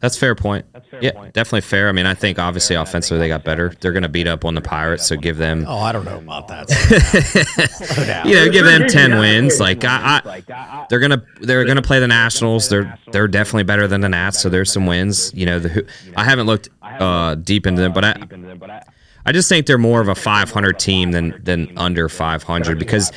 That's 0.01 0.17
fair 0.17 0.33
point. 0.33 0.65
yeah, 1.01 1.11
definitely 1.33 1.59
fair. 1.61 1.89
I 1.89 1.91
mean, 1.91 2.05
I 2.05 2.13
think 2.13 2.39
obviously 2.39 2.77
offensively 2.77 3.19
they 3.19 3.27
got 3.27 3.43
better. 3.43 3.73
They're 3.81 3.91
going 3.91 4.03
to 4.03 4.09
beat 4.09 4.27
up 4.27 4.45
on 4.45 4.55
the 4.55 4.61
Pirates, 4.61 5.05
so 5.05 5.17
give 5.17 5.35
them 5.35 5.65
Oh, 5.67 5.77
I 5.77 5.91
don't 5.91 6.05
know 6.05 6.19
about 6.19 6.47
that. 6.47 8.23
you 8.25 8.35
know, 8.35 8.49
give 8.49 8.63
them 8.63 8.87
ten 8.87 9.19
wins. 9.19 9.59
Like 9.59 9.83
I, 9.83 10.21
I, 10.23 10.85
they're 10.89 10.99
gonna 10.99 11.21
they're 11.41 11.65
gonna 11.65 11.81
play 11.81 11.99
the 11.99 12.07
Nationals. 12.07 12.69
They're 12.69 12.97
they're 13.11 13.27
definitely 13.27 13.63
better 13.63 13.87
than 13.89 13.99
the 13.99 14.07
Nats. 14.09 14.39
So 14.41 14.47
there's 14.47 14.71
some 14.71 14.85
wins. 14.85 15.33
You 15.33 15.45
know, 15.45 15.59
the, 15.59 15.85
I 16.15 16.23
haven't 16.23 16.47
looked 16.47 16.69
uh, 16.99 17.35
deep 17.35 17.65
into 17.65 17.81
them, 17.81 17.93
but 17.93 18.03
I 18.05 18.83
I 19.25 19.31
just 19.31 19.49
think 19.49 19.65
they're 19.65 19.77
more 19.77 20.01
of 20.01 20.07
a 20.07 20.15
500 20.15 20.79
team 20.79 21.11
than 21.11 21.39
than 21.43 21.77
under 21.77 22.09
500 22.09 22.79
because 22.79 23.11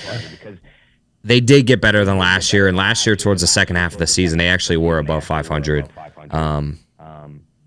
they 1.24 1.40
did 1.40 1.66
get 1.66 1.80
better 1.80 2.04
than 2.04 2.18
last 2.18 2.52
year. 2.52 2.68
And 2.68 2.76
last 2.76 3.06
year, 3.06 3.16
towards 3.16 3.40
the 3.40 3.46
second 3.46 3.76
half 3.76 3.92
of 3.92 3.98
the 3.98 4.06
season, 4.06 4.38
they 4.38 4.48
actually 4.48 4.76
were 4.76 4.98
above 4.98 5.24
500. 5.24 5.88
Um, 6.30 6.78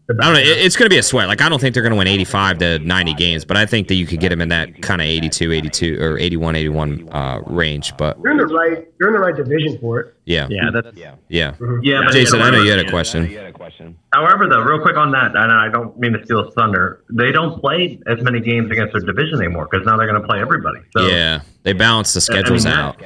I 0.08 0.14
don't 0.14 0.34
know. 0.34 0.40
It, 0.40 0.60
it's 0.66 0.76
going 0.76 0.86
to 0.88 0.94
be 0.94 1.00
a 1.00 1.04
sweat. 1.04 1.28
Like 1.28 1.42
I 1.42 1.50
don't 1.50 1.60
think 1.60 1.74
they're 1.74 1.82
going 1.82 1.94
to 1.94 1.98
win 1.98 2.08
85 2.08 2.58
to 2.60 2.80
90 2.80 3.14
games, 3.16 3.44
but 3.44 3.58
I 3.58 3.66
think 3.66 3.88
that 3.88 3.96
you 3.96 4.06
could 4.06 4.20
get 4.20 4.30
them 4.30 4.40
in 4.40 4.50
that 4.50 4.82
kind 4.84 5.02
of 5.02 5.08
82, 5.08 5.52
82 5.52 5.98
or 6.00 6.20
81, 6.20 6.56
81 6.56 7.10
uh, 7.12 7.42
range. 7.48 7.98
But 7.98 8.18
You're 8.20 8.32
in 8.32 8.38
the 8.38 8.46
right 8.46 8.88
you're 9.00 9.10
in 9.10 9.14
the 9.16 9.20
right 9.20 9.36
division 9.36 9.80
for 9.80 10.00
it. 10.02 10.16
yeah, 10.26 10.48
Yeah, 10.50 10.70
that's 10.72 10.96
yeah. 10.96 11.16
Yeah, 11.28 11.56
but- 11.60 12.12
Jason, 12.14 12.42
I 12.42 12.52
know 12.52 12.62
you 12.62 12.70
had 12.72 12.80
a 12.86 12.90
question. 12.90 13.98
However, 14.14 14.48
though, 14.48 14.62
real 14.62 14.80
quick 14.82 14.96
on 14.96 15.12
that, 15.12 15.36
and 15.36 15.52
I 15.52 15.70
don't 15.70 15.98
mean 16.00 16.14
to 16.14 16.24
steal 16.24 16.52
thunder, 16.52 17.04
they 17.10 17.32
don't 17.32 17.60
play 17.60 18.00
as 18.08 18.22
many 18.22 18.40
games 18.40 18.72
against 18.72 18.94
their 18.94 19.02
division 19.02 19.42
anymore 19.42 19.68
because 19.70 19.86
now 19.86 19.98
they're 19.98 20.08
going 20.08 20.22
to 20.22 20.28
play 20.28 20.40
everybody. 20.40 20.80
So 20.96 21.08
Yeah, 21.08 21.42
they 21.64 21.74
balance 21.74 22.14
the 22.14 22.22
schedules 22.22 22.64
that- 22.66 22.78
out. 22.78 23.02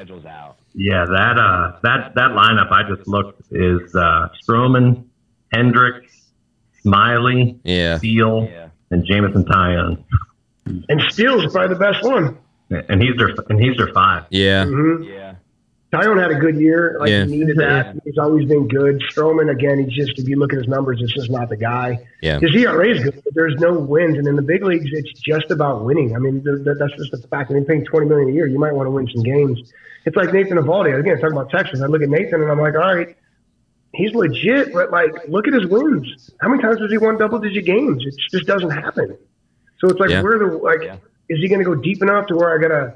Yeah, 0.76 1.06
that 1.06 1.38
uh, 1.38 1.80
that 1.82 2.14
that 2.16 2.32
lineup 2.32 2.72
I 2.72 2.84
just 2.88 3.08
looked 3.08 3.42
is 3.52 3.94
uh, 3.96 4.28
Stroman, 4.48 5.06
Hendricks, 5.52 6.29
Smyly, 6.86 7.58
Yeah. 7.64 7.98
Steele, 7.98 8.50
and 8.92 9.06
Jameson 9.06 9.46
Taillon, 9.46 10.04
And 10.66 11.02
Steele's 11.10 11.52
probably 11.52 11.74
the 11.76 11.80
best 11.80 12.04
one. 12.04 12.38
and 12.70 13.02
he's 13.02 13.16
their 13.18 13.34
and 13.50 13.60
he's 13.60 13.76
their 13.78 13.92
five. 13.94 14.24
Yeah, 14.30 14.66
Mm-hmm. 14.66 15.36
Taillon 15.92 16.22
had 16.22 16.30
a 16.30 16.36
good 16.36 16.56
year. 16.56 16.98
Like 17.00 17.10
Yeah. 17.10 17.26
he 17.26 17.32
needed 17.40 17.58
that. 17.58 17.96
He's 18.06 18.20
always 18.20 18.48
been 18.48 18.68
good. 18.68 19.02
Stroman 19.12 19.50
again, 19.50 19.84
he's 19.84 19.92
just 20.06 20.20
if 20.20 20.28
you 20.30 20.38
look 20.38 20.54
at 20.54 20.60
his 20.60 20.68
numbers, 20.68 21.00
it's 21.02 21.14
just 21.16 21.32
not 21.32 21.50
the 21.50 21.58
guy. 21.58 21.98
yeah, 22.22 22.40
His 22.40 22.56
ERA 22.56 22.90
is 22.96 23.04
good, 23.04 23.20
but 23.24 23.34
there's 23.34 23.56
no 23.56 23.74
wins. 23.74 24.16
And 24.20 24.28
in 24.28 24.36
the 24.36 24.44
big 24.44 24.64
leagues, 24.64 24.86
it's 24.92 25.12
just 25.20 25.50
about 25.50 25.84
winning. 25.84 26.16
I 26.16 26.20
mean, 26.20 26.44
th- 26.44 26.64
th- 26.64 26.78
that's 26.78 26.94
just 26.96 27.12
the 27.12 27.28
fact. 27.30 27.50
I 27.50 27.56
mean, 27.56 27.66
paying 27.66 27.86
twenty 27.86 28.06
million 28.08 28.30
a 28.30 28.34
year, 28.34 28.46
you 28.46 28.60
might 28.60 28.74
want 28.76 28.86
to 28.86 28.92
win 28.92 29.08
some 29.12 29.24
games. 29.24 29.74
It's 30.06 30.16
like 30.16 30.32
Nathan 30.32 30.58
Eovaldi. 30.60 30.98
Again, 31.00 31.16
talking 31.20 31.36
about 31.36 31.50
Texas. 31.50 31.82
I 31.82 31.88
look 31.88 32.04
at 32.04 32.10
Nathan 32.10 32.42
and 32.44 32.52
I'm 32.52 32.60
like, 32.60 32.76
all 32.76 32.96
right, 32.96 33.18
he's 33.94 34.14
legit, 34.14 34.74
but 34.74 34.92
like, 34.92 35.12
look 35.28 35.48
at 35.48 35.54
his 35.54 35.66
wins. 35.66 36.30
How 36.42 36.50
many 36.50 36.62
times 36.62 36.80
has 36.80 36.92
he 36.92 36.98
won 36.98 37.18
double-digit 37.18 37.66
games? 37.66 38.04
It 38.06 38.16
just 38.32 38.46
doesn't 38.46 38.70
happen. 38.70 39.18
So 39.80 39.88
it's 39.90 40.00
like, 40.00 40.10
Yeah. 40.10 40.22
where 40.22 40.38
the 40.40 40.46
like, 40.58 40.82
is 41.30 41.40
he 41.40 41.48
going 41.48 41.60
to 41.60 41.66
go 41.66 41.76
deep 41.76 42.02
enough 42.02 42.28
to 42.28 42.36
where 42.36 42.54
I 42.54 42.62
gotta, 42.62 42.96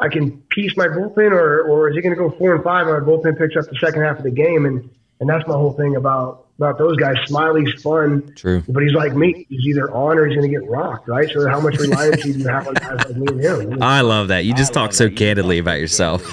I 0.00 0.08
can 0.08 0.42
piece 0.50 0.76
my 0.76 0.86
bullpen, 0.86 1.32
or 1.32 1.62
or 1.62 1.88
is 1.90 1.96
he 1.96 2.02
going 2.02 2.14
to 2.14 2.18
go 2.18 2.30
four 2.38 2.54
and 2.54 2.62
five, 2.62 2.86
and 2.86 2.98
my 3.04 3.12
bullpen 3.12 3.36
picks 3.38 3.56
up 3.56 3.64
the 3.70 3.78
second 3.80 4.02
half 4.02 4.18
of 4.18 4.24
the 4.24 4.30
game? 4.30 4.64
And 4.64 4.88
and 5.20 5.28
that's 5.28 5.46
my 5.46 5.54
whole 5.54 5.72
thing 5.72 5.96
about 5.96 6.46
about 6.58 6.78
those 6.78 6.96
guys. 6.96 7.16
Smyly's 7.26 7.80
fun. 7.82 8.32
true. 8.34 8.64
But 8.68 8.82
he's 8.82 8.92
like 8.92 9.14
me. 9.14 9.46
He's 9.48 9.64
either 9.66 9.92
on 9.92 10.18
or 10.18 10.26
he's 10.26 10.36
going 10.36 10.50
to 10.50 10.58
get 10.58 10.68
rocked, 10.68 11.06
right? 11.08 11.30
So 11.30 11.48
how 11.48 11.60
much 11.60 11.78
reliance 11.78 12.22
do 12.22 12.32
you 12.32 12.48
have 12.48 12.66
on 12.66 12.74
guys 12.74 12.98
like 13.06 13.16
me 13.16 13.26
and 13.28 13.40
him? 13.72 13.80
I 13.82 14.00
love 14.00 14.26
that. 14.28 14.44
You 14.44 14.54
just 14.54 14.72
talk 14.72 14.92
so 14.92 15.08
candidly 15.08 15.58
about 15.58 15.78
yourself. 15.78 16.24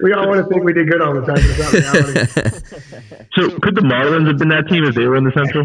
we 0.00 0.12
all 0.12 0.26
want 0.28 0.44
to 0.44 0.48
think 0.50 0.64
we 0.64 0.72
did 0.72 0.88
good 0.88 1.00
all 1.00 1.14
the 1.14 1.24
time. 1.24 1.36
But 1.36 1.44
it's 1.44 1.58
not 1.60 1.72
reality. 1.72 2.26
so. 3.34 3.58
Could 3.60 3.76
the 3.76 3.82
Marlins 3.82 4.26
have 4.26 4.38
been 4.38 4.48
that 4.48 4.66
team 4.68 4.82
if 4.84 4.96
they 4.96 5.04
were 5.04 5.14
in 5.16 5.22
the 5.22 5.32
Central? 5.32 5.64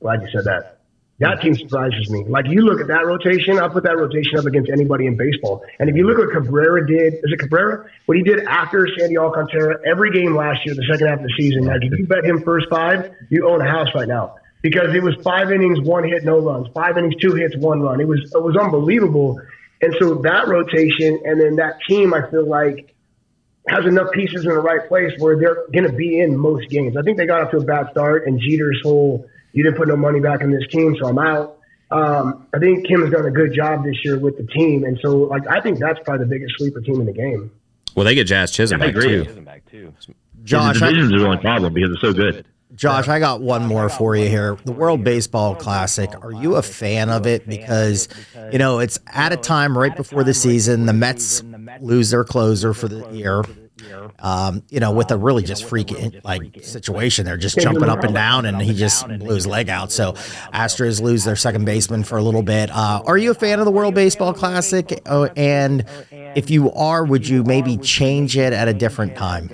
Glad 0.00 0.22
you 0.22 0.28
said 0.32 0.44
that. 0.44 0.79
That 1.20 1.42
team 1.42 1.54
surprises 1.54 2.08
me. 2.08 2.24
Like 2.26 2.46
you 2.48 2.62
look 2.62 2.80
at 2.80 2.86
that 2.88 3.04
rotation, 3.04 3.58
I'll 3.58 3.68
put 3.68 3.84
that 3.84 3.98
rotation 3.98 4.38
up 4.38 4.46
against 4.46 4.70
anybody 4.70 5.06
in 5.06 5.18
baseball. 5.18 5.62
And 5.78 5.90
if 5.90 5.94
you 5.94 6.06
look 6.06 6.18
at 6.18 6.34
what 6.34 6.44
Cabrera 6.44 6.86
did, 6.86 7.14
is 7.14 7.20
it 7.24 7.38
Cabrera? 7.38 7.86
What 8.06 8.16
he 8.16 8.22
did 8.22 8.40
after 8.44 8.88
Sandy 8.98 9.18
Alcantara, 9.18 9.80
every 9.86 10.10
game 10.12 10.34
last 10.34 10.64
year, 10.64 10.74
the 10.74 10.86
second 10.90 11.08
half 11.08 11.18
of 11.18 11.24
the 11.24 11.34
season, 11.38 11.64
like 11.66 11.82
if 11.82 11.98
you 11.98 12.06
bet 12.06 12.24
him 12.24 12.42
first 12.42 12.68
five, 12.70 13.12
you 13.28 13.46
own 13.46 13.60
a 13.60 13.70
house 13.70 13.88
right 13.94 14.08
now. 14.08 14.36
Because 14.62 14.94
it 14.94 15.02
was 15.02 15.14
five 15.22 15.52
innings, 15.52 15.80
one 15.80 16.04
hit, 16.04 16.24
no 16.24 16.38
runs. 16.38 16.68
Five 16.74 16.96
innings, 16.96 17.16
two 17.20 17.34
hits, 17.34 17.54
one 17.56 17.82
run. 17.82 18.00
It 18.00 18.08
was 18.08 18.20
it 18.34 18.42
was 18.42 18.56
unbelievable. 18.56 19.40
And 19.82 19.94
so 20.00 20.14
that 20.22 20.48
rotation 20.48 21.20
and 21.24 21.38
then 21.40 21.56
that 21.56 21.80
team, 21.86 22.14
I 22.14 22.30
feel 22.30 22.46
like 22.46 22.94
has 23.68 23.84
enough 23.84 24.10
pieces 24.12 24.44
in 24.44 24.50
the 24.50 24.58
right 24.58 24.88
place 24.88 25.12
where 25.18 25.38
they're 25.38 25.66
going 25.72 25.84
to 25.84 25.92
be 25.92 26.18
in 26.18 26.36
most 26.36 26.68
games. 26.70 26.96
I 26.96 27.02
think 27.02 27.18
they 27.18 27.26
got 27.26 27.42
off 27.42 27.50
to 27.50 27.58
a 27.58 27.64
bad 27.64 27.90
start, 27.90 28.26
and 28.26 28.40
Jeter's 28.40 28.80
whole 28.82 29.26
"you 29.52 29.62
didn't 29.62 29.76
put 29.76 29.88
no 29.88 29.96
money 29.96 30.20
back 30.20 30.40
in 30.42 30.50
this 30.50 30.66
team, 30.70 30.96
so 31.00 31.08
I'm 31.08 31.18
out." 31.18 31.58
Um, 31.90 32.46
I 32.54 32.58
think 32.58 32.86
Kim 32.86 33.00
has 33.02 33.10
done 33.10 33.26
a 33.26 33.30
good 33.30 33.52
job 33.52 33.84
this 33.84 33.96
year 34.04 34.18
with 34.18 34.36
the 34.36 34.46
team, 34.46 34.84
and 34.84 34.98
so 35.02 35.16
like 35.18 35.46
I 35.48 35.60
think 35.60 35.78
that's 35.78 35.98
probably 36.04 36.24
the 36.24 36.30
biggest 36.30 36.54
sleeper 36.58 36.80
team 36.80 37.00
in 37.00 37.06
the 37.06 37.12
game. 37.12 37.50
well, 37.94 38.04
they 38.04 38.14
get 38.14 38.26
Jazz 38.26 38.50
Chisholm 38.52 38.80
I 38.80 38.86
back 38.86 38.96
agree. 38.96 39.24
too. 39.24 39.92
Josh, 40.44 40.78
the 40.78 40.86
I, 40.86 40.88
division's 40.90 41.20
the 41.20 41.26
only 41.26 41.38
problem 41.38 41.74
because 41.74 41.90
it's 41.90 42.00
so 42.00 42.12
good. 42.12 42.46
Josh, 42.74 43.08
I 43.08 43.18
got 43.18 43.40
one 43.40 43.66
more 43.66 43.88
for 43.88 44.14
you 44.14 44.28
here. 44.28 44.56
The 44.64 44.72
World 44.72 45.02
Baseball 45.02 45.56
Classic. 45.56 46.08
Are 46.22 46.32
you 46.32 46.54
a 46.54 46.62
fan 46.62 47.10
of 47.10 47.26
it? 47.26 47.46
Because, 47.46 48.08
you 48.52 48.58
know, 48.58 48.78
it's 48.78 48.98
at 49.08 49.32
a 49.32 49.36
time 49.36 49.76
right 49.76 49.94
before 49.94 50.22
the 50.22 50.32
season. 50.32 50.86
The 50.86 50.92
Mets 50.92 51.42
lose 51.80 52.10
their 52.10 52.22
closer 52.24 52.72
for 52.72 52.86
the 52.86 53.06
year. 53.10 53.42
Um, 54.18 54.62
you 54.68 54.80
know, 54.80 54.92
with 54.92 55.10
a 55.10 55.16
really 55.16 55.42
just 55.42 55.64
freaky 55.64 56.20
like 56.24 56.62
situation, 56.62 57.24
they're 57.24 57.36
just 57.36 57.58
jumping 57.58 57.88
up 57.88 58.04
and 58.04 58.14
down, 58.14 58.46
and 58.46 58.60
he 58.60 58.74
just 58.74 59.06
blew 59.06 59.34
his 59.34 59.46
leg 59.46 59.68
out. 59.68 59.92
So, 59.92 60.12
Astros 60.52 61.00
lose 61.00 61.24
their 61.24 61.36
second 61.36 61.64
baseman 61.64 62.04
for 62.04 62.18
a 62.18 62.22
little 62.22 62.42
bit. 62.42 62.70
Uh, 62.70 63.02
are 63.06 63.16
you 63.16 63.30
a 63.30 63.34
fan 63.34 63.58
of 63.58 63.64
the 63.64 63.70
World 63.70 63.94
Baseball 63.94 64.32
Classic? 64.32 65.00
Oh, 65.06 65.24
and 65.36 65.84
if 66.10 66.50
you 66.50 66.70
are, 66.72 67.04
would 67.04 67.26
you 67.28 67.44
maybe 67.44 67.76
change 67.76 68.36
it 68.36 68.52
at 68.52 68.68
a 68.68 68.74
different 68.74 69.16
time? 69.16 69.50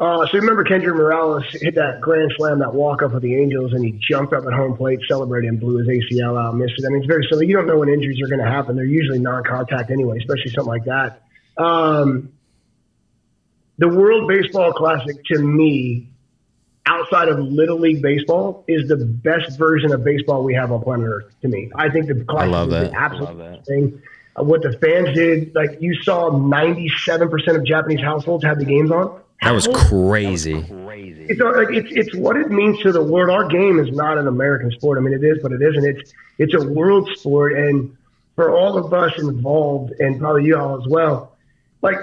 Uh, 0.00 0.26
so 0.26 0.38
remember 0.38 0.64
Kendrys 0.64 0.96
Morales 0.96 1.44
hit 1.52 1.76
that 1.76 2.00
grand 2.00 2.32
slam, 2.36 2.58
that 2.58 2.74
walk 2.74 3.04
up 3.04 3.12
with 3.12 3.22
the 3.22 3.36
Angels, 3.36 3.72
and 3.72 3.84
he 3.84 3.92
jumped 4.10 4.32
up 4.32 4.44
at 4.44 4.52
home 4.52 4.76
plate, 4.76 4.98
celebrated, 5.06 5.48
and 5.48 5.60
blew 5.60 5.76
his 5.76 5.86
ACL 5.86 6.36
out, 6.36 6.56
missed 6.56 6.74
it. 6.76 6.84
I 6.84 6.88
mean, 6.88 6.98
it's 6.98 7.06
very 7.06 7.24
silly. 7.30 7.46
You 7.46 7.54
don't 7.54 7.68
know 7.68 7.78
when 7.78 7.88
injuries 7.88 8.20
are 8.20 8.26
going 8.26 8.44
to 8.44 8.50
happen. 8.50 8.74
They're 8.74 8.84
usually 8.84 9.20
non-contact 9.20 9.92
anyway, 9.92 10.18
especially 10.18 10.50
something 10.50 10.72
like 10.72 10.84
that. 10.86 11.22
Um, 11.56 12.32
the 13.78 13.88
World 13.88 14.28
Baseball 14.28 14.72
Classic, 14.72 15.16
to 15.26 15.38
me, 15.40 16.08
outside 16.86 17.28
of 17.28 17.38
Little 17.38 17.78
League 17.78 18.02
baseball, 18.02 18.64
is 18.68 18.88
the 18.88 18.96
best 18.96 19.58
version 19.58 19.92
of 19.92 20.04
baseball 20.04 20.44
we 20.44 20.54
have 20.54 20.72
on 20.72 20.82
planet 20.82 21.06
Earth. 21.08 21.32
To 21.42 21.48
me, 21.48 21.70
I 21.74 21.88
think 21.88 22.06
the 22.06 22.24
classic 22.24 22.48
I 22.48 22.52
love 22.52 22.68
is 22.68 22.74
that. 22.74 22.90
the 22.90 22.98
absolute 22.98 23.38
best 23.38 23.66
thing. 23.66 24.02
Uh, 24.34 24.44
what 24.44 24.62
the 24.62 24.72
fans 24.78 25.14
did, 25.14 25.54
like 25.54 25.80
you 25.80 25.94
saw, 26.02 26.36
ninety-seven 26.36 27.28
percent 27.28 27.56
of 27.56 27.64
Japanese 27.64 28.00
households 28.00 28.44
had 28.44 28.58
the 28.58 28.64
games 28.64 28.90
on. 28.90 29.20
That 29.42 29.52
was 29.52 29.66
crazy. 29.66 30.64
It's 31.28 31.40
uh, 31.40 31.52
like 31.52 31.68
it's 31.70 31.88
it's 31.90 32.14
what 32.14 32.36
it 32.36 32.50
means 32.50 32.78
to 32.80 32.92
the 32.92 33.02
world. 33.02 33.30
Our 33.30 33.48
game 33.48 33.80
is 33.80 33.90
not 33.90 34.16
an 34.16 34.28
American 34.28 34.70
sport. 34.70 34.98
I 34.98 35.00
mean, 35.00 35.14
it 35.14 35.24
is, 35.24 35.38
but 35.42 35.52
it 35.52 35.60
isn't. 35.60 35.84
It's 35.84 36.12
it's 36.38 36.54
a 36.54 36.66
world 36.66 37.10
sport, 37.16 37.58
and 37.58 37.96
for 38.36 38.56
all 38.56 38.78
of 38.78 38.94
us 38.94 39.18
involved, 39.18 39.92
and 39.98 40.20
probably 40.20 40.44
you 40.44 40.56
all 40.56 40.80
as 40.80 40.86
well, 40.88 41.31
like 41.82 41.96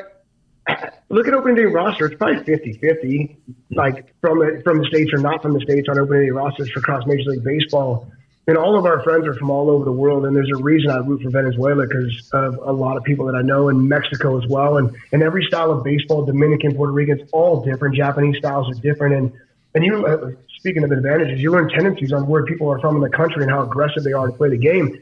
look 1.09 1.27
at 1.27 1.33
opening 1.33 1.55
day 1.55 1.65
roster. 1.65 2.05
It's 2.05 2.15
probably 2.15 2.43
50-50, 2.43 3.37
like 3.71 4.13
from 4.21 4.61
from 4.63 4.79
the 4.79 4.85
states 4.85 5.11
or 5.13 5.17
not 5.17 5.41
from 5.41 5.53
the 5.53 5.61
states 5.61 5.87
on 5.89 5.99
opening 5.99 6.25
day 6.25 6.29
rosters 6.29 6.69
for 6.71 6.81
cross 6.81 7.05
Major 7.05 7.31
League 7.31 7.43
Baseball. 7.43 8.11
And 8.47 8.57
all 8.57 8.75
of 8.79 8.85
our 8.85 9.03
friends 9.03 9.27
are 9.27 9.35
from 9.35 9.51
all 9.51 9.69
over 9.69 9.85
the 9.85 9.91
world, 9.91 10.25
and 10.25 10.35
there's 10.35 10.49
a 10.49 10.61
reason 10.63 10.89
I 10.89 10.97
root 10.97 11.21
for 11.21 11.29
Venezuela 11.29 11.85
because 11.85 12.29
of 12.33 12.57
a 12.57 12.71
lot 12.71 12.97
of 12.97 13.03
people 13.03 13.27
that 13.27 13.35
I 13.35 13.43
know 13.43 13.69
in 13.69 13.87
Mexico 13.87 14.41
as 14.41 14.47
well. 14.49 14.77
And 14.77 14.95
and 15.11 15.21
every 15.21 15.45
style 15.45 15.71
of 15.71 15.83
baseball, 15.83 16.25
Dominican, 16.25 16.75
Puerto 16.75 16.91
Rican, 16.91 17.19
it's 17.19 17.31
all 17.31 17.63
different. 17.63 17.95
Japanese 17.95 18.37
styles 18.37 18.67
are 18.69 18.81
different, 18.81 19.15
and 19.15 19.33
and 19.75 19.85
you 19.85 20.05
uh, 20.05 20.31
speaking 20.57 20.83
of 20.83 20.91
advantages, 20.91 21.39
you 21.39 21.51
learn 21.51 21.69
tendencies 21.69 22.11
on 22.11 22.27
where 22.27 22.43
people 22.43 22.69
are 22.69 22.79
from 22.79 22.95
in 22.95 23.03
the 23.03 23.09
country 23.09 23.43
and 23.43 23.51
how 23.51 23.61
aggressive 23.61 24.03
they 24.03 24.13
are 24.13 24.27
to 24.27 24.33
play 24.33 24.49
the 24.49 24.57
game. 24.57 24.99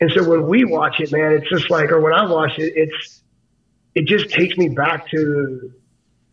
And 0.00 0.10
so 0.12 0.28
when 0.28 0.46
we 0.46 0.64
watch 0.64 1.00
it, 1.00 1.12
man, 1.12 1.32
it's 1.32 1.48
just 1.48 1.70
like, 1.70 1.90
or 1.92 2.00
when 2.00 2.12
I 2.12 2.26
watch 2.26 2.58
it, 2.58 2.72
it's 2.76 3.21
it 3.94 4.06
just 4.06 4.30
takes 4.30 4.56
me 4.56 4.68
back 4.68 5.08
to 5.10 5.72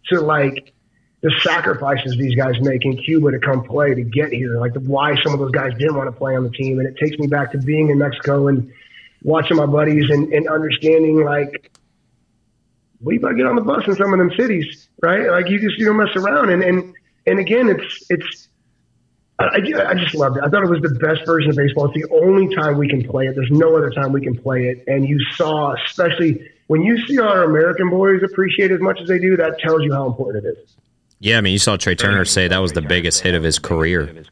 to 0.07 0.22
like 0.22 0.74
the 1.22 1.34
sacrifices 1.41 2.16
these 2.18 2.36
guys 2.36 2.55
make 2.62 2.86
in 2.86 2.97
Cuba 2.97 3.32
to 3.32 3.39
come 3.39 3.64
play 3.64 3.93
to 3.93 4.01
get 4.01 4.32
here, 4.32 4.57
like 4.57 4.74
the, 4.74 4.80
why 4.80 5.22
some 5.22 5.34
of 5.34 5.39
those 5.39 5.51
guys 5.51 5.74
didn't 5.78 5.95
want 5.95 6.07
to 6.07 6.18
play 6.18 6.36
on 6.36 6.43
the 6.43 6.49
team, 6.51 6.80
and 6.80 6.88
it 6.88 6.95
takes 6.97 7.18
me 7.18 7.28
back 7.28 7.51
to 7.51 7.57
being 7.57 7.89
in 7.89 7.97
Mexico 7.97 8.47
and 8.47 8.72
watching 9.24 9.57
my 9.57 9.66
buddies 9.66 10.10
and, 10.10 10.32
and 10.32 10.47
understanding 10.47 11.24
like 11.26 11.78
we 13.01 13.18
better 13.18 13.34
get 13.34 13.45
on 13.45 13.55
the 13.55 13.62
bus 13.62 13.84
in 13.88 13.95
some 13.95 14.14
of 14.14 14.20
them 14.20 14.32
cities, 14.38 14.88
right? 15.01 15.30
Like 15.30 15.49
you 15.49 15.60
just 15.60 15.78
you 15.78 15.86
don't 15.86 15.97
mess 15.97 16.16
around, 16.16 16.49
and 16.49 16.64
and 16.64 16.93
and 17.26 17.39
again, 17.39 17.70
it's 17.70 18.05
it's. 18.10 18.47
I 19.41 19.55
I 19.55 19.93
just 19.93 20.16
loved 20.16 20.36
it. 20.36 20.43
I 20.43 20.49
thought 20.49 20.64
it 20.64 20.70
was 20.70 20.82
the 20.82 20.99
best 20.99 21.26
version 21.26 21.49
of 21.49 21.55
baseball. 21.55 21.86
It's 21.86 21.93
the 21.93 22.14
only 22.14 22.53
time 22.53 22.78
we 22.78 22.89
can 22.89 23.07
play 23.07 23.26
it. 23.28 23.36
There's 23.36 23.51
no 23.51 23.78
other 23.78 23.89
time 23.89 24.12
we 24.12 24.20
can 24.20 24.38
play 24.38 24.68
it. 24.68 24.84
And 24.88 25.07
you 25.07 25.18
saw, 25.36 25.76
especially 25.86 26.45
when 26.70 26.84
you 26.84 27.03
see 27.07 27.17
our 27.17 27.45
American 27.45 27.89
boys 27.89 28.22
appreciate 28.22 28.70
as 28.70 28.80
much 28.80 29.01
as 29.01 29.07
they 29.07 29.17
do, 29.17 29.36
that 29.36 29.57
tells 29.57 29.82
you 29.82 29.91
how 29.91 30.05
important 30.05 30.45
it 30.45 30.49
is. 30.49 30.76
Yeah, 31.17 31.39
I 31.39 31.41
mean, 31.41 31.51
you 31.51 31.57
saw 31.57 31.78
Trea 31.78 31.95
Turner 31.95 32.26
say 32.26 32.47
that 32.47 32.59
was 32.59 32.74
the 32.74 32.82
biggest 32.82 33.22
hit 33.22 33.34
of 33.34 33.41
his 33.41 33.57
career. 33.57 34.24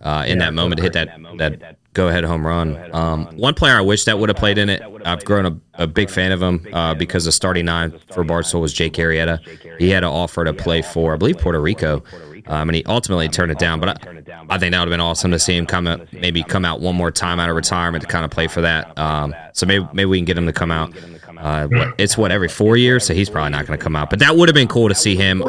Uh, 0.00 0.24
in 0.26 0.38
that 0.38 0.54
moment, 0.54 0.78
to 0.78 0.82
hit 0.82 0.94
that 0.94 1.10
that 1.38 1.76
go 1.92 2.08
ahead 2.08 2.24
home 2.24 2.46
run. 2.46 2.78
Um, 2.94 3.26
one 3.36 3.54
player 3.54 3.76
I 3.76 3.80
wish 3.82 4.04
that 4.04 4.18
would 4.18 4.28
have 4.28 4.36
played 4.36 4.58
in 4.58 4.68
it. 4.68 4.82
I've 5.04 5.24
grown 5.24 5.46
a, 5.46 5.82
a 5.84 5.86
big 5.86 6.10
fan 6.10 6.32
of 6.32 6.42
him 6.42 6.66
uh, 6.72 6.94
because 6.94 7.26
the 7.26 7.32
starting 7.32 7.66
nine 7.66 7.92
for 8.12 8.24
Barstool 8.24 8.60
was 8.60 8.72
Jake 8.72 8.94
Arrieta. 8.94 9.38
He 9.78 9.90
had 9.90 10.04
an 10.04 10.10
offer 10.10 10.44
to 10.44 10.52
play 10.52 10.82
for, 10.82 11.14
I 11.14 11.16
believe, 11.16 11.38
Puerto 11.38 11.60
Rico. 11.60 12.02
Um, 12.46 12.68
and 12.68 12.76
he 12.76 12.84
ultimately 12.84 13.28
turned 13.28 13.50
it 13.50 13.58
down, 13.58 13.80
but 13.80 13.88
I, 13.88 14.44
I 14.50 14.58
think 14.58 14.72
that 14.72 14.78
would 14.80 14.88
have 14.88 14.90
been 14.90 15.00
awesome 15.00 15.30
to 15.30 15.38
see 15.38 15.56
him 15.56 15.66
come 15.66 15.86
out, 15.86 16.12
maybe 16.12 16.42
come 16.42 16.64
out 16.64 16.80
one 16.80 16.94
more 16.94 17.10
time 17.10 17.40
out 17.40 17.48
of 17.48 17.56
retirement 17.56 18.02
to 18.02 18.08
kind 18.08 18.24
of 18.24 18.30
play 18.30 18.48
for 18.48 18.60
that. 18.60 18.96
Um, 18.98 19.34
so 19.52 19.64
maybe 19.66 19.86
maybe 19.92 20.06
we 20.06 20.18
can 20.18 20.26
get 20.26 20.36
him 20.36 20.46
to 20.46 20.52
come 20.52 20.70
out. 20.70 20.92
Uh, 21.38 21.68
it's 21.98 22.16
what 22.18 22.30
every 22.32 22.48
four 22.48 22.76
years, 22.76 23.04
so 23.04 23.14
he's 23.14 23.30
probably 23.30 23.50
not 23.50 23.66
going 23.66 23.78
to 23.78 23.82
come 23.82 23.96
out. 23.96 24.10
But 24.10 24.18
that 24.18 24.36
would 24.36 24.48
have 24.48 24.54
been 24.54 24.68
cool 24.68 24.88
to 24.88 24.94
see 24.94 25.16
him. 25.16 25.42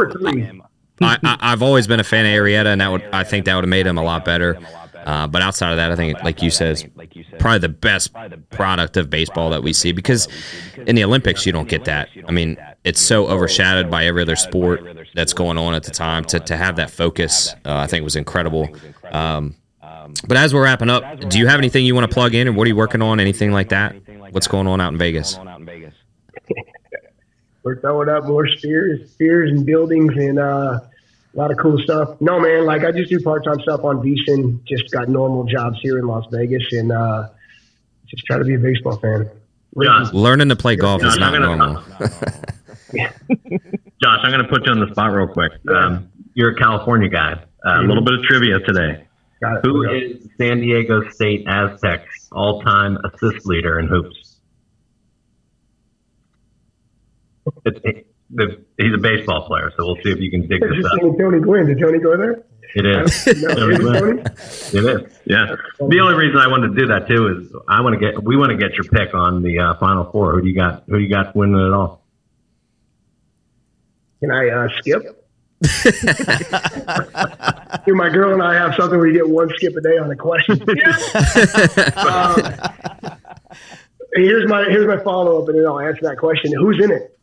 I, 1.02 1.18
I, 1.24 1.38
I've 1.42 1.62
always 1.62 1.88
been 1.88 2.00
a 2.00 2.04
fan 2.06 2.26
of 2.26 2.32
Arrieta, 2.32 2.68
and 2.68 2.80
that 2.82 2.92
would 2.92 3.04
I 3.12 3.24
think 3.24 3.46
that 3.46 3.56
would 3.56 3.66
have 3.66 3.70
made 3.70 3.86
him 3.88 3.98
a 3.98 4.04
lot 4.04 4.24
better. 4.24 4.58
Uh, 5.06 5.28
but 5.28 5.42
outside 5.42 5.70
of 5.72 5.78
that, 5.78 5.92
I 5.92 5.96
think, 5.96 6.24
like 6.24 6.42
you 6.42 6.50
said, 6.50 6.92
probably 7.38 7.60
the 7.60 7.70
best 7.70 8.12
product 8.50 8.98
of 8.98 9.10
baseball 9.10 9.52
that 9.52 9.62
we 9.62 9.72
see 9.72 9.92
because 9.92 10.28
in 10.88 10.96
the 10.96 11.04
Olympics 11.04 11.46
you 11.46 11.52
don't 11.52 11.70
get 11.70 11.86
that. 11.86 12.10
I 12.28 12.32
mean, 12.32 12.58
it's 12.86 13.02
so 13.02 13.28
overshadowed 13.28 13.92
by 13.92 14.06
every 14.06 14.22
other 14.22 14.36
sport 14.38 14.86
that's 15.14 15.34
going 15.34 15.58
on 15.58 15.74
at 15.74 15.84
the 15.84 15.92
time. 15.92 16.24
To 16.26 16.40
to 16.40 16.56
have 16.56 16.78
that 16.78 16.92
focus, 16.92 17.54
uh, 17.66 17.76
I 17.76 17.88
think 17.88 18.04
was 18.04 18.16
incredible. 18.16 18.70
Um, 19.12 19.56
but 20.28 20.38
as 20.38 20.54
we're 20.54 20.64
wrapping 20.64 20.90
up, 20.90 21.30
do 21.30 21.40
you 21.40 21.48
have 21.48 21.58
anything 21.60 21.86
you 21.86 21.96
want 21.96 22.10
to 22.10 22.14
plug 22.14 22.36
in, 22.36 22.48
or 22.48 22.54
what 22.54 22.66
are 22.66 22.70
you 22.70 22.76
working 22.76 23.02
on? 23.02 23.20
Anything 23.20 23.52
like 23.52 23.70
that? 23.70 23.96
What's 24.32 24.48
going 24.48 24.68
on 24.68 24.80
out 24.80 24.94
in 24.94 24.98
Vegas? 25.00 25.38
We're 27.64 27.80
throwing 27.82 28.10
up 28.10 28.26
more 28.26 28.48
spheres, 28.48 29.10
spheres 29.12 29.50
and 29.52 29.66
buildings 29.66 30.14
and 30.16 30.38
uh, 30.38 30.80
a 30.82 30.84
lot 31.34 31.50
of 31.50 31.58
cool 31.58 31.80
stuff. 31.80 32.20
No, 32.22 32.40
man, 32.40 32.66
like 32.66 32.84
I 32.84 32.92
just 32.92 33.10
do 33.10 33.20
part 33.22 33.44
time 33.44 33.60
stuff 33.62 33.84
on 33.84 33.98
VSiN. 34.04 34.64
Just 34.66 34.92
got 34.92 35.10
normal 35.10 35.46
jobs 35.46 35.80
here 35.82 35.98
in 35.98 36.06
Las 36.06 36.26
Vegas 36.32 36.64
and 36.74 36.92
uh, 36.92 37.30
just 38.08 38.24
try 38.26 38.38
to 38.38 38.44
be 38.44 38.54
a 38.54 38.60
baseball 38.60 38.98
fan. 38.98 39.28
Josh, 39.82 40.14
Learning 40.14 40.48
to 40.50 40.56
play 40.56 40.76
golf 40.76 41.04
is 41.04 41.14
Josh, 41.16 41.20
not 41.20 41.34
I'm 41.34 41.42
gonna- 41.42 41.74
normal. 41.74 41.84
Josh, 44.02 44.20
I'm 44.24 44.32
going 44.32 44.44
to 44.44 44.50
put 44.50 44.66
you 44.66 44.72
on 44.72 44.80
the 44.80 44.88
spot 44.92 45.12
real 45.12 45.28
quick. 45.28 45.52
Um, 45.74 46.10
you're 46.34 46.52
a 46.52 46.56
California 46.56 47.10
guy. 47.10 47.34
Uh, 47.66 47.82
A 47.82 47.84
little 47.88 48.04
bit 48.04 48.14
of 48.16 48.24
trivia 48.24 48.60
today. 48.60 49.06
Who 49.64 49.84
is 49.92 50.28
San 50.40 50.60
Diego 50.62 51.08
State 51.10 51.46
Aztecs 51.48 52.30
all-time 52.32 52.98
assist 53.06 53.46
leader 53.46 53.80
in 53.80 53.88
hoops? 53.88 54.38
It, 57.66 58.08
he's 58.80 58.94
a 58.94 58.98
baseball 58.98 59.46
player, 59.48 59.72
so 59.78 59.86
we'll 59.86 59.96
see 59.98 60.10
if 60.12 60.20
you 60.20 60.32
can 60.32 60.48
dig 60.48 60.62
this 60.62 60.86
up. 60.86 61.00
Tony 61.20 61.40
Gwynn. 61.40 61.68
Did 61.68 61.80
Tony 61.80 62.00
go 62.00 62.18
there? 62.18 62.44
It 62.76 62.86
is. 62.86 63.26
No, 63.42 63.70
is 63.70 63.80
it 63.80 64.00
Tony? 64.00 64.22
It 64.22 65.02
is. 65.04 65.20
Yeah. 65.26 65.56
The 65.80 66.00
only 66.02 66.16
reason 66.16 66.38
I 66.40 66.48
wanted 66.48 66.70
to 66.70 66.76
do 66.76 66.88
that 66.88 67.08
too 67.08 67.28
is 67.40 67.54
I 67.68 67.82
want 67.82 68.00
to 68.00 68.00
get 68.00 68.24
we 68.24 68.36
want 68.36 68.50
to 68.52 68.58
get 68.58 68.74
your 68.74 68.84
pick 68.86 69.14
on 69.14 69.44
the 69.44 69.60
uh, 69.60 69.78
Final 69.80 70.10
Four. 70.12 70.34
Who 70.34 70.42
do 70.42 70.48
you 70.48 70.56
got? 70.56 70.84
Who 70.88 70.98
do 70.98 71.04
you 71.04 71.10
got 71.10 71.36
winning 71.36 71.56
it 71.56 71.72
all? 71.72 72.02
Can 74.26 74.34
I 74.34 74.50
uh, 74.50 74.68
skip? 74.80 75.04
Here, 77.86 77.94
my 77.94 78.10
girl 78.10 78.34
and 78.34 78.42
I 78.42 78.56
have 78.56 78.74
something 78.74 78.98
where 78.98 79.06
you 79.06 79.14
get 79.14 79.30
one 79.30 79.52
skip 79.56 79.76
a 79.76 79.82
day 79.82 80.00
on 80.00 80.10
a 80.10 80.16
question. 80.16 80.60
um, 81.96 82.42
here's 84.14 84.50
my 84.50 84.64
here's 84.64 84.88
my 84.88 84.98
follow 85.04 85.44
up, 85.44 85.50
and 85.50 85.60
then 85.60 85.68
I'll 85.68 85.80
answer 85.80 86.02
that 86.02 86.18
question. 86.18 86.52
Who's 86.58 86.84
in 86.84 86.92
it? 86.92 87.15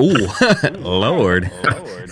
Ooh, 0.00 0.28
Lord. 0.78 1.50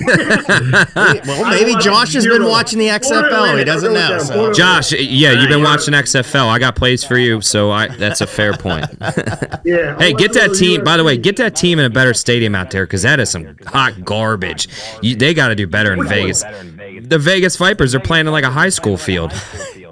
Well, 0.01 1.51
maybe 1.51 1.75
Josh 1.81 2.13
has 2.15 2.25
been 2.25 2.45
watching 2.45 2.79
the 2.79 2.87
XFL. 2.87 3.59
He 3.59 3.65
doesn't 3.65 3.93
know. 3.93 4.19
So. 4.19 4.53
Josh, 4.53 4.93
yeah, 4.93 5.33
you've 5.33 5.49
been 5.49 5.63
watching 5.63 5.93
XFL. 5.93 6.47
I 6.47 6.59
got 6.59 6.77
plays 6.77 7.03
for 7.03 7.19
you, 7.19 7.41
so 7.41 7.71
I 7.71 7.89
that's 7.89 8.21
a 8.21 8.27
fair 8.27 8.53
point. 8.53 8.87
Yeah. 9.65 9.99
Hey, 9.99 10.13
get 10.15 10.33
that 10.35 10.55
team. 10.55 10.83
By 10.85 10.97
the 10.97 11.05
way, 11.05 11.19
get 11.19 11.37
that 11.37 11.55
team 11.57 11.79
in 11.79 11.85
a 11.85 11.91
better 11.91 12.15
stadium 12.15 12.55
out 12.55 12.71
there 12.71 12.87
because 12.87 13.03
that 13.03 13.21
is 13.21 13.29
some 13.29 13.57
hot 13.67 14.03
garbage. 14.05 14.69
You, 15.03 15.15
they 15.17 15.35
got 15.35 15.49
to 15.49 15.55
do 15.55 15.67
better 15.67 15.93
in 15.93 16.07
Vegas. 16.09 16.43
The 16.43 17.19
Vegas 17.19 17.57
Vipers 17.57 17.95
are 17.95 18.01
playing 18.01 18.27
in 18.27 18.33
like 18.33 18.45
a 18.45 18.51
high 18.51 18.69
school 18.71 18.97
field. 18.97 19.33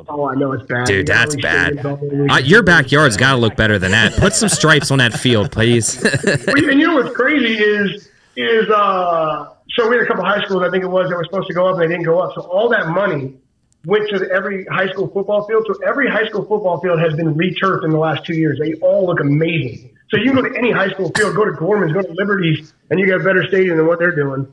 Oh, 0.09 0.29
I 0.29 0.35
know 0.35 0.53
it's 0.53 0.65
bad. 0.67 0.87
Dude, 0.87 1.09
You 1.09 1.15
that's 1.15 1.31
all 1.35 1.37
these 1.37 1.43
bad. 1.43 1.73
stadiums 1.75 1.85
all 1.85 1.93
over 1.93 2.07
the 2.07 2.33
Uh, 2.33 2.39
your 2.39 2.63
backyard's 2.63 3.17
got 3.17 3.33
to 3.33 3.39
look 3.39 3.57
better 3.57 3.79
than 3.79 3.91
that. 3.93 4.13
Put 4.15 4.35
some 4.35 4.49
stripes 4.49 4.91
on 4.91 4.99
that 4.99 5.13
field, 5.15 5.51
please. 5.53 6.03
Well, 6.25 6.69
and 6.71 6.81
you 6.81 6.87
know 6.87 6.95
what's 6.97 7.15
crazy 7.17 7.55
is 7.59 8.09
is 8.37 8.69
uh 8.71 9.49
so 9.71 9.89
we 9.89 9.97
had 9.97 10.05
a 10.05 10.07
couple 10.07 10.25
high 10.25 10.43
schools 10.45 10.63
I 10.63 10.71
think 10.71 10.85
it 10.85 10.89
was 10.89 11.09
that 11.09 11.17
were 11.17 11.25
supposed 11.25 11.49
to 11.49 11.55
go 11.55 11.67
up 11.67 11.75
and 11.75 11.83
they 11.83 11.89
didn't 11.89 12.05
go 12.05 12.19
up. 12.21 12.33
So 12.35 12.43
all 12.43 12.69
that 12.71 12.89
money 12.89 13.35
went 13.85 14.09
to 14.11 14.31
every 14.31 14.65
high 14.67 14.89
school 14.89 15.09
football 15.09 15.47
field. 15.47 15.65
So 15.67 15.75
every 15.87 16.09
high 16.09 16.27
school 16.29 16.43
football 16.45 16.81
field 16.81 16.99
has 17.01 17.15
been 17.15 17.35
returfed 17.35 17.85
in 17.85 17.91
the 17.91 17.99
last 17.99 18.25
two 18.27 18.35
years. 18.35 18.59
They 18.59 18.75
all 18.75 19.07
look 19.07 19.21
amazing. 19.21 19.91
So 20.11 20.19
you 20.19 20.33
can 20.33 20.37
go 20.43 20.49
to 20.49 20.57
any 20.57 20.71
high 20.71 20.89
school 20.91 21.11
field, 21.17 21.35
go 21.35 21.45
to 21.45 21.53
Gorman's, 21.53 21.93
go 21.93 22.01
to 22.03 22.13
Liberties, 22.13 22.73
and 22.91 23.01
you 23.01 23.07
got 23.07 23.21
a 23.21 23.25
better 23.25 23.45
stadium 23.49 23.77
than 23.77 23.87
what 23.87 23.99
they're 23.99 24.15
doing. 24.15 24.47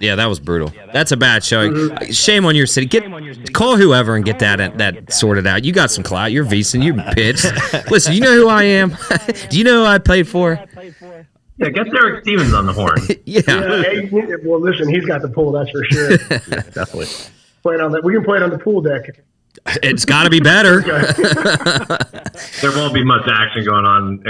Yeah, 0.00 0.14
that 0.14 0.26
was 0.26 0.38
brutal. 0.40 0.72
That's 0.92 1.12
a 1.12 1.16
bad 1.16 1.42
showing. 1.44 1.90
Uh, 1.92 2.04
shame 2.06 2.44
on 2.44 2.54
your 2.54 2.66
city. 2.66 2.86
Get 2.86 3.04
call 3.52 3.76
whoever 3.76 4.14
and 4.16 4.24
get 4.24 4.38
that 4.38 4.78
that 4.78 5.12
sorted 5.12 5.46
out. 5.46 5.64
You 5.64 5.72
got 5.72 5.90
some 5.90 6.04
clout. 6.04 6.32
You're 6.32 6.44
VSiN. 6.44 6.82
You 6.84 6.94
pitched. 7.14 7.90
Listen, 7.90 8.12
you 8.14 8.20
know 8.20 8.34
who 8.34 8.48
I 8.48 8.62
am. 8.64 8.90
Do 9.50 9.58
you 9.58 9.64
know 9.64 9.80
who 9.80 9.86
I 9.86 9.98
played 9.98 10.28
for? 10.28 10.64
Yeah, 11.56 11.70
get 11.70 11.90
Derek 11.90 12.22
Stevens 12.22 12.52
on 12.54 12.66
the 12.66 12.72
horn. 12.72 12.98
Yeah. 13.24 13.42
Yeah, 13.46 14.36
well, 14.44 14.60
listen, 14.60 14.88
he's 14.88 15.04
got 15.04 15.22
the 15.22 15.28
pool, 15.28 15.50
that's 15.52 15.70
for 15.70 15.84
sure. 15.90 16.16
Definitely. 16.16 17.06
play 17.62 17.74
it 17.74 17.80
on 17.80 17.90
that. 17.92 18.04
We 18.04 18.14
can 18.14 18.24
play 18.24 18.36
it 18.38 18.42
on 18.42 18.50
the 18.50 18.58
pool 18.58 18.80
deck. 18.80 19.02
It's 19.82 20.04
got 20.04 20.22
to 20.22 20.30
be 20.30 20.40
better. 20.40 20.80
There 22.62 22.70
won't 22.70 22.94
be 22.94 23.04
much 23.04 23.28
action 23.28 23.64
going 23.64 23.84
on. 23.84 24.22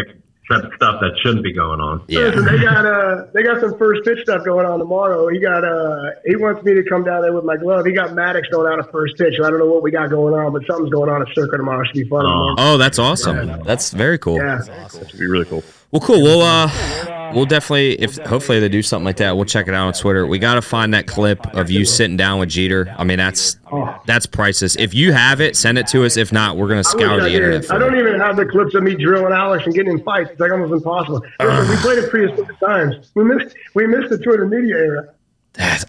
That's 0.48 0.64
stuff 0.76 1.00
that 1.00 1.12
shouldn't 1.22 1.44
be 1.44 1.52
going 1.52 1.80
on. 1.80 2.04
Listen, 2.08 2.44
they 2.46 2.58
got 2.62 2.86
uh, 2.86 3.26
they 3.34 3.42
got 3.42 3.60
some 3.60 3.76
first 3.76 4.02
pitch 4.04 4.20
stuff 4.22 4.44
going 4.44 4.64
on 4.64 4.78
tomorrow. 4.78 5.28
He 5.28 5.38
got 5.40 5.62
uh, 5.62 6.10
he 6.24 6.36
wants 6.36 6.64
me 6.64 6.72
to 6.74 6.82
come 6.88 7.04
down 7.04 7.20
there 7.20 7.34
with 7.34 7.44
my 7.44 7.56
glove. 7.56 7.84
He 7.84 7.92
got 7.92 8.10
Maddux 8.10 8.50
going 8.50 8.72
out 8.72 8.78
of 8.78 8.90
first 8.90 9.18
pitch. 9.18 9.34
I 9.44 9.50
don't 9.50 9.58
know 9.58 9.66
what 9.66 9.82
we 9.82 9.90
got 9.90 10.08
going 10.08 10.32
on, 10.34 10.52
but 10.52 10.62
something's 10.66 10.90
going 10.90 11.10
on 11.10 11.20
at 11.20 11.28
Circa 11.34 11.56
tomorrow. 11.58 11.84
Should 11.84 11.94
be 12.02 12.08
fun. 12.08 12.24
Oh, 12.58 12.78
that's 12.78 12.98
awesome. 12.98 13.62
That's 13.64 13.90
very 13.90 14.18
cool. 14.18 14.36
Yeah. 14.36 14.60
It'd 14.86 15.18
be 15.18 15.26
really 15.26 15.44
cool. 15.44 15.62
Well, 15.90 16.00
cool. 16.00 16.22
We'll 16.22 16.42
uh, 16.42 17.32
we'll 17.34 17.46
definitely 17.46 17.92
if 18.00 18.18
hopefully 18.18 18.60
they 18.60 18.68
do 18.68 18.82
something 18.82 19.04
like 19.06 19.16
that, 19.18 19.36
we'll 19.36 19.46
check 19.46 19.68
it 19.68 19.74
out 19.74 19.86
on 19.86 19.92
Twitter. 19.94 20.26
We 20.26 20.38
got 20.38 20.54
to 20.54 20.62
find 20.62 20.92
that 20.92 21.06
clip 21.06 21.46
of 21.54 21.70
you 21.70 21.84
sitting 21.86 22.16
down 22.16 22.40
with 22.40 22.50
Jeter. 22.50 22.94
I 22.98 23.04
mean, 23.04 23.16
that's 23.18 23.58
that's 24.06 24.26
priceless. 24.26 24.76
If 24.76 24.92
you 24.92 25.12
have 25.12 25.40
it, 25.40 25.56
send 25.56 25.78
it 25.78 25.86
to 25.88 26.04
us. 26.04 26.16
If 26.16 26.32
not, 26.32 26.56
we're 26.56 26.68
gonna 26.68 26.84
scour 26.84 27.20
the 27.20 27.32
internet. 27.32 27.62
did. 27.62 27.70
I 27.70 27.78
don't 27.78 27.94
it. 27.94 28.00
even 28.00 28.20
have 28.20 28.36
the 28.36 28.44
clips 28.44 28.74
of 28.74 28.82
me 28.82 28.96
drilling 28.96 29.32
Alex 29.32 29.64
and 29.64 29.74
getting 29.74 29.92
in 29.92 30.02
fights. 30.04 30.30
It's 30.30 30.40
like 30.40 30.52
almost 30.52 30.72
impossible. 30.72 31.22
Listen, 31.40 31.70
we 31.70 31.76
played 31.76 31.98
it 31.98 32.10
prehistoric 32.10 32.58
times. 32.60 33.10
We 33.14 33.24
missed 33.24 33.56
we 33.74 33.86
missed 33.86 34.10
the 34.10 34.18
Twitter 34.18 34.46
media 34.46 34.76
era. 34.76 35.14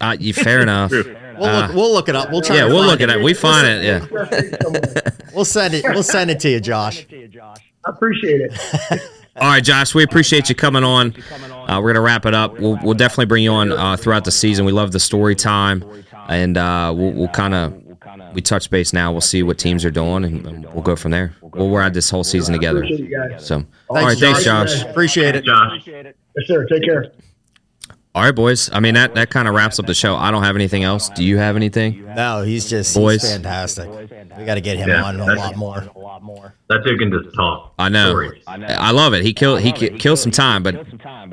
Uh, 0.02 0.16
you, 0.20 0.34
fair 0.34 0.62
enough. 0.62 0.92
We'll 0.92 1.62
look, 1.62 1.74
we'll 1.74 1.94
look 1.94 2.10
it 2.10 2.16
up. 2.16 2.32
We'll 2.32 2.42
try. 2.42 2.56
Yeah, 2.56 2.64
to 2.64 2.68
we'll 2.70 2.80
find 2.80 2.92
look 2.92 3.02
at 3.02 3.10
it. 3.10 3.24
We 3.24 3.34
find 3.34 3.68
it. 3.68 3.84
Yeah. 3.84 5.02
We'll 5.32 5.46
send 5.46 5.76
it. 5.76 5.86
We'll 5.86 6.02
send 6.02 6.32
it 6.32 6.40
to 6.40 6.50
you, 6.50 6.60
Josh. 6.60 7.06
I 7.12 7.56
appreciate 7.86 8.42
it. 8.42 9.02
All 9.42 9.48
right, 9.48 9.64
Josh, 9.64 9.96
we 9.96 10.04
appreciate 10.04 10.50
you 10.50 10.56
coming 10.56 10.84
on. 10.84 11.14
Uh, 11.70 11.80
we're 11.82 11.94
gonna 11.94 12.02
wrap 12.02 12.26
it 12.26 12.34
up. 12.34 12.60
We'll, 12.60 12.78
we'll 12.84 12.94
definitely 12.94 13.26
bring 13.28 13.44
you 13.44 13.52
on 13.52 13.72
uh, 13.72 13.96
throughout 13.96 14.26
the 14.26 14.32
season. 14.32 14.66
We 14.66 14.72
love 14.72 14.92
the 14.92 15.00
story 15.00 15.36
time, 15.36 15.84
and 16.28 16.58
uh, 16.58 16.94
we'll, 16.96 17.12
we'll 17.14 17.28
kind 17.30 17.54
of 17.54 17.74
we 18.34 18.42
touch 18.42 18.70
base 18.70 18.92
now. 18.92 19.12
We'll 19.12 19.22
see 19.22 19.44
what 19.44 19.58
teams 19.58 19.86
are 19.86 19.92
doing, 19.92 20.26
and, 20.26 20.46
and 20.46 20.74
we'll 20.74 20.84
go 20.84 20.96
from 20.96 21.12
there. 21.12 21.36
We'll 21.42 21.70
ride 21.72 21.94
this 21.94 22.10
whole 22.10 22.24
season 22.24 22.54
together. 22.54 22.84
Appreciate 22.84 23.10
you 23.10 23.30
guys. 23.30 23.46
So, 23.46 23.66
all 23.90 23.96
right, 23.96 24.18
thanks, 24.18 24.44
Josh. 24.44 24.84
Appreciate 24.84 25.36
it. 25.36 25.46
Josh. 25.46 25.88
Yes, 25.88 26.14
sir. 26.46 26.66
Take 26.66 26.84
care. 26.84 27.12
All 28.16 28.24
right, 28.24 28.34
boys. 28.36 28.70
I 28.74 28.80
mean 28.80 28.96
that 28.96 29.14
that 29.16 29.30
kind 29.30 29.48
of 29.48 29.54
wraps 29.54 29.78
up 29.80 29.86
the 29.86 29.94
show. 29.94 30.16
I 30.16 30.32
don't 30.32 30.44
have 30.44 30.56
anything 30.56 30.84
else. 30.84 31.10
Do 31.10 31.24
you 31.24 31.38
have 31.38 31.56
anything? 31.56 32.06
No, 32.16 32.42
he's 32.42 32.68
just 32.70 32.96
Boys. 32.96 33.22
he's 33.22 33.32
fantastic. 33.34 33.88
We 34.38 34.46
got 34.46 34.56
to 34.56 34.62
get 34.62 34.78
him 34.78 34.90
Yeah, 34.90 35.04
on 35.04 35.16
a 35.20 35.26
that's- 35.26 35.38
lot 35.38 35.56
more. 35.58 36.56
That 36.70 36.84
dude 36.86 37.00
can 37.00 37.12
just 37.12 37.34
talk. 37.36 37.74
I 37.80 37.88
know. 37.90 38.10
Stories. 38.12 38.44
I 38.48 38.92
love 38.92 39.14
it. 39.14 39.24
He 39.24 39.34
killed 39.34 39.62
he 39.62 39.72
ki- 39.72 39.92
kills 39.98 40.22
some 40.22 40.32
time, 40.32 40.64
but 40.64 40.86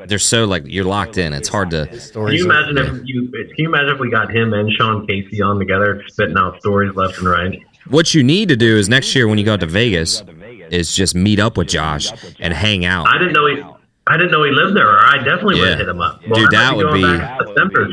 they're 0.07 0.17
so 0.19 0.45
like 0.45 0.63
you're 0.65 0.85
locked 0.85 1.17
in. 1.17 1.33
It's 1.33 1.49
hard 1.49 1.71
to. 1.71 1.87
Can 2.13 2.27
you 2.31 2.45
imagine 2.45 2.77
if 2.77 3.01
you 3.05 3.27
can 3.31 3.49
you 3.57 3.67
imagine 3.67 3.89
if 3.95 3.99
we 3.99 4.09
got 4.11 4.33
him 4.33 4.53
and 4.53 4.71
Sean 4.73 5.05
Casey 5.07 5.41
on 5.41 5.57
together, 5.59 6.03
spitting 6.07 6.37
out 6.37 6.59
stories 6.59 6.95
left 6.95 7.17
and 7.17 7.27
right? 7.27 7.59
What 7.87 8.13
you 8.13 8.23
need 8.23 8.49
to 8.49 8.55
do 8.55 8.77
is 8.77 8.87
next 8.87 9.13
year 9.15 9.27
when 9.27 9.37
you 9.39 9.45
go 9.45 9.53
out 9.53 9.59
to 9.61 9.65
Vegas, 9.67 10.23
is 10.71 10.95
just 10.95 11.15
meet 11.15 11.39
up 11.39 11.57
with 11.57 11.67
Josh 11.67 12.11
and 12.39 12.53
hang 12.53 12.85
out. 12.85 13.07
I 13.07 13.17
didn't 13.17 13.33
know 13.33 13.47
he. 13.47 13.63
I 14.09 14.15
didn't 14.17 14.31
know 14.31 14.43
he 14.43 14.51
lived 14.51 14.75
there, 14.75 14.87
or 14.89 14.99
I 14.99 15.17
definitely 15.17 15.59
would 15.59 15.65
Yeah. 15.65 15.69
have 15.71 15.79
hit 15.79 15.87
him 15.89 16.01
up. 16.01 16.21
Dude, 16.21 16.31
I 16.37 16.39
might 16.41 16.51
that 16.51 16.75
would 16.77 16.83
going 16.83 17.01
be- 17.01 17.17
back 17.17 17.39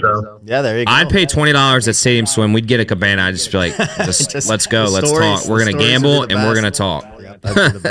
so 0.00 0.40
Yeah, 0.44 0.62
there 0.62 0.78
you 0.78 0.84
go. 0.84 0.92
I'd 0.92 1.08
pay 1.10 1.26
twenty 1.26 1.52
dollars 1.52 1.88
at 1.88 1.96
Stadium 1.96 2.26
Swim. 2.26 2.52
We'd 2.52 2.66
get 2.68 2.80
a 2.80 2.84
cabana. 2.84 3.22
I'd 3.22 3.32
just 3.34 3.50
be 3.50 3.58
like, 3.58 3.76
just, 3.98 4.30
Just 4.30 4.48
let's 4.48 4.66
go, 4.66 4.84
let's 4.84 5.08
stories- 5.08 5.40
talk. 5.42 5.48
We're 5.50 5.58
gonna 5.64 5.72
gamble 5.78 6.22
and 6.22 6.34
we're 6.34 6.54
gonna 6.54 6.70
talk. 6.70 7.04
Yeah, 7.20 7.36
that'd 7.40 7.72
be 7.72 7.78
the 7.78 7.88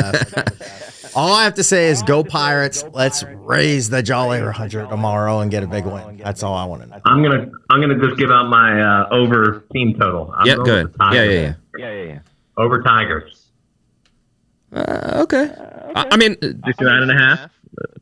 best. 0.62 1.16
All 1.16 1.34
I 1.34 1.44
have 1.44 1.54
to 1.56 1.64
say 1.64 1.90
is 1.90 2.02
go 2.02 2.24
Pirates. 2.24 2.84
Let's 2.92 3.24
raise 3.24 3.90
the 3.90 4.02
Jolly 4.02 4.42
100 4.42 4.90
tomorrow 4.90 5.42
and 5.42 5.52
get 5.52 5.62
a 5.64 5.68
big 5.68 5.86
win. 5.86 6.18
That's 6.18 6.42
all 6.42 6.56
I 6.56 6.66
want 6.66 6.82
to 6.84 6.88
know. 6.90 7.00
I'm 7.06 7.22
gonna 7.22 7.52
I'm 7.70 7.82
gonna 7.82 8.00
just 8.00 8.18
give 8.18 8.32
out 8.32 8.48
my 8.48 8.82
uh, 8.82 9.10
over 9.12 9.64
team 9.74 9.94
total. 10.00 10.34
I'm 10.36 10.48
Yeah, 10.48 10.56
good. 10.56 10.86
with 10.88 10.98
the 10.98 11.04
Yeah, 11.04 11.10
Tigers. 11.12 11.56
yeah, 11.78 11.92
yeah. 12.04 12.20
Over 12.58 12.82
Tigers. 12.82 13.40
Uh, 14.74 15.22
okay. 15.24 15.52
I, 15.96 16.08
I 16.12 16.18
mean, 16.18 16.36
69 16.42 17.02
and 17.04 17.12
a 17.12 17.14
half. 17.16 17.50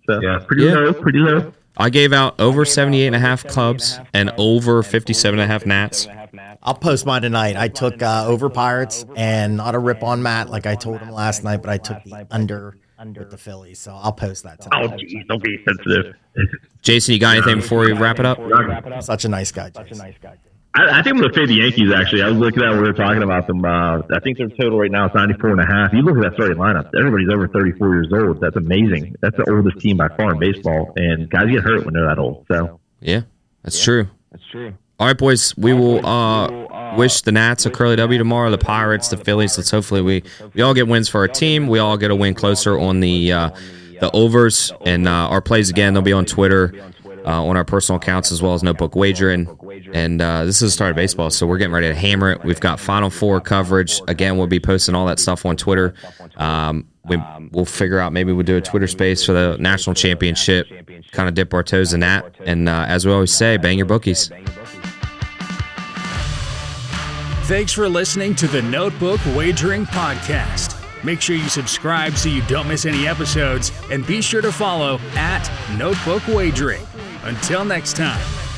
So 0.07 0.21
Yeah. 0.21 0.39
pretty 0.45 0.63
Yeah. 0.65 0.73
low, 0.75 0.93
pretty 0.93 1.19
low. 1.19 1.53
I 1.77 1.89
gave 1.89 2.11
out 2.13 2.39
over 2.39 2.65
78 2.65 3.07
and 3.07 3.15
a 3.15 3.19
half 3.19 3.45
Cubs 3.45 3.99
and 4.13 4.31
over 4.37 4.83
57 4.83 5.39
and 5.39 5.49
a 5.49 5.51
half 5.51 5.65
Nats. 5.65 6.07
I'll 6.61 6.73
post 6.75 7.05
mine 7.05 7.21
tonight. 7.21 7.55
I 7.57 7.69
took 7.69 8.03
uh, 8.03 8.25
over 8.27 8.49
Pirates 8.49 9.05
and 9.15 9.57
not 9.57 9.73
a 9.73 9.79
rip 9.79 10.03
on 10.03 10.21
Matt 10.21 10.49
like 10.49 10.65
I 10.65 10.75
told 10.75 10.99
him 10.99 11.11
last 11.11 11.43
night, 11.43 11.61
but 11.61 11.69
I 11.69 11.77
took 11.77 12.03
the 12.03 12.27
under 12.29 12.75
with 12.99 13.31
the 13.31 13.37
Phillies. 13.37 13.79
So 13.79 13.93
I'll 13.99 14.11
post 14.11 14.43
that 14.43 14.61
tonight. 14.61 14.79
Oh, 14.83 14.87
tonight. 14.89 14.99
geez, 15.07 15.23
don't 15.27 15.41
be 15.41 15.57
sensitive. 15.65 16.15
Jason, 16.81 17.13
you 17.13 17.19
got 17.19 17.37
anything 17.37 17.57
before 17.61 17.79
we 17.79 17.93
wrap 17.93 18.19
it 18.19 18.25
up? 18.25 18.39
Such 19.01 19.25
a 19.25 19.29
nice 19.29 19.51
guy, 19.51 19.69
Jason. 19.69 19.87
Such 19.87 19.97
a 19.97 20.03
nice 20.03 20.15
guy. 20.21 20.35
Jason. 20.35 20.50
I, 20.73 20.99
I 20.99 21.03
think 21.03 21.15
I'm 21.15 21.21
going 21.21 21.31
to 21.31 21.37
fade 21.37 21.49
the 21.49 21.55
Yankees, 21.55 21.91
actually. 21.91 22.21
I 22.23 22.29
was 22.29 22.37
looking 22.37 22.63
at 22.63 22.69
when 22.69 22.81
we 22.81 22.87
were 22.87 22.93
talking 22.93 23.23
about 23.23 23.47
them. 23.47 23.63
Uh, 23.65 23.99
I 24.13 24.19
think 24.21 24.37
their 24.37 24.47
total 24.49 24.79
right 24.79 24.91
now 24.91 25.07
is 25.07 25.11
94 25.13 25.49
and 25.51 25.61
a 25.61 25.65
half. 25.65 25.93
You 25.93 26.01
look 26.01 26.15
at 26.17 26.23
that 26.23 26.33
starting 26.35 26.57
lineup, 26.57 26.89
everybody's 26.97 27.29
over 27.29 27.47
34 27.47 27.93
years 27.93 28.07
old. 28.13 28.39
That's 28.39 28.55
amazing. 28.55 29.15
That's 29.21 29.35
the 29.35 29.49
oldest 29.51 29.79
team 29.79 29.97
by 29.97 30.07
far 30.09 30.31
in 30.33 30.39
baseball. 30.39 30.93
And 30.95 31.29
guys 31.29 31.47
get 31.51 31.63
hurt 31.63 31.83
when 31.83 31.93
they're 31.93 32.07
that 32.07 32.19
old. 32.19 32.45
So 32.49 32.79
Yeah, 33.01 33.21
that's 33.63 33.83
true. 33.83 34.07
That's 34.31 34.45
true. 34.49 34.73
All 34.99 35.07
right, 35.07 35.17
boys. 35.17 35.57
We 35.57 35.73
will 35.73 36.05
uh, 36.05 36.95
wish 36.95 37.21
the 37.21 37.31
Nats 37.31 37.65
a 37.65 37.71
curly 37.71 37.95
W 37.95 38.19
tomorrow. 38.19 38.51
The 38.51 38.59
Pirates, 38.59 39.09
the 39.09 39.17
Phillies. 39.17 39.57
Let's 39.57 39.71
hopefully 39.71 40.03
we 40.03 40.23
we 40.53 40.61
all 40.61 40.75
get 40.75 40.87
wins 40.87 41.09
for 41.09 41.21
our 41.21 41.27
team. 41.27 41.67
We 41.67 41.79
all 41.79 41.97
get 41.97 42.11
a 42.11 42.15
win 42.15 42.35
closer 42.35 42.79
on 42.79 42.99
the 42.99 43.31
uh, 43.31 43.49
the 43.99 44.11
overs 44.11 44.71
and 44.85 45.07
uh, 45.07 45.11
our 45.11 45.41
plays 45.41 45.71
again. 45.71 45.93
They'll 45.95 46.03
be 46.03 46.13
on 46.13 46.25
Twitter, 46.25 46.71
uh, 47.25 47.43
on 47.43 47.57
our 47.57 47.65
personal 47.65 47.97
accounts 47.97 48.31
as 48.31 48.41
well 48.41 48.53
as 48.53 48.63
Notebook 48.63 48.95
Wagering. 48.95 49.47
And 49.93 50.21
uh, 50.21 50.45
this 50.45 50.61
is 50.61 50.69
the 50.69 50.71
start 50.71 50.91
of 50.91 50.95
baseball, 50.95 51.29
so 51.29 51.45
we're 51.47 51.57
getting 51.57 51.73
ready 51.73 51.87
to 51.87 51.95
hammer 51.95 52.31
it. 52.31 52.43
We've 52.43 52.59
got 52.59 52.79
Final 52.79 53.09
Four 53.09 53.41
coverage. 53.41 54.01
Again, 54.07 54.37
we'll 54.37 54.47
be 54.47 54.59
posting 54.59 54.95
all 54.95 55.05
that 55.07 55.19
stuff 55.19 55.45
on 55.45 55.57
Twitter. 55.57 55.93
Um, 56.37 56.87
we, 57.05 57.17
we'll 57.51 57.65
figure 57.65 57.99
out 57.99 58.13
maybe 58.13 58.31
we'll 58.31 58.45
do 58.45 58.57
a 58.57 58.61
Twitter 58.61 58.87
space 58.87 59.25
for 59.25 59.33
the 59.33 59.57
national 59.59 59.95
championship, 59.95 60.67
kind 61.11 61.27
of 61.27 61.35
dip 61.35 61.53
our 61.53 61.63
toes 61.63 61.93
in 61.93 61.99
that. 62.01 62.35
And 62.45 62.69
uh, 62.69 62.85
as 62.87 63.05
we 63.05 63.11
always 63.11 63.33
say, 63.33 63.57
bang 63.57 63.77
your 63.77 63.87
bookies. 63.87 64.31
Thanks 67.45 67.73
for 67.73 67.89
listening 67.89 68.35
to 68.35 68.47
the 68.47 68.61
Notebook 68.61 69.19
Wagering 69.35 69.85
Podcast. 69.85 70.77
Make 71.03 71.19
sure 71.19 71.35
you 71.35 71.49
subscribe 71.49 72.13
so 72.13 72.29
you 72.29 72.43
don't 72.43 72.67
miss 72.67 72.85
any 72.85 73.07
episodes, 73.07 73.71
and 73.91 74.05
be 74.05 74.21
sure 74.21 74.41
to 74.41 74.51
follow 74.51 74.99
at 75.15 75.49
Notebook 75.75 76.25
Wagering. 76.27 76.85
Until 77.23 77.63
next 77.63 77.97
time. 77.97 78.50